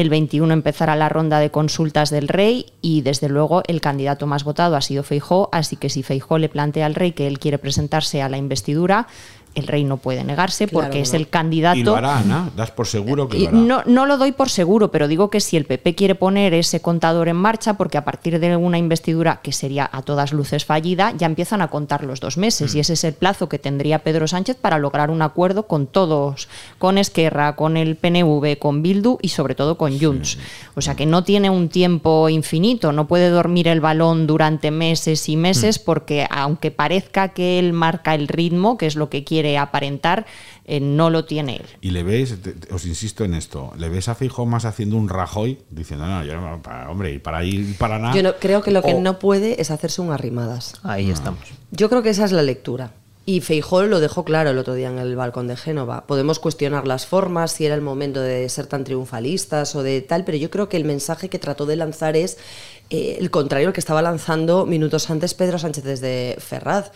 el 0.00 0.10
21 0.10 0.52
empezará 0.52 0.94
la 0.94 1.08
ronda 1.08 1.40
de 1.40 1.50
consultas 1.50 2.10
del 2.10 2.28
rey 2.28 2.66
y 2.80 3.00
desde 3.00 3.28
luego 3.28 3.62
el 3.66 3.80
candidato 3.80 4.28
más 4.28 4.44
votado 4.44 4.76
ha 4.76 4.80
sido 4.80 5.02
Feijó, 5.02 5.48
así 5.50 5.74
que 5.74 5.90
si 5.90 6.04
Feijó 6.04 6.38
le 6.38 6.48
plantea 6.48 6.86
al 6.86 6.94
rey 6.94 7.10
que 7.10 7.26
él 7.26 7.40
quiere 7.40 7.58
presentarse 7.58 8.22
a 8.22 8.28
la 8.28 8.38
investidura, 8.38 9.08
el 9.58 9.66
rey 9.66 9.84
no 9.84 9.96
puede 9.98 10.24
negarse 10.24 10.66
Claro 10.66 10.84
porque 10.86 10.98
que 10.98 11.02
es 11.02 11.12
el 11.14 11.28
candidato 11.28 11.78
Y 11.78 11.82
lo 11.82 11.96
hará, 11.96 12.18
Ana, 12.18 12.50
das 12.56 12.70
por 12.70 12.86
seguro 12.86 13.28
que 13.28 13.38
lo 13.38 13.48
hará. 13.48 13.58
no, 13.58 13.82
no 13.84 14.06
lo 14.06 14.16
doy 14.16 14.32
por 14.32 14.48
seguro, 14.48 14.90
pero 14.90 15.08
digo 15.08 15.30
que 15.30 15.40
si 15.40 15.56
el 15.56 15.64
PP 15.64 15.94
quiere 15.94 16.14
poner 16.14 16.54
ese 16.54 16.80
contador 16.80 17.28
en 17.28 17.36
marcha, 17.36 17.74
porque 17.74 17.98
a 17.98 18.04
partir 18.04 18.38
de 18.40 18.56
una 18.56 18.78
investidura 18.78 19.40
que 19.42 19.52
sería 19.52 19.88
a 19.92 20.02
todas 20.02 20.32
luces 20.32 20.64
fallida, 20.64 21.12
ya 21.16 21.26
empiezan 21.26 21.60
a 21.62 21.68
contar 21.68 22.04
los 22.04 22.20
dos 22.20 22.36
meses. 22.36 22.74
Mm. 22.74 22.76
Y 22.76 22.80
ese 22.80 22.92
es 22.94 23.04
el 23.04 23.14
plazo 23.14 23.48
que 23.48 23.58
tendría 23.58 24.00
Pedro 24.00 24.28
Sánchez 24.28 24.56
para 24.60 24.78
lograr 24.78 25.10
un 25.10 25.22
acuerdo 25.22 25.64
con 25.66 25.86
todos, 25.86 26.48
con 26.78 26.98
Esquerra, 26.98 27.56
con 27.56 27.76
el 27.76 27.96
PNV, 27.96 28.58
con 28.58 28.82
Bildu 28.82 29.18
y 29.22 29.28
sobre 29.28 29.54
todo 29.54 29.78
con 29.78 29.98
Junts. 29.98 30.38
O 30.74 30.80
sea 30.80 30.94
que 30.94 31.06
no 31.06 31.24
tiene 31.24 31.50
un 31.50 31.68
tiempo 31.68 32.28
infinito, 32.28 32.92
no 32.92 33.06
puede 33.08 33.30
dormir 33.30 33.68
el 33.68 33.80
balón 33.80 34.26
durante 34.26 34.70
meses 34.70 35.28
y 35.28 35.36
Mm. 35.36 35.40
meses, 35.40 35.78
porque 35.78 36.26
aunque 36.30 36.70
parezca 36.70 37.28
que 37.28 37.58
él 37.58 37.72
marca 37.72 38.14
el 38.14 38.28
ritmo, 38.28 38.76
que 38.76 38.86
es 38.86 38.96
lo 38.96 39.08
que 39.08 39.24
quiere 39.24 39.47
aparentar, 39.56 40.26
eh, 40.64 40.80
no 40.80 41.08
lo 41.08 41.24
tiene 41.24 41.56
él. 41.56 41.66
Y 41.80 41.92
le 41.92 42.02
ves, 42.02 42.42
te- 42.42 42.52
te- 42.52 42.74
os 42.74 42.84
insisto 42.84 43.24
en 43.24 43.34
esto, 43.34 43.72
le 43.78 43.88
ves 43.88 44.08
a 44.08 44.14
Fijo 44.14 44.44
más 44.44 44.64
haciendo 44.64 44.96
un 44.96 45.08
Rajoy 45.08 45.58
diciendo, 45.70 46.06
no, 46.06 46.24
yo, 46.24 46.38
no, 46.40 46.60
para, 46.60 46.90
hombre, 46.90 47.12
y 47.14 47.18
para 47.20 47.44
ir 47.44 47.76
para 47.78 47.98
nada. 47.98 48.14
Yo 48.14 48.22
no, 48.22 48.34
creo 48.36 48.62
que 48.62 48.72
lo 48.72 48.82
que 48.82 48.94
O- 48.94 49.00
no 49.00 49.18
puede 49.18 49.60
es 49.62 49.70
hacerse 49.70 50.02
un 50.02 50.10
arrimadas. 50.12 50.74
Ahí 50.82 51.10
estamos. 51.10 51.40
Yo 51.70 51.88
creo 51.88 52.02
que 52.02 52.10
esa 52.10 52.24
es 52.24 52.32
la 52.32 52.42
lectura. 52.42 52.92
Y 53.24 53.42
Feijó 53.42 53.82
lo 53.82 54.00
dejó 54.00 54.24
claro 54.24 54.48
el 54.48 54.56
otro 54.56 54.72
día 54.72 54.88
en 54.88 54.98
el 54.98 55.14
balcón 55.14 55.48
de 55.48 55.56
Génova. 55.58 56.06
Podemos 56.06 56.38
cuestionar 56.38 56.86
las 56.88 57.04
formas, 57.04 57.52
si 57.52 57.66
era 57.66 57.74
el 57.74 57.82
momento 57.82 58.22
de 58.22 58.48
ser 58.48 58.66
tan 58.66 58.84
triunfalistas 58.84 59.76
o 59.76 59.82
de 59.82 60.00
tal, 60.00 60.24
pero 60.24 60.38
yo 60.38 60.48
creo 60.48 60.70
que 60.70 60.78
el 60.78 60.86
mensaje 60.86 61.28
que 61.28 61.38
trató 61.38 61.66
de 61.66 61.76
lanzar 61.76 62.16
es 62.16 62.38
eh, 62.88 63.18
el 63.20 63.30
contrario 63.30 63.68
al 63.68 63.74
que 63.74 63.80
estaba 63.80 64.00
lanzando 64.00 64.64
minutos 64.64 65.10
antes 65.10 65.34
Pedro 65.34 65.58
Sánchez 65.58 65.84
desde 65.84 66.36
Ferraz. 66.38 66.90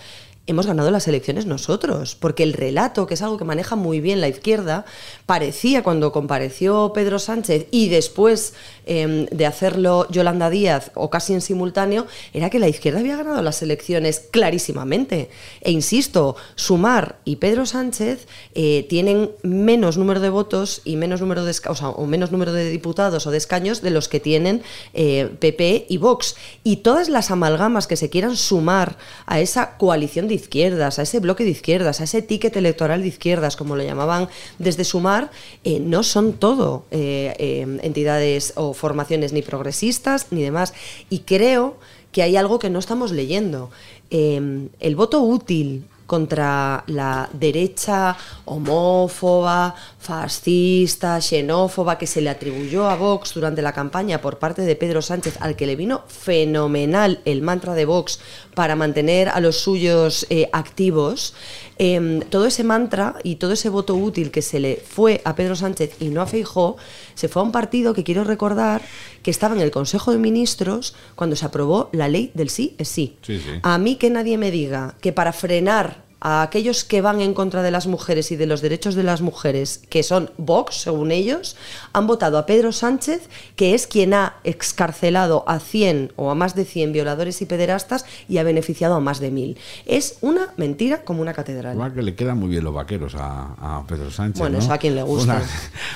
Hemos 0.46 0.66
ganado 0.66 0.90
las 0.90 1.06
elecciones 1.06 1.46
nosotros, 1.46 2.16
porque 2.16 2.42
el 2.42 2.52
relato, 2.52 3.06
que 3.06 3.14
es 3.14 3.22
algo 3.22 3.38
que 3.38 3.44
maneja 3.44 3.76
muy 3.76 4.00
bien 4.00 4.20
la 4.20 4.28
izquierda, 4.28 4.84
parecía 5.24 5.84
cuando 5.84 6.10
compareció 6.10 6.92
Pedro 6.92 7.20
Sánchez 7.20 7.68
y 7.70 7.88
después 7.88 8.54
eh, 8.86 9.26
de 9.30 9.46
hacerlo 9.46 10.06
Yolanda 10.10 10.50
Díaz, 10.50 10.90
o 10.94 11.10
casi 11.10 11.32
en 11.32 11.40
simultáneo, 11.40 12.06
era 12.32 12.50
que 12.50 12.58
la 12.58 12.68
izquierda 12.68 13.00
había 13.00 13.16
ganado 13.16 13.42
las 13.42 13.62
elecciones 13.62 14.28
clarísimamente. 14.30 15.30
E 15.60 15.70
insisto, 15.70 16.36
Sumar 16.54 17.16
y 17.24 17.36
Pedro 17.36 17.66
Sánchez 17.66 18.26
eh, 18.54 18.86
tienen 18.88 19.30
menos 19.42 19.96
número 19.96 20.20
de 20.20 20.30
votos 20.30 20.82
y 20.84 20.96
menos 20.96 21.20
número 21.20 21.44
de, 21.44 21.54
o 21.64 22.06
menos 22.06 22.32
número 22.32 22.52
de 22.52 22.70
diputados 22.70 23.26
o 23.26 23.30
de 23.30 23.38
escaños 23.38 23.82
de 23.82 23.90
los 23.90 24.08
que 24.08 24.20
tienen 24.20 24.62
eh, 24.94 25.30
PP 25.38 25.86
y 25.88 25.96
Vox. 25.98 26.36
Y 26.64 26.76
todas 26.76 27.08
las 27.08 27.30
amalgamas 27.30 27.86
que 27.86 27.96
se 27.96 28.10
quieran 28.10 28.36
sumar 28.36 28.96
a 29.26 29.40
esa 29.40 29.76
coalición 29.76 30.28
de 30.28 30.34
izquierdas, 30.34 30.98
a 30.98 31.02
ese 31.02 31.20
bloque 31.20 31.44
de 31.44 31.50
izquierdas, 31.50 32.00
a 32.00 32.04
ese 32.04 32.22
ticket 32.22 32.56
electoral 32.56 33.02
de 33.02 33.08
izquierdas, 33.08 33.56
como 33.56 33.76
lo 33.76 33.82
llamaban 33.82 34.28
desde 34.58 34.84
Sumar, 34.84 35.30
eh, 35.64 35.80
no 35.80 36.02
son 36.02 36.34
todo 36.34 36.84
eh, 36.90 37.34
eh, 37.38 37.78
entidades 37.82 38.52
o 38.56 38.71
formaciones 38.74 39.32
ni 39.32 39.42
progresistas 39.42 40.28
ni 40.30 40.42
demás. 40.42 40.74
Y 41.10 41.20
creo 41.20 41.76
que 42.12 42.22
hay 42.22 42.36
algo 42.36 42.58
que 42.58 42.70
no 42.70 42.78
estamos 42.78 43.12
leyendo. 43.12 43.70
Eh, 44.10 44.68
el 44.80 44.96
voto 44.96 45.22
útil 45.22 45.86
contra 46.06 46.84
la 46.88 47.30
derecha 47.32 48.18
homófoba, 48.44 49.74
fascista, 50.02 51.20
xenófoba 51.20 51.96
que 51.96 52.08
se 52.08 52.20
le 52.20 52.28
atribuyó 52.28 52.90
a 52.90 52.96
Vox 52.96 53.34
durante 53.34 53.62
la 53.62 53.72
campaña 53.72 54.20
por 54.20 54.40
parte 54.40 54.62
de 54.62 54.74
Pedro 54.74 55.00
Sánchez, 55.00 55.36
al 55.38 55.54
que 55.54 55.64
le 55.64 55.76
vino 55.76 56.02
fenomenal 56.08 57.20
el 57.24 57.40
mantra 57.40 57.74
de 57.74 57.84
Vox 57.84 58.18
para 58.56 58.74
mantener 58.74 59.28
a 59.28 59.38
los 59.38 59.60
suyos 59.60 60.26
eh, 60.28 60.50
activos, 60.52 61.34
eh, 61.78 62.20
todo 62.30 62.46
ese 62.46 62.64
mantra 62.64 63.14
y 63.22 63.36
todo 63.36 63.52
ese 63.52 63.68
voto 63.68 63.94
útil 63.94 64.32
que 64.32 64.42
se 64.42 64.58
le 64.58 64.82
fue 64.84 65.22
a 65.24 65.36
Pedro 65.36 65.54
Sánchez 65.54 65.94
y 66.00 66.08
no 66.08 66.20
a 66.20 66.26
Feijó, 66.26 66.76
se 67.14 67.28
fue 67.28 67.40
a 67.40 67.44
un 67.44 67.52
partido 67.52 67.94
que 67.94 68.02
quiero 68.02 68.24
recordar 68.24 68.82
que 69.22 69.30
estaba 69.30 69.54
en 69.54 69.60
el 69.60 69.70
Consejo 69.70 70.10
de 70.10 70.18
Ministros 70.18 70.96
cuando 71.14 71.36
se 71.36 71.46
aprobó 71.46 71.90
la 71.92 72.08
ley 72.08 72.32
del 72.34 72.50
sí 72.50 72.74
es 72.78 72.88
sí. 72.88 73.16
Sí, 73.22 73.38
sí. 73.38 73.60
A 73.62 73.78
mí 73.78 73.94
que 73.94 74.10
nadie 74.10 74.36
me 74.36 74.50
diga 74.50 74.96
que 75.00 75.12
para 75.12 75.32
frenar 75.32 76.02
a 76.24 76.42
aquellos 76.42 76.84
que 76.84 77.00
van 77.00 77.20
en 77.20 77.34
contra 77.34 77.62
de 77.62 77.72
las 77.72 77.88
mujeres 77.88 78.30
y 78.30 78.36
de 78.36 78.46
los 78.46 78.60
derechos 78.60 78.94
de 78.94 79.02
las 79.02 79.22
mujeres, 79.22 79.80
que 79.90 80.04
son 80.04 80.30
Vox, 80.38 80.76
según 80.82 81.10
ellos, 81.10 81.56
han 81.92 82.06
votado 82.06 82.38
a 82.38 82.46
Pedro 82.46 82.70
Sánchez, 82.70 83.28
que 83.56 83.74
es 83.74 83.88
quien 83.88 84.14
ha 84.14 84.34
excarcelado 84.44 85.42
a 85.48 85.58
100 85.58 86.12
o 86.14 86.30
a 86.30 86.36
más 86.36 86.54
de 86.54 86.64
100 86.64 86.92
violadores 86.92 87.42
y 87.42 87.46
pederastas 87.46 88.04
y 88.28 88.38
ha 88.38 88.44
beneficiado 88.44 88.94
a 88.94 89.00
más 89.00 89.18
de 89.18 89.32
1000. 89.32 89.58
Es 89.84 90.18
una 90.20 90.52
mentira 90.56 91.02
como 91.04 91.22
una 91.22 91.34
catedral. 91.34 91.74
Igual 91.74 91.92
que 91.92 92.02
le 92.02 92.14
quedan 92.14 92.38
muy 92.38 92.50
bien 92.50 92.62
los 92.62 92.72
vaqueros 92.72 93.14
a, 93.16 93.78
a 93.80 93.84
Pedro 93.88 94.10
Sánchez. 94.12 94.38
Bueno, 94.38 94.58
¿no? 94.58 94.64
eso 94.64 94.72
a 94.72 94.78
quien 94.78 94.94
le 94.94 95.02
gusta. 95.02 95.42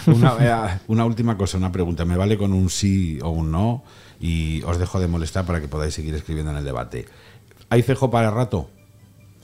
Una, 0.06 0.34
una- 0.34 0.74
eh, 0.74 0.78
una 0.88 1.04
última 1.04 1.38
cosa, 1.38 1.56
una 1.56 1.70
pregunta. 1.70 2.04
Me 2.04 2.16
vale 2.16 2.36
con 2.36 2.52
un 2.52 2.68
sí 2.68 3.20
o 3.22 3.30
un 3.30 3.52
no 3.52 3.84
y 4.20 4.62
os 4.64 4.78
dejo 4.78 4.98
de 4.98 5.06
molestar 5.06 5.44
para 5.46 5.60
que 5.60 5.68
podáis 5.68 5.94
seguir 5.94 6.14
escribiendo 6.16 6.50
en 6.50 6.58
el 6.58 6.64
debate. 6.64 7.06
¿Hay 7.70 7.82
cejo 7.82 8.10
para 8.10 8.30
rato? 8.30 8.70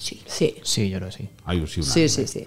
Sí. 0.02 0.20
Sí. 0.26 0.56
Sí, 0.62 0.90
yo 0.90 0.98
creo 0.98 1.10
que 1.10 1.16
sí. 1.16 1.28
Hay 1.44 1.60
un 1.60 1.66
sí, 1.68 1.82
Sí, 1.82 2.02
no. 2.02 2.08
sí, 2.08 2.26
sí. 2.26 2.46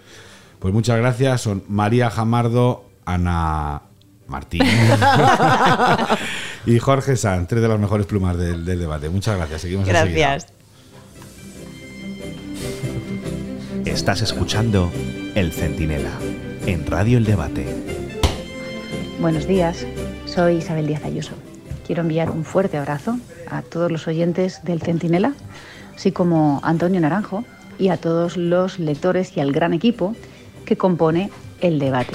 Pues 0.59 0.73
muchas 0.73 0.97
gracias. 0.97 1.41
Son 1.41 1.63
María 1.69 2.09
Jamardo, 2.09 2.85
Ana 3.05 3.81
Martín 4.27 4.63
y 6.65 6.79
Jorge 6.79 7.15
San, 7.15 7.47
tres 7.47 7.61
de 7.61 7.67
las 7.67 7.79
mejores 7.79 8.05
plumas 8.07 8.37
del, 8.37 8.65
del 8.65 8.79
debate. 8.79 9.09
Muchas 9.09 9.37
gracias. 9.37 9.61
Seguimos 9.61 9.87
enseguida. 9.87 10.29
Gracias. 10.31 10.51
Estás 13.85 14.21
escuchando 14.21 14.91
El 15.35 15.51
Centinela 15.51 16.11
en 16.65 16.85
Radio 16.87 17.17
El 17.17 17.25
Debate. 17.25 17.65
Buenos 19.19 19.47
días, 19.47 19.85
soy 20.25 20.57
Isabel 20.57 20.87
Díaz 20.87 21.03
Ayuso. 21.05 21.33
quiero 21.85 22.01
enviar 22.01 22.29
un 22.31 22.43
fuerte 22.43 22.77
abrazo 22.77 23.17
a 23.49 23.61
todos 23.61 23.91
los 23.91 24.07
oyentes 24.07 24.61
del 24.63 24.81
Centinela, 24.81 25.33
así 25.95 26.11
como 26.11 26.59
Antonio 26.63 26.99
Naranjo 27.01 27.43
y 27.77 27.89
a 27.89 27.97
todos 27.97 28.37
los 28.37 28.79
lectores 28.79 29.35
y 29.35 29.39
al 29.39 29.51
gran 29.51 29.73
equipo 29.73 30.15
que 30.65 30.77
compone 30.77 31.31
el 31.61 31.79
debate, 31.79 32.13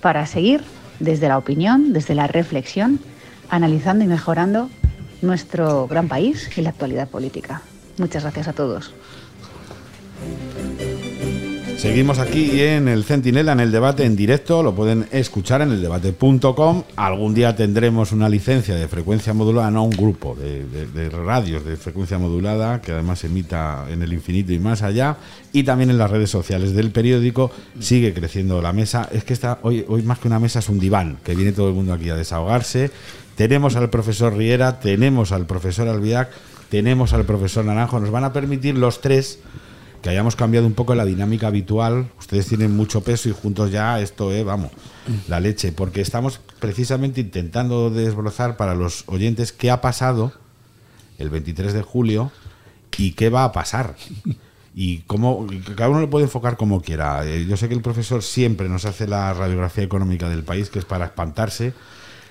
para 0.00 0.26
seguir 0.26 0.62
desde 1.00 1.28
la 1.28 1.38
opinión, 1.38 1.92
desde 1.92 2.14
la 2.14 2.26
reflexión, 2.26 3.00
analizando 3.48 4.04
y 4.04 4.08
mejorando 4.08 4.70
nuestro 5.22 5.86
gran 5.86 6.08
país 6.08 6.56
y 6.56 6.62
la 6.62 6.70
actualidad 6.70 7.08
política. 7.08 7.62
Muchas 7.98 8.22
gracias 8.22 8.48
a 8.48 8.52
todos. 8.52 8.92
Seguimos 11.76 12.18
aquí 12.18 12.62
en 12.62 12.88
el 12.88 13.04
Centinela, 13.04 13.52
en 13.52 13.60
el 13.60 13.70
debate 13.70 14.04
en 14.04 14.16
directo, 14.16 14.62
lo 14.62 14.74
pueden 14.74 15.06
escuchar 15.12 15.60
en 15.60 15.72
el 15.72 15.82
debate.com. 15.82 16.84
Algún 16.96 17.34
día 17.34 17.54
tendremos 17.54 18.12
una 18.12 18.30
licencia 18.30 18.74
de 18.74 18.88
frecuencia 18.88 19.34
modulada, 19.34 19.70
no 19.70 19.84
un 19.84 19.90
grupo 19.90 20.34
de, 20.34 20.64
de, 20.64 21.10
radios 21.10 21.66
de 21.66 21.76
frecuencia 21.76 22.18
modulada, 22.18 22.80
que 22.80 22.92
además 22.92 23.22
emita 23.24 23.84
en 23.90 24.00
el 24.02 24.14
infinito 24.14 24.54
y 24.54 24.58
más 24.58 24.80
allá, 24.82 25.18
y 25.52 25.64
también 25.64 25.90
en 25.90 25.98
las 25.98 26.10
redes 26.10 26.30
sociales 26.30 26.74
del 26.74 26.92
periódico. 26.92 27.50
Sigue 27.78 28.14
creciendo 28.14 28.62
la 28.62 28.72
mesa. 28.72 29.08
Es 29.12 29.24
que 29.24 29.34
está, 29.34 29.58
hoy, 29.60 29.84
hoy 29.86 30.02
más 30.02 30.18
que 30.18 30.28
una 30.28 30.40
mesa 30.40 30.60
es 30.60 30.70
un 30.70 30.78
diván, 30.78 31.18
que 31.22 31.34
viene 31.34 31.52
todo 31.52 31.68
el 31.68 31.74
mundo 31.74 31.92
aquí 31.92 32.08
a 32.08 32.16
desahogarse. 32.16 32.90
Tenemos 33.36 33.76
al 33.76 33.90
profesor 33.90 34.34
Riera, 34.34 34.80
tenemos 34.80 35.30
al 35.30 35.44
profesor 35.44 35.88
Albiac, 35.88 36.30
tenemos 36.70 37.12
al 37.12 37.26
profesor 37.26 37.66
Naranjo. 37.66 38.00
Nos 38.00 38.10
van 38.10 38.24
a 38.24 38.32
permitir 38.32 38.78
los 38.78 39.02
tres 39.02 39.40
que 40.06 40.10
hayamos 40.10 40.36
cambiado 40.36 40.68
un 40.68 40.74
poco 40.74 40.94
la 40.94 41.04
dinámica 41.04 41.48
habitual. 41.48 42.12
Ustedes 42.16 42.46
tienen 42.46 42.76
mucho 42.76 43.00
peso 43.00 43.28
y 43.28 43.32
juntos 43.32 43.72
ya 43.72 44.00
esto 44.00 44.30
es, 44.30 44.44
vamos, 44.44 44.70
la 45.26 45.40
leche. 45.40 45.72
Porque 45.72 46.00
estamos 46.00 46.38
precisamente 46.60 47.20
intentando 47.20 47.90
desbrozar 47.90 48.56
para 48.56 48.76
los 48.76 49.02
oyentes 49.08 49.50
qué 49.50 49.68
ha 49.68 49.80
pasado 49.80 50.32
el 51.18 51.28
23 51.28 51.72
de 51.72 51.82
julio 51.82 52.30
y 52.96 53.14
qué 53.14 53.30
va 53.30 53.42
a 53.42 53.50
pasar. 53.50 53.96
Y 54.78 54.98
cómo, 55.06 55.46
cada 55.74 55.88
uno 55.88 56.00
lo 56.00 56.10
puede 56.10 56.26
enfocar 56.26 56.58
como 56.58 56.82
quiera. 56.82 57.26
Eh, 57.26 57.46
yo 57.46 57.56
sé 57.56 57.66
que 57.66 57.72
el 57.72 57.80
profesor 57.80 58.22
siempre 58.22 58.68
nos 58.68 58.84
hace 58.84 59.08
la 59.08 59.32
radiografía 59.32 59.82
económica 59.82 60.28
del 60.28 60.44
país, 60.44 60.68
que 60.68 60.78
es 60.78 60.84
para 60.84 61.06
espantarse 61.06 61.72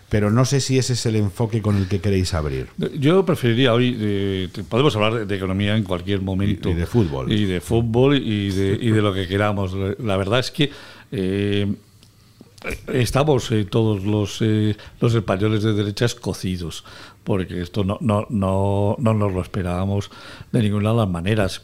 pero 0.10 0.32
no 0.32 0.46
sé 0.46 0.62
si 0.62 0.78
ese 0.78 0.94
es 0.94 1.06
el 1.06 1.16
enfoque 1.16 1.62
con 1.62 1.78
el 1.78 1.88
que 1.88 2.00
queréis 2.00 2.34
abrir. 2.34 2.68
Yo 3.00 3.26
preferiría 3.26 3.74
hoy, 3.74 3.98
eh, 4.00 4.50
podemos 4.70 4.96
hablar 4.96 5.26
de, 5.26 5.36
economía 5.36 5.76
en 5.76 5.84
cualquier 5.84 6.22
momento. 6.22 6.70
Y, 6.70 6.74
de 6.74 6.86
fútbol. 6.86 7.32
Y 7.32 7.46
de 7.46 7.60
fútbol 7.62 8.18
y 8.18 8.52
de, 8.52 8.78
y 8.80 8.92
de 8.92 9.02
lo 9.02 9.14
que 9.14 9.28
queramos. 9.28 9.76
La 10.00 10.18
verdad 10.18 10.40
es 10.40 10.52
que... 10.52 10.72
Eh, 11.12 11.74
estamos 12.88 13.52
eh, 13.52 13.66
todos 13.66 14.04
los, 14.04 14.42
los 15.00 15.14
españoles 15.14 15.62
de 15.62 15.74
derechas 15.74 16.16
cocidos, 16.16 16.84
porque 17.24 17.62
esto 17.62 17.84
no, 17.84 18.00
no, 18.02 18.26
no, 18.30 18.96
no 18.98 19.14
nos 19.14 19.34
lo 19.34 19.42
esperábamos 19.42 20.10
de 20.52 20.64
ninguna 20.64 20.92
de 20.92 20.98
las 20.98 21.10
maneras. 21.10 21.62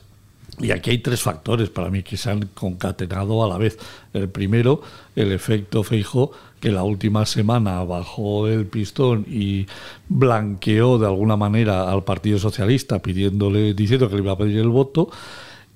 Y 0.59 0.71
aquí 0.71 0.91
hay 0.91 0.97
tres 0.99 1.21
factores 1.21 1.69
para 1.69 1.89
mí 1.89 2.03
que 2.03 2.17
se 2.17 2.29
han 2.29 2.47
concatenado 2.53 3.43
a 3.43 3.47
la 3.47 3.57
vez. 3.57 3.79
El 4.13 4.29
primero, 4.29 4.81
el 5.15 5.31
efecto 5.31 5.83
Feijo, 5.83 6.31
que 6.59 6.71
la 6.71 6.83
última 6.83 7.25
semana 7.25 7.83
bajó 7.83 8.47
el 8.47 8.67
pistón 8.67 9.25
y 9.27 9.65
blanqueó 10.07 10.99
de 10.99 11.07
alguna 11.07 11.35
manera 11.35 11.91
al 11.91 12.03
Partido 12.03 12.37
Socialista 12.37 12.99
pidiéndole, 13.01 13.73
diciendo 13.73 14.09
que 14.09 14.15
le 14.15 14.21
iba 14.21 14.33
a 14.33 14.37
pedir 14.37 14.59
el 14.59 14.69
voto. 14.69 15.09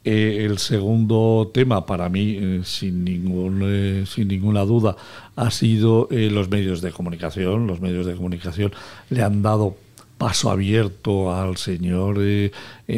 Eh, 0.08 0.46
el 0.46 0.60
segundo 0.60 1.50
tema, 1.52 1.88
para 1.88 2.10
mí, 2.10 2.38
eh, 2.40 2.62
sin, 2.64 3.04
ningún, 3.04 3.62
eh, 3.66 4.04
sin 4.06 4.28
ninguna 4.28 4.62
duda, 4.62 4.96
ha 5.36 5.50
sido 5.50 6.08
los 6.12 6.48
medios 6.48 6.82
de 6.82 6.92
comunicación. 6.92 7.66
Los 7.66 7.82
medios 7.82 8.06
de 8.06 8.14
comunicación 8.14 8.72
le 9.10 9.24
han 9.24 9.42
dado 9.42 9.76
paso 10.20 10.52
abierto 10.52 11.34
al 11.34 11.58
señor 11.58 12.20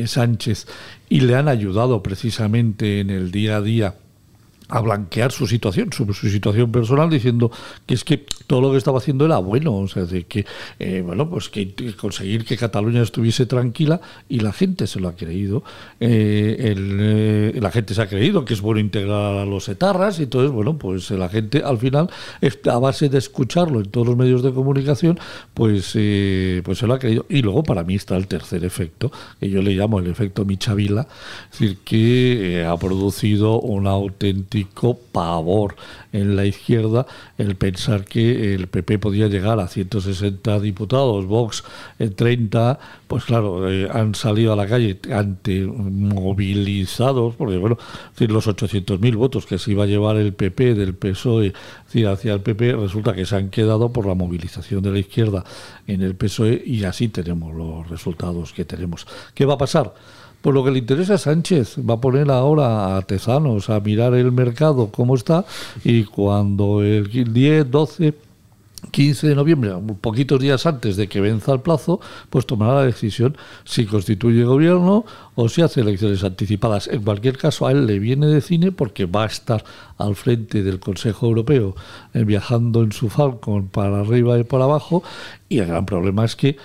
Sánchez 0.05 0.67
y 1.09 1.21
le 1.21 1.35
han 1.35 1.47
ayudado 1.47 2.03
precisamente 2.03 2.99
en 2.99 3.09
el 3.09 3.31
día 3.31 3.57
a 3.57 3.61
día 3.61 3.95
a 4.69 4.81
blanquear 4.81 5.31
su 5.31 5.47
situación, 5.47 5.93
su, 5.93 6.11
su, 6.13 6.29
situación 6.29 6.71
personal, 6.71 7.09
diciendo 7.09 7.51
que 7.85 7.93
es 7.93 8.03
que 8.03 8.25
todo 8.47 8.61
lo 8.61 8.71
que 8.71 8.77
estaba 8.77 8.97
haciendo 8.97 9.25
era 9.25 9.37
bueno, 9.37 9.75
o 9.75 9.87
sea, 9.87 10.05
de 10.05 10.25
que, 10.25 10.45
eh, 10.79 11.01
bueno, 11.05 11.29
pues 11.29 11.49
que 11.49 11.73
conseguir 11.95 12.43
que 12.45 12.57
Cataluña 12.57 13.01
estuviese 13.01 13.45
tranquila 13.45 14.01
y 14.27 14.39
la 14.39 14.51
gente 14.51 14.87
se 14.87 14.99
lo 14.99 15.07
ha 15.07 15.15
creído, 15.15 15.63
eh, 15.99 16.75
eh, 16.75 17.59
la 17.59 17.71
gente 17.71 17.93
se 17.93 18.01
ha 18.01 18.07
creído 18.07 18.43
que 18.43 18.53
es 18.53 18.61
bueno 18.61 18.79
integrar 18.79 19.37
a 19.37 19.45
los 19.45 19.69
etarras 19.69 20.19
y 20.19 20.23
entonces, 20.23 20.51
bueno, 20.51 20.77
pues 20.77 21.11
la 21.11 21.29
gente 21.29 21.63
al 21.63 21.77
final, 21.77 22.09
a 22.71 22.77
base 22.77 23.09
de 23.09 23.17
escucharlo 23.17 23.79
en 23.79 23.89
todos 23.89 24.07
los 24.07 24.17
medios 24.17 24.43
de 24.43 24.53
comunicación, 24.53 25.17
pues, 25.53 25.93
pues 26.63 26.77
se 26.77 26.87
lo 26.87 26.93
ha 26.93 26.99
creído. 26.99 27.25
Y 27.29 27.41
luego 27.41 27.63
para 27.63 27.83
mí 27.83 27.95
está 27.95 28.17
el 28.17 28.27
tercer 28.27 28.65
efecto, 28.65 29.11
que 29.39 29.49
yo 29.49 29.61
le 29.61 29.73
llamo 29.73 29.99
el 29.99 30.07
efecto 30.07 30.45
Michavila, 30.45 31.07
es 31.51 31.59
decir, 31.59 31.77
que 31.83 32.65
ha 32.67 32.75
producido 32.77 33.59
una 33.59 33.91
auténtica 33.91 34.56
pavor 34.65 35.75
en 36.11 36.35
la 36.35 36.45
izquierda 36.45 37.05
el 37.37 37.55
pensar 37.55 38.05
que 38.05 38.53
el 38.53 38.67
PP 38.67 38.99
podía 38.99 39.27
llegar 39.27 39.59
a 39.59 39.67
160 39.67 40.59
diputados, 40.59 41.25
Vox 41.25 41.63
en 41.99 42.15
30, 42.15 42.79
pues 43.07 43.25
claro, 43.25 43.69
eh, 43.69 43.87
han 43.91 44.15
salido 44.15 44.53
a 44.53 44.55
la 44.55 44.67
calle 44.67 44.99
ante 45.13 45.65
movilizados, 45.65 47.35
porque 47.35 47.57
bueno, 47.57 47.77
decir, 48.11 48.31
los 48.31 48.47
800.000 48.47 49.15
votos 49.15 49.45
que 49.45 49.57
se 49.57 49.71
iba 49.71 49.83
a 49.83 49.87
llevar 49.87 50.17
el 50.17 50.33
PP 50.33 50.75
del 50.75 50.95
PSOE 50.95 51.53
hacia 51.87 52.33
el 52.33 52.41
PP, 52.41 52.73
resulta 52.73 53.13
que 53.13 53.25
se 53.25 53.35
han 53.35 53.49
quedado 53.49 53.91
por 53.91 54.05
la 54.05 54.13
movilización 54.13 54.83
de 54.83 54.91
la 54.91 54.99
izquierda 54.99 55.43
en 55.87 56.01
el 56.01 56.15
PSOE 56.15 56.61
y 56.65 56.83
así 56.83 57.07
tenemos 57.07 57.55
los 57.55 57.89
resultados 57.89 58.53
que 58.53 58.65
tenemos. 58.65 59.07
¿Qué 59.33 59.45
va 59.45 59.55
a 59.55 59.57
pasar? 59.57 59.93
Pues 60.47 60.55
lo 60.55 60.63
que 60.63 60.71
le 60.71 60.79
interesa 60.79 61.15
a 61.15 61.17
Sánchez 61.17 61.75
va 61.79 61.95
a 61.95 61.99
poner 61.99 62.31
ahora 62.31 62.95
a 62.95 63.01
Tezanos 63.01 63.69
a 63.69 63.81
mirar 63.81 64.13
el 64.13 64.31
mercado 64.31 64.89
cómo 64.93 65.15
está 65.15 65.43
y 65.83 66.05
cuando 66.05 66.81
el 66.83 67.33
10, 67.33 67.69
12, 67.69 68.13
15 68.89 69.27
de 69.27 69.35
noviembre, 69.35 69.73
poquitos 69.99 70.39
días 70.39 70.65
antes 70.65 70.95
de 70.95 71.09
que 71.09 71.19
venza 71.19 71.51
el 71.51 71.59
plazo, 71.59 71.99
pues 72.29 72.45
tomará 72.45 72.75
la 72.75 72.85
decisión 72.85 73.35
si 73.65 73.85
constituye 73.85 74.45
gobierno 74.45 75.03
o 75.35 75.49
si 75.49 75.63
hace 75.63 75.81
elecciones 75.81 76.23
anticipadas. 76.23 76.87
En 76.87 77.01
cualquier 77.01 77.37
caso, 77.37 77.67
a 77.67 77.73
él 77.73 77.85
le 77.85 77.99
viene 77.99 78.27
de 78.27 78.39
cine 78.39 78.71
porque 78.71 79.05
va 79.05 79.23
a 79.23 79.27
estar 79.27 79.65
al 79.97 80.15
frente 80.15 80.63
del 80.63 80.79
Consejo 80.79 81.27
Europeo 81.27 81.75
eh, 82.13 82.23
viajando 82.23 82.83
en 82.83 82.93
su 82.93 83.09
Falcon 83.09 83.67
para 83.67 83.99
arriba 83.99 84.39
y 84.39 84.45
para 84.45 84.63
abajo 84.63 85.03
y 85.49 85.59
el 85.59 85.65
gran 85.67 85.85
problema 85.85 86.23
es 86.23 86.37
que 86.37 86.55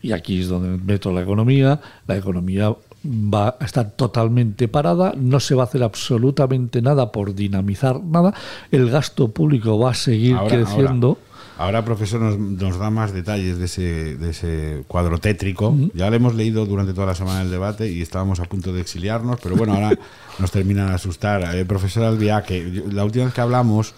y 0.00 0.12
aquí 0.12 0.40
es 0.40 0.48
donde 0.48 0.82
meto 0.84 1.12
la 1.12 1.22
economía, 1.22 1.80
la 2.06 2.16
economía 2.16 2.74
va 3.04 3.56
a 3.58 3.64
estar 3.64 3.90
totalmente 3.92 4.68
parada, 4.68 5.14
no 5.16 5.40
se 5.40 5.54
va 5.54 5.64
a 5.64 5.66
hacer 5.66 5.82
absolutamente 5.82 6.82
nada 6.82 7.12
por 7.12 7.34
dinamizar 7.34 8.02
nada, 8.02 8.34
el 8.70 8.90
gasto 8.90 9.28
público 9.28 9.78
va 9.78 9.90
a 9.90 9.94
seguir 9.94 10.36
creciendo. 10.48 11.18
Ahora, 11.58 11.84
profesor, 11.84 12.20
nos, 12.20 12.78
da 12.78 12.90
más 12.90 13.12
detalles 13.12 13.58
de 13.58 13.66
ese, 13.66 14.16
de 14.16 14.30
ese 14.30 14.84
cuadro 14.88 15.18
tétrico. 15.18 15.76
Ya 15.94 16.08
lo 16.08 16.16
hemos 16.16 16.34
leído 16.34 16.64
durante 16.66 16.94
toda 16.94 17.08
la 17.08 17.14
semana 17.14 17.42
el 17.42 17.50
debate 17.50 17.88
y 17.88 18.00
estábamos 18.00 18.40
a 18.40 18.44
punto 18.44 18.72
de 18.72 18.80
exiliarnos, 18.80 19.38
pero 19.40 19.54
bueno, 19.54 19.74
ahora 19.74 19.96
nos 20.38 20.50
terminan 20.50 20.88
a 20.88 20.94
asustar. 20.94 21.54
Eh, 21.54 21.64
profesor 21.64 22.04
Albia, 22.04 22.42
que 22.42 22.82
la 22.90 23.04
última 23.04 23.26
vez 23.26 23.34
que 23.34 23.42
hablamos 23.42 23.94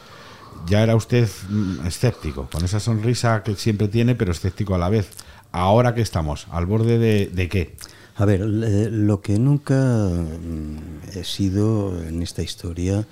ya 0.67 0.83
era 0.83 0.97
usted 0.97 1.29
mm, 1.49 1.87
escéptico, 1.87 2.49
con 2.53 2.65
esa 2.65 2.81
sonrisa 2.81 3.43
que 3.43 3.55
siempre 3.55 3.89
tiene, 3.89 4.15
pero 4.15 4.33
escéptico 4.33 4.75
a 4.75 4.79
la 4.79 4.89
vez. 4.89 5.11
Ahora 5.53 5.95
que 5.95 6.03
estamos, 6.03 6.49
¿al 6.51 6.67
borde 6.67 6.99
de, 6.99 7.27
de 7.27 7.49
qué? 7.49 7.77
A 8.17 8.25
ver, 8.25 8.41
lo 8.41 9.21
que 9.21 9.39
nunca 9.39 10.09
mm, 10.09 11.17
he 11.19 11.25
sido 11.25 12.01
en 12.07 12.23
esta 12.23 12.43
historia 12.43 13.07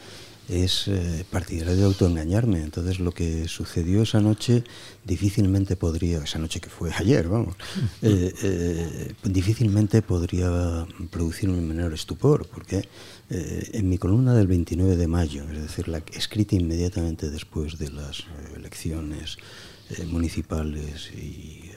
es 0.49 0.87
eh, 0.89 1.25
partidario 1.31 1.77
de 1.77 1.85
autoengañarme. 1.85 2.63
Entonces 2.63 3.01
lo 3.01 3.13
que 3.13 3.49
sucedió 3.49 4.03
esa 4.03 4.21
noche 4.21 4.63
difícilmente 5.05 5.77
podría, 5.77 6.23
esa 6.23 6.39
noche 6.39 6.61
que 6.61 6.69
fue 6.69 6.93
ayer, 6.93 7.29
vamos, 7.29 7.57
eh, 8.03 8.33
eh, 8.43 9.15
difícilmente 9.25 10.03
podría 10.03 10.87
producir 11.11 11.49
un 11.49 11.67
menor 11.67 11.95
estupor, 11.95 12.47
porque 12.47 12.89
en 13.31 13.89
mi 13.89 13.97
columna 13.97 14.35
del 14.35 14.47
29 14.47 14.95
de 14.97 15.07
mayo, 15.07 15.45
es 15.51 15.63
decir, 15.63 15.89
la 15.89 16.03
escrita 16.13 16.55
inmediatamente 16.55 17.31
después 17.31 17.79
de 17.79 17.91
las 17.91 18.25
elecciones 18.55 19.39
municipales 20.07 21.11
y 21.17 21.71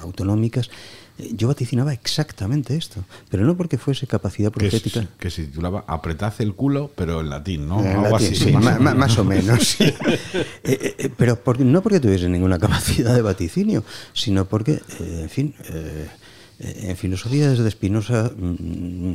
autonómicas, 0.00 0.70
yo 1.18 1.48
vaticinaba 1.48 1.92
exactamente 1.92 2.76
esto, 2.76 3.02
pero 3.30 3.44
no 3.44 3.56
porque 3.56 3.78
fuese 3.78 4.06
capacidad 4.06 4.52
profética. 4.52 5.06
Que, 5.18 5.30
se 5.30 5.44
titulaba 5.44 5.84
Apretad 5.86 6.34
el 6.40 6.54
culo, 6.54 6.90
pero 6.94 7.20
en 7.20 7.30
latín, 7.30 7.66
¿no? 7.66 7.82
En 7.82 8.02
latín, 8.02 8.34
sí, 8.34 8.52
más, 8.52 9.18
o 9.18 9.24
menos. 9.24 9.80
Eh, 9.80 9.96
eh, 10.64 10.94
eh, 10.98 11.10
pero 11.16 11.38
no 11.60 11.82
porque 11.82 12.00
tuviese 12.00 12.28
ninguna 12.28 12.58
capacidad 12.58 13.14
de 13.14 13.22
vaticinio, 13.22 13.82
sino 14.12 14.44
porque, 14.44 14.82
en 15.00 15.30
fin, 15.30 15.54
en 16.58 16.96
filosofía 16.96 17.50
desde 17.50 17.70
Spinoza 17.70 18.30
mm, 18.36 19.14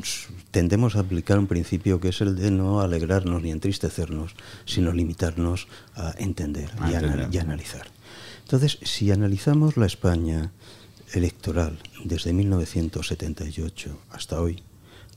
tendemos 0.50 0.96
a 0.96 1.02
aplicar 1.02 1.38
un 1.38 1.48
principio 1.48 2.00
que 2.00 2.10
es 2.10 2.22
el 2.22 2.36
de 2.36 2.50
no 2.50 2.82
alegrarnos 2.82 3.44
ni 3.44 3.52
entristecernos, 3.52 4.36
sino 4.66 4.92
limitarnos 4.92 5.68
a 5.96 6.14
entender, 6.18 6.72
y, 6.88 7.36
y 7.36 7.38
analizar. 7.38 7.88
Entonces, 8.44 8.80
si 8.84 9.12
analizamos 9.12 9.78
la 9.78 9.86
España 9.86 10.52
electoral 11.14 11.80
desde 12.04 12.34
1978 12.34 13.98
hasta 14.12 14.42
hoy, 14.42 14.64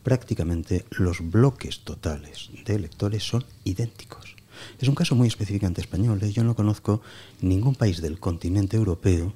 prácticamente 0.02 0.84
los 0.90 1.18
bloques 1.30 1.80
totales 1.80 2.50
de 2.64 2.74
electores 2.74 3.24
son 3.24 3.44
idénticos. 3.64 4.36
Es 4.80 4.88
un 4.88 4.94
caso 4.94 5.14
muy 5.14 5.28
específicamente 5.28 5.80
español. 5.80 6.20
¿eh? 6.22 6.32
Yo 6.32 6.44
no 6.44 6.54
conozco 6.54 7.00
ningún 7.40 7.74
país 7.74 8.00
del 8.00 8.18
continente 8.18 8.76
europeo 8.76 9.34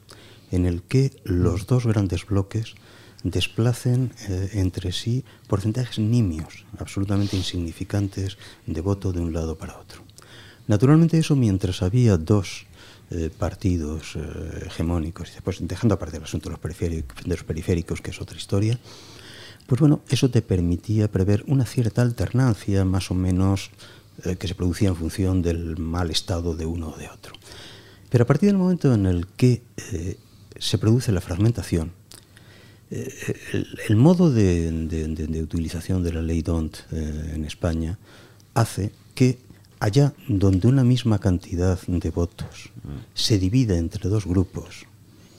en 0.51 0.67
el 0.67 0.83
que 0.83 1.13
los 1.25 1.67
dos 1.67 1.87
grandes 1.87 2.27
bloques 2.27 2.75
desplacen 3.25 4.13
eh, 4.29 4.51
entre 4.55 4.93
sí 4.93 5.25
porcentajes 5.49 5.99
nimios, 5.99 6.65
absolutamente 6.79 7.37
insignificantes 7.37 8.39
de 8.67 8.81
voto 8.81 9.13
de 9.13 9.21
un 9.21 9.33
lado 9.33 9.59
para 9.59 9.79
otro. 9.79 10.03
Naturalmente 10.67 11.19
eso 11.19 11.35
mientras 11.35 11.83
había 11.83 12.17
dos 12.17 12.67
eh, 13.11 13.31
partidos 13.37 14.17
eh, 14.17 14.67
hegemónicos, 14.67 15.33
después 15.33 15.59
dejando 15.61 15.95
aparte 15.95 16.17
el 16.17 16.25
asunto 16.25 16.49
de 16.49 16.57
los, 17.27 17.45
periféricos, 17.45 18.01
que 18.01 18.11
es 18.11 18.21
otra 18.21 18.37
historia, 18.37 18.79
pues 19.67 19.81
bueno, 19.81 20.01
eso 20.09 20.31
te 20.31 20.43
permitía 20.43 21.11
prever 21.11 21.45
una 21.47 21.67
cierta 21.67 22.03
alternancia 22.03 22.85
más 22.85 23.11
o 23.11 23.15
menos 23.15 23.71
que 24.39 24.49
se 24.49 24.55
producía 24.57 24.89
en 24.89 24.97
función 24.97 25.43
del 25.43 25.79
mal 25.79 26.11
estado 26.11 26.57
de 26.57 26.67
uno 26.67 26.89
o 26.89 26.97
de 26.97 27.09
otro. 27.09 27.35
Pero 28.09 28.25
a 28.25 28.27
partir 28.27 28.49
del 28.49 28.59
momento 28.59 28.93
en 28.93 29.07
el 29.07 29.27
que 29.29 29.63
se 30.59 30.79
produce 30.79 31.13
la 31.13 31.21
fragmentación, 31.21 31.93
el, 32.91 33.97
modo 33.97 34.33
de, 34.33 35.41
utilización 35.43 36.03
de 36.03 36.13
la 36.13 36.23
ley 36.23 36.43
DONT 36.43 36.77
eh, 36.93 37.33
en 37.35 37.45
España 37.45 37.99
hace 38.55 38.93
que 39.15 39.39
allá 39.81 40.13
donde 40.29 40.69
una 40.69 40.85
misma 40.85 41.19
cantidad 41.19 41.79
de 41.87 42.11
votos 42.11 42.71
se 43.15 43.39
divide 43.39 43.79
entre 43.79 44.09
dos 44.09 44.27
grupos, 44.27 44.87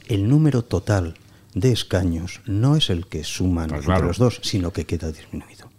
el 0.07 0.27
número 0.27 0.63
total 0.63 1.15
de 1.53 1.71
escaños 1.71 2.41
no 2.45 2.75
es 2.75 2.89
el 2.89 3.07
que 3.07 3.23
suman 3.23 3.69
pues 3.69 3.87
entre 3.87 4.05
los 4.05 4.17
dos, 4.17 4.39
sino 4.43 4.71
que 4.71 4.85
queda 4.85 5.11
disminuido. 5.11 5.69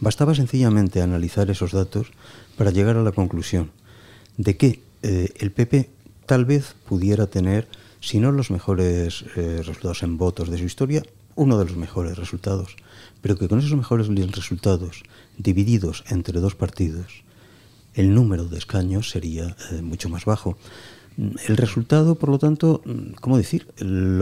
Bastaba 0.00 0.34
sencillamente 0.34 1.02
analizar 1.02 1.50
esos 1.50 1.72
datos 1.72 2.08
para 2.56 2.70
llegar 2.70 2.96
a 2.96 3.02
la 3.02 3.12
conclusión 3.12 3.70
de 4.36 4.56
que 4.56 4.82
eh, 5.02 5.32
el 5.38 5.50
PP 5.52 5.90
tal 6.26 6.44
vez 6.44 6.74
pudiera 6.88 7.26
tener 7.26 7.68
si 8.00 8.18
no 8.18 8.32
los 8.32 8.50
mejores 8.50 9.24
eh, 9.36 9.62
resultados 9.64 10.02
en 10.02 10.16
votos 10.16 10.48
de 10.50 10.58
su 10.58 10.64
historia, 10.64 11.02
uno 11.34 11.58
de 11.58 11.64
los 11.66 11.76
mejores 11.76 12.16
resultados, 12.16 12.76
pero 13.20 13.36
que 13.36 13.48
con 13.48 13.58
esos 13.58 13.76
mejores 13.76 14.08
resultados 14.08 15.02
divididos 15.38 16.04
entre 16.08 16.40
dos 16.40 16.54
partidos, 16.54 17.24
el 17.94 18.14
número 18.14 18.44
de 18.44 18.58
escaños 18.58 19.10
sería 19.10 19.56
eh, 19.70 19.82
mucho 19.82 20.08
más 20.08 20.24
bajo. 20.24 20.56
El 21.48 21.56
resultado, 21.56 22.14
por 22.14 22.30
lo 22.30 22.38
tanto, 22.38 22.82
¿cómo 23.20 23.36
decir? 23.36 23.66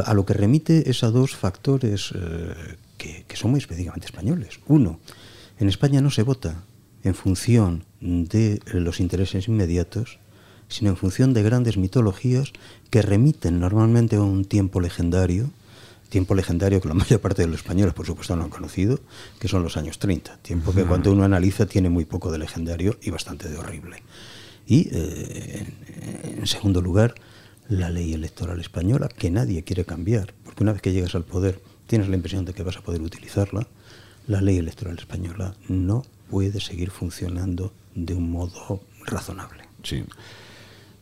a 0.05 0.15
lo 0.15 0.27
que 0.27 0.35
remite 0.35 0.91
es 0.91 1.05
a 1.05 1.11
dos 1.11 1.37
factores 1.37 2.13
eh, 2.15 2.77
que, 2.97 3.25
que 3.29 3.37
son 3.37 3.53
muy 3.53 3.61
específicamente 3.61 4.07
españoles. 4.07 4.59
Uno, 4.67 4.99
en 5.59 5.69
España 5.69 6.01
no 6.01 6.11
se 6.11 6.23
vota 6.23 6.65
en 7.05 7.15
función 7.15 7.85
de 8.01 8.61
los 8.73 9.01
intereses 9.01 9.49
inmediatos, 9.49 10.19
sino 10.69 10.91
en 10.91 10.97
función 10.97 11.35
de 11.35 11.43
grandes 11.43 11.77
mitologías 11.77 12.53
que 12.91 13.03
remiten 13.03 13.61
normalmente 13.61 14.17
a 14.17 14.23
un 14.23 14.45
tiempo 14.45 14.81
legendario, 14.81 15.51
tiempo 16.09 16.35
legendario 16.35 16.81
que 16.81 16.89
la 16.89 16.95
mayor 17.03 17.21
parte 17.21 17.43
de 17.43 17.49
los 17.49 17.59
españoles, 17.61 17.95
por 17.95 18.07
supuesto, 18.07 18.37
no 18.37 18.45
han 18.45 18.51
conocido, 18.51 19.01
que 19.39 19.49
son 19.49 19.63
los 19.63 19.77
años 19.77 19.99
30, 19.99 20.39
tiempo 20.39 20.73
que 20.73 20.85
cuando 20.85 21.13
uno 21.13 21.25
analiza 21.25 21.67
tiene 21.67 21.89
muy 21.91 22.05
poco 22.05 22.31
de 22.31 22.39
legendario 22.39 22.99
y 23.03 23.11
bastante 23.11 23.49
de 23.49 23.59
horrible. 23.59 24.03
Y, 24.67 24.89
eh, 24.93 25.67
en, 26.39 26.47
segundo 26.47 26.83
lugar, 26.83 27.15
la 27.69 27.91
ley 27.91 28.13
electoral 28.13 28.61
española, 28.61 29.09
que 29.09 29.31
nadie 29.31 29.65
quiere 29.65 29.85
cambiar, 29.85 30.35
porque 30.45 30.63
una 30.63 30.73
vez 30.73 30.83
que 30.83 30.93
llegas 30.93 31.15
al 31.15 31.25
poder 31.25 31.61
tienes 31.87 32.09
la 32.09 32.17
impresión 32.17 32.45
de 32.45 32.53
que 32.53 32.63
vas 32.63 32.77
a 32.77 32.83
poder 32.83 33.01
utilizarla, 33.01 33.67
la 34.27 34.43
ley 34.43 34.59
electoral 34.59 34.99
española 34.99 35.55
no 35.69 36.05
puede 36.31 36.61
seguir 36.61 36.91
funcionando 36.91 37.73
de 37.95 38.15
un 38.15 38.31
modo 38.31 38.83
razonable. 39.07 39.65
Sí. 39.83 40.05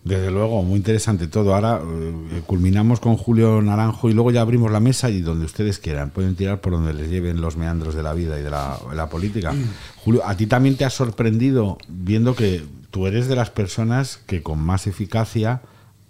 Desde 0.07 0.31
luego, 0.31 0.63
muy 0.63 0.77
interesante 0.77 1.27
todo. 1.27 1.53
Ahora 1.53 1.81
eh, 1.83 2.41
culminamos 2.47 3.01
con 3.01 3.17
Julio 3.17 3.61
Naranjo 3.61 4.09
y 4.09 4.13
luego 4.13 4.31
ya 4.31 4.41
abrimos 4.41 4.71
la 4.71 4.79
mesa 4.79 5.11
y 5.11 5.21
donde 5.21 5.47
ustedes 5.47 5.81
quieran. 5.81 6.11
Pueden 6.11 6.37
tirar 6.37 6.61
por 6.61 6.75
donde 6.75 6.95
les 6.95 7.11
lleven 7.11 7.41
los 7.41 7.57
meandros 7.57 7.97
de 7.97 8.05
la 8.05 8.15
vida 8.15 8.39
y 8.39 8.43
de 8.45 8.51
la, 8.51 9.09
política. 9.11 9.53
Mm. 9.53 9.65
Julio, 9.97 10.23
¿a 10.25 10.37
ti 10.37 10.47
también 10.47 10.77
te 10.77 10.85
ha 10.85 10.91
sorprendido 10.91 11.79
viendo 11.89 12.37
que 12.37 12.65
tú 12.93 13.09
eres 13.09 13.27
de 13.27 13.35
las 13.35 13.51
personas 13.51 14.21
que 14.27 14.45
con 14.45 14.61
más 14.61 14.87
eficacia 14.87 15.63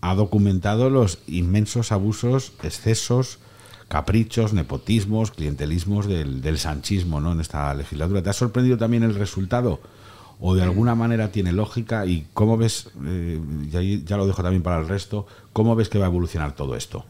ha 0.02 0.14
documentado 0.14 0.90
los 0.90 1.20
inmensos 1.26 1.90
abusos, 1.90 2.52
excesos, 2.62 3.38
caprichos, 3.88 4.52
nepotismos, 4.52 5.30
clientelismos 5.30 6.06
del, 6.06 6.42
del 6.42 6.58
sanchismo 6.58 7.22
¿no? 7.22 7.32
en 7.32 7.40
esta 7.40 7.72
legislatura? 7.72 8.22
¿Te 8.22 8.28
ha 8.28 8.34
sorprendido 8.34 8.76
también 8.76 9.04
el 9.04 9.14
resultado? 9.14 9.80
O 10.40 10.54
de 10.54 10.62
alguna 10.62 10.94
manera 10.94 11.30
tiene 11.30 11.52
lógica 11.52 12.06
y 12.06 12.26
cómo 12.34 12.56
ves, 12.56 12.88
eh, 13.04 13.40
ya, 14.04 14.16
lo 14.16 14.26
dejo 14.26 14.42
también 14.42 14.62
para 14.62 14.78
el 14.78 14.88
resto, 14.88 15.26
cómo 15.52 15.74
ves 15.74 15.88
que 15.88 15.98
va 15.98 16.06
a 16.06 16.08
evolucionar 16.08 16.54
todo 16.54 16.76
esto. 16.76 17.04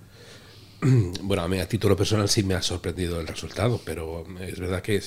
Bueno, 1.23 1.43
a 1.43 1.49
mí 1.49 1.59
a 1.59 1.69
título 1.69 1.97
personal 1.97 2.29
sí 2.29 2.43
me 2.43 2.55
ha 2.55 2.63
sorprendido 2.63 3.21
el 3.21 3.27
resultado, 3.27 3.81
pero 3.85 4.25
es 4.41 4.61
verdad 4.61 4.83
que 4.83 5.03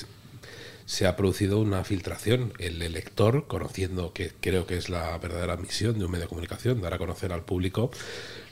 se 0.84 1.06
ha 1.06 1.16
producido 1.16 1.60
una 1.60 1.84
filtración. 1.84 2.52
El 2.58 2.82
elector, 2.82 3.46
conociendo 3.46 4.12
que 4.12 4.32
creo 4.40 4.66
que 4.66 4.76
es 4.76 4.88
la 4.88 5.16
verdadera 5.18 5.56
misión 5.56 5.98
de 5.98 6.04
un 6.04 6.10
medio 6.10 6.24
de 6.24 6.28
comunicación, 6.28 6.80
dar 6.82 6.94
a 6.94 6.98
conocer 6.98 7.32
al 7.32 7.44
público 7.44 7.90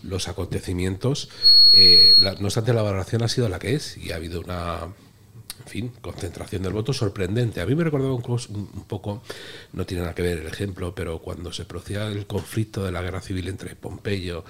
los 0.04 0.28
acontecimientos, 0.28 1.28
eh, 1.72 2.14
no 2.16 2.46
obstante 2.46 2.72
la 2.72 2.82
valoración 2.82 3.22
ha 3.22 3.28
sido 3.28 3.48
la 3.48 3.58
que 3.58 3.74
es 3.74 3.96
y 3.96 4.12
ha 4.12 4.16
habido 4.16 4.40
una 4.40 4.86
en 5.60 5.66
fin, 5.66 5.92
concentración 6.00 6.62
del 6.62 6.72
voto 6.72 6.92
sorprendente. 6.92 7.60
A 7.60 7.66
mí 7.66 7.74
me 7.74 7.84
recordaba 7.84 8.14
un, 8.14 8.22
un, 8.24 8.84
poco, 8.86 9.22
no 9.72 9.86
tiene 9.86 10.02
nada 10.02 10.14
que 10.14 10.22
ver 10.22 10.38
el 10.38 10.46
ejemplo, 10.46 10.94
pero 10.94 11.18
cuando 11.20 11.52
se 11.52 11.64
producía 11.64 12.06
el 12.06 12.26
conflicto 12.26 12.84
de 12.84 12.92
la 12.92 13.02
guerra 13.02 13.20
civil 13.20 13.48
entre 13.48 13.76
Pompeyo 13.76 14.44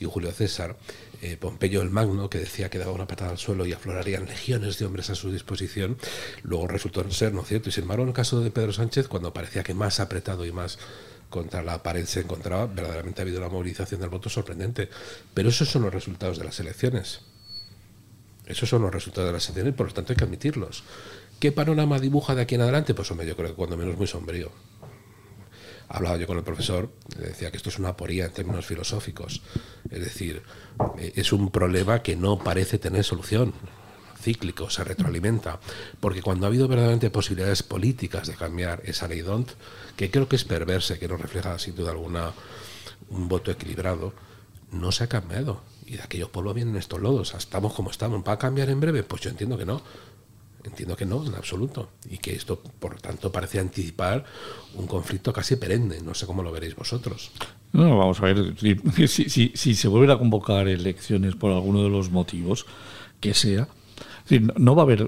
y 0.00 0.04
Julio 0.04 0.32
César, 0.32 0.76
eh, 1.22 1.36
Pompeyo 1.38 1.80
el 1.80 1.90
Magno, 1.90 2.28
que 2.28 2.38
decía 2.38 2.68
que 2.68 2.78
daba 2.78 2.92
una 2.92 3.06
patada 3.06 3.30
al 3.30 3.38
suelo 3.38 3.64
y 3.64 3.72
aflorarían 3.72 4.26
legiones 4.26 4.78
de 4.78 4.84
hombres 4.84 5.08
a 5.10 5.14
su 5.14 5.32
disposición, 5.32 5.96
luego 6.42 6.68
resultó 6.68 7.08
ser 7.10 7.32
no 7.32 7.44
cierto. 7.44 7.68
Y 7.70 7.72
sin 7.72 7.84
embargo, 7.84 8.02
en 8.02 8.10
el 8.10 8.14
caso 8.14 8.40
de 8.40 8.50
Pedro 8.50 8.72
Sánchez, 8.72 9.08
cuando 9.08 9.32
parecía 9.32 9.62
que 9.62 9.74
más 9.74 10.00
apretado 10.00 10.44
y 10.44 10.52
más 10.52 10.78
contra 11.30 11.62
la 11.62 11.82
pared 11.82 12.04
se 12.04 12.20
encontraba, 12.20 12.66
verdaderamente 12.66 13.20
ha 13.20 13.24
habido 13.24 13.38
una 13.38 13.48
movilización 13.48 14.00
del 14.00 14.10
voto 14.10 14.28
sorprendente. 14.28 14.90
Pero 15.32 15.48
esos 15.48 15.68
son 15.68 15.82
los 15.82 15.94
resultados 15.94 16.38
de 16.38 16.44
las 16.44 16.60
elecciones. 16.60 17.20
Esos 18.46 18.68
son 18.68 18.82
los 18.82 18.92
resultados 18.92 19.28
de 19.28 19.32
la 19.32 19.38
elecciones 19.38 19.74
por 19.74 19.86
lo 19.86 19.92
tanto 19.94 20.12
hay 20.12 20.16
que 20.16 20.24
admitirlos. 20.24 20.84
¿Qué 21.40 21.52
panorama 21.52 21.98
dibuja 21.98 22.34
de 22.34 22.42
aquí 22.42 22.54
en 22.54 22.62
adelante? 22.62 22.94
Pues 22.94 23.10
hombre, 23.10 23.26
yo 23.26 23.36
creo 23.36 23.50
que 23.50 23.54
cuando 23.54 23.76
menos 23.76 23.96
muy 23.96 24.06
sombrío. 24.06 24.50
Hablaba 25.88 26.16
yo 26.16 26.26
con 26.26 26.38
el 26.38 26.44
profesor, 26.44 26.90
le 27.18 27.28
decía 27.28 27.50
que 27.50 27.56
esto 27.56 27.68
es 27.68 27.78
una 27.78 27.90
aporía 27.90 28.24
en 28.26 28.32
términos 28.32 28.66
filosóficos. 28.66 29.42
Es 29.90 30.00
decir, 30.00 30.42
eh, 30.98 31.12
es 31.16 31.32
un 31.32 31.50
problema 31.50 32.02
que 32.02 32.16
no 32.16 32.38
parece 32.38 32.78
tener 32.78 33.04
solución 33.04 33.52
cíclico, 34.24 34.70
se 34.70 34.82
retroalimenta, 34.82 35.60
porque 36.00 36.22
cuando 36.22 36.46
ha 36.46 36.48
habido 36.48 36.66
verdaderamente 36.66 37.10
posibilidades 37.10 37.62
políticas 37.62 38.26
de 38.26 38.34
cambiar 38.34 38.80
esa 38.86 39.06
ley 39.06 39.20
DONT, 39.20 39.50
que 39.96 40.10
creo 40.10 40.28
que 40.28 40.36
es 40.36 40.44
perversa, 40.44 40.98
que 40.98 41.06
no 41.06 41.18
refleja 41.18 41.58
sin 41.58 41.76
duda 41.76 41.90
alguna 41.90 42.32
un 43.10 43.28
voto 43.28 43.50
equilibrado, 43.50 44.14
no 44.74 44.92
se 44.92 45.04
ha 45.04 45.06
cambiado 45.08 45.62
y 45.86 45.96
de 45.96 46.02
aquellos 46.02 46.30
pueblos 46.30 46.54
vienen 46.54 46.76
estos 46.76 47.00
lodos. 47.00 47.34
Estamos 47.34 47.72
como 47.74 47.90
estamos. 47.90 48.22
¿Va 48.26 48.32
a 48.32 48.38
cambiar 48.38 48.70
en 48.70 48.80
breve? 48.80 49.02
Pues 49.02 49.22
yo 49.22 49.30
entiendo 49.30 49.58
que 49.58 49.64
no. 49.64 49.82
Entiendo 50.64 50.96
que 50.96 51.04
no, 51.04 51.24
en 51.26 51.34
absoluto. 51.34 51.90
Y 52.08 52.18
que 52.18 52.34
esto, 52.34 52.58
por 52.58 53.00
tanto, 53.00 53.30
parece 53.30 53.60
anticipar 53.60 54.24
un 54.74 54.86
conflicto 54.86 55.32
casi 55.32 55.56
perenne. 55.56 56.00
No 56.00 56.14
sé 56.14 56.26
cómo 56.26 56.42
lo 56.42 56.52
veréis 56.52 56.74
vosotros. 56.74 57.32
No, 57.72 57.98
vamos 57.98 58.20
a 58.20 58.24
ver. 58.24 58.54
Si, 58.58 59.08
si, 59.28 59.52
si 59.54 59.74
se 59.74 59.88
vuelven 59.88 60.10
a 60.10 60.18
convocar 60.18 60.68
elecciones 60.68 61.34
por 61.34 61.52
alguno 61.52 61.82
de 61.82 61.90
los 61.90 62.10
motivos 62.10 62.66
que 63.20 63.34
sea, 63.34 63.68
no 64.56 64.74
va 64.74 64.82
a 64.82 64.84
haber, 64.84 65.06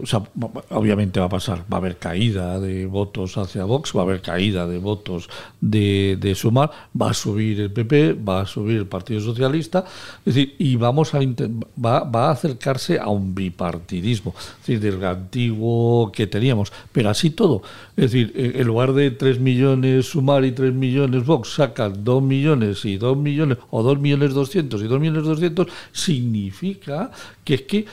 obviamente 0.70 1.20
va 1.20 1.26
a 1.26 1.30
pasar, 1.30 1.60
va 1.72 1.76
a 1.76 1.80
haber 1.80 1.96
caída 1.96 2.60
de 2.60 2.84
votos 2.84 3.38
hacia 3.38 3.64
Vox, 3.64 3.96
va 3.96 4.00
a 4.00 4.04
haber 4.04 4.20
caída 4.20 4.66
de 4.66 4.78
votos 4.78 5.30
de, 5.60 6.18
de 6.20 6.34
Sumar, 6.34 6.70
va 7.00 7.10
a 7.10 7.14
subir 7.14 7.60
el 7.60 7.72
PP, 7.72 8.12
va 8.12 8.42
a 8.42 8.46
subir 8.46 8.76
el 8.76 8.86
Partido 8.86 9.20
Socialista, 9.20 9.86
es 10.24 10.34
decir, 10.34 10.54
y 10.58 10.76
vamos 10.76 11.14
a 11.14 11.20
va, 11.20 12.00
va 12.04 12.28
a 12.28 12.32
acercarse 12.32 12.98
a 12.98 13.08
un 13.08 13.34
bipartidismo, 13.34 14.34
es 14.36 14.66
decir, 14.66 14.80
del 14.80 15.02
antiguo 15.02 16.12
que 16.12 16.26
teníamos, 16.26 16.70
pero 16.92 17.08
así 17.08 17.30
todo, 17.30 17.62
es 17.96 18.12
decir, 18.12 18.32
en 18.36 18.66
lugar 18.66 18.92
de 18.92 19.12
3 19.12 19.40
millones 19.40 20.10
Sumar 20.10 20.44
y 20.44 20.52
3 20.52 20.74
millones 20.74 21.24
Vox, 21.24 21.54
sacan 21.54 22.04
2 22.04 22.22
millones 22.22 22.84
y 22.84 22.98
2 22.98 23.16
millones, 23.16 23.56
o 23.70 23.82
2 23.82 23.98
millones 23.98 24.34
200 24.34 24.82
y 24.82 24.86
2 24.86 25.00
millones 25.00 25.24
200, 25.24 25.68
significa 25.92 27.10
que 27.42 27.54
es 27.54 27.62
que 27.62 27.86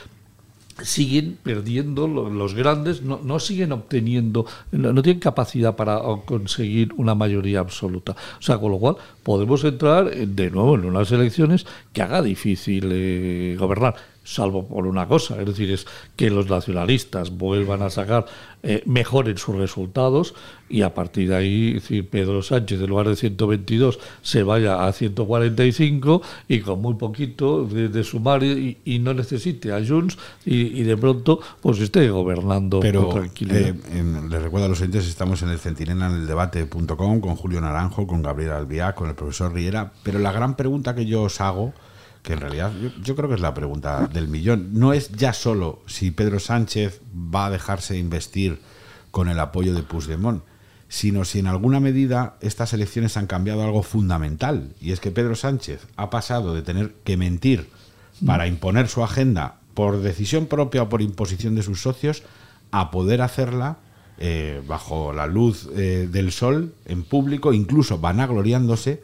siguen 0.82 1.38
perdiendo 1.42 2.08
lo- 2.08 2.30
los 2.30 2.54
grandes, 2.54 3.02
no, 3.02 3.20
no 3.22 3.38
siguen 3.38 3.72
obteniendo, 3.72 4.44
no, 4.72 5.02
tienen 5.02 5.20
capacidad 5.20 5.76
para 5.76 6.00
conseguir 6.24 6.92
una 6.96 7.14
mayoría 7.14 7.60
absoluta. 7.60 8.12
O 8.38 8.42
sea, 8.42 8.58
con 8.58 8.72
lo 8.72 8.78
cual 8.78 8.96
podemos 9.22 9.62
entrar 9.64 10.08
eh, 10.12 10.26
de 10.26 10.50
nuevo 10.50 10.74
en 10.74 10.84
unas 10.84 11.10
elecciones 11.12 11.66
que 11.92 12.02
haga 12.02 12.22
difícil 12.22 12.88
eh, 12.92 13.56
gobernar, 13.58 13.94
salvo 14.24 14.66
por 14.66 14.86
una 14.86 15.06
cosa, 15.06 15.38
es 15.40 15.46
decir, 15.46 15.70
es 15.70 15.86
que 16.16 16.30
los 16.30 16.48
nacionalistas 16.48 17.30
vuelvan 17.30 17.82
a 17.82 17.90
sacar, 17.90 18.24
eh, 18.62 18.82
mejoren 18.86 19.36
sus 19.36 19.54
resultados 19.54 20.34
y 20.70 20.80
a 20.80 20.94
partir 20.94 21.28
de 21.28 21.36
ahí, 21.36 21.68
es 21.76 21.82
decir, 21.82 22.08
Pedro 22.08 22.42
Sánchez 22.42 22.80
en 22.80 22.86
lugar 22.88 23.06
de 23.08 23.16
122 23.16 23.98
se 24.22 24.42
vaya 24.42 24.86
a 24.86 24.92
145 24.92 26.22
y 26.48 26.60
con 26.60 26.80
muy 26.80 26.94
poquito 26.94 27.64
de, 27.66 27.88
de 27.88 28.04
sumar 28.04 28.42
y, 28.42 28.78
y 28.84 28.98
no 28.98 29.12
necesite 29.14 29.72
a 29.72 29.84
Junts 29.86 30.16
y, 30.44 30.80
y 30.80 30.82
de 30.84 30.96
pronto 30.96 31.40
pues 31.60 31.78
esté 31.80 32.08
gobernando 32.10 32.80
Pero 32.80 33.08
con 33.08 33.20
tranquilidad. 33.20 33.60
eh, 33.60 33.74
en- 33.92 34.30
les 34.30 34.42
recuerdo 34.42 34.66
a 34.66 34.68
los 34.70 34.80
oyentes, 34.80 35.06
estamos 35.06 35.42
en 35.42 35.50
el 35.50 35.58
centinela 35.58 36.06
en 36.06 36.14
el 36.22 36.26
debate.com 36.26 37.20
con 37.20 37.36
Julio 37.36 37.60
Naranjo, 37.60 38.06
con 38.06 38.22
Gabriel 38.22 38.52
Albiac, 38.52 38.94
con 38.94 39.08
el 39.08 39.14
profesor 39.14 39.52
Riera. 39.52 39.92
Pero 40.02 40.18
la 40.18 40.32
gran 40.32 40.56
pregunta 40.56 40.94
que 40.94 41.04
yo 41.06 41.22
os 41.22 41.40
hago, 41.40 41.74
que 42.24 42.32
en 42.32 42.40
realidad 42.40 42.72
yo, 42.82 42.88
yo 43.00 43.14
creo 43.14 43.28
que 43.28 43.36
es 43.36 43.40
la 43.40 43.54
pregunta 43.54 44.08
del 44.08 44.26
millón, 44.26 44.70
no 44.72 44.92
es 44.92 45.12
ya 45.12 45.32
solo 45.32 45.82
si 45.86 46.10
Pedro 46.10 46.40
Sánchez 46.40 47.00
va 47.14 47.46
a 47.46 47.50
dejarse 47.50 47.96
investir 47.98 48.58
con 49.12 49.28
el 49.28 49.38
apoyo 49.38 49.74
de 49.74 49.84
Puigdemont, 49.84 50.42
sino 50.88 51.24
si 51.24 51.38
en 51.38 51.46
alguna 51.46 51.80
medida 51.80 52.36
estas 52.40 52.72
elecciones 52.72 53.16
han 53.16 53.26
cambiado 53.26 53.62
algo 53.62 53.82
fundamental. 53.82 54.70
Y 54.80 54.92
es 54.92 55.00
que 55.00 55.10
Pedro 55.10 55.36
Sánchez 55.36 55.86
ha 55.96 56.10
pasado 56.10 56.54
de 56.54 56.62
tener 56.62 56.94
que 57.04 57.16
mentir 57.16 57.68
para 58.26 58.46
imponer 58.46 58.88
su 58.88 59.04
agenda 59.04 59.56
por 59.74 60.00
decisión 60.00 60.46
propia 60.46 60.82
o 60.82 60.88
por 60.88 61.02
imposición 61.02 61.54
de 61.54 61.62
sus 61.62 61.82
socios 61.82 62.22
a 62.70 62.90
poder 62.90 63.22
hacerla 63.22 63.78
eh, 64.18 64.62
bajo 64.66 65.12
la 65.12 65.26
luz 65.26 65.68
eh, 65.74 66.08
del 66.10 66.32
sol 66.32 66.74
en 66.86 67.02
público, 67.02 67.52
incluso 67.52 67.98
vanagloriándose 67.98 69.02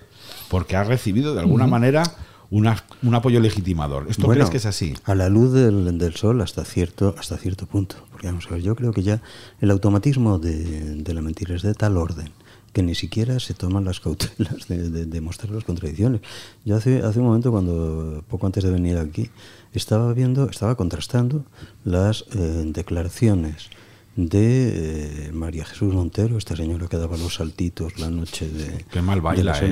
porque 0.48 0.76
ha 0.76 0.84
recibido 0.84 1.34
de 1.34 1.40
alguna 1.40 1.66
manera 1.66 2.02
una- 2.50 2.82
un 3.02 3.14
apoyo 3.14 3.38
legitimador. 3.40 4.06
¿Esto 4.08 4.26
Bueno, 4.26 4.40
crees 4.40 4.50
que 4.50 4.56
es 4.58 4.66
así? 4.66 4.94
A 5.04 5.14
la 5.14 5.28
luz 5.28 5.52
del, 5.52 5.96
del 5.98 6.14
sol 6.16 6.40
hasta 6.40 6.64
cierto, 6.64 7.14
hasta 7.18 7.36
cierto 7.38 7.66
punto. 7.66 7.96
Porque 8.10 8.26
vamos 8.26 8.46
a 8.48 8.50
ver, 8.54 8.62
yo 8.62 8.74
creo 8.76 8.92
que 8.92 9.02
ya 9.02 9.22
el 9.60 9.70
automatismo 9.70 10.38
de, 10.38 10.96
de 10.96 11.14
la 11.14 11.22
mentira 11.22 11.54
es 11.54 11.62
de 11.62 11.74
tal 11.74 11.96
orden 11.96 12.30
que 12.72 12.82
ni 12.84 12.94
siquiera 12.94 13.40
se 13.40 13.52
toman 13.52 13.84
las 13.84 13.98
cautelas 14.00 14.68
de, 14.68 14.90
de- 14.90 15.04
de 15.06 15.20
mostrar 15.20 15.50
las 15.50 15.64
contradicciones. 15.64 16.20
Yo 16.64 16.76
hace, 16.76 16.98
hace 17.02 17.18
un 17.18 17.26
momento, 17.26 17.50
cuando 17.50 18.22
poco 18.28 18.46
antes 18.46 18.62
de 18.62 18.70
venir 18.70 18.96
aquí, 18.98 19.28
estaba 19.72 20.12
viendo, 20.12 20.48
estaba 20.48 20.76
contrastando 20.76 21.44
las 21.84 22.24
eh, 22.32 22.62
declaraciones 22.66 23.70
de 24.16 25.28
eh, 25.28 25.32
María 25.32 25.64
Jesús 25.64 25.92
Montero, 25.94 26.36
esta 26.38 26.54
señora 26.56 26.86
que 26.88 26.96
daba 26.96 27.16
los 27.16 27.34
saltitos 27.36 27.98
la 27.98 28.10
noche 28.10 28.48
de, 28.48 28.84
Qué 28.90 29.02
mal 29.02 29.16
de 29.16 29.20
baila, 29.22 29.44
las 29.52 29.62
¿eh? 29.62 29.68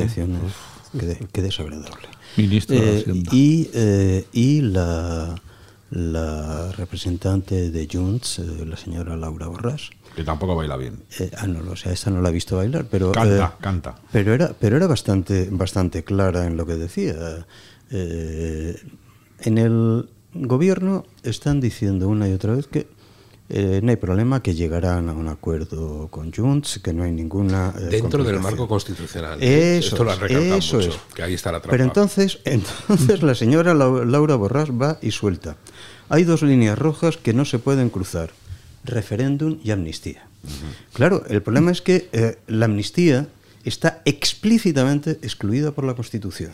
Qué, 0.92 1.06
de- 1.06 1.26
qué 1.32 1.42
desagradable. 1.42 2.08
Ministro 2.36 2.76
de 2.76 2.96
Eh, 2.96 3.00
Hacienda. 3.00 3.30
y, 3.34 3.70
eh, 3.74 4.24
y 4.32 4.60
la, 4.60 5.34
la 5.90 6.72
representante 6.72 7.70
de 7.70 7.88
Junts, 7.90 8.38
eh, 8.40 8.64
la 8.66 8.76
señora 8.76 9.16
Laura 9.16 9.46
Borràs. 9.48 9.90
Que 10.14 10.24
tampoco 10.24 10.56
baila 10.56 10.76
bien. 10.76 11.02
Eh, 11.18 11.30
ah, 11.38 11.46
no, 11.46 11.62
lo 11.62 11.76
sé, 11.76 11.92
esta 11.92 12.10
no 12.10 12.20
la 12.20 12.30
he 12.30 12.32
visto 12.32 12.56
bailar, 12.56 12.86
pero. 12.90 13.12
Canta, 13.12 13.54
eh, 13.56 13.62
canta. 13.62 14.00
Pero 14.12 14.34
era, 14.34 14.52
pero 14.58 14.76
era 14.76 14.86
bastante, 14.86 15.48
bastante 15.50 16.02
clara 16.04 16.46
en 16.46 16.56
lo 16.56 16.66
que 16.66 16.74
decía. 16.74 17.46
Eh, 17.90 18.76
en 19.40 19.58
el 19.58 20.08
gobierno 20.34 21.06
están 21.22 21.60
diciendo 21.60 22.08
una 22.08 22.28
y 22.28 22.32
otra 22.32 22.54
vez 22.54 22.66
que 22.66 22.86
eh, 23.50 23.80
no 23.82 23.90
hay 23.90 23.96
problema, 23.96 24.42
que 24.42 24.54
llegarán 24.54 25.08
a 25.08 25.12
un 25.14 25.28
acuerdo 25.28 26.08
con 26.08 26.32
Junts, 26.32 26.80
que 26.82 26.92
no 26.92 27.02
hay 27.04 27.12
ninguna. 27.12 27.72
eh, 27.78 27.84
Dentro 27.84 28.22
del 28.24 28.40
marco 28.40 28.68
constitucional. 28.68 29.38
¿eh? 29.42 29.78
Eso 29.78 29.88
Esto 29.94 30.04
lo 30.04 30.12
han 30.12 30.20
recalcado 30.20 30.54
eso 30.56 30.76
mucho, 30.76 30.88
es. 30.90 30.98
que 31.14 31.22
ahí 31.22 31.34
está 31.34 31.50
la 31.52 31.60
trampa. 31.60 31.70
Pero 31.72 31.84
entonces, 31.84 32.40
entonces 32.44 33.22
la 33.22 33.34
señora 33.34 33.74
Lau- 33.74 34.04
Laura 34.04 34.36
Borràs 34.36 34.70
va 34.70 34.98
y 35.00 35.10
suelta. 35.12 35.56
Hay 36.10 36.24
dos 36.24 36.42
líneas 36.42 36.78
rojas 36.78 37.16
que 37.16 37.32
no 37.32 37.44
se 37.44 37.58
pueden 37.58 37.88
cruzar: 37.90 38.30
referéndum 38.84 39.58
y 39.62 39.70
amnistía. 39.70 40.26
Claro, 40.92 41.24
el 41.28 41.42
problema 41.42 41.70
es 41.70 41.82
que 41.82 42.08
eh, 42.12 42.38
la 42.46 42.66
amnistía 42.66 43.26
está 43.64 44.02
explícitamente 44.04 45.12
excluida 45.22 45.72
por 45.72 45.84
la 45.84 45.94
Constitución, 45.94 46.52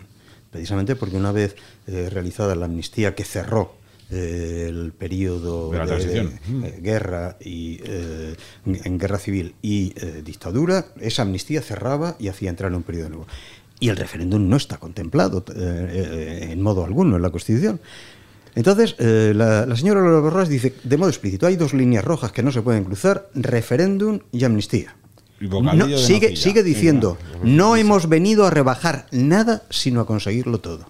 precisamente 0.50 0.96
porque 0.96 1.16
una 1.16 1.32
vez 1.32 1.54
realizada 1.86 2.54
la 2.54 2.64
amnistía 2.64 3.14
que 3.14 3.24
cerró 3.24 3.76
eh, 4.10 4.66
el 4.68 4.92
periodo 4.92 5.70
De 5.70 5.78
la 5.78 5.86
transición. 5.86 6.32
eh, 6.64 6.78
guerra 6.82 7.36
y 7.40 7.80
eh, 7.84 8.34
en 8.66 8.98
guerra 8.98 9.18
civil 9.18 9.54
y 9.62 9.92
eh, 9.96 10.22
dictadura, 10.24 10.86
esa 11.00 11.22
amnistía 11.22 11.62
cerraba 11.62 12.16
y 12.18 12.28
hacía 12.28 12.50
entrar 12.50 12.70
en 12.70 12.76
un 12.76 12.82
periodo 12.82 13.08
nuevo. 13.08 13.26
Y 13.80 13.88
el 13.88 13.96
referéndum 13.96 14.48
no 14.48 14.56
está 14.56 14.78
contemplado 14.78 15.44
eh, 15.48 15.52
eh, 15.56 16.48
en 16.52 16.62
modo 16.62 16.84
alguno 16.84 17.16
en 17.16 17.22
la 17.22 17.30
Constitución. 17.30 17.80
Entonces, 18.54 18.94
la, 19.00 19.66
la 19.66 19.76
señora 19.76 20.00
Lola 20.00 20.20
Borràs 20.22 20.46
dice, 20.46 20.74
de 20.84 20.96
modo 20.96 21.10
explícito, 21.10 21.48
hay 21.48 21.56
dos 21.56 21.74
líneas 21.74 22.04
rojas 22.04 22.30
que 22.30 22.40
no 22.44 22.52
se 22.52 22.62
pueden 22.62 22.84
cruzar, 22.84 23.28
referéndum 23.34 24.20
y 24.30 24.44
amnistía. 24.44 24.94
No, 25.40 25.88
de 25.88 25.98
sigue, 25.98 26.36
sigue 26.36 26.62
diciendo, 26.62 27.18
no 27.42 27.74
hemos 27.74 28.08
venido 28.08 28.46
a 28.46 28.50
rebajar 28.50 29.06
nada, 29.10 29.64
sino 29.70 30.00
a 30.00 30.06
conseguirlo 30.06 30.60
todo. 30.60 30.86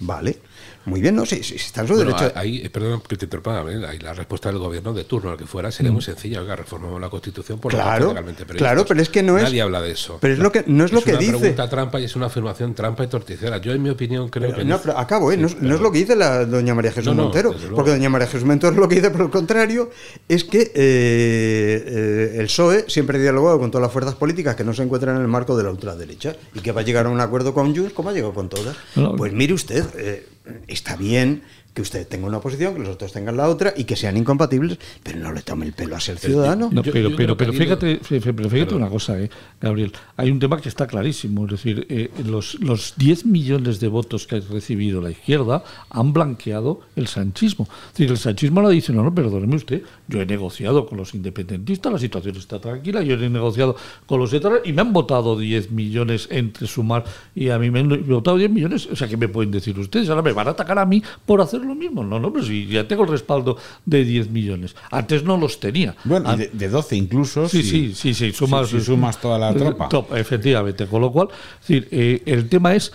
Vale, 0.00 0.38
muy 0.86 1.00
bien, 1.00 1.14
no, 1.14 1.26
sí, 1.26 1.42
sí, 1.42 1.56
está 1.56 1.82
en 1.82 1.88
su 1.88 1.94
Bueno, 1.94 2.16
derecho. 2.16 2.32
ahí, 2.38 2.62
eh, 2.64 2.70
perdón 2.70 3.02
que 3.06 3.16
te 3.16 3.26
interrumpa, 3.26 3.64
¿eh? 3.70 3.98
la 4.00 4.14
respuesta 4.14 4.48
del 4.48 4.58
gobierno 4.58 4.92
de 4.94 5.04
turno, 5.04 5.30
al 5.30 5.36
que 5.36 5.44
fuera, 5.46 5.70
sería 5.70 5.90
Mm. 5.90 5.94
muy 5.94 6.02
sencilla. 6.02 6.40
Oiga, 6.40 6.56
reformamos 6.56 7.00
la 7.00 7.10
Constitución 7.10 7.58
por 7.58 7.72
Claro, 7.72 8.08
legalmente 8.08 8.44
previstos. 8.44 8.66
claro, 8.66 8.84
pero 8.86 9.02
es 9.02 9.08
que 9.08 9.22
no 9.22 9.36
es- 9.36 9.44
Nadie 9.44 9.62
habla 9.62 9.80
de 9.82 9.90
eso. 9.92 10.18
pero 10.20 10.34
es 10.34 10.38
lo 10.40 10.50
que- 10.52 10.64
no 10.66 10.84
es 10.84 10.92
lo 10.92 11.02
que 11.02 11.10
una 11.10 11.18
dice. 11.18 11.36
pregunta 11.38 11.68
trampa 11.68 12.00
y 12.00 12.04
es 12.04 12.16
una 12.16 12.26
afirmación 12.26 12.74
trampa 12.74 13.04
y 13.04 13.08
torticera. 13.08 13.58
Yo, 13.58 13.72
en 13.72 13.82
mi 13.82 13.90
opinión, 13.90 14.28
creo 14.28 14.48
Pero 14.50 14.58
que. 14.62 14.64
no, 14.64 14.78
pero 14.80 14.96
acabo, 14.98 15.32
¿eh? 15.32 15.36
no, 15.36 15.46
es- 15.48 15.60
no 15.60 15.74
es 15.74 15.80
lo 15.80 15.90
que 15.92 15.98
dice 15.98 16.16
la 16.16 16.44
doña 16.46 16.74
María 16.74 16.92
Jesús 16.92 17.14
No, 17.14 17.24
Montero, 17.24 17.54
porque 17.74 17.90
doña 17.90 18.08
María 18.08 18.26
Jesús 18.28 18.46
Montero 18.46 18.72
lo 18.72 18.88
que 18.88 18.94
dice, 18.96 19.10
por 19.10 19.22
el 19.22 19.30
contrario, 19.30 19.90
es 20.28 20.44
que 20.44 20.72
eh, 20.74 21.84
eh, 21.86 22.36
el 22.38 22.46
PSOE 22.46 22.84
siempre 22.88 23.18
ha 23.18 23.20
dialogado 23.20 23.58
con 23.58 23.70
todas 23.70 23.82
las 23.82 23.92
fuerzas 23.92 24.14
políticas 24.14 24.54
que 24.56 24.64
no 24.64 24.72
se 24.72 24.82
encuentran 24.82 25.16
en 25.16 25.22
el 25.22 25.28
marco 25.28 25.56
de 25.56 25.64
la 25.64 25.70
ultraderecha 25.70 26.36
y 26.54 26.60
que 26.60 26.72
va 26.72 26.80
a 26.82 26.84
llegar 26.84 27.06
a 27.06 27.08
un 27.08 27.20
acuerdo 27.20 27.52
con 27.52 27.74
Junts 27.74 27.92
como 27.92 28.10
ha 28.10 28.12
llegado 28.12 28.32
con 28.34 28.48
todas. 28.48 28.76
No. 28.94 29.16
Pues 29.16 29.32
mire 29.32 29.52
usted, 29.52 29.84
eh, 29.98 30.26
está 30.66 30.96
bien 30.96 31.42
que 31.76 31.82
usted 31.82 32.08
tenga 32.08 32.26
una 32.26 32.40
posición, 32.40 32.72
que 32.72 32.80
los 32.80 32.88
otros 32.88 33.12
tengan 33.12 33.36
la 33.36 33.48
otra 33.50 33.74
y 33.76 33.84
que 33.84 33.96
sean 33.96 34.16
incompatibles, 34.16 34.78
pero 35.02 35.18
no 35.18 35.30
le 35.30 35.42
tome 35.42 35.66
el 35.66 35.74
pelo 35.74 35.94
a 35.94 36.00
ser 36.00 36.16
ciudadano. 36.18 36.70
No, 36.72 36.82
pero, 36.82 37.14
pero, 37.14 37.36
pero 37.36 37.52
fíjate, 37.52 38.00
fí- 38.00 38.18
fí- 38.18 38.32
pero 38.34 38.48
fíjate 38.48 38.74
una 38.74 38.88
cosa, 38.88 39.20
eh, 39.20 39.28
Gabriel. 39.60 39.92
Hay 40.16 40.30
un 40.30 40.38
tema 40.38 40.58
que 40.58 40.70
está 40.70 40.86
clarísimo. 40.86 41.44
Es 41.44 41.50
decir, 41.50 41.86
eh, 41.90 42.10
los, 42.24 42.54
los 42.60 42.94
10 42.96 43.26
millones 43.26 43.78
de 43.78 43.88
votos 43.88 44.26
que 44.26 44.36
ha 44.36 44.40
recibido 44.40 45.02
la 45.02 45.10
izquierda 45.10 45.62
han 45.90 46.14
blanqueado 46.14 46.80
el 46.96 47.08
sanchismo. 47.08 47.68
Es 47.88 47.92
decir, 47.92 48.10
el 48.10 48.16
sanchismo 48.16 48.60
ahora 48.60 48.70
dice, 48.72 48.94
no, 48.94 49.02
no, 49.02 49.14
perdóneme 49.14 49.56
usted, 49.56 49.82
yo 50.08 50.22
he 50.22 50.24
negociado 50.24 50.86
con 50.86 50.96
los 50.96 51.12
independentistas, 51.14 51.92
la 51.92 51.98
situación 51.98 52.36
está 52.36 52.58
tranquila, 52.58 53.02
yo 53.02 53.16
he 53.16 53.28
negociado 53.28 53.76
con 54.06 54.18
los 54.18 54.32
etarras 54.32 54.60
y 54.64 54.72
me 54.72 54.80
han 54.80 54.94
votado 54.94 55.38
10 55.38 55.70
millones 55.72 56.26
entre 56.30 56.66
sumar 56.66 57.04
y 57.34 57.50
a 57.50 57.58
mí 57.58 57.70
me 57.70 57.80
han 57.80 58.06
votado 58.08 58.38
10 58.38 58.50
millones. 58.50 58.86
O 58.90 58.96
sea, 58.96 59.06
¿qué 59.08 59.18
me 59.18 59.28
pueden 59.28 59.50
decir 59.50 59.78
ustedes? 59.78 60.08
Ahora 60.08 60.22
me 60.22 60.32
van 60.32 60.48
a 60.48 60.52
atacar 60.52 60.78
a 60.78 60.86
mí 60.86 61.02
por 61.26 61.42
hacer 61.42 61.65
lo 61.66 61.74
mismo. 61.74 62.02
No, 62.04 62.18
no, 62.18 62.32
pero 62.32 62.44
si 62.44 62.66
ya 62.66 62.86
tengo 62.88 63.02
el 63.04 63.10
respaldo 63.10 63.56
de 63.84 64.04
10 64.04 64.30
millones. 64.30 64.74
Antes 64.90 65.24
no 65.24 65.36
los 65.36 65.60
tenía. 65.60 65.94
Bueno, 66.04 66.32
y 66.34 66.36
de, 66.38 66.48
de 66.52 66.68
12 66.68 66.96
incluso. 66.96 67.48
Sí, 67.48 67.62
si- 67.62 67.94
sí, 67.94 68.14
sí, 68.14 68.14
sí, 68.14 68.32
sumas, 68.32 68.68
si- 68.68 68.78
si 68.80 68.86
sumas 68.86 69.20
toda 69.20 69.38
la 69.38 69.50
eh, 69.50 69.54
tropa. 69.54 69.88
top, 69.88 70.14
efectivamente. 70.16 70.86
Con 70.86 71.00
lo 71.02 71.10
cual, 71.12 71.28
es 71.62 71.68
decir, 71.68 71.88
eh, 71.90 72.22
el 72.26 72.48
tema 72.48 72.74
es. 72.74 72.92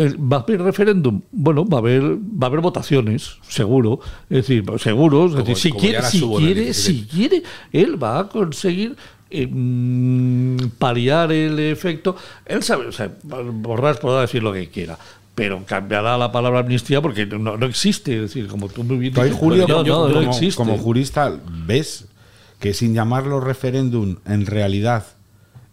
¿Va 0.00 0.36
a 0.36 0.40
haber 0.42 0.62
referéndum? 0.62 1.20
Bueno, 1.32 1.64
va 1.66 1.78
a 1.78 1.80
haber, 1.80 2.02
va 2.02 2.46
a 2.46 2.46
haber 2.46 2.60
votaciones, 2.60 3.38
seguro. 3.48 3.98
Es 4.30 4.46
decir, 4.46 4.64
seguro. 4.78 5.26
Es 5.26 5.34
decir, 5.34 5.56
si 5.56 5.72
quiere, 5.72 6.02
si 6.02 6.20
quiere, 6.20 6.60
17. 6.66 6.72
si 6.72 7.04
quiere, 7.08 7.42
él 7.72 8.00
va 8.00 8.20
a 8.20 8.28
conseguir 8.28 8.94
eh, 9.28 9.48
mm, 9.50 10.56
paliar 10.78 11.32
el 11.32 11.58
efecto. 11.58 12.14
Él 12.46 12.62
sabe, 12.62 12.86
o 12.86 12.92
sea, 12.92 13.10
Borrás 13.24 13.98
podrá 13.98 14.20
decir 14.20 14.40
lo 14.40 14.52
que 14.52 14.68
quiera. 14.68 14.96
Pero 15.38 15.64
cambiará 15.64 16.18
la 16.18 16.32
palabra 16.32 16.58
amnistía 16.58 17.00
porque 17.00 17.24
no, 17.24 17.56
no 17.56 17.66
existe. 17.66 18.16
Es 18.16 18.22
decir, 18.22 18.48
como 18.48 18.68
tú 18.68 18.82
muy 18.82 18.98
bien 18.98 19.14
dices, 19.14 19.32
Julio, 19.34 19.68
no, 19.68 19.84
no, 19.84 20.08
no 20.08 20.14
como, 20.14 20.30
existe. 20.32 20.56
como 20.56 20.76
jurista, 20.78 21.32
¿ves 21.64 22.06
que 22.58 22.74
sin 22.74 22.92
llamarlo 22.92 23.38
referéndum, 23.38 24.16
en 24.26 24.46
realidad, 24.46 25.06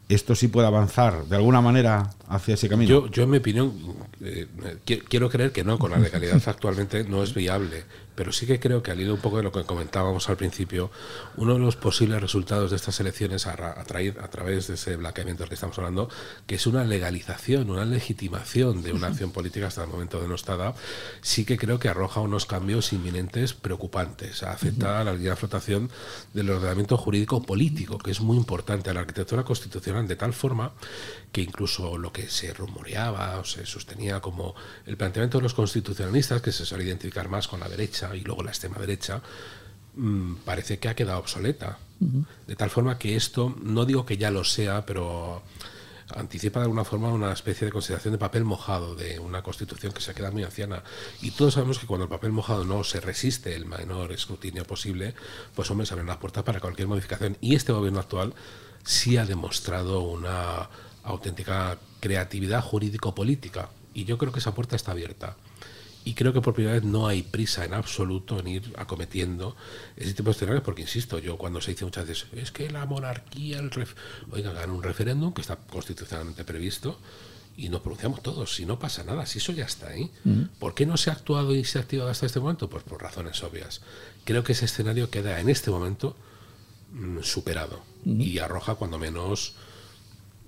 esto 0.07 0.35
sí 0.35 0.49
puede 0.49 0.67
avanzar 0.67 1.25
de 1.25 1.35
alguna 1.35 1.61
manera 1.61 2.11
hacia 2.27 2.53
ese 2.55 2.69
camino? 2.69 2.89
Yo, 2.89 3.07
yo 3.07 3.23
en 3.23 3.29
mi 3.29 3.37
opinión, 3.37 3.73
eh, 4.21 4.47
qui- 4.85 5.03
quiero 5.07 5.29
creer 5.29 5.51
que 5.51 5.63
no, 5.63 5.77
con 5.79 5.91
la 5.91 5.97
legalidad 5.99 6.41
actualmente 6.47 7.03
no 7.03 7.23
es 7.23 7.33
viable, 7.33 7.83
pero 8.15 8.31
sí 8.31 8.45
que 8.47 8.59
creo 8.61 8.81
que 8.81 8.91
al 8.91 9.01
hilo 9.01 9.13
un 9.13 9.19
poco 9.19 9.37
de 9.37 9.43
lo 9.43 9.51
que 9.51 9.63
comentábamos 9.63 10.29
al 10.29 10.37
principio, 10.37 10.89
uno 11.35 11.53
de 11.53 11.59
los 11.59 11.75
posibles 11.75 12.21
resultados 12.21 12.69
de 12.71 12.77
estas 12.77 12.97
elecciones 13.01 13.45
a, 13.45 13.51
a 13.51 13.83
traer- 13.85 14.17
a 14.21 14.29
través 14.29 14.67
de 14.67 14.75
ese 14.75 14.95
blanqueamiento 14.95 15.43
del 15.43 15.49
que 15.49 15.55
estamos 15.55 15.77
hablando, 15.77 16.09
que 16.47 16.55
es 16.55 16.65
una 16.65 16.83
legalización, 16.85 17.69
una 17.69 17.83
legitimación 17.85 18.83
de 18.83 18.93
una 18.93 19.07
acción 19.07 19.31
política 19.31 19.67
hasta 19.67 19.83
el 19.83 19.89
momento 19.89 20.21
denostada, 20.21 20.73
sí 21.21 21.43
que 21.45 21.57
creo 21.57 21.77
que 21.79 21.89
arroja 21.89 22.21
unos 22.21 22.45
cambios 22.45 22.93
inminentes 22.93 23.53
preocupantes, 23.53 24.43
afecta 24.43 25.01
a 25.01 25.03
la 25.03 25.13
línea 25.13 25.31
de 25.31 25.35
flotación 25.35 25.89
del 26.33 26.49
ordenamiento 26.49 26.97
jurídico 26.97 27.41
político, 27.43 27.97
que 27.97 28.11
es 28.11 28.21
muy 28.21 28.37
importante, 28.37 28.89
a 28.89 28.93
la 28.93 29.01
arquitectura 29.01 29.43
constitucional, 29.43 30.07
de 30.07 30.15
tal 30.15 30.31
forma 30.33 30.71
que 31.35 31.41
incluso 31.41 31.97
lo 31.97 32.13
que 32.13 32.29
se 32.29 32.53
rumoreaba 32.53 33.37
o 33.39 33.43
se 33.43 33.65
sostenía 33.65 34.21
como 34.21 34.55
el 34.85 34.95
planteamiento 34.95 35.39
de 35.39 35.43
los 35.43 35.53
constitucionalistas, 35.53 36.41
que 36.41 36.53
se 36.53 36.65
suele 36.65 36.85
identificar 36.85 37.27
más 37.27 37.49
con 37.49 37.59
la 37.59 37.67
derecha 37.67 38.15
y 38.15 38.21
luego 38.21 38.41
la 38.41 38.51
extrema 38.51 38.77
derecha, 38.77 39.21
mm, 39.95 40.35
parece 40.45 40.79
que 40.79 40.87
ha 40.87 40.95
quedado 40.95 41.19
obsoleta. 41.19 41.77
De 42.47 42.55
tal 42.55 42.69
forma 42.69 42.97
que 42.97 43.17
esto, 43.17 43.53
no 43.61 43.83
digo 43.83 44.05
que 44.05 44.15
ya 44.15 44.31
lo 44.31 44.45
sea, 44.45 44.85
pero 44.85 45.43
anticipa 46.15 46.59
de 46.59 46.67
alguna 46.67 46.85
forma 46.85 47.11
una 47.11 47.33
especie 47.33 47.65
de 47.65 47.73
consideración 47.73 48.13
de 48.13 48.17
papel 48.17 48.45
mojado 48.45 48.95
de 48.95 49.19
una 49.19 49.43
constitución 49.43 49.91
que 49.91 49.99
se 49.99 50.13
queda 50.13 50.31
muy 50.31 50.43
anciana. 50.43 50.83
Y 51.21 51.31
todos 51.31 51.55
sabemos 51.55 51.79
que 51.79 51.85
cuando 51.85 52.05
el 52.05 52.09
papel 52.09 52.31
mojado 52.31 52.63
no 52.63 52.85
se 52.85 53.01
resiste 53.01 53.55
el 53.55 53.65
menor 53.65 54.13
escrutinio 54.13 54.63
posible, 54.63 55.15
pues 55.53 55.69
hombre, 55.69 55.85
se 55.85 55.95
abren 55.95 56.07
las 56.07 56.17
puertas 56.17 56.45
para 56.45 56.61
cualquier 56.61 56.87
modificación. 56.87 57.37
Y 57.41 57.55
este 57.55 57.73
gobierno 57.73 57.99
actual 57.99 58.33
sí 58.85 59.17
ha 59.17 59.25
demostrado 59.25 59.99
una 59.99 60.69
auténtica 61.05 61.77
creatividad 61.99 62.61
jurídico-política. 62.61 63.69
Y 63.93 64.03
yo 64.05 64.17
creo 64.17 64.33
que 64.33 64.39
esa 64.39 64.53
puerta 64.53 64.75
está 64.75 64.91
abierta. 64.91 65.37
Y 66.03 66.13
creo 66.13 66.33
que 66.33 66.41
por 66.41 66.53
primera 66.53 66.75
vez 66.75 66.83
no 66.83 67.07
hay 67.07 67.23
prisa 67.23 67.65
en 67.65 67.73
absoluto 67.73 68.39
en 68.39 68.47
ir 68.47 68.73
acometiendo 68.77 69.55
ese 69.95 70.13
tipo 70.13 70.29
de 70.29 70.31
escenarios, 70.33 70.63
porque 70.63 70.83
insisto, 70.83 71.17
yo 71.17 71.37
cuando 71.37 71.61
se 71.61 71.71
dice 71.71 71.83
muchas 71.83 72.07
veces, 72.07 72.27
es 72.33 72.51
que 72.51 72.69
la 72.69 72.85
monarquía, 72.85 73.57
el 73.57 73.71
ref... 73.71 73.95
oiga, 74.29 74.51
hagan 74.51 74.69
un 74.69 74.83
referéndum 74.83 75.33
que 75.33 75.41
está 75.41 75.55
constitucionalmente 75.55 76.43
previsto 76.43 76.99
y 77.57 77.69
nos 77.69 77.81
pronunciamos 77.81 78.21
todos, 78.21 78.53
si 78.53 78.65
no 78.65 78.77
pasa 78.77 79.03
nada, 79.03 79.25
si 79.25 79.39
eso 79.39 79.51
ya 79.51 79.65
está 79.65 79.87
ahí. 79.87 80.11
¿Por 80.59 80.75
qué 80.75 80.85
no 80.85 80.97
se 80.97 81.09
ha 81.09 81.13
actuado 81.13 81.55
y 81.55 81.63
se 81.63 81.79
ha 81.79 81.81
activado 81.81 82.11
hasta 82.11 82.27
este 82.27 82.39
momento? 82.39 82.69
Pues 82.69 82.83
por 82.83 83.01
razones 83.01 83.41
obvias. 83.43 83.81
Creo 84.25 84.43
que 84.43 84.51
ese 84.51 84.65
escenario 84.65 85.09
queda 85.09 85.39
en 85.39 85.49
este 85.49 85.71
momento 85.71 86.15
mm, 86.91 87.21
superado 87.21 87.81
y 88.05 88.37
arroja 88.37 88.75
cuando 88.75 88.99
menos 88.99 89.55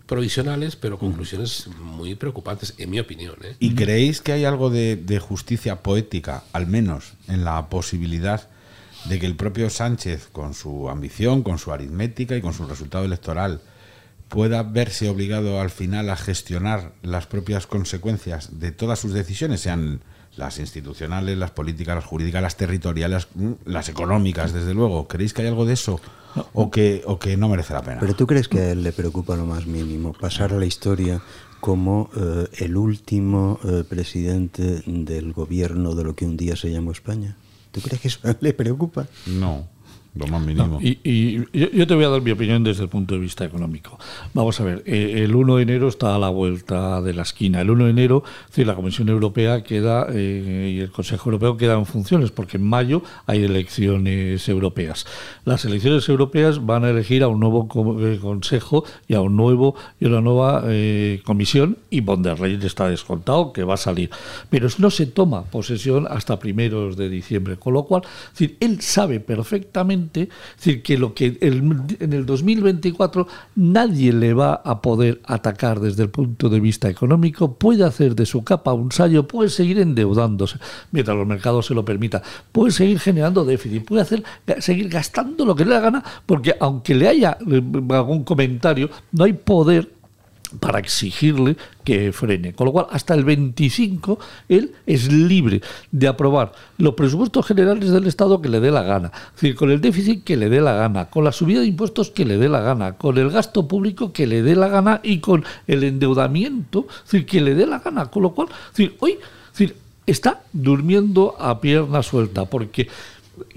provisionales, 0.07 0.75
pero 0.75 0.97
conclusiones 0.97 1.69
muy 1.79 2.15
preocupantes, 2.15 2.73
en 2.77 2.89
mi 2.89 2.99
opinión. 2.99 3.35
¿eh? 3.43 3.55
¿Y 3.59 3.75
creéis 3.75 4.21
que 4.21 4.31
hay 4.31 4.45
algo 4.45 4.69
de, 4.69 4.95
de 4.95 5.19
justicia 5.19 5.83
poética, 5.83 6.43
al 6.53 6.65
menos 6.65 7.13
en 7.27 7.43
la 7.43 7.69
posibilidad 7.69 8.49
de 9.05 9.19
que 9.19 9.25
el 9.25 9.35
propio 9.35 9.69
Sánchez, 9.69 10.29
con 10.31 10.53
su 10.53 10.89
ambición, 10.89 11.43
con 11.43 11.59
su 11.59 11.71
aritmética 11.71 12.35
y 12.35 12.41
con 12.41 12.53
su 12.53 12.65
resultado 12.65 13.05
electoral, 13.05 13.61
pueda 14.29 14.63
verse 14.63 15.09
obligado 15.09 15.61
al 15.61 15.69
final 15.69 16.09
a 16.09 16.15
gestionar 16.15 16.93
las 17.01 17.27
propias 17.27 17.67
consecuencias 17.67 18.59
de 18.59 18.71
todas 18.71 18.99
sus 18.99 19.13
decisiones, 19.13 19.61
sean 19.61 20.01
las 20.35 20.59
institucionales, 20.59 21.37
las 21.37 21.51
políticas, 21.51 21.95
las 21.95 22.05
jurídicas, 22.05 22.41
las 22.41 22.57
territoriales, 22.57 23.27
las 23.65 23.89
económicas, 23.89 24.53
desde 24.53 24.73
luego? 24.73 25.07
¿Creéis 25.07 25.33
que 25.33 25.41
hay 25.41 25.47
algo 25.47 25.65
de 25.65 25.73
eso? 25.73 25.99
¿O 26.53 26.71
que, 26.71 27.03
o 27.05 27.19
que 27.19 27.37
no 27.37 27.49
merece 27.49 27.73
la 27.73 27.81
pena? 27.81 27.99
Pero 27.99 28.15
tú 28.15 28.27
crees 28.27 28.47
que 28.47 28.59
a 28.59 28.71
él 28.71 28.83
le 28.83 28.91
preocupa 28.91 29.35
lo 29.35 29.45
más 29.45 29.65
mínimo 29.65 30.13
pasar 30.13 30.53
a 30.53 30.57
la 30.57 30.65
historia 30.65 31.21
como 31.59 32.09
eh, 32.15 32.47
el 32.59 32.77
último 32.77 33.59
eh, 33.63 33.83
presidente 33.87 34.83
del 34.85 35.33
gobierno 35.33 35.95
de 35.95 36.03
lo 36.03 36.15
que 36.15 36.25
un 36.25 36.37
día 36.37 36.55
se 36.55 36.71
llamó 36.71 36.91
España. 36.91 37.35
¿Tú 37.71 37.81
crees 37.81 38.01
que 38.01 38.07
eso 38.07 38.19
le 38.39 38.53
preocupa? 38.53 39.07
No, 39.25 39.67
Y, 40.81 41.37
yo, 41.53 41.87
te 41.87 41.95
voy 41.95 42.03
a 42.03 42.09
dar 42.09 42.21
mi 42.21 42.31
opinión 42.31 42.63
desde 42.63 42.83
el 42.83 42.89
punto 42.89 43.15
de 43.15 43.21
vista 43.21 43.45
económico. 43.45 43.97
Vamos 44.33 44.59
a 44.59 44.63
ver, 44.63 44.83
eh, 44.85 45.23
el 45.23 45.35
1 45.35 45.57
de 45.57 45.63
enero 45.63 45.87
está 45.87 46.15
a 46.15 46.19
la 46.19 46.29
vuelta 46.29 47.01
de 47.01 47.13
la 47.13 47.23
esquina. 47.23 47.61
El 47.61 47.69
1 47.69 47.85
de 47.85 47.89
enero, 47.91 48.23
la 48.55 48.75
Comisión 48.75 49.09
Europea 49.09 49.63
queda 49.63 50.07
eh, 50.11 50.73
y 50.75 50.79
el 50.79 50.91
Consejo 50.91 51.29
Europeo 51.29 51.57
quedan 51.57 51.79
en 51.79 51.85
funciones, 51.85 52.31
porque 52.31 52.57
en 52.57 52.63
mayo 52.63 53.03
hay 53.25 53.43
elecciones 53.43 54.47
europeas. 54.49 55.05
Las 55.45 55.65
elecciones 55.65 56.07
europeas 56.09 56.65
van 56.65 56.83
a 56.85 56.89
elegir 56.89 57.23
a 57.23 57.27
un 57.27 57.39
nuevo 57.39 57.67
eh, 58.01 58.19
Consejo 58.19 58.83
y 59.07 59.13
a 59.13 59.21
un 59.21 59.35
nuevo 59.35 59.75
y 59.99 60.05
una 60.05 60.21
nueva 60.21 60.63
Comisión, 61.23 61.77
y 61.89 62.01
von 62.01 62.23
der 62.23 62.39
Leyen 62.39 62.61
está 62.63 62.89
descontado 62.89 63.53
que 63.53 63.63
va 63.63 63.75
a 63.75 63.77
salir. 63.77 64.09
Pero 64.49 64.67
no 64.79 64.89
se 64.89 65.05
toma 65.05 65.43
posesión 65.43 66.07
hasta 66.09 66.39
primeros 66.39 66.97
de 66.97 67.09
diciembre, 67.09 67.57
con 67.57 67.73
lo 67.73 67.83
cual, 67.83 68.03
es 68.37 68.51
él 68.59 68.81
sabe 68.81 69.19
perfectamente 69.19 70.06
es 70.13 70.29
decir, 70.57 70.81
que 70.83 70.97
lo 70.97 71.13
que 71.13 71.37
el- 71.41 71.73
en 71.99 72.13
el 72.13 72.25
2024 72.25 73.27
nadie 73.55 74.13
le 74.13 74.33
va 74.33 74.53
a 74.55 74.81
poder 74.81 75.21
atacar 75.25 75.79
desde 75.79 76.03
el 76.03 76.09
punto 76.09 76.49
de 76.49 76.59
vista 76.59 76.89
económico, 76.89 77.53
puede 77.55 77.83
hacer 77.83 78.15
de 78.15 78.25
su 78.25 78.43
capa 78.43 78.73
un 78.73 78.91
sallo, 78.91 79.27
puede 79.27 79.49
seguir 79.49 79.79
endeudándose 79.79 80.57
mientras 80.91 81.17
los 81.17 81.27
mercados 81.27 81.65
se 81.65 81.73
lo 81.73 81.83
permitan, 81.85 82.21
puede 82.51 82.71
seguir 82.71 82.99
generando 82.99 83.45
déficit, 83.45 83.85
puede 83.85 84.01
hacer 84.01 84.23
seguir 84.59 84.89
gastando 84.89 85.45
lo 85.45 85.55
que 85.55 85.65
le 85.65 85.71
da 85.71 85.79
gana, 85.79 86.03
porque 86.25 86.55
aunque 86.59 86.95
le 86.95 87.07
haya 87.07 87.37
eh, 87.49 87.61
algún 87.89 88.23
comentario, 88.23 88.89
no 89.11 89.23
hay 89.25 89.33
poder 89.33 89.96
para 90.59 90.79
exigirle 90.79 91.57
que 91.83 92.11
frene. 92.11 92.53
Con 92.53 92.65
lo 92.65 92.71
cual, 92.71 92.87
hasta 92.91 93.13
el 93.13 93.23
25, 93.23 94.19
él 94.49 94.73
es 94.85 95.11
libre 95.11 95.61
de 95.91 96.07
aprobar 96.07 96.53
los 96.77 96.93
presupuestos 96.93 97.45
generales 97.45 97.91
del 97.91 98.07
Estado 98.07 98.41
que 98.41 98.49
le 98.49 98.59
dé 98.59 98.71
la 98.71 98.83
gana. 98.83 99.11
Es 99.35 99.41
decir, 99.41 99.55
con 99.55 99.71
el 99.71 99.81
déficit 99.81 100.23
que 100.23 100.37
le 100.37 100.49
dé 100.49 100.61
la 100.61 100.73
gana, 100.73 101.09
con 101.09 101.23
la 101.23 101.31
subida 101.31 101.61
de 101.61 101.67
impuestos 101.67 102.11
que 102.11 102.25
le 102.25 102.37
dé 102.37 102.49
la 102.49 102.61
gana, 102.61 102.93
con 102.93 103.17
el 103.17 103.29
gasto 103.29 103.67
público 103.67 104.13
que 104.13 104.27
le 104.27 104.41
dé 104.41 104.55
la 104.55 104.67
gana 104.67 105.01
y 105.03 105.19
con 105.19 105.43
el 105.67 105.83
endeudamiento 105.83 106.87
decir, 107.03 107.25
que 107.25 107.41
le 107.41 107.55
dé 107.55 107.65
la 107.65 107.79
gana. 107.79 108.05
Con 108.07 108.23
lo 108.23 108.33
cual, 108.33 108.47
decir, 108.69 108.95
hoy 108.99 109.19
decir, 109.51 109.75
está 110.05 110.41
durmiendo 110.53 111.35
a 111.39 111.59
pierna 111.61 112.03
suelta 112.03 112.45
porque... 112.45 112.87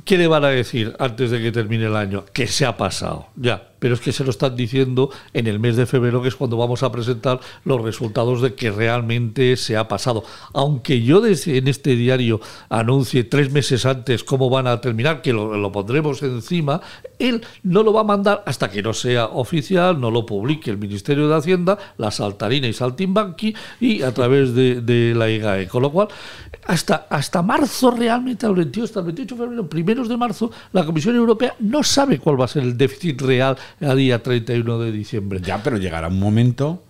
¿Qué 0.04 0.18
le 0.18 0.26
van 0.26 0.44
a 0.44 0.48
decir 0.48 0.94
antes 0.98 1.30
de 1.30 1.40
que 1.40 1.52
termine 1.52 1.86
el 1.86 1.96
año? 1.96 2.26
Que 2.34 2.46
se 2.46 2.66
ha 2.66 2.76
pasado, 2.76 3.28
ya. 3.34 3.69
Pero 3.80 3.94
es 3.94 4.00
que 4.00 4.12
se 4.12 4.22
lo 4.22 4.30
están 4.30 4.54
diciendo 4.54 5.10
en 5.34 5.48
el 5.48 5.58
mes 5.58 5.74
de 5.74 5.86
febrero, 5.86 6.22
que 6.22 6.28
es 6.28 6.36
cuando 6.36 6.56
vamos 6.56 6.84
a 6.84 6.92
presentar 6.92 7.40
los 7.64 7.82
resultados 7.82 8.40
de 8.40 8.54
que 8.54 8.70
realmente 8.70 9.56
se 9.56 9.76
ha 9.76 9.88
pasado. 9.88 10.22
Aunque 10.52 11.02
yo 11.02 11.20
en 11.26 11.68
este 11.68 11.96
diario 11.96 12.40
anuncie 12.68 13.24
tres 13.24 13.50
meses 13.50 13.86
antes 13.86 14.22
cómo 14.22 14.48
van 14.48 14.66
a 14.66 14.80
terminar, 14.80 15.22
que 15.22 15.32
lo, 15.32 15.72
pondremos 15.72 16.22
encima, 16.22 16.80
él 17.18 17.42
no 17.62 17.82
lo 17.82 17.92
va 17.92 18.02
a 18.02 18.04
mandar 18.04 18.42
hasta 18.46 18.70
que 18.70 18.82
no 18.82 18.92
sea 18.92 19.26
oficial, 19.26 20.00
no 20.00 20.10
lo 20.10 20.24
publique 20.24 20.70
el 20.70 20.78
Ministerio 20.78 21.28
de 21.28 21.36
Hacienda, 21.36 21.78
la 21.96 22.10
Saltarina 22.10 22.66
y 22.66 22.72
Saltimbanqui 22.72 23.54
y 23.80 24.02
a 24.02 24.12
través 24.12 24.54
de, 24.54 24.80
de 24.80 25.14
la 25.14 25.28
IGAE. 25.28 25.68
Con 25.68 25.82
lo 25.82 25.90
cual, 25.90 26.08
hasta, 26.66 27.06
hasta 27.10 27.42
marzo 27.42 27.90
realmente, 27.90 28.46
al 28.46 28.54
28, 28.54 28.84
hasta 28.84 29.00
el 29.00 29.06
28 29.06 29.34
de 29.34 29.40
febrero, 29.40 29.68
primeros 29.68 30.08
de 30.08 30.16
marzo, 30.16 30.50
la 30.72 30.84
Comisión 30.84 31.16
Europea 31.16 31.54
no 31.60 31.82
sabe 31.82 32.18
cuál 32.18 32.40
va 32.40 32.44
a 32.44 32.48
ser 32.48 32.62
el 32.62 32.76
déficit 32.76 33.20
real 33.22 33.56
a 33.80 33.94
día 33.94 34.22
31 34.22 34.78
de 34.78 34.92
diciembre. 34.92 35.40
Ya, 35.42 35.62
pero 35.62 35.76
llegará 35.78 36.08
un 36.08 36.18
momento 36.20 36.82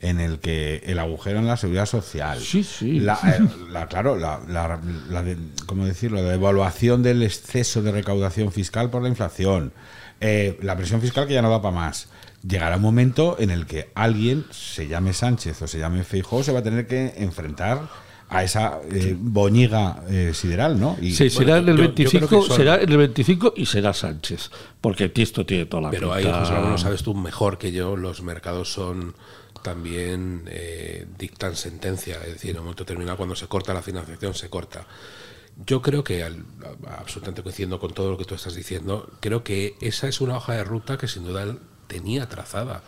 en 0.00 0.20
el 0.20 0.38
que 0.38 0.82
el 0.84 0.98
agujero 0.98 1.38
en 1.38 1.46
la 1.46 1.56
seguridad 1.56 1.86
social, 1.86 2.38
sí, 2.38 2.62
sí. 2.62 3.00
La, 3.00 3.14
eh, 3.26 3.40
la- 3.70 3.86
claro, 3.86 4.16
la, 4.16 4.40
la- 4.48 4.78
la 5.08 5.22
de- 5.22 5.38
¿cómo 5.66 5.86
decirlo? 5.86 6.20
La 6.22 6.28
devaluación 6.30 7.02
del 7.02 7.22
exceso 7.22 7.80
de 7.82 7.90
recaudación 7.92 8.52
fiscal 8.52 8.90
por 8.90 9.02
la 9.02 9.08
inflación, 9.08 9.72
eh, 10.20 10.58
la 10.62 10.76
presión 10.76 11.00
fiscal 11.00 11.26
que 11.26 11.32
ya 11.34 11.42
no 11.42 11.48
va 11.50 11.62
para 11.62 11.74
más. 11.74 12.08
Llegará 12.46 12.76
un 12.76 12.82
momento 12.82 13.36
en 13.38 13.50
el 13.50 13.64
que 13.64 13.90
alguien, 13.94 14.44
se 14.50 14.86
llame 14.88 15.14
Sánchez 15.14 15.62
o 15.62 15.66
se 15.66 15.78
llame 15.78 16.04
Feijóo, 16.04 16.42
se 16.42 16.52
va 16.52 16.58
a 16.58 16.62
tener 16.62 16.86
que 16.86 17.14
enfrentar 17.16 17.80
a 18.34 18.44
esa 18.44 18.80
eh, 18.90 19.16
boñiga 19.18 20.02
eh, 20.08 20.32
sideral, 20.34 20.78
¿no? 20.80 20.96
Y, 21.00 21.12
Sí, 21.12 21.30
será 21.30 21.58
en 21.58 21.68
el 21.68 21.76
yo- 21.76 21.84
yo 21.84 21.94
creo 21.94 22.10
25, 22.10 22.40
que 22.42 22.46
son- 22.48 22.56
será 22.56 22.80
en 22.82 22.90
el 22.90 22.96
25 22.98 23.54
y 23.56 23.66
será 23.66 23.92
Sánchez, 23.94 24.50
porque 24.80 25.10
esto 25.14 25.44
tiene 25.46 25.66
toda 25.66 25.84
la 25.84 25.90
Pero 25.90 26.12
ahí. 26.12 26.24
José 26.24 26.52
Ramón, 26.52 26.72
lo 26.72 26.78
sabes 26.78 27.02
tú 27.02 27.14
mejor 27.14 27.58
que 27.58 27.72
yo, 27.72 27.96
los 27.96 28.22
mercados 28.22 28.72
son 28.72 29.14
también 29.62 30.42
eh, 30.48 31.06
dictan 31.18 31.56
sentencia, 31.56 32.16
es 32.26 32.34
decir, 32.34 32.50
en 32.50 32.58
un 32.58 32.64
momento 32.64 32.84
determinado 32.84 33.16
cuando 33.16 33.34
se 33.34 33.46
corta 33.46 33.72
la 33.72 33.82
financiación 33.82 34.34
se 34.34 34.50
corta. 34.50 34.86
Yo 35.66 35.80
creo 35.82 36.02
que, 36.04 36.22
al- 36.24 36.44
absolutamente 36.98 37.42
coincidiendo 37.42 37.78
con 37.78 37.94
todo 37.94 38.10
lo 38.10 38.18
que 38.18 38.24
tú 38.24 38.34
estás 38.34 38.54
diciendo, 38.54 39.08
creo 39.20 39.42
que 39.44 39.76
esa 39.80 40.08
es 40.08 40.20
una 40.20 40.36
hoja 40.36 40.52
de 40.54 40.64
ruta 40.64 40.98
que 40.98 41.06
sin 41.08 41.24
duda 41.24 41.44
él 41.44 41.58
tenía 41.86 42.28
trazada. 42.28 42.82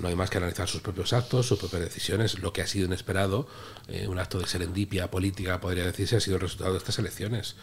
No 0.00 0.08
hay 0.08 0.16
más 0.16 0.30
que 0.30 0.38
analizar 0.38 0.68
sus 0.68 0.80
propios 0.80 1.12
actos, 1.12 1.46
sus 1.46 1.58
propias 1.58 1.82
decisiones, 1.82 2.38
lo 2.38 2.52
que 2.52 2.62
ha 2.62 2.66
sido 2.66 2.86
inesperado, 2.86 3.46
eh, 3.88 4.08
un 4.08 4.18
acto 4.18 4.38
de 4.38 4.46
serendipia 4.46 5.10
política, 5.10 5.60
podría 5.60 5.84
decirse, 5.84 6.16
ha 6.16 6.20
sido 6.20 6.36
el 6.36 6.42
resultado 6.42 6.72
de 6.72 6.78
estas 6.78 6.98
elecciones. 6.98 7.56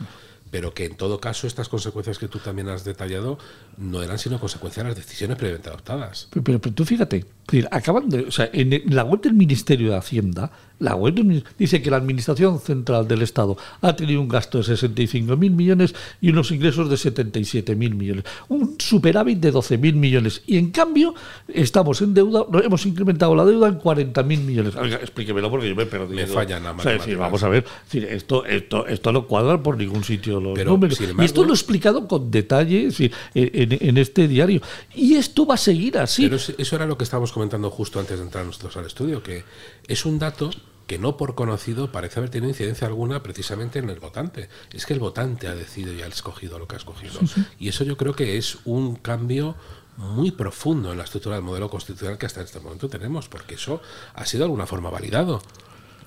Pero 0.52 0.74
que 0.74 0.86
en 0.86 0.98
todo 0.98 1.22
caso 1.22 1.48
estas 1.48 1.70
consecuencias 1.70 2.20
que 2.20 2.28
tú 2.28 2.40
también 2.40 2.68
has 2.70 2.84
detallado 2.84 3.38
no 3.82 4.02
eran 4.04 4.18
sino 4.20 4.40
consecuencias 4.40 4.86
de 4.86 4.90
las 4.92 4.98
decisiones 4.98 5.38
previamente 5.38 5.70
adoptadas. 5.70 6.28
Pero, 6.32 6.44
pero- 6.44 6.60
pero 6.62 6.76
tú 6.76 6.86
fíjate, 6.86 7.18
Es 7.18 7.26
decir, 7.58 7.68
acaban 7.72 8.08
de, 8.10 8.22
o 8.22 8.32
sea, 8.32 8.50
en 8.54 8.82
la 8.96 9.04
web 9.04 9.20
del 9.22 9.34
Ministerio 9.34 9.90
de 9.92 9.98
Hacienda, 9.98 10.52
la 10.80 10.96
web 10.96 11.14
del 11.16 11.44
dice 11.60 11.82
que 11.82 11.92
la 11.92 11.98
Administración 11.98 12.60
Central 12.62 13.08
del 13.08 13.22
Estado 13.24 13.58
ha 13.82 13.94
tenido 13.96 14.22
un 14.22 14.30
gasto 14.30 14.60
de 14.60 14.64
65.000 14.64 15.52
millones 15.52 15.94
y 16.22 16.30
unos 16.30 16.52
ingresos 16.52 16.90
de 16.90 16.96
77.000 16.96 17.94
millones. 17.94 18.24
Un 18.48 18.76
superávit 18.80 19.40
de 19.40 19.52
12.000 19.52 19.94
millones. 19.96 20.44
Y 20.48 20.58
en 20.58 20.72
cambio, 20.72 21.14
estamos 21.48 22.02
en 22.02 22.14
deuda, 22.14 22.46
hemos 22.64 22.86
incrementado 22.86 23.36
la 23.36 23.44
deuda 23.46 23.68
en 23.68 23.80
40.000 23.80 24.24
millones. 24.44 24.76
Oiga, 24.78 24.98
explíquemelo 24.98 25.50
porque 25.50 25.68
yo 25.70 25.76
me 25.76 25.86
perdido. 25.86 26.16
Me 26.16 26.28
fallan 26.28 26.66
O 26.66 26.82
sea, 26.82 26.94
decir, 26.94 27.18
matemáticas. 27.18 27.20
vamos 27.20 27.44
a 27.44 27.50
ver, 27.50 27.66
decir, 27.86 28.06
esto, 28.06 28.46
esto, 28.46 28.88
esto 28.88 29.12
no 29.12 29.28
cuadra 29.28 29.62
por 29.62 29.78
ningún 29.78 30.04
sitio 30.04 30.40
los 30.40 30.54
Pero, 30.56 30.72
números. 30.72 31.00
y 31.02 31.24
esto 31.26 31.44
lo 31.44 31.50
he 31.52 31.56
explicado 31.56 32.08
con 32.08 32.32
detalle 32.32 32.86
decir, 32.86 33.12
en, 33.34 33.71
en- 33.71 33.71
en 33.80 33.98
este 33.98 34.28
diario. 34.28 34.62
Y 34.94 35.16
esto 35.16 35.46
va 35.46 35.56
a 35.56 35.58
seguir 35.58 35.98
así. 35.98 36.24
Pero 36.24 36.36
es- 36.38 36.54
eso 36.58 36.76
era 36.76 36.86
lo 36.86 36.98
que 36.98 37.04
estábamos 37.04 37.32
comentando 37.32 37.70
justo 37.70 38.00
antes 38.00 38.18
de 38.18 38.24
entrar 38.26 38.46
nosotros 38.46 38.76
al 38.78 38.86
estudio, 38.86 39.22
que 39.24 39.44
es 39.88 40.06
un 40.06 40.20
dato 40.20 40.50
que 40.88 40.98
no 41.00 41.16
por 41.16 41.36
conocido 41.36 41.92
parece 41.92 42.20
haber 42.20 42.30
tenido 42.32 42.50
incidencia 42.50 42.86
alguna 42.88 43.24
precisamente 43.24 43.80
en 43.80 43.90
el 43.90 44.00
votante. 44.00 44.50
Es 44.74 44.86
que 44.86 44.94
el 44.94 45.00
votante 45.00 45.48
ha 45.48 45.56
decidido 45.56 45.94
y 45.94 46.02
ha 46.02 46.08
escogido 46.08 46.60
lo 46.60 46.68
que 46.68 46.76
ha 46.76 46.80
escogido. 46.80 47.20
Sí, 47.22 47.28
sí. 47.28 47.46
Y 47.60 47.70
eso 47.70 47.84
yo 47.86 47.96
creo 47.96 48.14
que 48.14 48.38
es 48.38 48.58
un 48.66 48.96
cambio 48.96 49.56
muy 49.98 50.32
profundo 50.32 50.92
en 50.92 50.98
la 50.98 51.04
estructura 51.06 51.36
del 51.36 51.46
modelo 51.46 51.70
constitucional 51.70 52.18
que 52.18 52.26
hasta 52.26 52.42
este 52.42 52.60
momento 52.60 52.90
tenemos, 52.90 53.30
porque 53.30 53.56
eso 53.56 53.82
ha 54.16 54.26
sido 54.26 54.40
de 54.40 54.46
alguna 54.46 54.66
forma 54.66 54.90
validado. 54.90 55.42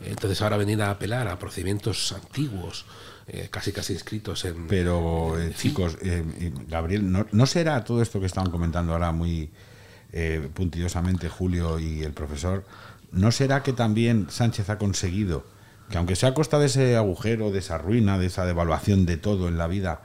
Entonces 0.04 0.42
ahora 0.42 0.56
venir 0.56 0.82
a 0.82 0.90
apelar 0.90 1.28
a 1.28 1.38
procedimientos 1.38 2.12
antiguos, 2.12 2.84
eh, 3.26 3.48
casi 3.50 3.72
casi 3.72 3.94
inscritos 3.94 4.44
en... 4.44 4.66
Pero, 4.66 5.40
eh, 5.40 5.52
chicos, 5.56 5.96
eh, 6.02 6.52
Gabriel, 6.68 7.10
¿no, 7.10 7.26
no 7.32 7.46
será 7.46 7.82
todo 7.84 8.02
esto 8.02 8.20
que 8.20 8.26
estaban 8.26 8.50
comentando 8.50 8.92
ahora 8.92 9.12
muy 9.12 9.50
eh, 10.12 10.48
puntillosamente 10.52 11.28
Julio 11.28 11.78
y 11.78 12.02
el 12.02 12.12
profesor? 12.12 12.64
¿No 13.12 13.32
será 13.32 13.62
que 13.62 13.72
también 13.72 14.26
Sánchez 14.28 14.68
ha 14.70 14.78
conseguido 14.78 15.44
que, 15.90 15.98
aunque 15.98 16.16
sea 16.16 16.30
a 16.30 16.34
costa 16.34 16.58
de 16.58 16.66
ese 16.66 16.96
agujero, 16.96 17.50
de 17.50 17.60
esa 17.60 17.78
ruina, 17.78 18.18
de 18.18 18.26
esa 18.26 18.44
devaluación 18.44 19.06
de 19.06 19.16
todo 19.16 19.48
en 19.48 19.58
la 19.58 19.66
vida, 19.66 20.02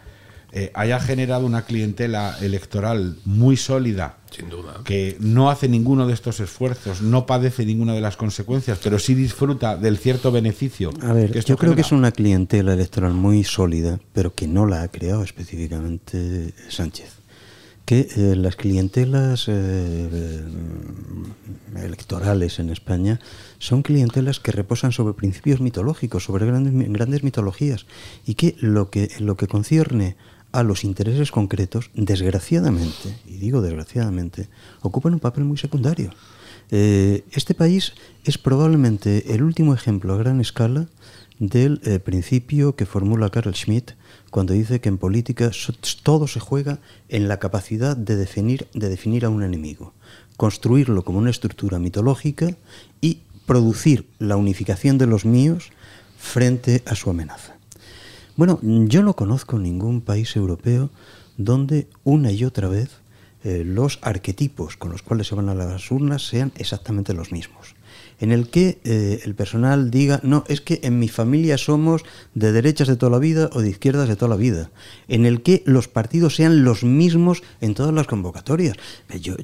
eh, 0.51 0.71
haya 0.73 0.99
generado 0.99 1.45
una 1.45 1.63
clientela 1.63 2.35
electoral 2.41 3.17
muy 3.25 3.57
sólida? 3.57 4.17
Sin 4.31 4.49
duda. 4.49 4.81
que 4.83 5.17
no 5.19 5.49
hace 5.49 5.67
ninguno 5.67 6.05
de 6.05 6.13
estos 6.13 6.39
esfuerzos, 6.39 7.01
no 7.01 7.25
padece 7.25 7.65
ninguna 7.65 7.93
de 7.93 8.01
las 8.01 8.15
consecuencias, 8.15 8.79
pero 8.83 8.99
sí 8.99 9.15
disfruta 9.15 9.75
del 9.75 9.97
cierto 9.97 10.31
beneficio. 10.31 10.91
A 11.01 11.13
ver, 11.13 11.31
que 11.31 11.39
esto 11.39 11.53
yo 11.53 11.57
creo 11.57 11.73
que 11.73 11.81
es 11.81 11.91
una 11.91 12.11
clientela 12.11 12.73
electoral 12.73 13.13
muy 13.13 13.43
sólida, 13.43 13.99
pero 14.13 14.35
que 14.35 14.47
no 14.47 14.67
la 14.67 14.83
ha 14.83 14.87
creado 14.87 15.23
específicamente 15.23 16.53
Sánchez. 16.69 17.13
Que 17.85 18.07
eh, 18.15 18.35
las 18.35 18.55
clientelas 18.55 19.45
eh, 19.47 20.43
electorales 21.75 22.59
en 22.59 22.69
España 22.69 23.19
son 23.57 23.81
clientelas 23.81 24.39
que 24.39 24.51
reposan 24.51 24.91
sobre 24.91 25.15
principios 25.15 25.59
mitológicos, 25.59 26.23
sobre 26.23 26.45
grandes, 26.45 26.71
grandes 26.91 27.23
mitologías, 27.23 27.87
y 28.27 28.35
que 28.35 28.55
lo 28.59 28.91
que 28.91 29.09
lo 29.19 29.37
que 29.37 29.47
concierne 29.47 30.17
a 30.51 30.63
los 30.63 30.83
intereses 30.83 31.31
concretos, 31.31 31.91
desgraciadamente, 31.93 33.15
y 33.25 33.37
digo 33.37 33.61
desgraciadamente, 33.61 34.49
ocupan 34.81 35.13
un 35.13 35.19
papel 35.19 35.45
muy 35.45 35.57
secundario. 35.57 36.11
Eh, 36.71 37.23
este 37.31 37.53
país 37.53 37.93
es 38.23 38.37
probablemente 38.37 39.33
el 39.33 39.43
último 39.43 39.73
ejemplo 39.73 40.13
a 40.13 40.17
gran 40.17 40.39
escala 40.39 40.87
del 41.39 41.81
eh, 41.83 41.99
principio 41.99 42.75
que 42.75 42.85
formula 42.85 43.29
Carl 43.29 43.55
Schmitt 43.55 43.93
cuando 44.29 44.53
dice 44.53 44.79
que 44.81 44.89
en 44.89 44.97
política 44.97 45.51
todo 46.03 46.27
se 46.27 46.39
juega 46.39 46.79
en 47.07 47.27
la 47.27 47.39
capacidad 47.39 47.97
de 47.97 48.15
definir, 48.15 48.67
de 48.73 48.89
definir 48.89 49.25
a 49.25 49.29
un 49.29 49.43
enemigo, 49.43 49.93
construirlo 50.37 51.03
como 51.03 51.17
una 51.17 51.31
estructura 51.31 51.79
mitológica 51.79 52.55
y 53.01 53.19
producir 53.45 54.05
la 54.19 54.37
unificación 54.37 54.97
de 54.97 55.07
los 55.07 55.25
míos 55.25 55.71
frente 56.17 56.83
a 56.85 56.95
su 56.95 57.09
amenaza. 57.09 57.58
Bueno, 58.39 58.57
yo 58.61 59.03
no 59.03 59.17
conozco 59.17 59.59
ningún 59.59 59.99
país 59.99 60.33
europeo 60.37 60.91
donde 61.35 61.89
una 62.05 62.31
y 62.31 62.45
otra 62.45 62.69
vez 62.69 63.01
eh, 63.43 63.63
los 63.65 63.99
arquetipos 64.01 64.77
con 64.77 64.93
los 64.93 65.01
cuales 65.01 65.27
se 65.27 65.35
van 65.35 65.49
a 65.49 65.53
las 65.53 65.91
urnas 65.91 66.25
sean 66.25 66.53
exactamente 66.55 67.13
los 67.13 67.33
mismos. 67.33 67.75
En 68.19 68.31
el 68.31 68.49
que 68.49 68.79
eh, 68.83 69.21
el 69.23 69.33
personal 69.33 69.91
diga, 69.91 70.19
no, 70.23 70.43
es 70.47 70.61
que 70.61 70.81
en 70.83 70.99
mi 70.99 71.07
familia 71.07 71.57
somos 71.57 72.03
de 72.33 72.51
derechas 72.51 72.87
de 72.87 72.97
toda 72.97 73.11
la 73.11 73.19
vida 73.19 73.49
o 73.53 73.61
de 73.61 73.69
izquierdas 73.69 74.09
de 74.09 74.15
toda 74.15 74.29
la 74.29 74.35
vida. 74.35 74.71
En 75.07 75.25
el 75.25 75.41
que 75.41 75.63
los 75.65 75.87
partidos 75.87 76.35
sean 76.35 76.63
los 76.63 76.83
mismos 76.83 77.41
en 77.61 77.73
todas 77.73 77.93
las 77.93 78.07
convocatorias. 78.07 78.75
Yo, 79.21 79.35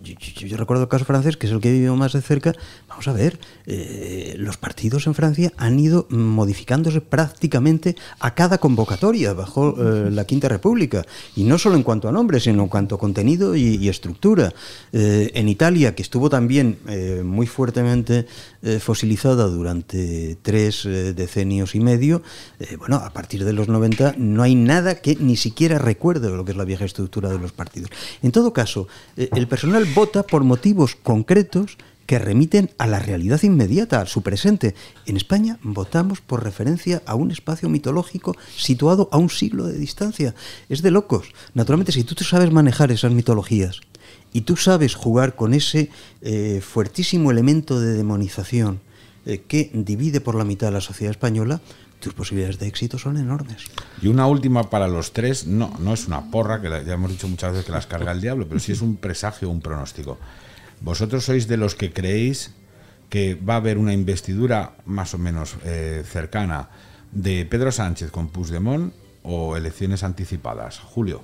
recuerdo 0.58 0.84
el 0.84 0.90
caso 0.90 1.06
francés, 1.06 1.38
que 1.38 1.48
es 1.48 1.54
el 1.54 1.62
que 1.62 1.70
he 1.70 1.74
vivido 1.74 1.96
más 1.96 2.14
de 2.14 2.22
cerca. 2.22 2.54
Vamos 2.90 3.08
a 3.08 3.14
ver, 3.14 3.40
eh, 3.66 4.36
los 4.38 4.58
partidos 4.58 5.08
en 5.08 5.16
Francia 5.16 5.54
han 5.58 5.80
ido 5.80 6.08
modificándose 6.10 7.00
prácticamente 7.00 7.96
a 8.20 8.36
cada 8.36 8.58
convocatoria 8.58 9.34
bajo 9.34 9.76
eh, 9.78 10.12
la 10.12 10.26
Quinta 10.26 10.50
República. 10.50 11.06
Y 11.36 11.44
no 11.44 11.58
solo 11.58 11.76
en 11.76 11.84
cuanto 11.84 12.10
a 12.10 12.12
nombre, 12.12 12.40
sino 12.42 12.64
en 12.64 12.70
cuanto 12.70 12.96
a 12.96 13.00
contenido 13.00 13.56
y, 13.56 13.86
estructura. 13.86 14.52
En 14.92 15.48
Italia, 15.48 15.94
que 15.94 16.02
estuvo 16.02 16.28
también 16.28 16.80
muy 17.24 17.46
fuertemente 17.46 18.26
eh, 18.68 18.80
fosilizada 18.80 19.46
durante 19.46 20.38
tres 20.42 20.88
eh, 20.88 21.14
decenios 21.14 21.76
y 21.76 21.80
medio, 21.80 22.24
eh, 22.60 22.78
bueno, 22.78 22.96
a 22.96 23.12
partir 23.12 23.46
de 23.46 23.54
los 23.54 23.68
90 23.68 24.16
no 24.18 24.42
hay 24.42 24.56
nada 24.56 24.96
que 24.96 25.16
ni 25.18 25.36
siquiera 25.36 25.78
recuerde 25.78 26.32
lo 26.32 26.44
que 26.44 26.52
es 26.54 26.58
la 26.58 26.66
vieja 26.66 26.84
estructura 26.84 27.30
de 27.30 27.38
los 27.38 27.52
partidos. 27.52 27.92
En 28.24 28.32
todo 28.32 28.54
caso, 28.54 28.88
el 29.18 29.48
personal 29.48 29.86
vota 29.94 30.24
por 30.24 30.44
motivos 30.44 30.96
concretos 30.96 31.78
que 32.08 32.18
remiten 32.18 32.72
a 32.80 32.88
la 32.88 32.98
realidad 32.98 33.44
inmediata, 33.44 34.02
a 34.02 34.08
su 34.08 34.24
presente. 34.24 34.74
En 35.06 35.16
España 35.16 35.60
votamos 35.62 36.22
por 36.22 36.44
referencia 36.44 37.04
a 37.06 37.14
un 37.14 37.30
espacio 37.30 37.70
mitológico 37.70 38.36
situado 38.58 39.10
a 39.12 39.20
un 39.20 39.30
siglo 39.30 39.68
de 39.68 39.78
distancia. 39.78 40.34
Es 40.70 40.82
de 40.82 40.90
locos. 40.90 41.28
Naturalmente, 41.54 41.92
si 41.92 42.04
tú 42.04 42.16
sabes 42.24 42.52
manejar 42.52 42.92
esas 42.92 43.12
mitologías 43.12 43.82
y 44.36 44.42
tú 44.42 44.58
sabes 44.58 44.96
jugar 44.96 45.38
con 45.38 45.54
ese 45.54 45.90
eh, 46.22 46.60
fuertísimo 46.60 47.32
elemento 47.32 47.80
de 47.80 47.94
demonización 47.94 48.82
eh, 49.26 49.44
que 49.48 49.72
divide 49.74 50.20
por 50.20 50.36
la 50.36 50.44
mitad 50.44 50.68
a 50.68 50.72
la 50.74 50.82
sociedad 50.82 51.12
española, 51.12 51.62
tus 52.02 52.14
posibilidades 52.14 52.60
de 52.60 52.68
éxito 52.68 53.00
son 53.00 53.16
enormes. 53.16 53.64
Y 54.02 54.08
una 54.08 54.28
última 54.28 54.70
para 54.70 54.90
los 54.90 55.14
tres, 55.14 55.48
no, 55.48 55.74
no 55.80 55.94
es 55.94 56.08
una 56.08 56.32
porra, 56.32 56.60
que 56.62 56.68
ya 56.68 56.96
hemos 56.96 57.12
dicho 57.12 57.30
muchas 57.30 57.54
veces 57.54 57.66
que 57.66 57.72
las 57.72 57.88
carga 57.88 58.12
el 58.12 58.20
diablo, 58.20 58.46
pero 58.46 58.60
sí 58.60 58.74
es 58.74 58.82
un 58.82 58.98
presagio, 58.98 59.50
un 59.50 59.62
pronóstico. 59.62 60.18
¿Vosotros 60.82 61.24
sois 61.24 61.48
de 61.48 61.56
los 61.56 61.76
que 61.76 61.94
creéis 61.94 62.52
que 63.08 63.36
va 63.36 63.54
a 63.54 63.58
haber 63.64 63.78
una 63.78 63.94
investidura 63.94 64.76
más 64.84 65.14
o 65.14 65.18
menos 65.18 65.56
eh, 65.64 66.04
cercana 66.06 66.68
de 67.14 67.46
Pedro 67.46 67.72
Sánchez 67.72 68.12
con 68.12 68.28
Puigdemont 68.28 68.94
o 69.24 69.56
elecciones 69.56 70.04
anticipadas? 70.04 70.80
Julio. 70.80 71.24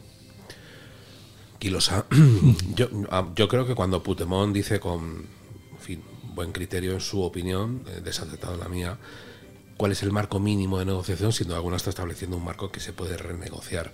Yo, 2.75 2.87
ah, 3.11 3.29
yo 3.35 3.47
creo 3.47 3.67
que 3.67 3.75
cuando 3.75 4.01
Putemón 4.01 4.51
dice 4.51 4.79
con 4.79 5.27
buen 6.33 6.51
criterio 6.51 6.93
en 6.93 7.01
su 7.01 7.21
opinión, 7.21 7.83
eh, 7.87 8.01
desacertado 8.03 8.57
la 8.57 8.67
mía, 8.67 8.97
cuál 9.77 9.91
es 9.91 10.03
el 10.03 10.11
marco 10.11 10.39
mínimo 10.39 10.79
de 10.79 10.85
negociación, 10.85 11.31
sin 11.33 11.47
duda 11.47 11.57
alguna 11.57 11.77
está 11.77 11.89
estableciendo 11.89 12.37
un 12.37 12.43
marco 12.43 12.71
que 12.71 12.79
se 12.79 12.93
puede 12.93 13.17
renegociar. 13.17 13.91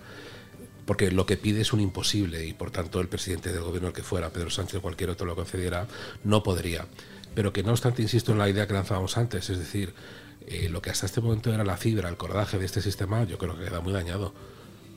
Porque 0.86 1.10
lo 1.10 1.26
que 1.26 1.36
pide 1.36 1.60
es 1.60 1.72
un 1.72 1.80
imposible 1.80 2.46
y 2.46 2.54
por 2.54 2.70
tanto 2.70 3.00
el 3.00 3.08
presidente 3.08 3.52
del 3.52 3.62
gobierno, 3.62 3.88
el 3.88 3.94
que 3.94 4.02
fuera, 4.02 4.30
Pedro 4.30 4.50
Sánchez 4.50 4.76
o 4.76 4.82
cualquier 4.82 5.10
otro 5.10 5.26
lo 5.26 5.36
concediera, 5.36 5.86
no 6.24 6.42
podría. 6.42 6.86
Pero 7.34 7.52
que 7.52 7.62
no 7.62 7.72
obstante, 7.72 8.00
insisto 8.00 8.32
en 8.32 8.38
la 8.38 8.48
idea 8.48 8.66
que 8.66 8.72
lanzábamos 8.72 9.18
antes, 9.18 9.50
es 9.50 9.58
decir, 9.58 9.92
eh, 10.46 10.68
lo 10.70 10.80
que 10.80 10.90
hasta 10.90 11.04
este 11.04 11.20
momento 11.20 11.52
era 11.52 11.64
la 11.64 11.76
fibra, 11.76 12.08
el 12.08 12.16
cordaje 12.16 12.58
de 12.58 12.64
este 12.64 12.80
sistema, 12.80 13.24
yo 13.24 13.36
creo 13.36 13.58
que 13.58 13.66
queda 13.66 13.80
muy 13.80 13.92
dañado. 13.92 14.32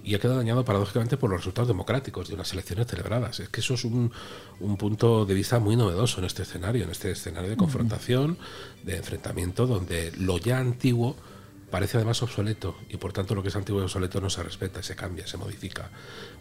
Y 0.03 0.15
ha 0.15 0.19
quedado 0.19 0.37
dañado 0.37 0.65
paradójicamente 0.65 1.17
por 1.17 1.29
los 1.29 1.41
resultados 1.41 1.67
democráticos 1.67 2.27
de 2.27 2.35
unas 2.35 2.51
elecciones 2.53 2.87
celebradas. 2.87 3.39
Es 3.39 3.49
que 3.49 3.61
eso 3.61 3.75
es 3.75 3.85
un, 3.85 4.11
un 4.59 4.77
punto 4.77 5.25
de 5.25 5.33
vista 5.33 5.59
muy 5.59 5.75
novedoso 5.75 6.19
en 6.19 6.25
este 6.25 6.43
escenario, 6.43 6.83
en 6.83 6.91
este 6.91 7.11
escenario 7.11 7.49
de 7.49 7.57
confrontación, 7.57 8.37
de 8.83 8.97
enfrentamiento, 8.97 9.67
donde 9.67 10.11
lo 10.17 10.37
ya 10.37 10.59
antiguo 10.59 11.15
parece 11.71 11.97
además 11.97 12.21
obsoleto 12.21 12.75
y 12.89 12.97
por 12.97 13.13
tanto 13.13 13.33
lo 13.33 13.41
que 13.41 13.49
es 13.49 13.55
antiguo 13.55 13.81
y 13.81 13.85
obsoleto 13.85 14.19
no 14.21 14.29
se 14.29 14.43
respeta, 14.43 14.83
se 14.83 14.95
cambia, 14.95 15.25
se 15.25 15.37
modifica. 15.37 15.89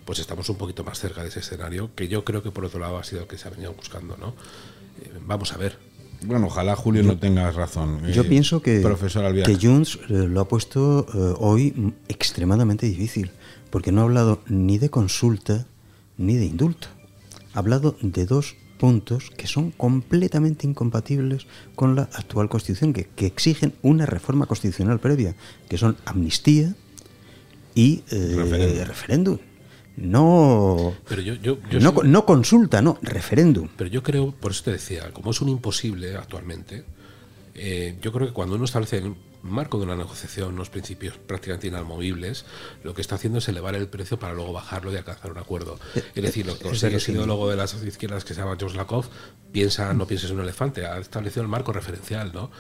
Pues 0.05 0.19
estamos 0.19 0.49
un 0.51 0.57
poquito 0.57 0.85
más 0.85 0.99
cerca 0.99 1.23
de 1.23 1.29
ese 1.29 1.41
escenario 1.41 1.95
que 1.95 2.09
yo 2.09 2.25
creo 2.25 2.43
que 2.43 2.51
por 2.51 2.65
otro 2.65 2.81
lado 2.81 2.99
ha 2.99 3.05
sido 3.05 3.23
el 3.23 3.29
que 3.29 3.39
se 3.39 3.47
ha 3.49 3.51
venido 3.51 3.73
buscando. 3.73 4.17
¿no? 4.17 4.35
Eh, 5.01 5.13
vamos 5.23 5.53
a 5.53 5.57
ver. 5.57 5.90
Bueno, 6.27 6.47
ojalá 6.47 6.77
Julio 6.77 7.03
no 7.03 7.19
tengas 7.19 7.55
razón. 7.55 8.01
Yo 8.13 8.23
Eh, 8.23 8.29
pienso 8.29 8.61
que, 8.61 8.81
Profesor 8.81 9.35
que 9.43 9.57
Junts 9.61 9.99
eh, 10.09 10.27
lo 10.29 10.41
ha 10.41 10.49
puesto 10.49 11.07
eh, 11.15 11.35
hoy 11.39 11.95
extremadamente 12.09 12.87
difícil, 12.87 13.31
porque 13.71 13.93
no 13.93 14.03
ha 14.03 14.05
hablado 14.05 14.43
ni 14.47 14.79
de 14.79 14.91
consulta 14.91 15.67
ni 16.19 16.37
de 16.37 16.47
indulto. 16.47 16.89
Ha 17.55 17.59
hablado 17.59 17.97
de 18.03 18.27
dos 18.27 18.57
puntos 18.79 19.31
que 19.37 19.47
son 19.47 19.71
completamente 19.73 20.67
incompatibles 20.67 21.47
con 21.75 21.97
la 21.97 22.03
actual 22.03 22.49
Constitución, 22.49 22.93
que, 22.93 23.05
que 23.05 23.27
exigen 23.27 23.75
una 23.83 24.07
reforma 24.07 24.47
constitucional 24.47 25.01
previa, 25.01 25.35
que 25.69 25.79
son 25.79 25.97
amnistía 26.05 26.75
y 27.75 28.03
Referéndum. 28.11 29.39
No, 30.01 30.95
Pero 31.09 31.23
yo, 31.23 31.35
yo, 31.35 31.59
yo 31.71 31.81
no, 31.81 31.93
no 32.03 32.25
consulta, 32.25 32.81
no, 32.81 32.99
referéndum. 33.03 33.69
Pero 33.77 33.91
yo 33.91 34.03
creo, 34.03 34.33
por 34.33 34.53
eso 34.53 34.65
te 34.65 34.73
decía, 34.73 35.13
como 35.13 35.31
es 35.31 35.41
un 35.41 35.49
imposible 35.51 36.17
actualmente, 36.17 36.85
eh, 37.55 37.99
yo 38.01 38.13
creo 38.13 38.29
que 38.29 38.33
cuando 38.33 38.57
uno 38.57 38.65
establece 38.65 38.99
en 38.99 39.07
el 39.07 39.15
marco 39.43 39.79
de 39.79 39.85
una 39.85 39.97
negociación 39.97 40.55
unos 40.55 40.71
principios 40.71 41.17
prácticamente 41.19 41.67
inamovibles, 41.67 42.45
lo 42.83 42.95
que 42.95 43.01
está 43.01 43.17
haciendo 43.17 43.39
es 43.39 43.49
elevar 43.49 43.75
el 43.75 43.89
precio 43.89 44.19
para 44.19 44.35
luego 44.35 44.53
bajarlo 44.53 44.93
y 44.93 44.97
alcanzar 44.97 45.31
un 45.31 45.39
acuerdo. 45.39 45.79
Es 46.15 46.23
decir, 46.23 46.47
lo 46.47 46.57
que 46.57 46.65
consigue 46.65 46.93
verosímil. 46.93 47.19
ideólogo 47.19 47.51
de 47.51 47.57
las 47.57 47.75
izquierdas 47.83 48.25
que 48.25 48.35
se 48.35 48.41
llama 48.41 48.57
George 48.59 48.77
Lakoff, 48.77 49.09
piensa, 49.53 49.93
no 49.93 50.07
pienses 50.07 50.31
en 50.31 50.37
un 50.37 50.43
elefante, 50.43 50.87
ha 50.87 50.99
establecido 50.99 51.43
el 51.43 51.49
marco 51.49 51.73
referencial, 51.73 52.33
¿no? 52.33 52.51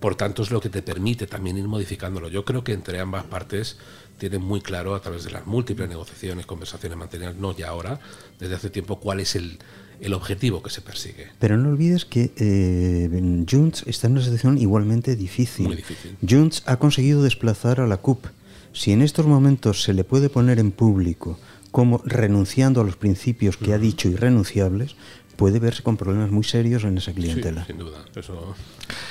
Por 0.00 0.16
tanto, 0.16 0.42
es 0.42 0.50
lo 0.50 0.60
que 0.60 0.68
te 0.68 0.82
permite 0.82 1.28
también 1.28 1.56
ir 1.56 1.68
modificándolo. 1.68 2.28
Yo 2.28 2.44
creo 2.44 2.64
que 2.64 2.72
entre 2.72 2.98
ambas 2.98 3.24
partes 3.24 3.78
tienen 4.22 4.46
muy 4.46 4.60
claro, 4.60 4.94
a 4.94 5.00
través 5.00 5.24
de 5.24 5.32
las 5.32 5.48
múltiples 5.48 5.88
negociaciones, 5.88 6.46
conversaciones 6.46 6.96
mantenidas, 6.96 7.34
no 7.34 7.56
ya 7.56 7.70
ahora, 7.70 7.98
desde 8.38 8.54
hace 8.54 8.70
tiempo, 8.70 9.00
cuál 9.00 9.18
es 9.18 9.34
el, 9.34 9.58
el 10.00 10.14
objetivo 10.14 10.62
que 10.62 10.70
se 10.70 10.80
persigue. 10.80 11.26
Pero 11.40 11.56
no 11.56 11.70
olvides 11.70 12.04
que 12.04 12.30
eh, 12.36 13.44
Junts 13.50 13.82
está 13.88 14.06
en 14.06 14.12
una 14.12 14.22
situación 14.22 14.58
igualmente 14.58 15.16
difícil. 15.16 15.66
Muy 15.66 15.74
difícil. 15.74 16.16
Junts 16.28 16.62
ha 16.66 16.76
conseguido 16.76 17.24
desplazar 17.24 17.80
a 17.80 17.88
la 17.88 17.96
CUP. 17.96 18.26
Si 18.72 18.92
en 18.92 19.02
estos 19.02 19.26
momentos 19.26 19.82
se 19.82 19.92
le 19.92 20.04
puede 20.04 20.28
poner 20.28 20.60
en 20.60 20.70
público 20.70 21.40
como 21.72 22.00
renunciando 22.04 22.80
a 22.80 22.84
los 22.84 22.94
principios 22.94 23.56
que 23.56 23.72
ha 23.72 23.78
dicho 23.78 24.08
irrenunciables, 24.08 24.94
puede 25.34 25.58
verse 25.58 25.82
con 25.82 25.96
problemas 25.96 26.30
muy 26.30 26.44
serios 26.44 26.84
en 26.84 26.96
esa 26.96 27.12
clientela. 27.12 27.66
sin 27.66 27.78
duda. 27.78 28.04
Eso... 28.14 28.54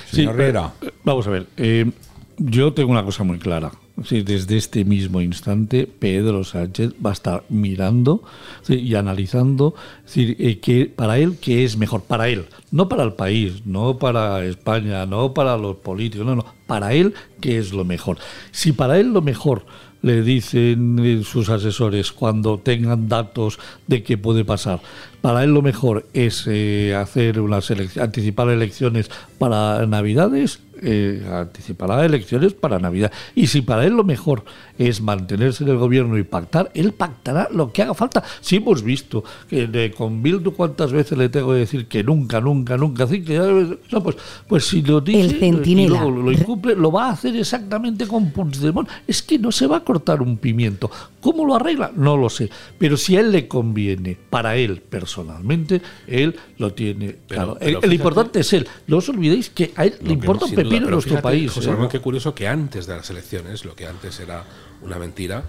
Sí, 0.10 0.26
pero, 0.26 0.72
eh, 0.82 0.92
vamos 1.04 1.28
a 1.28 1.32
ver. 1.32 1.48
eh, 1.58 1.92
yo 2.38 2.74
tengo 2.74 2.92
una 2.92 3.04
cosa 3.04 3.26
muy 3.26 3.40
clara. 3.40 3.74
Sí, 4.03 4.23
desde 4.23 4.57
este 4.57 4.84
mismo 4.84 5.22
instante, 5.22 5.85
Pedro 5.85 6.43
Sánchez 6.43 6.93
va 7.05 7.11
a 7.11 7.13
estar 7.13 7.43
mirando 7.49 8.23
sí, 8.63 8.76
y 8.76 8.95
analizando 8.95 9.76
decir, 10.03 10.35
eh, 10.39 10.91
para 10.95 11.19
él 11.19 11.38
qué 11.39 11.63
es 11.63 11.77
mejor. 11.77 12.01
Para 12.03 12.27
él, 12.30 12.45
no 12.72 12.89
para 12.89 13.03
el 13.03 13.13
país, 13.13 13.65
no 13.65 13.99
para 13.99 14.43
España, 14.45 15.05
no 15.05 15.34
para 15.34 15.55
los 15.57 15.76
políticos, 15.76 16.26
no, 16.26 16.35
no. 16.35 16.45
Para 16.65 16.93
él, 16.93 17.13
qué 17.41 17.59
es 17.59 17.73
lo 17.73 17.85
mejor. 17.85 18.18
Si 18.51 18.72
para 18.72 18.99
él 18.99 19.13
lo 19.13 19.22
mejor 19.22 19.65
le 20.01 20.23
dicen 20.23 20.97
eh, 20.99 21.22
sus 21.23 21.49
asesores 21.49 22.11
cuando 22.11 22.57
tengan 22.57 23.07
datos 23.07 23.59
de 23.85 24.01
qué 24.01 24.18
puede 24.18 24.43
pasar. 24.43 24.81
Para 25.22 25.43
él 25.43 25.51
lo 25.51 25.61
mejor 25.61 26.07
es 26.13 26.45
eh, 26.47 26.95
hacer 26.95 27.39
unas 27.39 27.69
elec- 27.69 28.01
anticipar 28.01 28.49
elecciones 28.49 29.11
para 29.38 29.85
Navidades, 29.85 30.59
eh, 30.82 31.24
anticipará 31.32 32.03
elecciones 32.06 32.53
para 32.53 32.80
Navidad. 32.80 33.12
Y 33.36 33.48
si 33.48 33.62
para 33.62 33.86
él 33.86 33.94
lo 33.94 34.03
mejor 34.03 34.44
es 34.88 35.02
mantenerse 35.02 35.64
en 35.64 35.70
el 35.70 35.78
gobierno 35.78 36.18
y 36.18 36.24
pactar, 36.24 36.72
él 36.74 36.94
pactará 36.94 37.48
lo 37.53 37.72
que 37.72 37.82
haga 37.84 37.94
falta. 37.94 38.24
Si 38.41 38.56
hemos 38.58 38.84
visto 38.84 39.24
que 39.49 39.68
de- 39.68 39.91
con 39.91 40.22
Bildu 40.24 40.52
cuántas 40.53 40.91
veces 40.91 41.18
le 41.18 41.30
tengo 41.30 41.52
que 41.52 41.60
decir 41.60 41.88
que 41.88 42.03
nunca, 42.03 42.41
nunca, 42.41 42.78
nunca, 42.78 43.03
así 43.03 43.24
que 43.24 43.34
ya- 43.34 43.78
no, 43.91 44.03
pues, 44.03 44.16
pues 44.48 44.66
si 44.66 44.82
lo 44.82 45.02
dice 45.02 45.22
El 45.22 45.40
centinela. 45.40 45.86
y 45.86 45.99
luego 45.99 46.12
lo 46.12 46.32
incumple, 46.32 46.76
lo 46.76 46.91
va 46.91 47.08
a 47.08 47.12
hacer 47.12 47.36
exactamente 47.36 48.08
con 48.08 48.32
Puigdemont. 48.32 48.90
Es 49.08 49.22
que 49.22 49.38
no 49.38 49.52
se 49.52 49.68
va 49.68 49.78
a 49.78 49.84
cortar 49.84 50.22
un 50.22 50.38
pimiento. 50.38 50.90
¿Cómo 51.20 51.45
lo 51.45 51.56
arregla? 51.56 51.91
No 51.95 52.18
lo 52.18 52.30
sé. 52.30 52.49
Pero 52.80 52.98
si 52.98 53.16
a 53.16 53.20
él 53.20 53.32
le 53.32 53.48
conviene, 53.48 54.18
para 54.30 54.56
él 54.58 54.82
personalmente, 54.82 55.82
él 56.08 56.36
lo 56.58 56.74
tiene 56.74 57.18
claro. 57.28 57.58
pero 57.60 57.82
el, 57.82 57.94
importante 57.94 58.40
es 58.40 58.53
él. 58.53 58.68
No 58.88 58.98
os 58.98 59.10
olvidéis 59.10 59.49
que 59.49 59.72
a 59.76 59.86
él 59.86 59.95
Lo 60.02 60.08
le 60.08 60.14
importa 60.14 60.45
un 60.45 60.56
pepino 60.56 60.86
en 60.86 60.91
nuestro 60.91 61.12
fíjate, 61.12 61.22
país. 61.24 61.52
José 61.52 61.72
¿eh? 61.72 61.88
Qué 61.91 61.99
curioso 61.99 62.34
que 62.34 62.48
antes 62.48 62.88
de 62.88 62.95
las 62.95 63.10
elecciones, 63.10 63.66
lo 63.66 63.76
que 63.76 63.86
antes 63.86 64.20
era 64.20 64.44
una 64.84 64.98
mentira, 64.98 65.44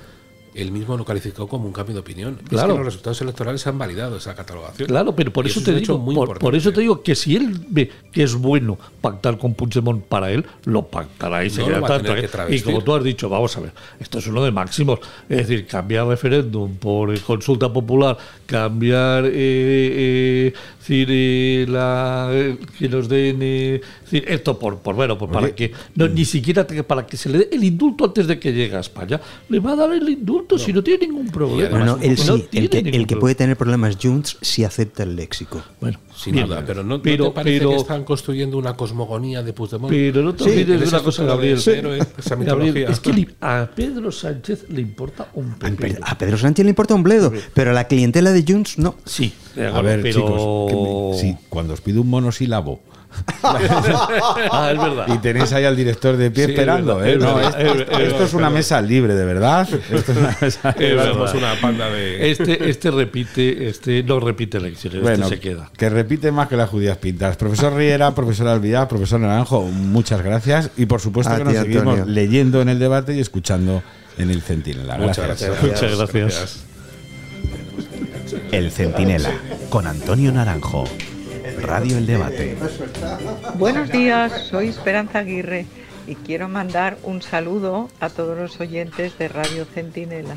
él 0.54 0.70
mismo 0.70 0.98
lo 0.98 1.04
calificó 1.06 1.48
como 1.48 1.66
un 1.66 1.72
cambio 1.72 1.94
de 1.94 2.00
opinión. 2.00 2.38
Es 2.42 2.48
Claro. 2.50 2.74
que 2.74 2.78
los 2.80 2.84
resultados 2.86 3.20
electorales 3.22 3.66
han 3.66 3.78
validado 3.78 4.18
esa 4.18 4.34
catalogación. 4.34 4.86
Claro, 4.86 5.16
pero 5.16 5.32
por 5.32 5.46
eso, 5.46 5.60
es 5.60 5.64
te 5.64 5.74
digo, 5.74 5.96
muy 5.96 6.14
por, 6.14 6.38
por 6.38 6.54
eso 6.54 6.70
te 6.72 6.82
digo 6.82 7.02
que 7.02 7.14
si 7.14 7.36
él 7.36 7.58
ve 7.70 7.90
que 8.12 8.22
es 8.22 8.34
bueno 8.34 8.78
pactar 9.00 9.38
con 9.38 9.54
Puigdemont 9.54 10.04
para 10.04 10.30
él, 10.30 10.44
lo 10.64 10.86
pactará 10.86 11.42
y 11.44 11.48
se 11.48 11.62
No 11.66 11.80
tanto, 11.86 12.14
tener 12.14 12.26
¿eh? 12.26 12.54
Y 12.54 12.60
como 12.60 12.82
tú 12.82 12.94
has 12.94 13.02
dicho, 13.02 13.30
vamos 13.30 13.56
a 13.56 13.60
ver, 13.60 13.72
esto 13.98 14.18
es 14.18 14.26
uno 14.26 14.44
de 14.44 14.50
máximos. 14.50 14.98
Es 15.26 15.48
decir, 15.48 15.66
cambiar 15.66 16.06
referéndum 16.06 16.74
por 16.76 17.14
eh, 17.14 17.20
consulta 17.20 17.72
popular, 17.72 18.18
cambiar 18.44 19.24
eh, 19.24 19.30
eh, 19.34 20.54
decir, 20.78 21.08
eh, 21.10 21.64
la, 21.66 22.30
que 22.78 22.88
nos 22.90 23.08
den 23.08 23.80
eh, 24.12 24.24
esto 24.28 24.58
por, 24.58 24.78
por 24.78 24.94
bueno, 24.94 25.16
pues 25.18 25.30
para 25.30 25.54
que 25.54 25.72
no, 25.94 26.08
ni 26.08 26.24
siquiera 26.24 26.66
te- 26.66 26.82
para 26.82 27.06
que 27.06 27.16
se 27.16 27.28
le 27.28 27.38
dé 27.38 27.48
el 27.52 27.64
indulto 27.64 28.04
antes 28.04 28.26
de 28.26 28.38
que 28.38 28.52
llegue 28.52 28.76
a 28.76 28.80
España, 28.80 29.20
le 29.48 29.60
va 29.60 29.72
a 29.72 29.76
dar 29.76 29.92
el 29.92 30.08
indulto 30.08 30.58
si 30.58 30.72
no 30.72 30.82
tiene 30.82 31.06
ningún 31.06 31.28
problema. 31.28 31.78
No, 31.78 31.96
no, 31.96 32.02
él 32.02 32.16
No 32.26 32.36
sí, 32.36 32.46
tiene 32.50 32.66
el 32.66 33.06
que, 33.06 33.14
el 33.14 33.18
puede 33.18 33.34
tener 33.34 33.56
problemas 33.56 33.96
Junts 34.02 34.38
si 34.40 34.64
acepta 34.64 35.02
el 35.02 35.16
léxico. 35.16 35.62
Bueno, 35.80 35.98
Sin 36.16 36.34
bien. 36.34 36.46
duda, 36.46 36.62
pero 36.66 36.82
no, 36.82 36.96
¿no 36.96 37.02
Pero- 37.02 37.26
te 37.28 37.30
parece 37.32 37.58
pero- 37.58 37.70
que 37.70 37.76
están 37.76 38.04
construyendo 38.04 38.58
una 38.58 38.74
cosmogonía 38.74 39.42
de 39.42 39.52
Puigdemont. 39.52 39.90
Pero 39.92 40.22
no 40.22 40.34
te 40.34 40.44
olvides 40.44 40.80
de 40.80 40.88
una 40.88 41.02
cosa, 41.02 41.24
Gabriel. 41.24 41.58
Gabriel, 41.64 42.06
mitología. 42.38 42.88
es 42.88 43.00
que 43.00 43.28
a 43.40 43.68
Pedro 43.74 44.12
Sánchez 44.12 44.66
le 44.70 44.80
importa 44.80 45.28
un 45.34 45.54
pepino. 45.54 45.98
A 46.02 46.16
Pedro 46.18 46.36
Sánchez 46.38 46.64
le 46.64 46.70
importa 46.70 46.94
un 46.94 47.02
bledo, 47.02 47.32
pero 47.54 47.70
a 47.70 47.74
la 47.74 47.84
clientela 47.88 48.32
de 48.32 48.44
Junts 48.46 48.78
no. 48.78 48.94
Sí, 49.04 49.32
A 49.56 49.80
ver, 49.82 50.02
pero- 50.02 50.20
chicos, 50.20 50.70
que 50.70 50.76
me- 51.26 51.32
sí, 51.32 51.38
cuando 51.48 51.74
os 51.74 51.80
pido 51.80 52.00
un 52.02 52.08
monosílabo 52.10 52.80
ah, 53.42 54.70
es 54.72 54.78
verdad. 54.80 55.06
y 55.08 55.18
tenéis 55.18 55.52
ahí 55.52 55.64
al 55.64 55.76
director 55.76 56.16
de 56.16 56.30
pie 56.30 56.44
Sí, 56.46 56.52
es 56.52 56.58
esperando, 56.58 56.96
verdad, 56.96 57.08
¿eh? 57.08 57.12
es 57.14 57.18
No, 57.22 57.34
verdad, 57.34 57.60
esto, 57.60 57.72
es 57.72 57.80
esto 57.80 57.98
verdad, 57.98 58.22
es 58.26 58.34
una 58.34 58.48
es 58.48 58.52
mesa 58.54 58.82
libre, 58.82 59.14
de 59.14 59.24
verdad. 59.24 59.68
Esto 59.90 60.12
es 60.12 60.18
una 60.18 60.36
mesa 60.40 60.70
Es 60.70 60.76
libre. 60.80 60.94
verdad. 60.96 61.12
Somos 61.12 61.34
una 61.34 61.60
panda 61.60 61.90
de. 61.90 62.30
Este, 62.30 62.70
este 62.70 62.90
repite, 62.90 63.68
este 63.68 64.02
no 64.02 64.20
repite 64.20 64.58
elecciones, 64.58 65.02
Bueno, 65.02 65.24
este 65.24 65.36
se 65.36 65.40
queda. 65.40 65.70
que 65.76 65.88
repite 65.90 66.32
más 66.32 66.48
que 66.48 66.56
las 66.56 66.68
judías 66.70 66.96
pintas. 66.98 67.36
Profesor 67.36 67.74
Riera, 67.74 68.14
profesor 68.14 68.48
Albiá, 68.48 68.88
profesor 68.88 69.20
Naranjo, 69.20 69.62
muchas 69.62 70.22
gracias. 70.22 70.70
Y 70.76 70.86
por 70.86 71.00
supuesto 71.00 71.32
A 71.32 71.38
que 71.38 71.44
nos 71.44 71.54
seguimos 71.54 71.82
Antonio. 71.98 72.04
leyendo 72.06 72.60
en 72.62 72.68
el 72.68 72.78
debate 72.78 73.14
y 73.14 73.20
escuchando 73.20 73.82
en 74.18 74.30
el 74.30 74.42
Centinela. 74.42 74.96
Muchas 74.98 75.26
Gracias. 75.26 75.50
gracias. 75.50 75.82
Muchas 75.82 75.98
gracias. 75.98 76.64
El 78.50 78.70
Centinela, 78.70 79.30
con 79.70 79.86
Antonio 79.86 80.32
Naranjo. 80.32 80.84
Radio 81.60 81.98
El 81.98 82.06
Debate. 82.06 82.56
Buenos 83.54 83.90
días, 83.90 84.32
soy 84.46 84.68
Esperanza 84.68 85.20
Aguirre 85.20 85.66
y 86.06 86.14
quiero 86.14 86.48
mandar 86.48 86.98
un 87.02 87.22
saludo 87.22 87.88
a 88.00 88.08
todos 88.10 88.36
los 88.36 88.60
oyentes 88.60 89.18
de 89.18 89.28
Radio 89.28 89.64
Centinela. 89.64 90.36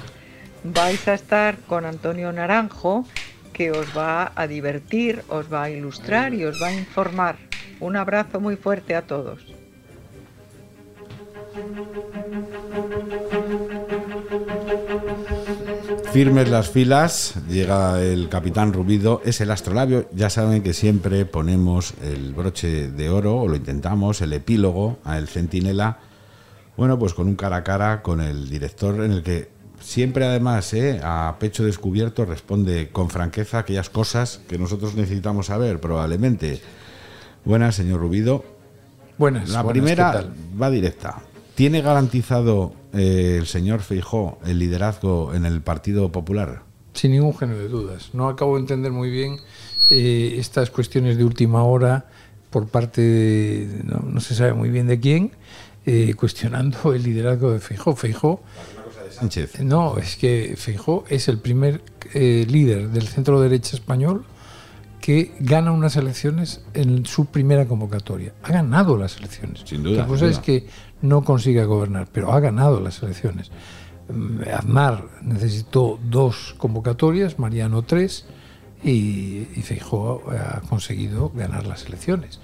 Vais 0.63 1.07
a 1.07 1.13
estar 1.13 1.57
con 1.67 1.85
Antonio 1.85 2.31
Naranjo, 2.31 3.05
que 3.53 3.71
os 3.71 3.95
va 3.95 4.31
a 4.35 4.47
divertir, 4.47 5.23
os 5.29 5.51
va 5.51 5.63
a 5.63 5.69
ilustrar 5.69 6.33
y 6.33 6.45
os 6.45 6.61
va 6.61 6.67
a 6.67 6.73
informar. 6.73 7.37
Un 7.79 7.95
abrazo 7.95 8.39
muy 8.39 8.55
fuerte 8.55 8.95
a 8.95 9.03
todos. 9.03 9.45
Firmes 16.15 16.47
las 16.47 16.69
filas, 16.69 17.33
llega 17.49 18.01
el 18.01 18.29
capitán 18.29 18.71
Rubido, 18.71 19.21
es 19.25 19.41
el 19.41 19.51
astrolabio. 19.51 20.07
Ya 20.13 20.29
saben 20.29 20.63
que 20.63 20.71
siempre 20.71 21.25
ponemos 21.25 21.93
el 22.01 22.33
broche 22.33 22.89
de 22.89 23.09
oro, 23.09 23.35
o 23.41 23.49
lo 23.49 23.57
intentamos, 23.57 24.21
el 24.21 24.31
epílogo 24.31 24.97
a 25.03 25.17
el 25.17 25.27
centinela. 25.27 25.99
Bueno, 26.77 26.97
pues 26.97 27.13
con 27.13 27.27
un 27.27 27.35
cara 27.35 27.57
a 27.57 27.63
cara 27.65 28.01
con 28.01 28.21
el 28.21 28.47
director, 28.49 29.03
en 29.03 29.11
el 29.11 29.23
que 29.23 29.49
siempre 29.81 30.23
además, 30.23 30.73
¿eh? 30.73 31.01
a 31.03 31.35
pecho 31.37 31.65
descubierto, 31.65 32.23
responde 32.23 32.91
con 32.93 33.09
franqueza 33.09 33.59
aquellas 33.59 33.89
cosas 33.89 34.39
que 34.47 34.57
nosotros 34.57 34.95
necesitamos 34.95 35.47
saber, 35.47 35.81
probablemente. 35.81 36.61
Buenas, 37.43 37.75
señor 37.75 37.99
Rubido. 37.99 38.45
Buenas. 39.17 39.49
La 39.49 39.63
buenas, 39.63 39.81
primera 39.81 40.25
va 40.61 40.69
directa. 40.69 41.17
¿Tiene 41.55 41.81
garantizado 41.81 42.73
eh, 42.91 43.37
el 43.39 43.47
señor 43.47 43.79
Feijó 43.79 44.39
el 44.45 44.59
liderazgo 44.59 45.33
en 45.33 45.45
el 45.45 45.61
Partido 45.61 46.11
Popular? 46.11 46.63
Sin 46.93 47.11
ningún 47.11 47.35
género 47.35 47.59
de 47.59 47.69
dudas. 47.69 48.09
No 48.11 48.27
acabo 48.27 48.55
de 48.55 48.61
entender 48.61 48.91
muy 48.91 49.09
bien 49.09 49.39
eh, 49.89 50.35
estas 50.37 50.69
cuestiones 50.69 51.17
de 51.17 51.23
última 51.23 51.63
hora 51.63 52.07
por 52.49 52.67
parte, 52.67 53.01
de, 53.01 53.83
no, 53.85 53.99
no 53.99 54.19
se 54.19 54.35
sabe 54.35 54.53
muy 54.53 54.69
bien 54.69 54.87
de 54.87 54.99
quién, 54.99 55.31
eh, 55.85 56.13
cuestionando 56.15 56.93
el 56.93 57.03
liderazgo 57.03 57.51
de 57.51 57.59
Feijó. 57.61 57.95
Feijó 57.95 58.43
Sánchez. 59.11 59.61
No, 59.61 59.97
es 59.97 60.17
que 60.17 60.55
Feijó 60.57 61.05
es 61.07 61.29
el 61.29 61.39
primer 61.39 61.81
líder 62.13 62.89
del 62.89 63.07
centro 63.07 63.39
derecha 63.39 63.77
español 63.77 64.25
que 65.05 65.33
gana 65.39 65.71
unas 65.71 65.97
elecciones 65.97 66.61
en 66.73 67.05
su 67.05 67.27
primera 67.27 67.67
convocatoria. 67.67 68.33
Ha 68.41 68.51
ganado 68.51 68.97
las 68.97 69.17
elecciones. 69.17 69.61
Sin 69.63 69.83
duda, 69.83 70.01
Otra 70.01 70.07
cosa 70.07 70.25
es 70.25 70.39
que 70.39 70.65
no 71.07 71.23
consiga 71.23 71.65
gobernar, 71.65 72.07
pero 72.11 72.33
ha 72.33 72.39
ganado 72.39 72.79
las 72.79 73.01
elecciones. 73.03 73.51
Mm, 74.13 74.41
Aznar 74.53 75.05
necesitó 75.21 75.99
dos 76.03 76.55
convocatorias, 76.57 77.39
Mariano 77.39 77.83
tres, 77.83 78.25
y, 78.83 79.47
y 79.55 79.63
ha 80.37 80.61
conseguido 80.69 81.31
ganar 81.33 81.65
las 81.65 81.85
elecciones. 81.85 82.39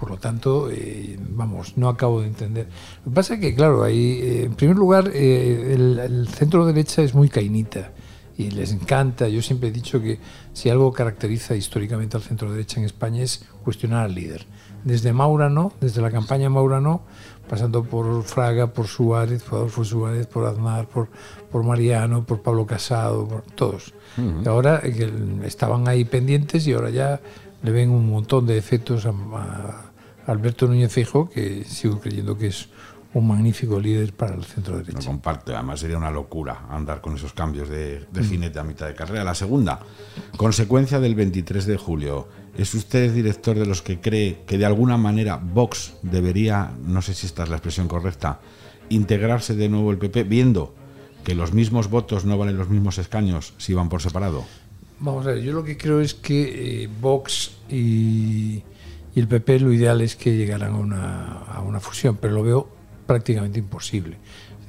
Por 0.00 0.10
lo 0.10 0.16
tanto, 0.16 0.68
eh, 0.70 1.16
vamos, 1.30 1.76
no 1.76 1.88
acabo 1.88 2.22
de 2.22 2.26
entender. 2.26 2.66
Lo 3.04 3.12
que 3.12 3.14
pasa 3.14 3.34
es 3.34 3.40
que, 3.40 3.54
claro, 3.54 3.84
ahí, 3.84 4.18
eh, 4.20 4.44
en 4.46 4.54
primer 4.54 4.76
lugar, 4.76 5.10
eh, 5.14 5.74
el, 5.74 5.98
el 5.98 6.28
centro 6.28 6.66
derecha 6.66 7.02
es 7.02 7.14
muy 7.14 7.28
cainita 7.28 7.92
y 8.36 8.50
les 8.50 8.72
encanta. 8.72 9.28
Yo 9.28 9.42
siempre 9.42 9.68
he 9.68 9.72
dicho 9.72 10.00
que 10.00 10.18
si 10.54 10.70
algo 10.70 10.92
caracteriza 10.92 11.54
históricamente 11.54 12.16
al 12.16 12.22
centro 12.24 12.50
derecha 12.50 12.80
en 12.80 12.86
España 12.86 13.22
es 13.22 13.44
cuestionar 13.62 14.06
al 14.06 14.14
líder. 14.14 14.46
Desde 14.82 15.12
Maurano, 15.12 15.72
desde 15.80 16.02
la 16.02 16.10
campaña 16.10 16.48
Maurano, 16.48 17.02
pasando 17.52 17.84
por 17.84 18.22
Fraga, 18.22 18.68
por 18.68 18.86
Suárez, 18.86 19.42
por 19.42 19.58
Adolfo 19.58 19.84
Suárez, 19.84 20.26
por 20.26 20.46
Aznar, 20.46 20.86
por, 20.86 21.10
por 21.50 21.62
Mariano, 21.62 22.24
por 22.24 22.40
Pablo 22.40 22.64
Casado, 22.64 23.28
por 23.28 23.42
todos. 23.42 23.92
Y 24.16 24.48
ahora 24.48 24.80
eh, 24.82 25.12
estaban 25.44 25.86
ahí 25.86 26.06
pendientes 26.06 26.66
y 26.66 26.72
ahora 26.72 26.88
ya 26.88 27.20
le 27.62 27.70
ven 27.70 27.90
un 27.90 28.08
montón 28.08 28.46
de 28.46 28.56
efectos 28.56 29.04
a, 29.04 29.10
a 29.10 30.32
Alberto 30.32 30.66
Núñez 30.66 30.94
Feijóo, 30.94 31.28
que 31.28 31.64
sigo 31.64 32.00
creyendo 32.00 32.38
que 32.38 32.46
es 32.46 32.70
un 33.12 33.28
magnífico 33.28 33.78
líder 33.78 34.14
para 34.14 34.34
el 34.34 34.44
centro 34.44 34.78
derecha. 34.78 35.06
comparto, 35.06 35.54
además 35.54 35.80
sería 35.80 35.98
una 35.98 36.10
locura 36.10 36.62
andar 36.70 37.02
con 37.02 37.16
esos 37.16 37.34
cambios 37.34 37.68
de, 37.68 38.06
de 38.10 38.24
jinete 38.24 38.60
a 38.60 38.64
mitad 38.64 38.86
de 38.86 38.94
carrera. 38.94 39.24
La 39.24 39.34
segunda, 39.34 39.80
consecuencia 40.38 41.00
del 41.00 41.14
23 41.14 41.66
de 41.66 41.76
julio. 41.76 42.28
¿Es 42.56 42.74
usted 42.74 43.12
director 43.14 43.58
de 43.58 43.64
los 43.64 43.80
que 43.80 44.00
cree 44.00 44.40
que 44.46 44.58
de 44.58 44.66
alguna 44.66 44.98
manera 44.98 45.36
Vox 45.36 45.94
debería, 46.02 46.70
no 46.84 47.00
sé 47.00 47.14
si 47.14 47.26
esta 47.26 47.44
es 47.44 47.48
la 47.48 47.56
expresión 47.56 47.88
correcta, 47.88 48.40
integrarse 48.90 49.54
de 49.54 49.70
nuevo 49.70 49.90
el 49.90 49.98
PP, 49.98 50.24
viendo 50.24 50.74
que 51.24 51.34
los 51.34 51.54
mismos 51.54 51.88
votos 51.88 52.24
no 52.24 52.36
valen 52.36 52.58
los 52.58 52.68
mismos 52.68 52.98
escaños 52.98 53.54
si 53.56 53.72
van 53.72 53.88
por 53.88 54.02
separado? 54.02 54.44
Vamos 55.00 55.26
a 55.26 55.30
ver, 55.30 55.42
yo 55.42 55.52
lo 55.52 55.64
que 55.64 55.78
creo 55.78 56.00
es 56.00 56.14
que 56.14 56.84
eh, 56.84 56.88
Vox 57.00 57.52
y, 57.70 58.62
el 59.14 59.28
PP 59.28 59.60
lo 59.60 59.72
ideal 59.72 60.00
es 60.00 60.16
que 60.16 60.36
llegaran 60.36 60.74
a 60.74 61.60
una, 61.60 61.80
fusión, 61.80 62.18
pero 62.20 62.34
lo 62.34 62.42
veo 62.42 62.68
prácticamente 63.06 63.58
imposible. 63.58 64.16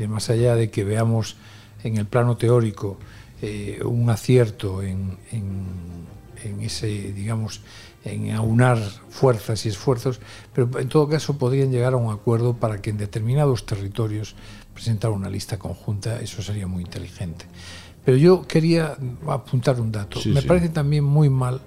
Más 0.08 0.30
allá 0.30 0.56
de 0.56 0.70
que 0.70 0.84
veamos 0.84 1.38
en 1.84 1.98
el 1.98 2.06
plano 2.06 2.36
teórico 2.36 2.98
eh, 3.42 3.80
un 3.86 4.10
acierto 4.10 4.82
en- 4.82 5.18
en 6.44 6.62
ese, 6.62 6.88
digamos, 7.14 7.62
en 8.06 8.32
aunar 8.32 8.78
fuerzas 9.10 9.66
y 9.66 9.70
esfuerzos, 9.70 10.20
pero 10.54 10.80
en 10.80 10.90
todo 10.90 11.08
caso 11.08 11.38
podrían 11.38 11.72
llegar 11.72 11.94
a 11.94 11.98
un 11.98 12.12
acuerdo 12.12 12.56
para 12.56 12.82
que 12.82 12.90
en 12.90 12.98
determinados 12.98 13.66
territorios 13.66 14.36
presentar 14.74 15.12
una 15.12 15.30
lista 15.30 15.58
conjunta, 15.58 16.20
eso 16.20 16.42
sería 16.42 16.68
muy 16.68 16.84
inteligente. 16.84 17.46
Pero 18.04 18.18
yo 18.18 18.42
quería 18.48 18.98
apuntar 19.28 19.80
un 19.80 19.92
dato. 19.92 20.20
Sí, 20.20 20.30
Me 20.30 20.42
sí. 20.42 20.48
parece 20.48 20.70
también 20.70 21.04
muy 21.04 21.30
mal 21.30 21.62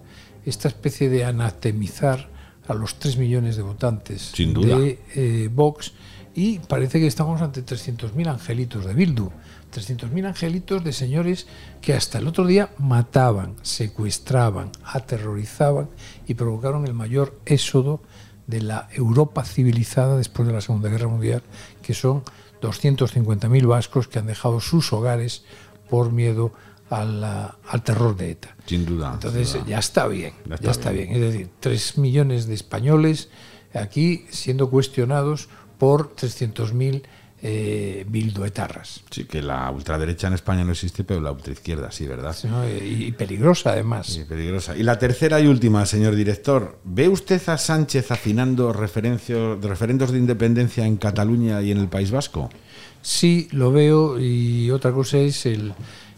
esta 0.45 0.69
especie 0.69 1.09
de 1.09 1.25
anatemizar 1.25 2.29
a 2.69 2.75
los 2.75 2.99
3 2.99 3.17
millones 3.17 3.57
de 3.57 3.63
votantes 3.63 4.33
Sin 4.35 4.53
duda. 4.53 4.79
de 4.79 4.99
eh, 5.15 5.49
Vox 5.53 5.93
y 6.35 6.59
parece 6.59 7.01
que 7.01 7.07
estamos 7.07 7.41
ante 7.41 7.65
300.000 7.65 8.29
angelitos 8.29 8.85
de 8.85 8.93
Bildu. 8.93 9.31
300.000 9.77 10.27
angelitos 10.27 10.83
de 10.83 10.93
señores 10.93 11.47
que 11.83 11.93
hasta 11.95 12.19
el 12.19 12.27
otro 12.27 12.47
día 12.47 12.71
mataban, 12.79 13.57
secuestraban, 13.63 14.71
aterrorizaban 14.85 15.89
y 16.27 16.35
provocaron 16.35 16.87
el 16.87 16.95
mayor 16.95 17.39
éxodo 17.45 18.01
de 18.47 18.63
la 18.63 18.89
Europa 18.93 19.45
civilizada 19.45 20.17
después 20.17 20.47
de 20.49 20.55
la 20.55 20.61
Segunda 20.61 20.89
Guerra 20.89 21.09
Mundial, 21.09 21.43
que 21.83 21.95
son 21.95 22.23
250.000 22.63 23.67
vascos 23.67 24.09
que 24.09 24.19
han 24.19 24.27
dejado 24.27 24.61
sus 24.61 24.93
hogares 24.93 25.45
por 25.91 26.13
miedo 26.13 26.53
a 26.89 27.05
la- 27.05 27.57
al 27.69 27.83
terror 27.83 28.17
de 28.17 28.31
ETA. 28.31 28.57
Sin 28.67 28.87
duda. 28.87 29.11
Entonces 29.15 29.49
sin 29.49 29.61
duda. 29.63 29.71
ya 29.71 29.79
está 29.79 30.07
bien, 30.07 30.35
Ya 30.45 30.51
ya 30.51 30.55
está 30.55 30.71
está, 30.71 30.91
bien. 30.93 31.11
Es 31.13 31.21
decir, 31.21 31.51
3 31.61 31.99
millones 31.99 32.47
de 32.47 32.55
españoles 32.55 33.29
aquí 33.75 34.25
siendo 34.31 34.71
cuestionados 34.71 35.49
por 35.79 36.15
300.000 36.15 37.03
eh, 37.43 38.05
bilduetarras. 38.09 39.03
Sí, 39.11 39.25
que 39.25 39.43
la 39.43 39.71
ultraderecha 39.71 40.27
en 40.29 40.35
España 40.35 40.65
no 40.65 40.73
existe, 40.73 41.05
pero 41.05 41.21
la 41.21 41.33
ultraizquierda 41.33 41.91
sí, 41.93 42.07
¿verdad? 42.07 42.35
¿no? 42.45 42.67
Y, 42.69 43.05
y 43.07 43.13
peligrosa 43.13 43.71
además. 43.73 44.07
Sí, 44.07 44.25
peligrosa. 44.25 44.77
Y 44.77 44.83
la 44.83 44.99
tercera 44.99 45.39
y 45.41 45.47
última, 45.47 45.85
señor 45.87 46.15
director. 46.17 46.79
¿Ve 46.85 47.09
usted 47.09 47.41
a 47.49 47.59
Sánchez 47.59 48.11
afinando 48.11 48.73
referendos 48.73 50.13
de 50.13 50.19
independencia 50.19 50.87
en 50.87 50.97
Cataluña 50.97 51.63
y 51.63 51.71
en 51.71 51.79
el 51.79 51.89
País 51.89 52.11
Vasco? 52.11 52.51
Sí, 53.03 53.49
lo 53.53 53.71
veo 53.71 54.19
y 54.19 54.71
otra 54.71 54.93
cosa 54.93 55.19
es 55.19 55.47
el, 55.47 55.73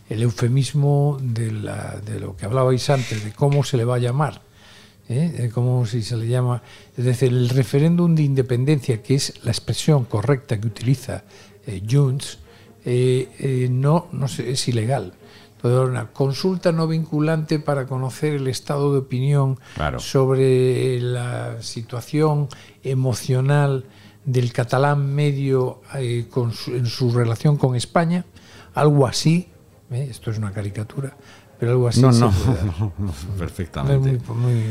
el 0.08 0.22
eufemismo 0.22 1.18
de, 1.20 1.52
la- 1.52 2.00
de 2.04 2.20
lo 2.20 2.36
que 2.36 2.46
hablabais 2.46 2.88
antes, 2.90 3.24
de 3.24 3.32
cómo 3.32 3.64
se 3.64 3.76
le 3.76 3.84
va 3.84 3.96
a 3.96 3.98
llamar. 3.98 4.40
¿Eh? 5.08 5.28
De 5.36 5.50
cómo 5.50 5.86
si 5.86 6.02
se 6.02 6.16
le 6.16 6.26
llama. 6.28 6.62
Es 6.96 7.04
decir, 7.04 7.28
el 7.30 7.48
referéndum 7.48 8.14
de 8.14 8.22
independencia, 8.22 9.02
que 9.02 9.14
es 9.14 9.34
la 9.44 9.50
expresión 9.50 10.04
correcta 10.04 10.60
que 10.60 10.66
utiliza 10.66 11.24
eh, 11.66 11.82
Junts, 11.88 12.38
eh, 12.84 13.28
eh, 13.38 13.68
no, 13.70 14.06
no 14.12 14.28
sé, 14.28 14.50
es 14.50 14.68
ilegal. 14.68 15.12
Entonces, 15.56 15.88
una 15.90 16.06
consulta 16.12 16.70
no 16.70 16.86
vinculante 16.86 17.58
para 17.58 17.86
conocer 17.86 18.34
el 18.34 18.46
estado 18.46 18.92
de 18.92 19.00
opinión 19.00 19.58
Claro. 19.74 19.98
sobre 19.98 21.00
la 21.00 21.60
situación 21.62 22.48
emocional 22.84 23.84
del 24.24 24.52
catalán 24.52 25.14
medio 25.14 25.80
eh, 25.96 26.26
con 26.30 26.52
su- 26.52 26.74
en 26.74 26.86
su 26.86 27.10
relación 27.10 27.56
con 27.56 27.74
España, 27.74 28.24
algo 28.74 29.06
así, 29.06 29.48
¿eh? 29.90 30.06
esto 30.10 30.30
es 30.30 30.38
una 30.38 30.52
caricatura, 30.52 31.16
pero 31.58 31.72
algo 31.72 31.88
así. 31.88 32.00
no, 32.00 32.12
no, 32.12 32.32
no, 32.78 32.92
no, 32.98 33.12
perfectamente. 33.38 34.12
No 34.12 34.16
es 34.16 34.28
muy- 34.28 34.54
muy- 34.54 34.64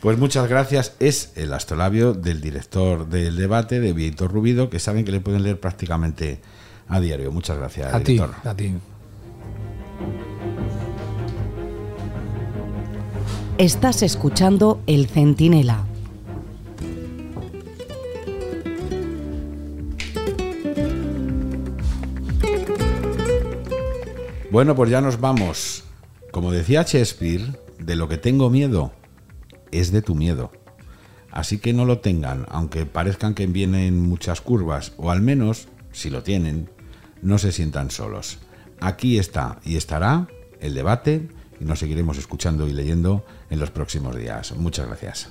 Pues 0.00 0.16
muchas 0.18 0.48
gracias. 0.48 0.94
Es 1.00 1.32
el 1.36 1.52
astrolabio 1.52 2.14
del 2.14 2.40
director 2.40 3.08
del 3.08 3.36
debate, 3.36 3.80
de 3.80 3.92
Víctor 3.92 4.32
Rubido, 4.32 4.70
que 4.70 4.78
saben 4.78 5.04
que 5.04 5.12
le 5.12 5.20
pueden 5.20 5.42
leer 5.42 5.58
prácticamente 5.60 6.40
a 6.88 7.00
diario. 7.00 7.32
Muchas 7.32 7.58
gracias, 7.58 7.92
a 7.92 7.98
ti, 8.00 8.12
director. 8.14 8.34
a 8.48 8.54
ti. 8.54 8.74
Estás 13.58 14.02
escuchando 14.02 14.80
El 14.86 15.08
Centinela. 15.08 15.84
Bueno, 24.50 24.74
pues 24.74 24.90
ya 24.90 25.00
nos 25.00 25.20
vamos. 25.20 25.77
Como 26.38 26.52
decía 26.52 26.84
Shakespeare, 26.84 27.58
de 27.80 27.96
lo 27.96 28.08
que 28.08 28.16
tengo 28.16 28.48
miedo 28.48 28.92
es 29.72 29.90
de 29.90 30.02
tu 30.02 30.14
miedo. 30.14 30.52
Así 31.32 31.58
que 31.58 31.72
no 31.72 31.84
lo 31.84 31.98
tengan, 31.98 32.46
aunque 32.48 32.86
parezcan 32.86 33.34
que 33.34 33.48
vienen 33.48 34.00
muchas 34.00 34.40
curvas, 34.40 34.92
o 34.98 35.10
al 35.10 35.20
menos, 35.20 35.66
si 35.90 36.10
lo 36.10 36.22
tienen, 36.22 36.70
no 37.22 37.38
se 37.38 37.50
sientan 37.50 37.90
solos. 37.90 38.38
Aquí 38.78 39.18
está 39.18 39.58
y 39.64 39.74
estará 39.74 40.28
el 40.60 40.74
debate 40.74 41.28
y 41.60 41.64
nos 41.64 41.80
seguiremos 41.80 42.18
escuchando 42.18 42.68
y 42.68 42.72
leyendo 42.72 43.26
en 43.50 43.58
los 43.58 43.72
próximos 43.72 44.14
días. 44.14 44.54
Muchas 44.56 44.86
gracias. 44.86 45.30